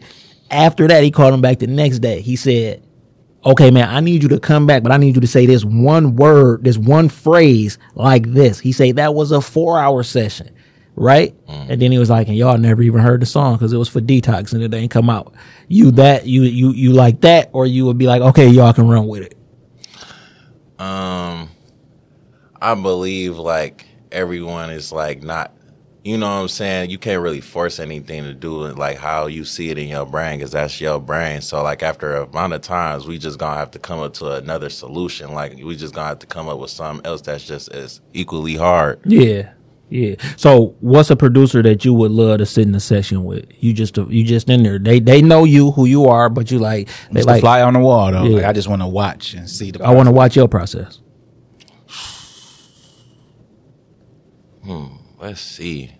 after 0.50 0.88
that 0.88 1.04
he 1.04 1.10
called 1.10 1.34
him 1.34 1.40
back 1.40 1.58
the 1.60 1.66
next 1.66 1.98
day? 2.00 2.20
He 2.22 2.36
said, 2.36 2.82
"Okay, 3.44 3.70
man, 3.70 3.88
I 3.88 4.00
need 4.00 4.22
you 4.22 4.28
to 4.30 4.40
come 4.40 4.66
back, 4.66 4.82
but 4.82 4.92
I 4.92 4.96
need 4.96 5.14
you 5.14 5.20
to 5.20 5.26
say 5.26 5.46
this 5.46 5.64
one 5.64 6.16
word, 6.16 6.64
this 6.64 6.78
one 6.78 7.08
phrase 7.10 7.78
like 7.94 8.32
this." 8.32 8.58
He 8.58 8.72
said 8.72 8.96
that 8.96 9.14
was 9.14 9.30
a 9.30 9.40
four 9.42 9.78
hour 9.78 10.02
session, 10.02 10.50
right? 10.96 11.34
And 11.70 11.80
then 11.80 11.92
he 11.92 11.98
was 11.98 12.10
like, 12.10 12.28
"And 12.28 12.36
y'all 12.36 12.58
never 12.58 12.82
even 12.82 13.00
heard 13.00 13.20
the 13.20 13.26
song 13.26 13.54
because 13.54 13.72
it 13.72 13.78
was 13.78 13.88
for 13.88 14.00
detox 14.00 14.52
and 14.52 14.62
it 14.62 14.74
ain't 14.74 14.90
come 14.90 15.10
out." 15.10 15.34
You 15.68 15.90
that 15.92 16.26
you 16.26 16.42
you 16.42 16.72
you 16.72 16.92
like 16.92 17.20
that, 17.22 17.50
or 17.52 17.66
you 17.66 17.86
would 17.86 17.98
be 17.98 18.06
like, 18.06 18.22
"Okay, 18.22 18.48
y'all 18.48 18.72
can 18.72 18.88
run 18.88 19.06
with 19.06 19.22
it." 19.22 19.36
Um, 20.78 21.48
I 22.60 22.74
believe 22.74 23.38
like 23.38 23.86
everyone 24.10 24.70
is 24.70 24.90
like 24.92 25.22
not, 25.22 25.52
you 26.04 26.18
know 26.18 26.26
what 26.26 26.42
I'm 26.42 26.48
saying. 26.48 26.90
You 26.90 26.98
can't 26.98 27.22
really 27.22 27.40
force 27.40 27.78
anything 27.78 28.24
to 28.24 28.34
do 28.34 28.64
it 28.64 28.76
like 28.76 28.98
how 28.98 29.26
you 29.26 29.44
see 29.44 29.70
it 29.70 29.78
in 29.78 29.88
your 29.88 30.04
brain 30.04 30.38
because 30.38 30.50
that's 30.52 30.80
your 30.80 31.00
brain. 31.00 31.40
So 31.40 31.62
like 31.62 31.82
after 31.82 32.16
a 32.16 32.24
amount 32.24 32.54
of 32.54 32.62
times, 32.62 33.06
we 33.06 33.18
just 33.18 33.38
gonna 33.38 33.56
have 33.56 33.70
to 33.72 33.78
come 33.78 34.00
up 34.00 34.14
to 34.14 34.32
another 34.32 34.68
solution. 34.70 35.32
Like 35.32 35.54
we 35.62 35.76
just 35.76 35.94
gonna 35.94 36.08
have 36.08 36.18
to 36.20 36.26
come 36.26 36.48
up 36.48 36.58
with 36.58 36.70
something 36.70 37.06
else 37.06 37.22
that's 37.22 37.46
just 37.46 37.70
as 37.70 38.00
equally 38.12 38.56
hard. 38.56 39.00
Yeah. 39.04 39.52
Yeah. 39.92 40.14
So, 40.38 40.74
what's 40.80 41.10
a 41.10 41.16
producer 41.16 41.62
that 41.62 41.84
you 41.84 41.92
would 41.92 42.10
love 42.12 42.38
to 42.38 42.46
sit 42.46 42.66
in 42.66 42.74
a 42.74 42.80
session 42.80 43.24
with? 43.24 43.44
You 43.62 43.74
just 43.74 43.98
you 43.98 44.24
just 44.24 44.48
in 44.48 44.62
there. 44.62 44.78
They 44.78 45.00
they 45.00 45.20
know 45.20 45.44
you 45.44 45.70
who 45.72 45.84
you 45.84 46.06
are, 46.06 46.30
but 46.30 46.50
you 46.50 46.58
like 46.58 46.88
they 47.10 47.20
It's 47.20 47.26
the 47.26 47.32
like. 47.32 47.40
fly 47.42 47.60
on 47.60 47.74
the 47.74 47.80
wall 47.80 48.10
though. 48.10 48.24
Yeah. 48.24 48.36
Like, 48.36 48.44
I 48.46 48.52
just 48.54 48.68
want 48.68 48.80
to 48.80 48.88
watch 48.88 49.34
and 49.34 49.48
see 49.50 49.70
the. 49.70 49.84
I 49.84 49.90
want 49.90 50.06
to 50.08 50.12
watch 50.12 50.34
your 50.34 50.48
process. 50.48 51.00
Hmm. 54.64 54.86
Let's 55.20 55.40
see. 55.42 55.90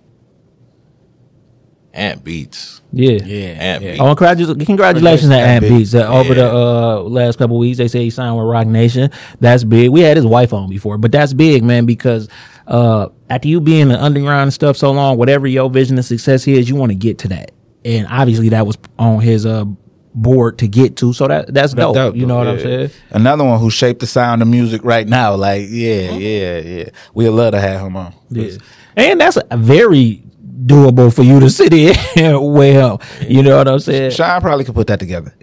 Ant 1.95 2.25
beats. 2.25 2.81
Yeah. 2.93 3.19
Yeah, 3.23 3.49
Ant 3.51 3.83
yeah. 3.83 3.91
beats. 3.93 4.01
Oh, 4.01 4.15
congratu- 4.17 4.65
congratulations 4.67 5.29
to 5.29 5.37
Ant 5.37 5.65
Ant 5.65 5.79
Beats. 5.79 5.95
Uh, 5.95 6.09
over 6.09 6.33
the 6.33 6.51
uh, 6.51 7.01
last 7.03 7.37
couple 7.37 7.59
weeks, 7.59 7.77
they 7.77 7.89
say 7.89 8.05
he 8.05 8.11
signed 8.11 8.37
with 8.39 8.47
Roc 8.47 8.67
Nation. 8.67 9.11
That's 9.41 9.65
big. 9.65 9.91
We 9.91 10.01
had 10.01 10.17
his 10.17 10.25
wife 10.25 10.55
on 10.55 10.71
before, 10.71 10.97
but 10.97 11.13
that's 11.13 11.35
big, 11.35 11.63
man, 11.63 11.85
because 11.85 12.29
uh, 12.73 13.11
after 13.29 13.49
you 13.49 13.61
being 13.61 13.83
in 13.83 13.89
the 13.89 14.03
underground 14.03 14.45
and 14.45 14.53
stuff 14.53 14.79
so 14.79 14.91
long, 14.91 15.19
whatever 15.19 15.47
your 15.47 15.69
vision 15.69 15.99
of 15.99 16.07
success 16.07 16.49
is, 16.49 16.69
you 16.69 16.75
want 16.75 16.91
to 16.91 16.97
get 16.97 17.19
to 17.19 17.29
that. 17.29 17.53
And 17.85 18.07
obviously, 18.09 18.49
that 18.49 18.67
was 18.67 18.79
on 18.99 19.21
his 19.21 19.45
uh, 19.45 19.67
board 20.15 20.59
to 20.59 20.69
get 20.69 20.97
to. 20.97 21.13
So 21.13 21.29
that 21.29 21.53
that's 21.53 21.75
dope. 21.75 21.95
dope, 21.95 22.17
you 22.17 22.25
know 22.25 22.39
what 22.39 22.49
I'm 22.49 22.59
saying? 22.59 22.91
Another 23.11 23.45
one 23.45 23.61
who 23.61 23.69
shaped 23.69 24.01
the 24.01 24.07
sound 24.07 24.41
of 24.41 24.49
music 24.49 24.83
right 24.85 25.07
now. 25.07 25.35
Like, 25.35 25.67
yeah, 25.69 26.13
yeah, 26.13 26.59
yeah. 26.61 26.89
We'd 27.13 27.29
love 27.29 27.53
to 27.53 27.61
have 27.61 27.83
him 27.83 27.95
on. 27.95 28.15
Yeah. 28.31 28.53
And 28.97 29.21
that's 29.21 29.37
a 29.51 29.57
very 29.57 30.23
doable 30.65 31.15
for 31.15 31.23
you 31.23 31.41
to 31.41 31.51
sit 31.51 31.75
in 31.75 31.95
well. 32.53 33.03
You 33.21 33.43
know 33.43 33.59
what 33.59 33.69
I'm 33.69 33.81
saying? 33.81 34.13
Sean 34.13 34.41
probably 34.41 34.65
could 34.65 34.75
put 34.75 34.87
that 34.87 35.01
together. 35.01 35.35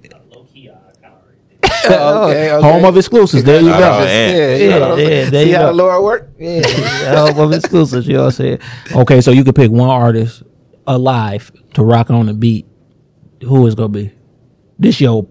Oh, 1.64 2.28
okay, 2.30 2.52
okay. 2.54 2.62
Home 2.72 2.86
of 2.86 2.98
exclusives. 2.98 3.44
There 3.44 3.62
you 3.62 3.70
Oh, 3.74 3.80
go. 3.80 4.00
man. 4.00 4.36
Yeah, 4.36 4.56
Yeah, 4.56 4.70
know 4.80 4.90
what 4.90 4.92
I'm 4.92 5.00
yeah, 5.00 5.30
there 5.30 5.44
See 5.44 5.50
you 5.52 5.56
how 5.56 5.62
go. 5.64 5.68
the 5.68 5.74
Lord 5.74 6.04
work? 6.04 6.30
Yeah, 6.38 7.26
home 7.28 7.40
of 7.40 7.54
exclusives. 7.54 8.08
You 8.08 8.14
know 8.16 8.20
what 8.22 8.26
I'm 8.28 8.32
saying? 8.32 8.60
Okay, 8.96 9.22
so 9.22 9.32
you 9.32 9.44
could 9.44 9.56
pick 9.56 9.72
one 9.72 9.90
artist 9.90 10.44
alive 10.88 11.52
to 11.74 11.84
rock 11.84 12.10
on 12.10 12.28
the 12.28 12.34
beat. 12.34 12.66
Who 13.44 13.66
is 13.68 13.76
gonna 13.76 13.90
be? 13.90 14.12
This 14.78 15.00
your 15.02 15.28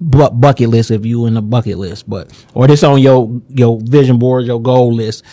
bu- 0.00 0.30
bucket 0.30 0.68
list 0.70 0.90
if 0.90 1.04
you 1.06 1.26
in 1.26 1.34
the 1.34 1.42
bucket 1.42 1.78
list, 1.78 2.08
but 2.08 2.32
or 2.54 2.66
this 2.66 2.82
on 2.82 3.00
your 3.00 3.40
your 3.48 3.78
vision 3.82 4.18
board, 4.18 4.44
your 4.46 4.60
goal 4.60 4.92
list. 4.92 5.24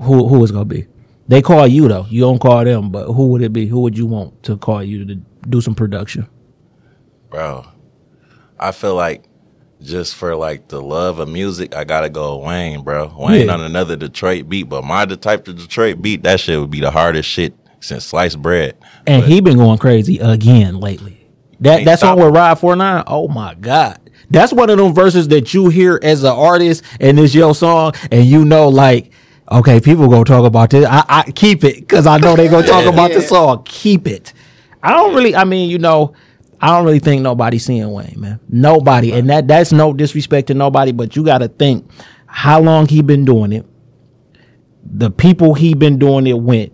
Who 0.00 0.28
who 0.28 0.42
is 0.44 0.50
gonna 0.52 0.64
be? 0.64 0.86
They 1.28 1.42
call 1.42 1.66
you 1.66 1.88
though. 1.88 2.06
You 2.08 2.22
don't 2.22 2.38
call 2.40 2.64
them, 2.64 2.90
but 2.90 3.12
who 3.12 3.28
would 3.28 3.42
it 3.42 3.52
be? 3.52 3.66
Who 3.66 3.80
would 3.82 3.96
you 3.98 4.06
want 4.06 4.42
to 4.44 4.56
call 4.56 4.82
you 4.82 5.04
to 5.04 5.14
do 5.48 5.60
some 5.60 5.74
production? 5.74 6.26
bro. 7.30 7.66
I 8.58 8.72
feel 8.72 8.94
like 8.96 9.27
just 9.82 10.14
for 10.16 10.34
like 10.34 10.68
the 10.68 10.80
love 10.82 11.18
of 11.18 11.28
music, 11.28 11.74
I 11.74 11.84
gotta 11.84 12.08
go 12.08 12.38
Wayne, 12.38 12.82
bro. 12.82 13.12
Wayne 13.16 13.46
Yeah. 13.46 13.54
on 13.54 13.60
another 13.60 13.96
Detroit 13.96 14.48
beat, 14.48 14.64
but 14.64 14.84
my 14.84 15.04
the 15.04 15.16
type 15.16 15.46
of 15.48 15.56
Detroit 15.56 16.02
beat, 16.02 16.22
that 16.24 16.40
shit 16.40 16.58
would 16.58 16.70
be 16.70 16.80
the 16.80 16.90
hardest 16.90 17.28
shit 17.28 17.54
since 17.80 18.04
sliced 18.04 18.40
bread. 18.42 18.76
And 19.06 19.22
But 19.22 19.30
he 19.30 19.40
been 19.40 19.56
going 19.58 19.78
crazy 19.78 20.18
again 20.18 20.80
lately. 20.80 21.14
That 21.60 21.76
Can't 21.76 21.84
that 21.86 22.00
song 22.00 22.18
with 22.20 22.34
Ride 22.34 22.58
49, 22.58 23.04
oh 23.06 23.28
my 23.28 23.54
God. 23.54 23.98
That's 24.30 24.52
one 24.52 24.68
of 24.68 24.78
them 24.78 24.94
verses 24.94 25.28
that 25.28 25.54
you 25.54 25.68
hear 25.68 25.98
as 26.02 26.22
an 26.22 26.30
artist 26.32 26.84
and 27.00 27.18
it's 27.18 27.34
your 27.34 27.54
song, 27.54 27.94
and 28.10 28.24
you 28.26 28.44
know, 28.44 28.68
like, 28.68 29.10
okay, 29.50 29.80
people 29.80 30.08
gonna 30.08 30.24
talk 30.24 30.44
about 30.44 30.70
this. 30.70 30.86
I, 30.86 31.04
I 31.08 31.30
keep 31.32 31.64
it 31.64 31.76
because 31.76 32.06
I 32.06 32.18
know 32.18 32.36
they 32.36 32.48
gonna 32.48 32.66
talk 32.66 32.84
about 32.92 33.12
the 33.12 33.22
song. 33.22 33.62
Keep 33.64 34.06
it. 34.06 34.32
I 34.82 34.92
don't 34.92 35.14
really. 35.14 35.34
I 35.34 35.44
mean, 35.44 35.70
you 35.70 35.78
know, 35.78 36.12
I 36.60 36.68
don't 36.76 36.84
really 36.84 36.98
think 36.98 37.22
nobody's 37.22 37.64
seeing 37.64 37.90
Wayne, 37.90 38.14
man. 38.16 38.40
Nobody, 38.48 39.12
and 39.12 39.30
that 39.30 39.46
that's 39.46 39.72
no 39.72 39.92
disrespect 39.92 40.48
to 40.48 40.54
nobody, 40.54 40.92
but 40.92 41.14
you 41.14 41.24
got 41.24 41.38
to 41.38 41.48
think 41.48 41.88
how 42.26 42.60
long 42.60 42.88
he 42.88 43.02
been 43.02 43.24
doing 43.24 43.52
it. 43.52 43.64
The 44.84 45.10
people 45.10 45.54
he 45.54 45.74
been 45.74 45.98
doing 45.98 46.26
it 46.26 46.38
with. 46.38 46.70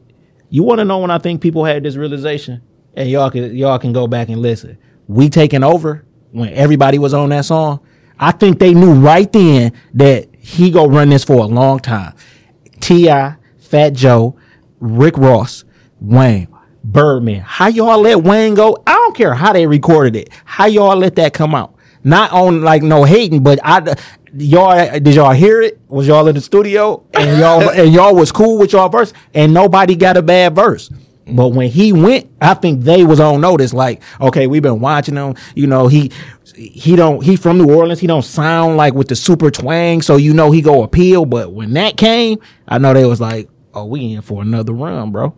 You 0.49 0.62
want 0.62 0.78
to 0.78 0.85
know 0.85 0.99
when 0.99 1.11
I 1.11 1.18
think 1.18 1.41
people 1.41 1.64
had 1.64 1.82
this 1.82 1.97
realization, 1.97 2.62
and 2.95 3.11
y'all 3.11 3.30
can 3.30 3.55
y'all 3.57 3.78
can 3.78 3.93
go 3.93 4.07
back 4.07 4.28
and 4.28 4.41
listen. 4.41 4.78
We 5.07 5.28
taking 5.28 5.62
over 5.62 6.05
when 6.30 6.51
everybody 6.53 6.99
was 6.99 7.12
on 7.12 7.28
that 7.30 7.45
song. 7.45 7.80
I 8.18 8.30
think 8.30 8.59
they 8.59 8.72
knew 8.72 8.95
right 8.95 9.30
then 9.32 9.72
that 9.95 10.28
he 10.39 10.70
go 10.70 10.87
run 10.87 11.09
this 11.11 11.24
for 11.24 11.45
a 11.45 11.47
long 11.47 11.80
time. 11.80 12.14
T.I., 12.80 13.37
Fat 13.59 13.93
Joe, 13.93 14.37
Rick 14.78 15.18
Ross, 15.18 15.64
Wayne, 16.01 16.49
Birdman. 16.85 17.41
How 17.41 17.68
y'all 17.68 18.01
let 18.01 18.22
Wayne 18.22 18.55
go? 18.55 18.82
I 18.87 18.93
don't 18.93 19.16
care 19.16 19.35
how 19.35 19.53
they 19.53 19.66
recorded 19.66 20.16
it. 20.16 20.28
How 20.45 20.66
y'all 20.66 20.97
let 20.97 21.16
that 21.16 21.32
come 21.32 21.55
out? 21.55 21.74
Not 22.05 22.30
on 22.32 22.61
like 22.62 22.82
no 22.82 23.05
hating, 23.05 23.43
but 23.43 23.59
I 23.64 23.97
y'all 24.37 25.01
did 25.01 25.14
y'all 25.14 25.32
hear 25.32 25.62
it? 25.62 25.80
Was 25.89 26.07
y'all 26.07 26.28
in 26.28 26.35
the 26.35 26.41
studio 26.43 27.05
and 27.14 27.39
y'all 27.39 27.70
and 27.70 27.93
y'all 27.93 28.14
was 28.14 28.30
cool 28.30 28.59
with 28.59 28.72
y'all 28.72 28.91
verse 28.91 29.14
and 29.32 29.55
nobody 29.55 29.97
got 29.97 30.18
a 30.18 30.22
bad 30.22 30.55
verse. 30.55 30.91
But 31.26 31.49
when 31.49 31.70
he 31.70 31.95
went, 31.95 32.30
I 32.43 32.53
think 32.53 32.82
they 32.82 33.03
was 33.03 33.18
on 33.18 33.41
notice. 33.41 33.72
Like, 33.72 34.03
okay, 34.20 34.47
we've 34.47 34.62
been 34.62 34.80
watching 34.80 35.16
him. 35.16 35.37
You 35.55 35.66
know, 35.66 35.89
he 35.89 36.12
he 36.55 36.97
don't 36.97 37.22
he 37.22 37.37
from 37.37 37.57
New 37.57 37.74
Orleans. 37.74 38.01
He 38.01 38.07
don't 38.07 38.22
sound 38.22 38.76
like 38.76 38.93
with 38.93 39.09
the 39.09 39.16
super 39.16 39.51
twang, 39.51 40.03
so 40.03 40.16
you 40.16 40.35
know 40.35 40.51
he 40.51 40.61
go 40.61 40.82
appeal. 40.82 41.24
But 41.24 41.53
when 41.53 41.72
that 41.72 41.97
came, 41.97 42.39
I 42.68 42.76
know 42.76 42.93
they 42.93 43.07
was 43.07 43.22
like, 43.22 43.49
oh, 43.72 43.87
we 43.87 44.12
in 44.12 44.20
for 44.20 44.43
another 44.43 44.74
run, 44.74 45.12
bro. 45.12 45.35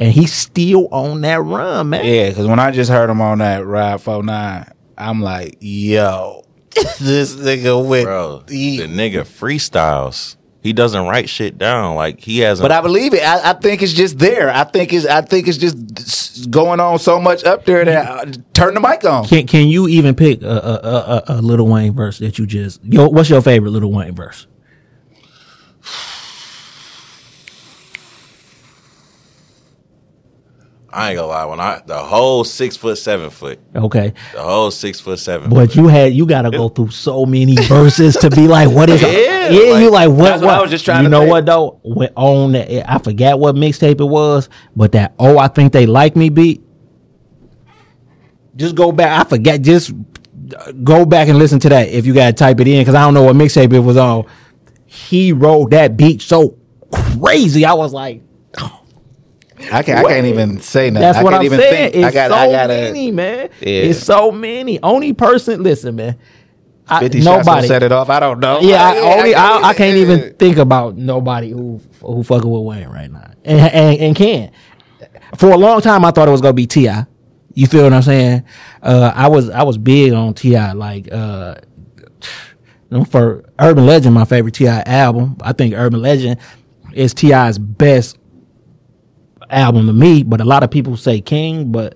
And 0.00 0.10
he's 0.12 0.32
still 0.32 0.88
on 0.90 1.20
that 1.20 1.40
run, 1.42 1.90
man. 1.90 2.04
Yeah, 2.04 2.30
because 2.30 2.46
when 2.46 2.58
I 2.58 2.70
just 2.70 2.90
heard 2.90 3.10
him 3.10 3.20
on 3.20 3.38
that 3.38 3.64
Ride 3.66 4.00
49, 4.00 4.72
I'm 4.96 5.20
like, 5.20 5.58
yo, 5.60 6.44
this 6.98 7.36
nigga 7.36 7.86
went. 7.86 8.06
bro, 8.06 8.42
he- 8.48 8.78
the 8.78 8.86
nigga 8.88 9.20
freestyles. 9.22 10.36
He 10.62 10.74
doesn't 10.74 11.06
write 11.06 11.28
shit 11.30 11.56
down. 11.56 11.94
Like 11.94 12.20
he 12.20 12.40
has. 12.40 12.60
but 12.60 12.70
I 12.70 12.82
believe 12.82 13.14
it. 13.14 13.22
I, 13.22 13.50
I 13.50 13.52
think 13.54 13.82
it's 13.82 13.94
just 13.94 14.18
there. 14.18 14.50
I 14.50 14.64
think 14.64 14.92
it's. 14.92 15.06
I 15.06 15.22
think 15.22 15.48
it's 15.48 15.56
just 15.56 16.50
going 16.50 16.80
on 16.80 16.98
so 16.98 17.18
much 17.18 17.44
up 17.44 17.64
there 17.64 17.82
that 17.82 18.06
uh, 18.10 18.32
turn 18.52 18.74
the 18.74 18.80
mic 18.80 19.02
on. 19.06 19.24
Can 19.24 19.46
Can 19.46 19.68
you 19.68 19.88
even 19.88 20.14
pick 20.14 20.42
a 20.42 20.46
a, 20.46 20.52
a, 20.52 21.24
a 21.28 21.40
Little 21.40 21.66
Wayne 21.66 21.94
verse 21.94 22.18
that 22.18 22.38
you 22.38 22.44
just? 22.46 22.84
Yo, 22.84 23.08
what's 23.08 23.30
your 23.30 23.40
favorite 23.40 23.70
Little 23.70 23.90
Wayne 23.90 24.14
verse? 24.14 24.46
I 30.92 31.10
ain't 31.10 31.16
gonna 31.18 31.28
lie. 31.28 31.44
When 31.44 31.60
I 31.60 31.80
the 31.86 31.98
whole 31.98 32.42
six 32.42 32.76
foot 32.76 32.98
seven 32.98 33.30
foot, 33.30 33.60
Okay, 33.76 34.12
the 34.32 34.42
whole 34.42 34.70
six 34.72 34.98
foot 35.00 35.18
seven. 35.20 35.48
but 35.50 35.68
foot. 35.68 35.76
you 35.76 35.86
had 35.88 36.12
you 36.12 36.26
got 36.26 36.42
to 36.42 36.50
go 36.50 36.68
through 36.68 36.90
so 36.90 37.24
many 37.26 37.54
verses 37.66 38.16
to 38.16 38.30
be 38.30 38.48
like, 38.48 38.68
what 38.70 38.90
is? 38.90 39.00
Yeah, 39.00 39.48
yeah, 39.50 39.72
like- 39.72 39.82
you 39.82 39.90
like 39.90 40.08
what? 40.10 40.18
That's 40.24 40.42
what 40.42 40.48
what? 40.48 40.58
I 40.58 40.62
was 40.62 40.70
just 40.70 40.84
trying 40.84 40.98
to. 40.98 41.02
You 41.04 41.08
to 41.08 41.10
know 41.10 41.24
say. 41.24 41.30
what 41.30 41.46
though? 41.46 41.80
When 41.84 42.08
on 42.16 42.52
that, 42.52 42.92
I 42.92 42.98
forgot 42.98 43.38
what 43.38 43.54
mixtape 43.54 44.00
it 44.00 44.04
was, 44.04 44.48
but 44.74 44.92
that 44.92 45.14
oh, 45.18 45.38
I 45.38 45.48
think 45.48 45.72
they 45.72 45.86
like 45.86 46.16
me 46.16 46.28
beat. 46.28 46.60
Just 48.56 48.74
go 48.74 48.92
back. 48.92 49.24
I 49.24 49.28
forget. 49.28 49.62
Just 49.62 49.92
go 50.82 51.04
back 51.04 51.28
and 51.28 51.38
listen 51.38 51.60
to 51.60 51.68
that 51.68 51.88
if 51.88 52.04
you 52.06 52.12
gotta 52.14 52.32
type 52.32 52.58
it 52.60 52.66
in 52.66 52.80
because 52.80 52.94
I 52.96 53.02
don't 53.04 53.14
know 53.14 53.22
what 53.22 53.36
mixtape 53.36 53.72
it 53.72 53.78
was 53.78 53.96
on. 53.96 54.26
He 54.86 55.32
wrote 55.32 55.70
that 55.70 55.96
beat 55.96 56.20
so 56.20 56.58
crazy. 56.92 57.64
I 57.64 57.74
was 57.74 57.92
like, 57.92 58.22
I 59.72 59.82
can't. 59.82 60.04
I 60.04 60.08
can't 60.08 60.26
even 60.26 60.60
say 60.60 60.90
nothing. 60.90 61.02
That's 61.02 61.18
I 61.18 61.22
what 61.22 61.30
can't 61.30 61.40
I'm 61.40 61.46
even 61.46 61.58
saying. 61.60 61.92
think. 61.92 62.04
It's 62.04 62.16
I 62.16 62.28
got. 62.28 62.30
so 62.30 62.36
I 62.36 62.50
gotta. 62.50 62.74
many, 62.74 63.10
man. 63.10 63.50
Yeah. 63.60 63.68
It's 63.68 63.98
so 63.98 64.32
many. 64.32 64.82
Only 64.82 65.12
person. 65.12 65.62
Listen, 65.62 65.96
man. 65.96 66.18
I, 66.90 67.08
nobody 67.08 67.68
set 67.68 67.84
it 67.84 67.92
off. 67.92 68.10
I 68.10 68.18
don't 68.18 68.40
know. 68.40 68.58
Yeah, 68.60 68.82
I, 68.82 68.98
only 68.98 69.34
I, 69.34 69.56
I 69.56 69.60
can't 69.60 69.76
can't 69.76 69.96
even 69.98 70.34
think 70.34 70.56
about 70.56 70.96
nobody 70.96 71.50
who 71.50 71.80
who 72.00 72.24
fucking 72.24 72.50
with 72.50 72.62
Wayne 72.62 72.88
right 72.88 73.10
now, 73.10 73.30
and 73.44 73.60
and, 73.60 74.00
and 74.00 74.16
can. 74.16 74.50
For 75.36 75.50
a 75.50 75.56
long 75.56 75.80
time, 75.80 76.04
I 76.04 76.10
thought 76.10 76.26
it 76.26 76.32
was 76.32 76.40
gonna 76.40 76.54
be 76.54 76.66
Ti. 76.66 76.90
You 77.54 77.66
feel 77.66 77.84
what 77.84 77.92
I'm 77.92 78.02
saying? 78.02 78.44
Uh, 78.82 79.12
I 79.14 79.28
was 79.28 79.50
I 79.50 79.62
was 79.62 79.78
big 79.78 80.12
on 80.12 80.34
Ti. 80.34 80.72
Like 80.72 81.12
uh, 81.12 81.56
for 83.08 83.44
Urban 83.58 83.86
Legend, 83.86 84.14
my 84.14 84.24
favorite 84.24 84.54
T.I. 84.54 84.82
album. 84.82 85.36
I 85.42 85.52
think 85.52 85.74
Urban 85.74 86.02
Legend 86.02 86.40
is 86.92 87.14
T.I.'s 87.14 87.58
best 87.58 88.18
album 89.50 89.86
to 89.86 89.92
me. 89.92 90.22
But 90.22 90.40
a 90.40 90.44
lot 90.44 90.62
of 90.62 90.70
people 90.70 90.96
say 90.96 91.20
King, 91.20 91.70
but 91.72 91.94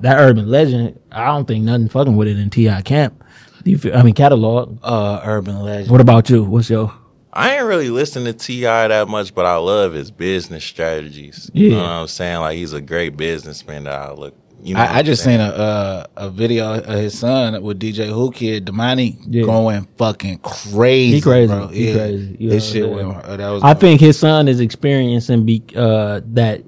that 0.00 0.16
Urban 0.18 0.48
Legend, 0.50 0.98
I 1.12 1.26
don't 1.26 1.46
think 1.46 1.64
nothing 1.64 1.88
fucking 1.88 2.16
with 2.16 2.28
it 2.28 2.38
in 2.38 2.50
T.I. 2.50 2.82
camp. 2.82 3.22
Do 3.64 3.70
you 3.70 3.78
feel, 3.78 3.96
I 3.96 4.02
mean 4.02 4.14
catalog. 4.14 4.78
Uh, 4.82 5.20
urban 5.24 5.60
legend. 5.60 5.90
What 5.90 6.00
about 6.00 6.30
you? 6.30 6.44
What's 6.44 6.70
your 6.70 6.92
I 7.32 7.56
ain't 7.56 7.66
really 7.66 7.90
listen 7.90 8.24
to 8.24 8.32
T.I. 8.32 8.88
that 8.88 9.08
much, 9.08 9.34
but 9.34 9.44
I 9.44 9.56
love 9.56 9.92
his 9.92 10.10
business 10.10 10.64
strategies. 10.64 11.50
You 11.52 11.70
know 11.70 11.76
Yeah. 11.76 11.82
what 11.82 11.88
I'm 11.90 12.06
saying? 12.06 12.40
Like 12.40 12.56
he's 12.56 12.72
a 12.72 12.80
great 12.80 13.16
businessman 13.16 13.84
that 13.84 13.94
I 13.94 14.12
look. 14.12 14.34
You 14.62 14.74
know, 14.74 14.80
I, 14.80 14.98
I 14.98 15.02
just 15.02 15.22
saying? 15.22 15.38
seen 15.38 15.46
a 15.46 15.50
uh, 15.50 16.06
a 16.16 16.30
video 16.30 16.74
of 16.80 16.84
his 16.86 17.16
son 17.18 17.62
with 17.62 17.78
DJ 17.78 18.10
Whoo 18.10 18.30
Kid 18.32 18.64
Domani 18.64 19.18
Yeah. 19.28 19.44
going 19.44 19.86
fucking 19.96 20.38
crazy. 20.38 21.16
He 21.16 21.20
crazy. 21.20 21.52
Bro. 21.52 21.68
He 21.68 21.88
Yeah. 21.88 21.94
crazy. 21.98 22.36
You 22.40 22.50
His 22.50 22.74
know, 22.74 22.80
shit 22.80 22.88
yeah. 22.90 22.94
went. 23.06 23.24
uh, 23.24 23.36
that 23.36 23.50
was. 23.50 23.62
I 23.62 23.74
think 23.74 24.00
his 24.00 24.18
son 24.18 24.48
is 24.48 24.58
experiencing 24.60 25.44
be, 25.44 25.62
uh, 25.76 26.20
that 26.32 26.62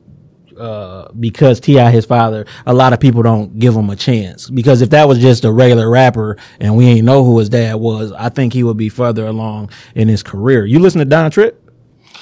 uh, 0.59 1.09
because 1.19 1.61
T.I 1.61 1.91
his 1.91 2.05
father, 2.05 2.45
a 2.67 2.75
lot 2.75 2.93
of 2.93 3.01
people 3.01 3.23
don't 3.23 3.59
give 3.59 3.75
him 3.75 3.91
a 3.91 3.97
chance. 3.97 4.51
Because 4.51 4.83
if 4.83 4.91
that 4.91 5.09
was 5.09 5.19
just 5.19 5.45
a 5.45 5.53
regular 5.53 5.89
rapper 5.89 6.37
and 6.61 6.77
we 6.77 6.87
ain't 6.87 7.05
know 7.05 7.25
who 7.25 7.39
his 7.39 7.49
dad 7.49 7.75
was, 7.77 8.13
I 8.13 8.29
think 8.29 8.53
he 8.53 8.63
would 8.65 8.77
be 8.77 8.89
further 8.89 9.27
along 9.27 9.71
in 9.95 10.09
his 10.09 10.23
career. 10.23 10.67
You 10.67 10.79
listen 10.81 10.99
to 10.99 11.05
Don 11.05 11.31
Trip? 11.31 11.65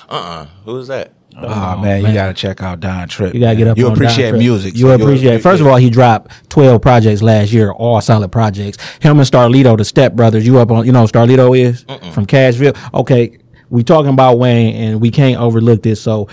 uh-uh. 0.09 0.47
Who's 0.65 0.89
that? 0.89 1.13
Oh, 1.39 1.77
man, 1.79 2.05
oh, 2.05 2.09
you 2.09 2.15
gotta 2.15 2.33
check 2.33 2.63
out 2.63 2.81
Don 2.81 3.09
Trip. 3.09 3.35
You 3.35 3.41
gotta 3.41 3.55
man. 3.55 3.59
get 3.59 3.69
up. 3.69 3.79
You 3.79 3.89
appreciate 3.89 4.33
music. 4.35 4.75
You 4.75 4.87
so 4.87 4.95
appreciate. 4.95 5.43
First 5.43 5.61
of 5.61 5.67
all, 5.67 5.77
he 5.77 5.91
dropped 5.91 6.49
twelve 6.49 6.81
projects 6.81 7.21
last 7.21 7.53
year, 7.53 7.73
all 7.73 8.01
solid 8.01 8.33
projects. 8.33 8.79
Him 9.01 9.19
and 9.19 9.29
Starlito, 9.29 9.77
the 9.77 9.85
Step 9.85 10.15
Brothers. 10.15 10.47
You 10.47 10.59
up 10.59 10.71
on? 10.71 10.87
You 10.87 10.93
know 10.93 11.05
Starlito 11.05 11.59
is 11.59 11.83
from 12.13 12.25
Cashville. 12.25 12.75
Okay, 12.95 13.39
we 13.69 13.85
talking 13.85 14.13
about 14.13 14.39
Wayne, 14.39 14.75
and 14.77 15.01
we 15.01 15.11
can't 15.11 15.39
overlook 15.39 15.83
this. 15.83 16.01
So 16.01 16.29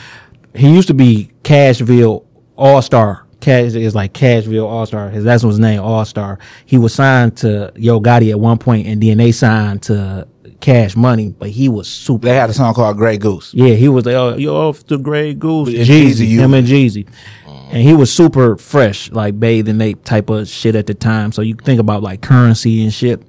he 0.55 0.73
used 0.73 0.87
to 0.87 0.93
be 0.93 1.31
Cashville 1.43 2.25
All 2.55 2.81
Star. 2.81 3.25
Cash 3.41 3.73
is 3.73 3.93
like 3.93 4.13
Cashville 4.13 4.65
All 4.65 4.85
Star. 4.85 5.09
His 5.09 5.25
that's 5.25 5.43
his 5.43 5.59
name, 5.59 5.81
All 5.81 6.05
Star. 6.05 6.39
He 6.65 6.77
was 6.77 6.93
signed 6.93 7.35
to 7.37 7.73
Yo 7.75 7.99
Gotti 7.99 8.31
at 8.31 8.39
one 8.39 8.57
point, 8.57 8.87
and 8.87 9.03
then 9.03 9.17
they 9.17 9.33
signed 9.33 9.83
to 9.83 10.27
Cash 10.63 10.95
Money, 10.95 11.35
but 11.37 11.49
he 11.49 11.67
was 11.67 11.89
super. 11.89 12.25
They 12.25 12.35
had 12.35 12.49
a 12.49 12.53
song 12.53 12.73
called 12.73 12.95
Grey 12.95 13.17
Goose. 13.17 13.53
Yeah, 13.53 13.73
he 13.73 13.89
was 13.89 14.05
like, 14.05 14.15
oh, 14.15 14.37
you're 14.37 14.55
off 14.55 14.85
the 14.87 14.97
Grey 14.97 15.33
Goose. 15.33 15.67
And 15.67 15.77
Jeezy, 15.79 16.25
you- 16.25 16.39
him 16.39 16.53
and 16.53 16.65
Jeezy. 16.65 17.05
Uh-huh. 17.45 17.67
And 17.73 17.83
he 17.83 17.93
was 17.93 18.09
super 18.09 18.55
fresh, 18.55 19.11
like 19.11 19.37
bathing 19.37 19.81
ape 19.81 20.05
type 20.05 20.29
of 20.29 20.47
shit 20.47 20.75
at 20.77 20.87
the 20.87 20.93
time. 20.93 21.33
So 21.33 21.41
you 21.41 21.55
think 21.55 21.81
about 21.81 22.01
like 22.01 22.21
currency 22.21 22.81
and 22.81 22.93
shit. 22.93 23.21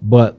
But 0.00 0.38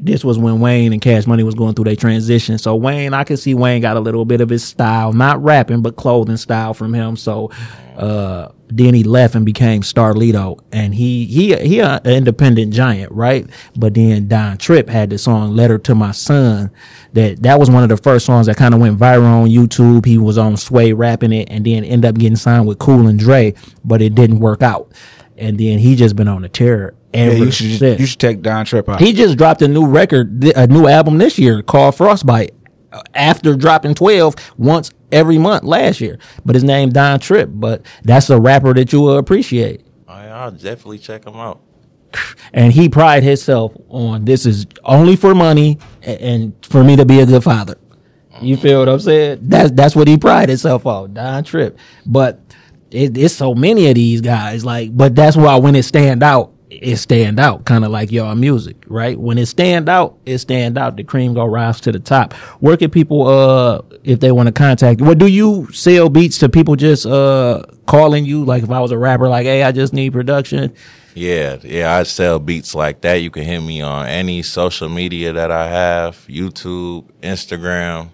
this 0.00 0.24
was 0.24 0.38
when 0.38 0.60
Wayne 0.60 0.92
and 0.92 1.02
Cash 1.02 1.26
Money 1.26 1.42
was 1.42 1.54
going 1.54 1.74
through 1.74 1.86
their 1.86 1.96
transition. 1.96 2.58
So 2.58 2.76
Wayne, 2.76 3.14
I 3.14 3.24
could 3.24 3.38
see 3.38 3.54
Wayne 3.54 3.82
got 3.82 3.96
a 3.96 4.00
little 4.00 4.24
bit 4.24 4.40
of 4.40 4.48
his 4.48 4.64
style, 4.64 5.12
not 5.12 5.42
rapping, 5.42 5.82
but 5.82 5.96
clothing 5.96 6.36
style 6.36 6.74
from 6.74 6.94
him. 6.94 7.16
So 7.16 7.50
uh 7.96 8.48
then 8.70 8.94
he 8.94 9.02
left 9.02 9.34
and 9.34 9.46
became 9.46 9.82
Starlito, 9.82 10.60
and 10.72 10.94
he 10.94 11.24
he 11.24 11.56
he 11.56 11.80
an 11.80 12.00
independent 12.04 12.72
giant, 12.72 13.10
right? 13.12 13.48
But 13.76 13.94
then 13.94 14.28
Don 14.28 14.58
Trip 14.58 14.88
had 14.88 15.10
the 15.10 15.18
song 15.18 15.56
"Letter 15.56 15.78
to 15.78 15.94
My 15.94 16.12
Son." 16.12 16.70
That 17.14 17.42
that 17.42 17.58
was 17.58 17.70
one 17.70 17.82
of 17.82 17.88
the 17.88 17.96
first 17.96 18.26
songs 18.26 18.46
that 18.46 18.56
kind 18.56 18.74
of 18.74 18.80
went 18.80 18.98
viral 18.98 19.42
on 19.42 19.48
YouTube. 19.48 20.04
He 20.04 20.18
was 20.18 20.38
on 20.38 20.56
Sway 20.56 20.92
rapping 20.92 21.32
it, 21.32 21.48
and 21.50 21.64
then 21.64 21.84
end 21.84 22.04
up 22.04 22.16
getting 22.16 22.36
signed 22.36 22.66
with 22.66 22.78
Cool 22.78 23.06
and 23.06 23.18
Dre, 23.18 23.54
but 23.84 24.02
it 24.02 24.14
didn't 24.14 24.40
work 24.40 24.62
out. 24.62 24.92
And 25.38 25.58
then 25.58 25.78
he 25.78 25.94
just 25.94 26.16
been 26.16 26.28
on 26.28 26.42
the 26.42 26.48
tear 26.48 26.94
Yeah, 27.14 27.30
you 27.32 27.50
should 27.50 27.78
since. 27.78 28.00
you 28.00 28.06
should 28.06 28.20
check 28.20 28.40
Don 28.40 28.64
Trip 28.66 28.88
out. 28.88 29.00
He 29.00 29.12
just 29.12 29.38
dropped 29.38 29.62
a 29.62 29.68
new 29.68 29.86
record, 29.86 30.44
a 30.56 30.66
new 30.66 30.86
album 30.86 31.18
this 31.18 31.38
year 31.38 31.62
called 31.62 31.94
Frostbite. 31.94 32.52
uh, 32.92 33.02
After 33.14 33.56
dropping 33.56 33.94
twelve 33.94 34.34
once 34.58 34.90
every 35.10 35.38
month 35.38 35.64
last 35.64 36.00
year, 36.00 36.18
but 36.44 36.54
his 36.54 36.64
name 36.64 36.90
Don 36.90 37.18
Trip. 37.18 37.48
But 37.52 37.82
that's 38.04 38.28
a 38.30 38.38
rapper 38.38 38.74
that 38.74 38.92
you 38.92 39.00
will 39.00 39.16
appreciate, 39.18 39.86
I, 40.06 40.26
I'll 40.28 40.50
definitely 40.50 40.98
check 40.98 41.24
him 41.26 41.36
out. 41.36 41.60
and 42.54 42.72
he 42.72 42.88
pride 42.88 43.22
himself 43.22 43.72
on 43.88 44.24
this 44.24 44.46
is 44.46 44.66
only 44.84 45.14
for 45.16 45.34
money 45.34 45.78
and 46.02 46.54
for 46.62 46.82
me 46.82 46.96
to 46.96 47.04
be 47.04 47.20
a 47.20 47.26
good 47.26 47.42
father. 47.44 47.76
You 48.40 48.56
feel 48.56 48.78
what 48.80 48.88
I'm 48.88 49.00
saying? 49.00 49.40
That's 49.42 49.70
that's 49.72 49.96
what 49.96 50.06
he 50.08 50.16
pride 50.16 50.48
himself 50.48 50.86
on, 50.86 51.14
Don 51.14 51.42
Trip. 51.42 51.76
But 52.06 52.40
it, 52.90 53.16
it's 53.18 53.34
so 53.34 53.54
many 53.54 53.88
of 53.88 53.94
these 53.96 54.20
guys, 54.20 54.64
like, 54.64 54.96
but 54.96 55.14
that's 55.16 55.36
why 55.36 55.56
when 55.56 55.74
it 55.74 55.82
stand 55.84 56.22
out, 56.22 56.52
it 56.70 56.96
stand 56.96 57.40
out, 57.40 57.64
kind 57.64 57.84
of 57.84 57.90
like 57.90 58.12
y'all 58.12 58.34
music, 58.34 58.76
right? 58.88 59.18
When 59.18 59.38
it 59.38 59.46
stand 59.46 59.88
out, 59.88 60.18
it 60.26 60.38
stand 60.38 60.76
out. 60.76 60.96
The 60.96 61.04
cream 61.04 61.34
go 61.34 61.44
rise 61.44 61.80
to 61.82 61.92
the 61.92 61.98
top. 61.98 62.34
Where 62.60 62.76
can 62.76 62.90
people, 62.90 63.26
uh, 63.26 63.82
if 64.04 64.20
they 64.20 64.32
want 64.32 64.48
to 64.48 64.52
contact 64.52 65.00
you? 65.00 65.06
What 65.06 65.18
do 65.18 65.26
you 65.26 65.70
sell 65.72 66.08
beats 66.08 66.38
to 66.38 66.48
people 66.48 66.76
just 66.76 67.06
uh 67.06 67.62
calling 67.86 68.24
you? 68.24 68.44
Like 68.44 68.62
if 68.62 68.70
I 68.70 68.80
was 68.80 68.90
a 68.90 68.98
rapper, 68.98 69.28
like, 69.28 69.46
hey, 69.46 69.62
I 69.62 69.72
just 69.72 69.92
need 69.92 70.12
production. 70.12 70.74
Yeah, 71.14 71.56
yeah, 71.64 71.96
I 71.96 72.04
sell 72.04 72.38
beats 72.38 72.74
like 72.74 73.00
that. 73.00 73.14
You 73.16 73.30
can 73.30 73.42
hit 73.42 73.60
me 73.60 73.80
on 73.80 74.06
any 74.06 74.42
social 74.42 74.88
media 74.88 75.32
that 75.32 75.50
I 75.50 75.68
have, 75.68 76.14
YouTube, 76.28 77.10
Instagram. 77.22 78.10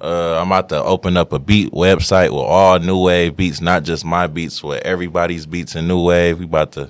Uh, 0.00 0.38
I'm 0.40 0.46
about 0.46 0.70
to 0.70 0.82
open 0.82 1.18
up 1.18 1.34
a 1.34 1.38
beat 1.38 1.72
website 1.72 2.30
with 2.30 2.40
all 2.40 2.78
Nu 2.78 2.98
Wave 3.02 3.36
beats, 3.36 3.60
not 3.60 3.82
just 3.82 4.06
my 4.06 4.26
beats, 4.26 4.62
with 4.62 4.82
everybody's 4.82 5.44
beats 5.44 5.74
and 5.74 5.86
Nu 5.86 6.02
Wave. 6.02 6.38
We 6.38 6.46
about 6.46 6.72
to 6.72 6.88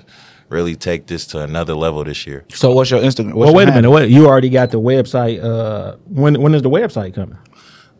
really 0.51 0.75
take 0.75 1.07
this 1.07 1.25
to 1.27 1.39
another 1.39 1.73
level 1.73 2.03
this 2.03 2.27
year. 2.27 2.45
so 2.49 2.71
what's 2.73 2.91
your 2.91 3.01
Instagram? 3.01 3.33
What's 3.33 3.47
Well, 3.47 3.55
wait 3.55 3.69
a 3.69 3.71
minute. 3.71 3.89
Wait, 3.89 4.09
you 4.09 4.27
already 4.27 4.49
got 4.49 4.71
the 4.71 4.79
website. 4.79 5.43
Uh, 5.43 5.95
when 6.05 6.39
when 6.41 6.53
is 6.53 6.61
the 6.61 6.69
website 6.69 7.15
coming? 7.15 7.37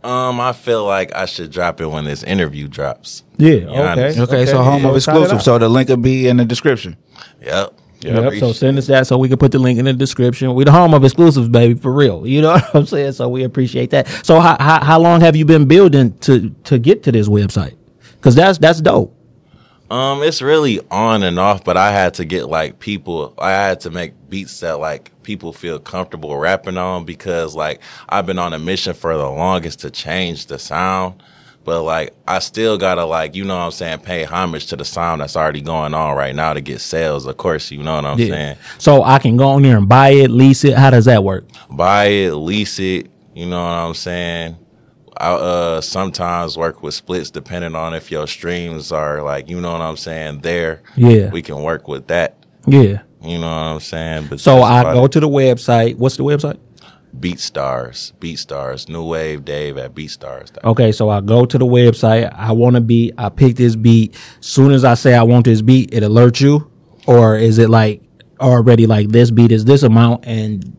Um, 0.04 0.40
I 0.40 0.54
feel 0.54 0.84
like 0.86 1.14
I 1.16 1.26
should 1.26 1.52
drop 1.52 1.80
it 1.80 1.86
when 1.86 2.06
this 2.06 2.24
interview 2.24 2.68
drops. 2.68 3.24
Yeah. 3.38 3.52
Yeah, 3.52 3.68
I 3.68 3.70
okay. 3.70 3.90
understand. 3.92 4.30
Okay, 4.30 4.46
so 4.48 4.64
home 4.64 4.82
yeah, 4.82 4.90
of 4.90 5.04
shout 5.04 5.16
exclusive. 5.18 5.44
So 5.44 5.58
the 5.60 5.70
link 5.70 5.90
will 5.90 5.98
be 5.98 6.28
in 6.28 6.38
the 6.38 6.46
description. 6.46 6.98
Yep. 7.42 7.74
Yep. 8.02 8.34
So 8.40 8.52
send 8.52 8.80
us 8.80 8.88
that 8.88 9.06
so 9.06 9.20
we 9.20 9.30
can 9.30 9.38
put 9.38 9.52
the 9.52 9.60
link 9.60 9.78
in 9.78 9.86
the 9.86 9.94
description. 9.94 10.56
We 10.56 10.64
the 10.64 10.72
home 10.72 10.96
of 10.96 11.04
exclusives, 11.04 11.50
baby, 11.50 11.80
for 11.80 11.94
real. 11.94 12.26
You 12.26 12.42
know 12.42 12.54
what 12.54 12.76
I'm 12.76 12.86
saying? 12.88 13.12
So 13.12 13.30
we 13.30 13.44
appreciate 13.44 13.92
that. 13.92 14.08
So 14.26 14.40
how 14.40 14.58
how, 14.60 14.84
how 14.84 15.00
long 15.00 15.22
have 15.22 15.36
you 15.36 15.46
been 15.46 15.68
building 15.68 16.18
to 16.20 16.50
to 16.64 16.80
get 16.80 17.04
to 17.04 17.12
this 17.12 17.28
website? 17.28 17.76
Because 18.16 18.34
that's 18.34 18.58
that's 18.58 18.82
dope. 18.82 19.16
Um, 19.92 20.24
it's 20.24 20.42
really 20.42 20.80
on 20.90 21.22
and 21.22 21.38
off, 21.38 21.66
but 21.66 21.76
I 21.76 21.92
had 21.92 22.14
to 22.14 22.24
get 22.24 22.48
like 22.48 22.80
people. 22.80 23.34
I 23.38 23.52
had 23.52 23.82
to 23.82 23.90
make 23.90 24.14
beats 24.30 24.62
that 24.62 24.80
like 24.80 25.12
people 25.22 25.52
feel 25.52 25.80
comfortable 25.80 26.38
rapping 26.38 26.78
on 26.78 27.04
because 27.04 27.56
like 27.56 27.82
I've 28.08 28.26
been 28.26 28.40
on 28.40 28.54
a 28.54 28.58
mission 28.58 28.94
for 28.94 29.18
the 29.18 29.28
longest 29.30 29.82
to 29.82 29.92
change 29.92 30.46
the 30.46 30.58
sound. 30.60 31.22
But 31.66 31.84
like 31.84 32.14
I 32.26 32.40
still 32.40 32.78
gotta 32.78 33.04
like 33.04 33.36
you 33.36 33.44
know 33.44 33.58
what 33.58 33.64
I'm 33.66 33.72
saying 33.72 34.00
pay 34.00 34.24
homage 34.24 34.68
to 34.68 34.78
the 34.78 34.86
sound 34.86 35.20
that's 35.20 35.36
already 35.36 35.60
going 35.60 35.94
on 35.94 36.16
right 36.16 36.34
now 36.34 36.54
to 36.54 36.62
get 36.62 36.80
sales. 36.80 37.26
Of 37.26 37.36
course, 37.36 37.70
you 37.70 37.84
know 37.84 37.96
what 37.96 38.06
I'm 38.06 38.18
saying. 38.18 38.58
So 38.78 39.04
I 39.04 39.20
can 39.20 39.36
go 39.36 39.50
on 39.50 39.62
there 39.62 39.78
and 39.78 39.90
buy 39.90 40.12
it, 40.12 40.32
lease 40.32 40.64
it. 40.64 40.78
How 40.78 40.92
does 40.92 41.04
that 41.04 41.26
work? 41.26 41.44
Buy 41.70 42.06
it, 42.06 42.36
lease 42.36 42.80
it. 42.80 43.12
You 43.36 43.46
know 43.46 43.62
what 43.62 43.72
I'm 43.72 43.94
saying. 43.94 44.56
I 45.18 45.34
uh, 45.34 45.82
sometimes 45.82 46.58
work 46.58 46.82
with 46.82 46.94
splits 46.94 47.30
depending 47.30 47.76
on 47.76 47.94
if 47.94 48.12
your 48.12 48.28
streams 48.28 48.92
are 48.92 49.22
like, 49.22 49.50
you 49.50 49.60
know 49.60 49.72
what 49.72 49.82
I'm 49.82 49.98
saying, 49.98 50.40
there. 50.42 50.82
Yeah. 50.96 51.30
We 51.30 51.42
can 51.42 51.62
work 51.62 51.88
with 51.88 52.08
that. 52.08 52.38
Yeah. 52.66 53.02
You 53.22 53.38
know 53.40 53.48
what 53.48 53.74
I'm 53.74 53.80
saying? 53.80 54.28
But 54.30 54.40
So 54.40 54.64
I 54.64 54.84
go 54.94 55.08
to 55.08 55.20
the 55.20 55.30
website. 55.30 55.96
What's 55.96 56.18
the 56.18 56.24
website? 56.24 56.60
BeatStars, 57.20 58.14
BeatStars, 58.20 58.88
Nu 58.88 59.04
Wave 59.04 59.44
Dave 59.44 59.78
at 59.78 59.94
BeatStars. 59.94 60.52
Okay, 60.64 60.92
so 60.94 61.10
I 61.10 61.20
go 61.20 61.46
to 61.46 61.58
the 61.58 61.66
website. 61.66 62.34
I 62.34 62.54
want 62.54 62.78
a 62.78 62.82
beat. 62.82 63.14
I 63.18 63.30
pick 63.30 63.58
this 63.58 63.76
beat. 63.76 64.16
Soon 64.40 64.72
as 64.72 64.86
I 64.86 64.94
say 64.94 65.14
I 65.14 65.24
want 65.24 65.46
this 65.46 65.62
beat, 65.62 65.94
it 65.94 66.04
alerts 66.04 66.40
you, 66.40 66.72
or 67.06 67.38
is 67.38 67.58
it 67.58 67.70
like 67.70 68.02
already 68.40 68.88
like 68.88 69.10
this 69.10 69.30
beat 69.30 69.52
is 69.52 69.66
this 69.66 69.84
amount 69.84 70.26
and 70.26 70.76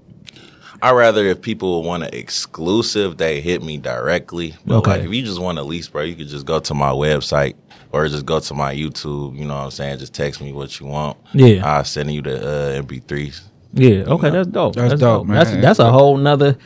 I 0.83 0.91
rather 0.93 1.25
if 1.27 1.41
people 1.41 1.85
want 1.85 2.03
an 2.03 2.11
exclusive, 2.13 3.17
they 3.17 3.41
hit 3.41 3.63
me 3.63 3.79
directly. 3.79 4.55
But 4.67 4.79
Okay. 4.79 4.91
like 4.91 5.03
if 5.03 5.13
you 5.15 5.23
just 5.23 5.41
want 5.41 5.59
a 5.59 5.63
lease, 5.63 5.87
bro, 5.89 6.03
you 6.03 6.17
could 6.17 6.29
just 6.29 6.45
go 6.45 6.59
to 6.59 6.75
my 6.75 6.91
website 6.91 7.55
or 7.93 8.07
just 8.09 8.27
go 8.27 8.41
to 8.41 8.55
my 8.55 8.75
YouTube. 8.75 9.39
You 9.39 9.45
know 9.45 9.55
what 9.55 9.65
I'm 9.65 9.71
saying? 9.71 9.99
Just 9.99 10.13
text 10.13 10.41
me 10.41 10.53
what 10.53 10.81
you 10.81 10.87
want. 10.87 11.17
Yeah. 11.35 11.65
I'll 11.65 11.85
send 11.85 12.11
you 12.13 12.21
the 12.21 12.37
uh, 12.79 12.83
MP3s. 12.83 13.43
yeah? 13.75 14.03
Okay, 14.07 14.31
that's 14.31 14.49
dope. 14.49 14.75
That's 14.75 15.01
dope, 15.01 15.27
man. 15.29 15.37
That's 15.37 15.51
that's 15.63 15.79
a 15.79 15.91
whole 15.91 16.17
nother. 16.17 16.59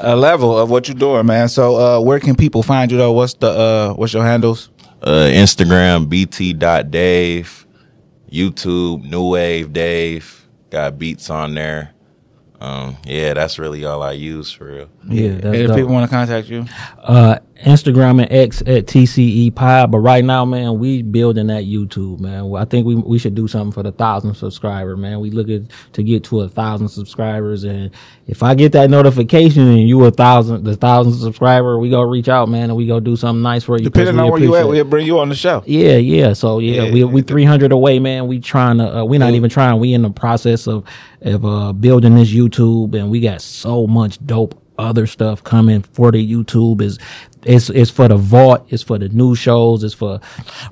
A 0.00 0.14
level 0.16 0.56
of 0.58 0.68
what 0.70 0.86
you're 0.88 0.96
doing, 0.96 1.26
man. 1.26 1.48
So, 1.48 1.76
uh, 1.76 2.00
where 2.00 2.20
can 2.20 2.34
people 2.36 2.62
find 2.62 2.90
you 2.92 2.96
though? 2.98 3.12
What's 3.12 3.34
the 3.34 3.50
uh, 3.50 3.94
what's 3.94 4.12
your 4.12 4.24
handles? 4.24 4.68
Uh, 5.02 5.28
Instagram 5.32 6.08
bt.dave, 6.08 7.66
YouTube 8.30 9.04
Nu 9.08 9.28
Wave 9.30 9.72
Dave. 9.72 10.46
Got 10.70 10.98
beats 10.98 11.30
on 11.30 11.54
there. 11.54 11.92
Um, 12.60 12.96
yeah, 13.06 13.32
that's 13.34 13.58
really 13.58 13.84
all 13.86 14.02
I 14.02 14.12
use 14.12 14.52
for 14.52 14.66
real. 14.66 14.88
Yeah, 15.08 15.36
that's 15.36 15.56
if 15.56 15.66
dope. 15.68 15.76
people 15.76 15.92
want 15.94 16.10
to 16.10 16.14
contact 16.14 16.48
you, 16.48 16.66
uh, 17.02 17.38
Instagram 17.64 18.22
and 18.22 18.30
X 18.32 18.60
at 18.62 18.86
TCE 18.86 19.54
Pod. 19.54 19.90
But 19.90 19.98
right 20.00 20.22
now, 20.24 20.44
man, 20.44 20.78
we 20.78 21.00
building 21.02 21.46
that 21.48 21.64
YouTube, 21.64 22.20
man. 22.20 22.54
I 22.54 22.66
think 22.66 22.86
we 22.86 22.96
we 22.96 23.18
should 23.18 23.34
do 23.34 23.48
something 23.48 23.72
for 23.72 23.82
the 23.82 23.92
thousand 23.92 24.34
subscriber, 24.34 24.94
man. 24.96 25.20
We 25.20 25.30
looking 25.30 25.70
to 25.94 26.02
get 26.02 26.24
to 26.24 26.40
a 26.42 26.48
thousand 26.50 26.88
subscribers, 26.88 27.64
and 27.64 27.90
if 28.26 28.42
I 28.42 28.54
get 28.54 28.72
that 28.72 28.90
notification 28.90 29.66
and 29.66 29.88
you 29.88 30.04
a 30.04 30.10
thousand, 30.10 30.64
the 30.64 30.76
thousand 30.76 31.14
subscriber, 31.14 31.78
we 31.78 31.88
go 31.88 32.02
reach 32.02 32.28
out, 32.28 32.48
man, 32.50 32.64
and 32.64 32.76
we 32.76 32.86
go 32.86 33.00
do 33.00 33.16
something 33.16 33.42
nice 33.42 33.64
for 33.64 33.76
you. 33.78 33.84
'cause 33.84 33.92
depending 33.92 34.18
on 34.18 34.30
where 34.30 34.40
you 34.40 34.54
at, 34.56 34.68
we'll 34.68 34.84
bring 34.84 35.06
you 35.06 35.18
on 35.18 35.30
the 35.30 35.34
show. 35.34 35.62
yeah, 35.66 35.96
yeah. 35.96 36.34
So 36.34 36.58
yeah, 36.58 36.82
Yeah, 36.84 36.92
we 36.92 37.04
we 37.04 37.22
three 37.22 37.44
hundred 37.44 37.72
away, 37.72 37.98
man. 37.98 38.26
We 38.26 38.38
trying 38.38 38.76
to. 38.78 38.98
Uh, 38.98 39.04
we 39.04 39.16
not 39.16 39.32
even 39.32 39.48
trying. 39.48 39.80
We 39.80 39.94
in 39.94 40.02
the 40.02 40.10
process 40.10 40.66
of 40.66 40.84
of 41.22 41.44
uh, 41.44 41.72
building 41.74 42.14
this 42.14 42.30
YouTube, 42.32 42.49
and 42.94 43.10
we 43.10 43.20
got 43.20 43.42
so 43.42 43.86
much 43.86 44.24
dope 44.26 44.62
other 44.78 45.06
stuff 45.06 45.44
coming 45.44 45.82
for 45.82 46.10
the 46.10 46.26
YouTube. 46.32 46.80
Is 46.82 46.98
it's 47.44 47.70
it's 47.70 47.90
for 47.90 48.06
the 48.08 48.16
vault. 48.16 48.66
It's 48.70 48.82
for 48.82 48.98
the 48.98 49.08
new 49.08 49.34
shows. 49.34 49.82
It's 49.84 49.94
for 49.94 50.20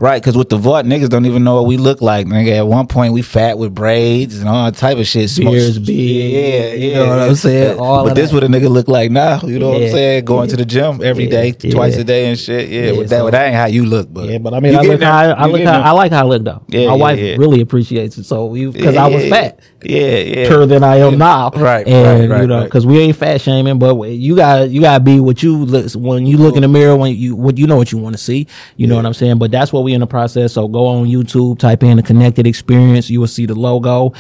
Right, 0.01 0.21
because 0.21 0.37
with 0.37 0.49
the 0.51 0.59
vault, 0.59 0.85
niggas 0.87 1.09
don't 1.09 1.25
even 1.27 1.43
know 1.45 1.55
what 1.57 1.67
we 1.67 1.77
look 1.77 2.01
like. 2.03 2.27
Nigga, 2.27 2.59
at 2.59 2.67
one 2.67 2.87
point 2.87 3.13
we 3.15 3.23
fat 3.23 3.59
with 3.59 3.75
braids 3.75 4.39
and 4.39 4.49
all 4.49 4.67
that 4.67 4.77
type 4.77 4.99
of 4.99 5.07
shit. 5.07 5.31
Smoke- 5.31 5.55
Beards 5.55 5.79
big. 5.79 5.97
Yeah, 6.33 6.73
You 6.75 6.91
yeah. 6.91 6.99
know 6.99 7.09
what 7.09 7.19
I'm 7.21 7.35
saying? 7.35 7.79
All 7.79 8.05
but 8.05 8.15
this 8.15 8.31
that. 8.31 8.35
what 8.35 8.45
a 8.45 8.49
nigga 8.49 8.69
look 8.69 8.89
like 8.89 9.11
now. 9.11 9.41
You 9.43 9.59
know 9.59 9.71
what 9.71 9.83
I'm 9.83 9.89
saying? 9.91 10.25
Going 10.25 10.49
to 10.51 10.57
the 10.57 10.65
gym 10.65 11.01
every 11.03 11.25
Yeah, 11.25 11.31
day, 11.31 11.55
yeah. 11.63 11.71
twice 11.73 11.97
a 11.97 12.05
day 12.05 12.29
and 12.29 12.39
shit. 12.39 12.69
Yeah, 12.69 12.83
Yeah, 12.83 12.93
with 12.93 13.09
that, 13.11 13.17
so- 13.19 13.23
well, 13.25 13.33
that 13.33 13.47
ain't 13.47 13.57
how 13.57 13.67
you 13.67 13.87
look, 13.87 14.13
but 14.13 14.29
yeah. 14.29 14.39
But 14.39 14.55
I 14.55 14.61
mean, 14.61 14.73
You 14.75 14.79
I 14.79 14.83
look 14.83 15.03
how 15.03 15.23
there. 15.23 15.39
I 15.39 15.47
look 15.47 15.63
how 15.63 15.81
I 15.81 15.91
like 15.93 16.13
how 16.13 16.21
I 16.25 16.29
look 16.29 16.45
though. 16.45 16.63
Yeah, 16.69 16.89
My 16.89 16.95
yeah, 16.95 17.01
wife 17.01 17.19
yeah. 17.19 17.37
really 17.39 17.61
appreciates 17.61 18.19
it. 18.19 18.25
So 18.25 18.53
because 18.53 18.97
I 18.97 19.07
was 19.09 19.27
fat. 19.29 19.61
Yeah, 19.83 20.01
yeah. 20.19 20.49
Taller 20.49 20.67
than 20.67 20.83
I 20.85 20.97
am 20.97 21.19
now, 21.19 21.51
Right, 21.55 21.87
And 21.87 22.23
right, 22.23 22.31
right, 22.31 22.41
you 22.43 22.47
know, 22.49 22.59
right. 22.59 22.65
because 22.65 22.85
we 22.85 22.99
ain't 22.99 23.17
fat 23.17 23.41
shaming, 23.41 23.79
but 23.79 23.95
you 24.09 24.35
got 24.37 24.71
you 24.71 24.81
got 24.81 24.99
to 24.99 25.05
be 25.05 25.21
what 25.21 25.43
you 25.43 25.57
look 25.65 25.93
when 25.95 26.27
you 26.27 26.37
look 26.37 26.57
in 26.59 26.63
the 26.63 26.69
mirror 26.69 26.97
when 26.97 27.17
you 27.17 27.35
what 27.35 27.57
you 27.57 27.67
know 27.67 27.77
what 27.77 27.91
you 27.91 27.99
want 27.99 28.15
to 28.17 28.23
see. 28.23 28.47
You 28.77 28.87
know 28.87 28.97
what 28.97 29.07
I'm 29.07 29.15
saying? 29.15 29.39
But 29.39 29.51
that's 29.51 29.73
what 29.73 29.85
we 29.85 29.95
in 29.95 30.01
the 30.01 30.07
process. 30.07 30.53
So 30.53 30.69
go 30.69 30.87
on 30.87 31.07
YouTube, 31.07 31.59
type 31.59 31.83
in 31.83 31.97
the 31.97 32.03
Connected 32.03 32.47
Experience. 32.47 33.09
You 33.09 33.21
will 33.21 33.27
see 33.27 33.47
the 33.47 33.55
logo. 33.55 34.13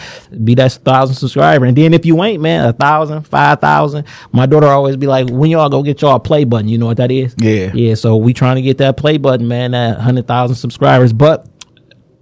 Be 0.45 0.55
that 0.55 0.72
thousand 0.72 1.16
subscriber, 1.16 1.66
and 1.66 1.76
then 1.76 1.93
if 1.93 2.07
you 2.07 2.22
ain't 2.24 2.41
man, 2.41 2.64
a 2.66 2.72
thousand, 2.72 3.22
five 3.22 3.61
thousand. 3.61 4.07
My 4.32 4.47
daughter 4.47 4.68
always 4.68 4.97
be 4.97 5.07
like, 5.07 5.28
when 5.28 5.51
y'all 5.51 5.68
go 5.68 5.82
get 5.82 6.01
y'all 6.01 6.16
a 6.16 6.20
play 6.20 6.45
button. 6.45 6.68
You 6.68 6.78
know 6.78 6.86
what 6.86 6.97
that 6.99 7.11
is? 7.11 7.34
Yeah. 7.39 7.72
yeah. 7.74 7.95
So 7.95 8.16
we 8.16 8.32
trying 8.32 8.57
to 8.57 8.62
get 8.62 8.78
that 8.78 8.97
play 8.97 9.18
button, 9.18 9.49
man. 9.49 9.72
That 9.72 9.99
hundred 9.99 10.26
thousand 10.26 10.57
subscribers, 10.57 11.12
but 11.12 11.47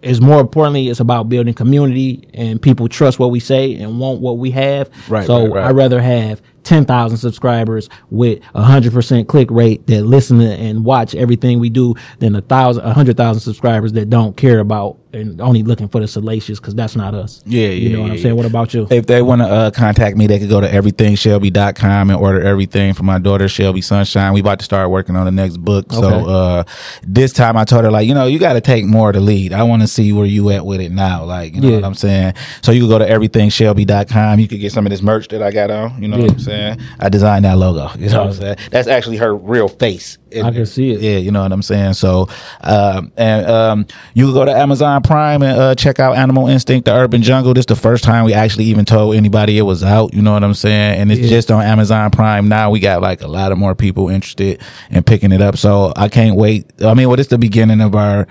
is 0.03 0.21
more 0.21 0.41
importantly, 0.41 0.89
it's 0.89 1.01
about 1.01 1.29
building 1.29 1.53
community 1.53 2.29
and 2.33 2.61
people 2.63 2.89
trust 2.89 3.19
what 3.19 3.31
we 3.31 3.41
say 3.41 3.75
and 3.75 3.99
want 3.99 4.21
what 4.21 4.39
we 4.39 4.51
have. 4.53 4.89
Right, 5.09 5.27
So 5.27 5.43
right, 5.43 5.53
right. 5.53 5.67
I'd 5.67 5.77
rather 5.77 6.01
have 6.01 6.41
10,000 6.67 7.17
subscribers 7.17 7.89
with 8.11 8.41
a 8.55 8.63
hundred 8.63 8.93
percent 8.93 9.29
click 9.29 9.51
rate 9.51 9.87
that 9.87 10.03
listen 10.05 10.39
to 10.41 10.45
and 10.51 10.85
watch 10.85 11.15
everything 11.15 11.61
we 11.61 11.71
do 11.71 11.95
than 12.19 12.37
a 12.37 12.41
thousand, 12.43 12.85
a 12.85 12.93
hundred 12.93 13.17
thousand 13.17 13.41
subscribers 13.41 13.93
that 13.93 14.11
don't 14.11 14.37
care 14.37 14.59
about 14.59 14.99
and 15.13 15.41
only 15.41 15.63
looking 15.63 15.89
for 15.89 16.01
the 16.01 16.07
salacious 16.09 16.59
because 16.61 16.75
that's 16.75 16.95
not 16.95 17.15
us. 17.15 17.43
Yeah, 17.47 17.69
You 17.69 17.89
yeah, 17.89 17.97
know 17.97 18.01
what 18.03 18.07
yeah, 18.09 18.13
I'm 18.13 18.19
saying? 18.19 18.27
yeah. 18.27 18.33
What 18.37 18.47
about 18.47 18.75
you? 18.75 18.87
If 18.91 19.07
they 19.07 19.23
want 19.23 19.41
to 19.41 19.47
uh, 19.47 19.71
contact 19.71 20.17
me, 20.17 20.27
they 20.27 20.39
could 20.39 20.51
go 20.51 20.61
to 20.61 20.69
everythingshelby.com 20.69 22.11
and 22.11 22.19
order 22.21 22.43
everything 22.43 22.93
for 22.93 23.03
my 23.05 23.19
daughter, 23.19 23.49
Shelby 23.49 23.81
Sunshine. 23.81 24.35
We 24.35 24.41
about 24.41 24.59
to 24.59 24.65
start 24.65 24.91
working 24.91 25.17
on 25.17 25.25
the 25.25 25.31
next 25.33 25.57
book. 25.59 25.91
So, 25.91 26.29
uh, 26.29 26.65
this 27.03 27.33
time 27.33 27.57
I 27.57 27.65
told 27.65 27.85
her, 27.85 27.91
like, 27.91 28.07
you 28.07 28.13
know, 28.15 28.27
you 28.27 28.39
got 28.39 28.55
to 28.55 28.61
take 28.61 28.85
more 28.85 29.09
of 29.09 29.15
the 29.15 29.21
lead. 29.21 29.55
I 29.55 29.63
want 29.63 29.81
to 29.83 29.89
see 29.89 30.13
where 30.13 30.27
you 30.27 30.51
at 30.51 30.67
with 30.67 30.81
it 30.83 30.93
now. 30.93 31.25
Like, 31.25 31.55
you 31.55 31.61
know 31.63 31.69
Yeah. 31.69 31.75
what 31.77 31.85
I'm 31.85 31.95
saying? 31.95 32.35
So 32.63 32.73
you 32.73 32.81
can 32.83 32.89
go 32.91 32.99
to 32.99 33.07
everythingshelby.com. 33.09 34.39
You 34.39 34.49
could 34.49 34.61
get 34.61 34.73
some 34.73 34.85
of 34.87 34.91
this 34.91 35.01
merch 35.03 35.29
that 35.29 35.43
I 35.43 35.51
got 35.51 35.71
on. 35.71 36.03
You 36.03 36.09
know 36.09 36.19
what 36.19 36.31
I'm 36.33 36.39
saying? 36.39 36.56
I 37.01 37.09
designed 37.09 37.45
that 37.45 37.59
logo. 37.59 37.91
You 37.99 38.11
know 38.11 38.19
what 38.25 38.27
I'm 38.29 38.33
saying? 38.35 38.57
That's 38.71 38.89
actually 38.89 39.17
her 39.19 39.35
real 39.35 39.69
face. 39.69 40.19
I 40.37 40.51
can 40.51 40.67
see 40.67 40.91
it. 40.93 41.01
Yeah, 41.01 41.17
you 41.17 41.31
know 41.31 41.43
what 41.43 41.51
I'm 41.53 41.63
saying. 41.63 41.95
So, 41.95 42.29
um, 42.61 43.11
and 43.17 43.47
um, 43.47 43.87
you 44.13 44.27
can 44.27 44.35
go 44.35 44.45
to 44.45 44.53
Amazon 44.53 45.03
Prime 45.03 45.43
and 45.43 45.59
uh, 45.59 45.75
check 45.75 45.99
out 45.99 46.17
Animal 46.17 46.49
Instinct: 46.49 46.85
The 46.85 46.95
Urban 46.95 47.23
Jungle. 47.23 47.55
This 47.55 47.63
is 47.63 47.67
the 47.67 47.77
first 47.77 48.05
time 48.05 48.25
we 48.27 48.35
actually 48.35 48.65
even 48.65 48.85
told 48.85 49.15
anybody 49.17 49.57
it 49.57 49.63
was 49.63 49.83
out. 49.83 50.13
You 50.13 50.21
know 50.23 50.33
what 50.33 50.45
I'm 50.45 50.53
saying? 50.55 51.01
And 51.01 51.11
it's 51.11 51.23
Yeah. 51.23 51.29
just 51.29 51.51
on 51.51 51.63
Amazon 51.63 52.11
Prime 52.11 52.49
now. 52.49 52.71
We 52.71 52.81
got 52.81 53.01
like 53.01 53.23
a 53.23 53.29
lot 53.29 53.51
of 53.51 53.57
more 53.59 53.75
people 53.75 54.09
interested 54.11 54.61
in 54.91 55.03
picking 55.05 55.33
it 55.33 55.41
up. 55.41 55.57
So 55.57 55.93
I 55.97 56.09
can't 56.09 56.37
wait. 56.37 56.67
I 56.85 56.93
mean, 56.95 57.09
well, 57.09 57.19
it's 57.19 57.31
the 57.31 57.39
beginning 57.39 57.81
of 57.81 57.95
our 57.95 58.27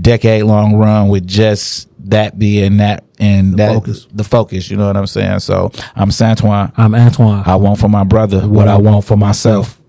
decade 0.00 0.44
long 0.44 0.76
run 0.76 1.08
with 1.08 1.26
just 1.26 1.88
that 2.04 2.38
being 2.38 2.78
that 2.78 3.04
and 3.18 3.56
that 3.56 3.74
focus. 3.74 4.06
the 4.12 4.24
focus. 4.24 4.70
You 4.70 4.76
know 4.76 4.86
what 4.86 4.96
I'm 4.96 5.06
saying? 5.06 5.40
So 5.40 5.70
I'm 5.94 6.10
Santoine. 6.10 6.72
I'm 6.76 6.94
Antoine. 6.94 7.42
I 7.46 7.56
want 7.56 7.78
for 7.80 7.88
my 7.88 8.04
brother 8.04 8.46
what 8.46 8.68
I 8.68 8.76
want 8.76 9.04
for 9.04 9.16
myself. 9.16 9.79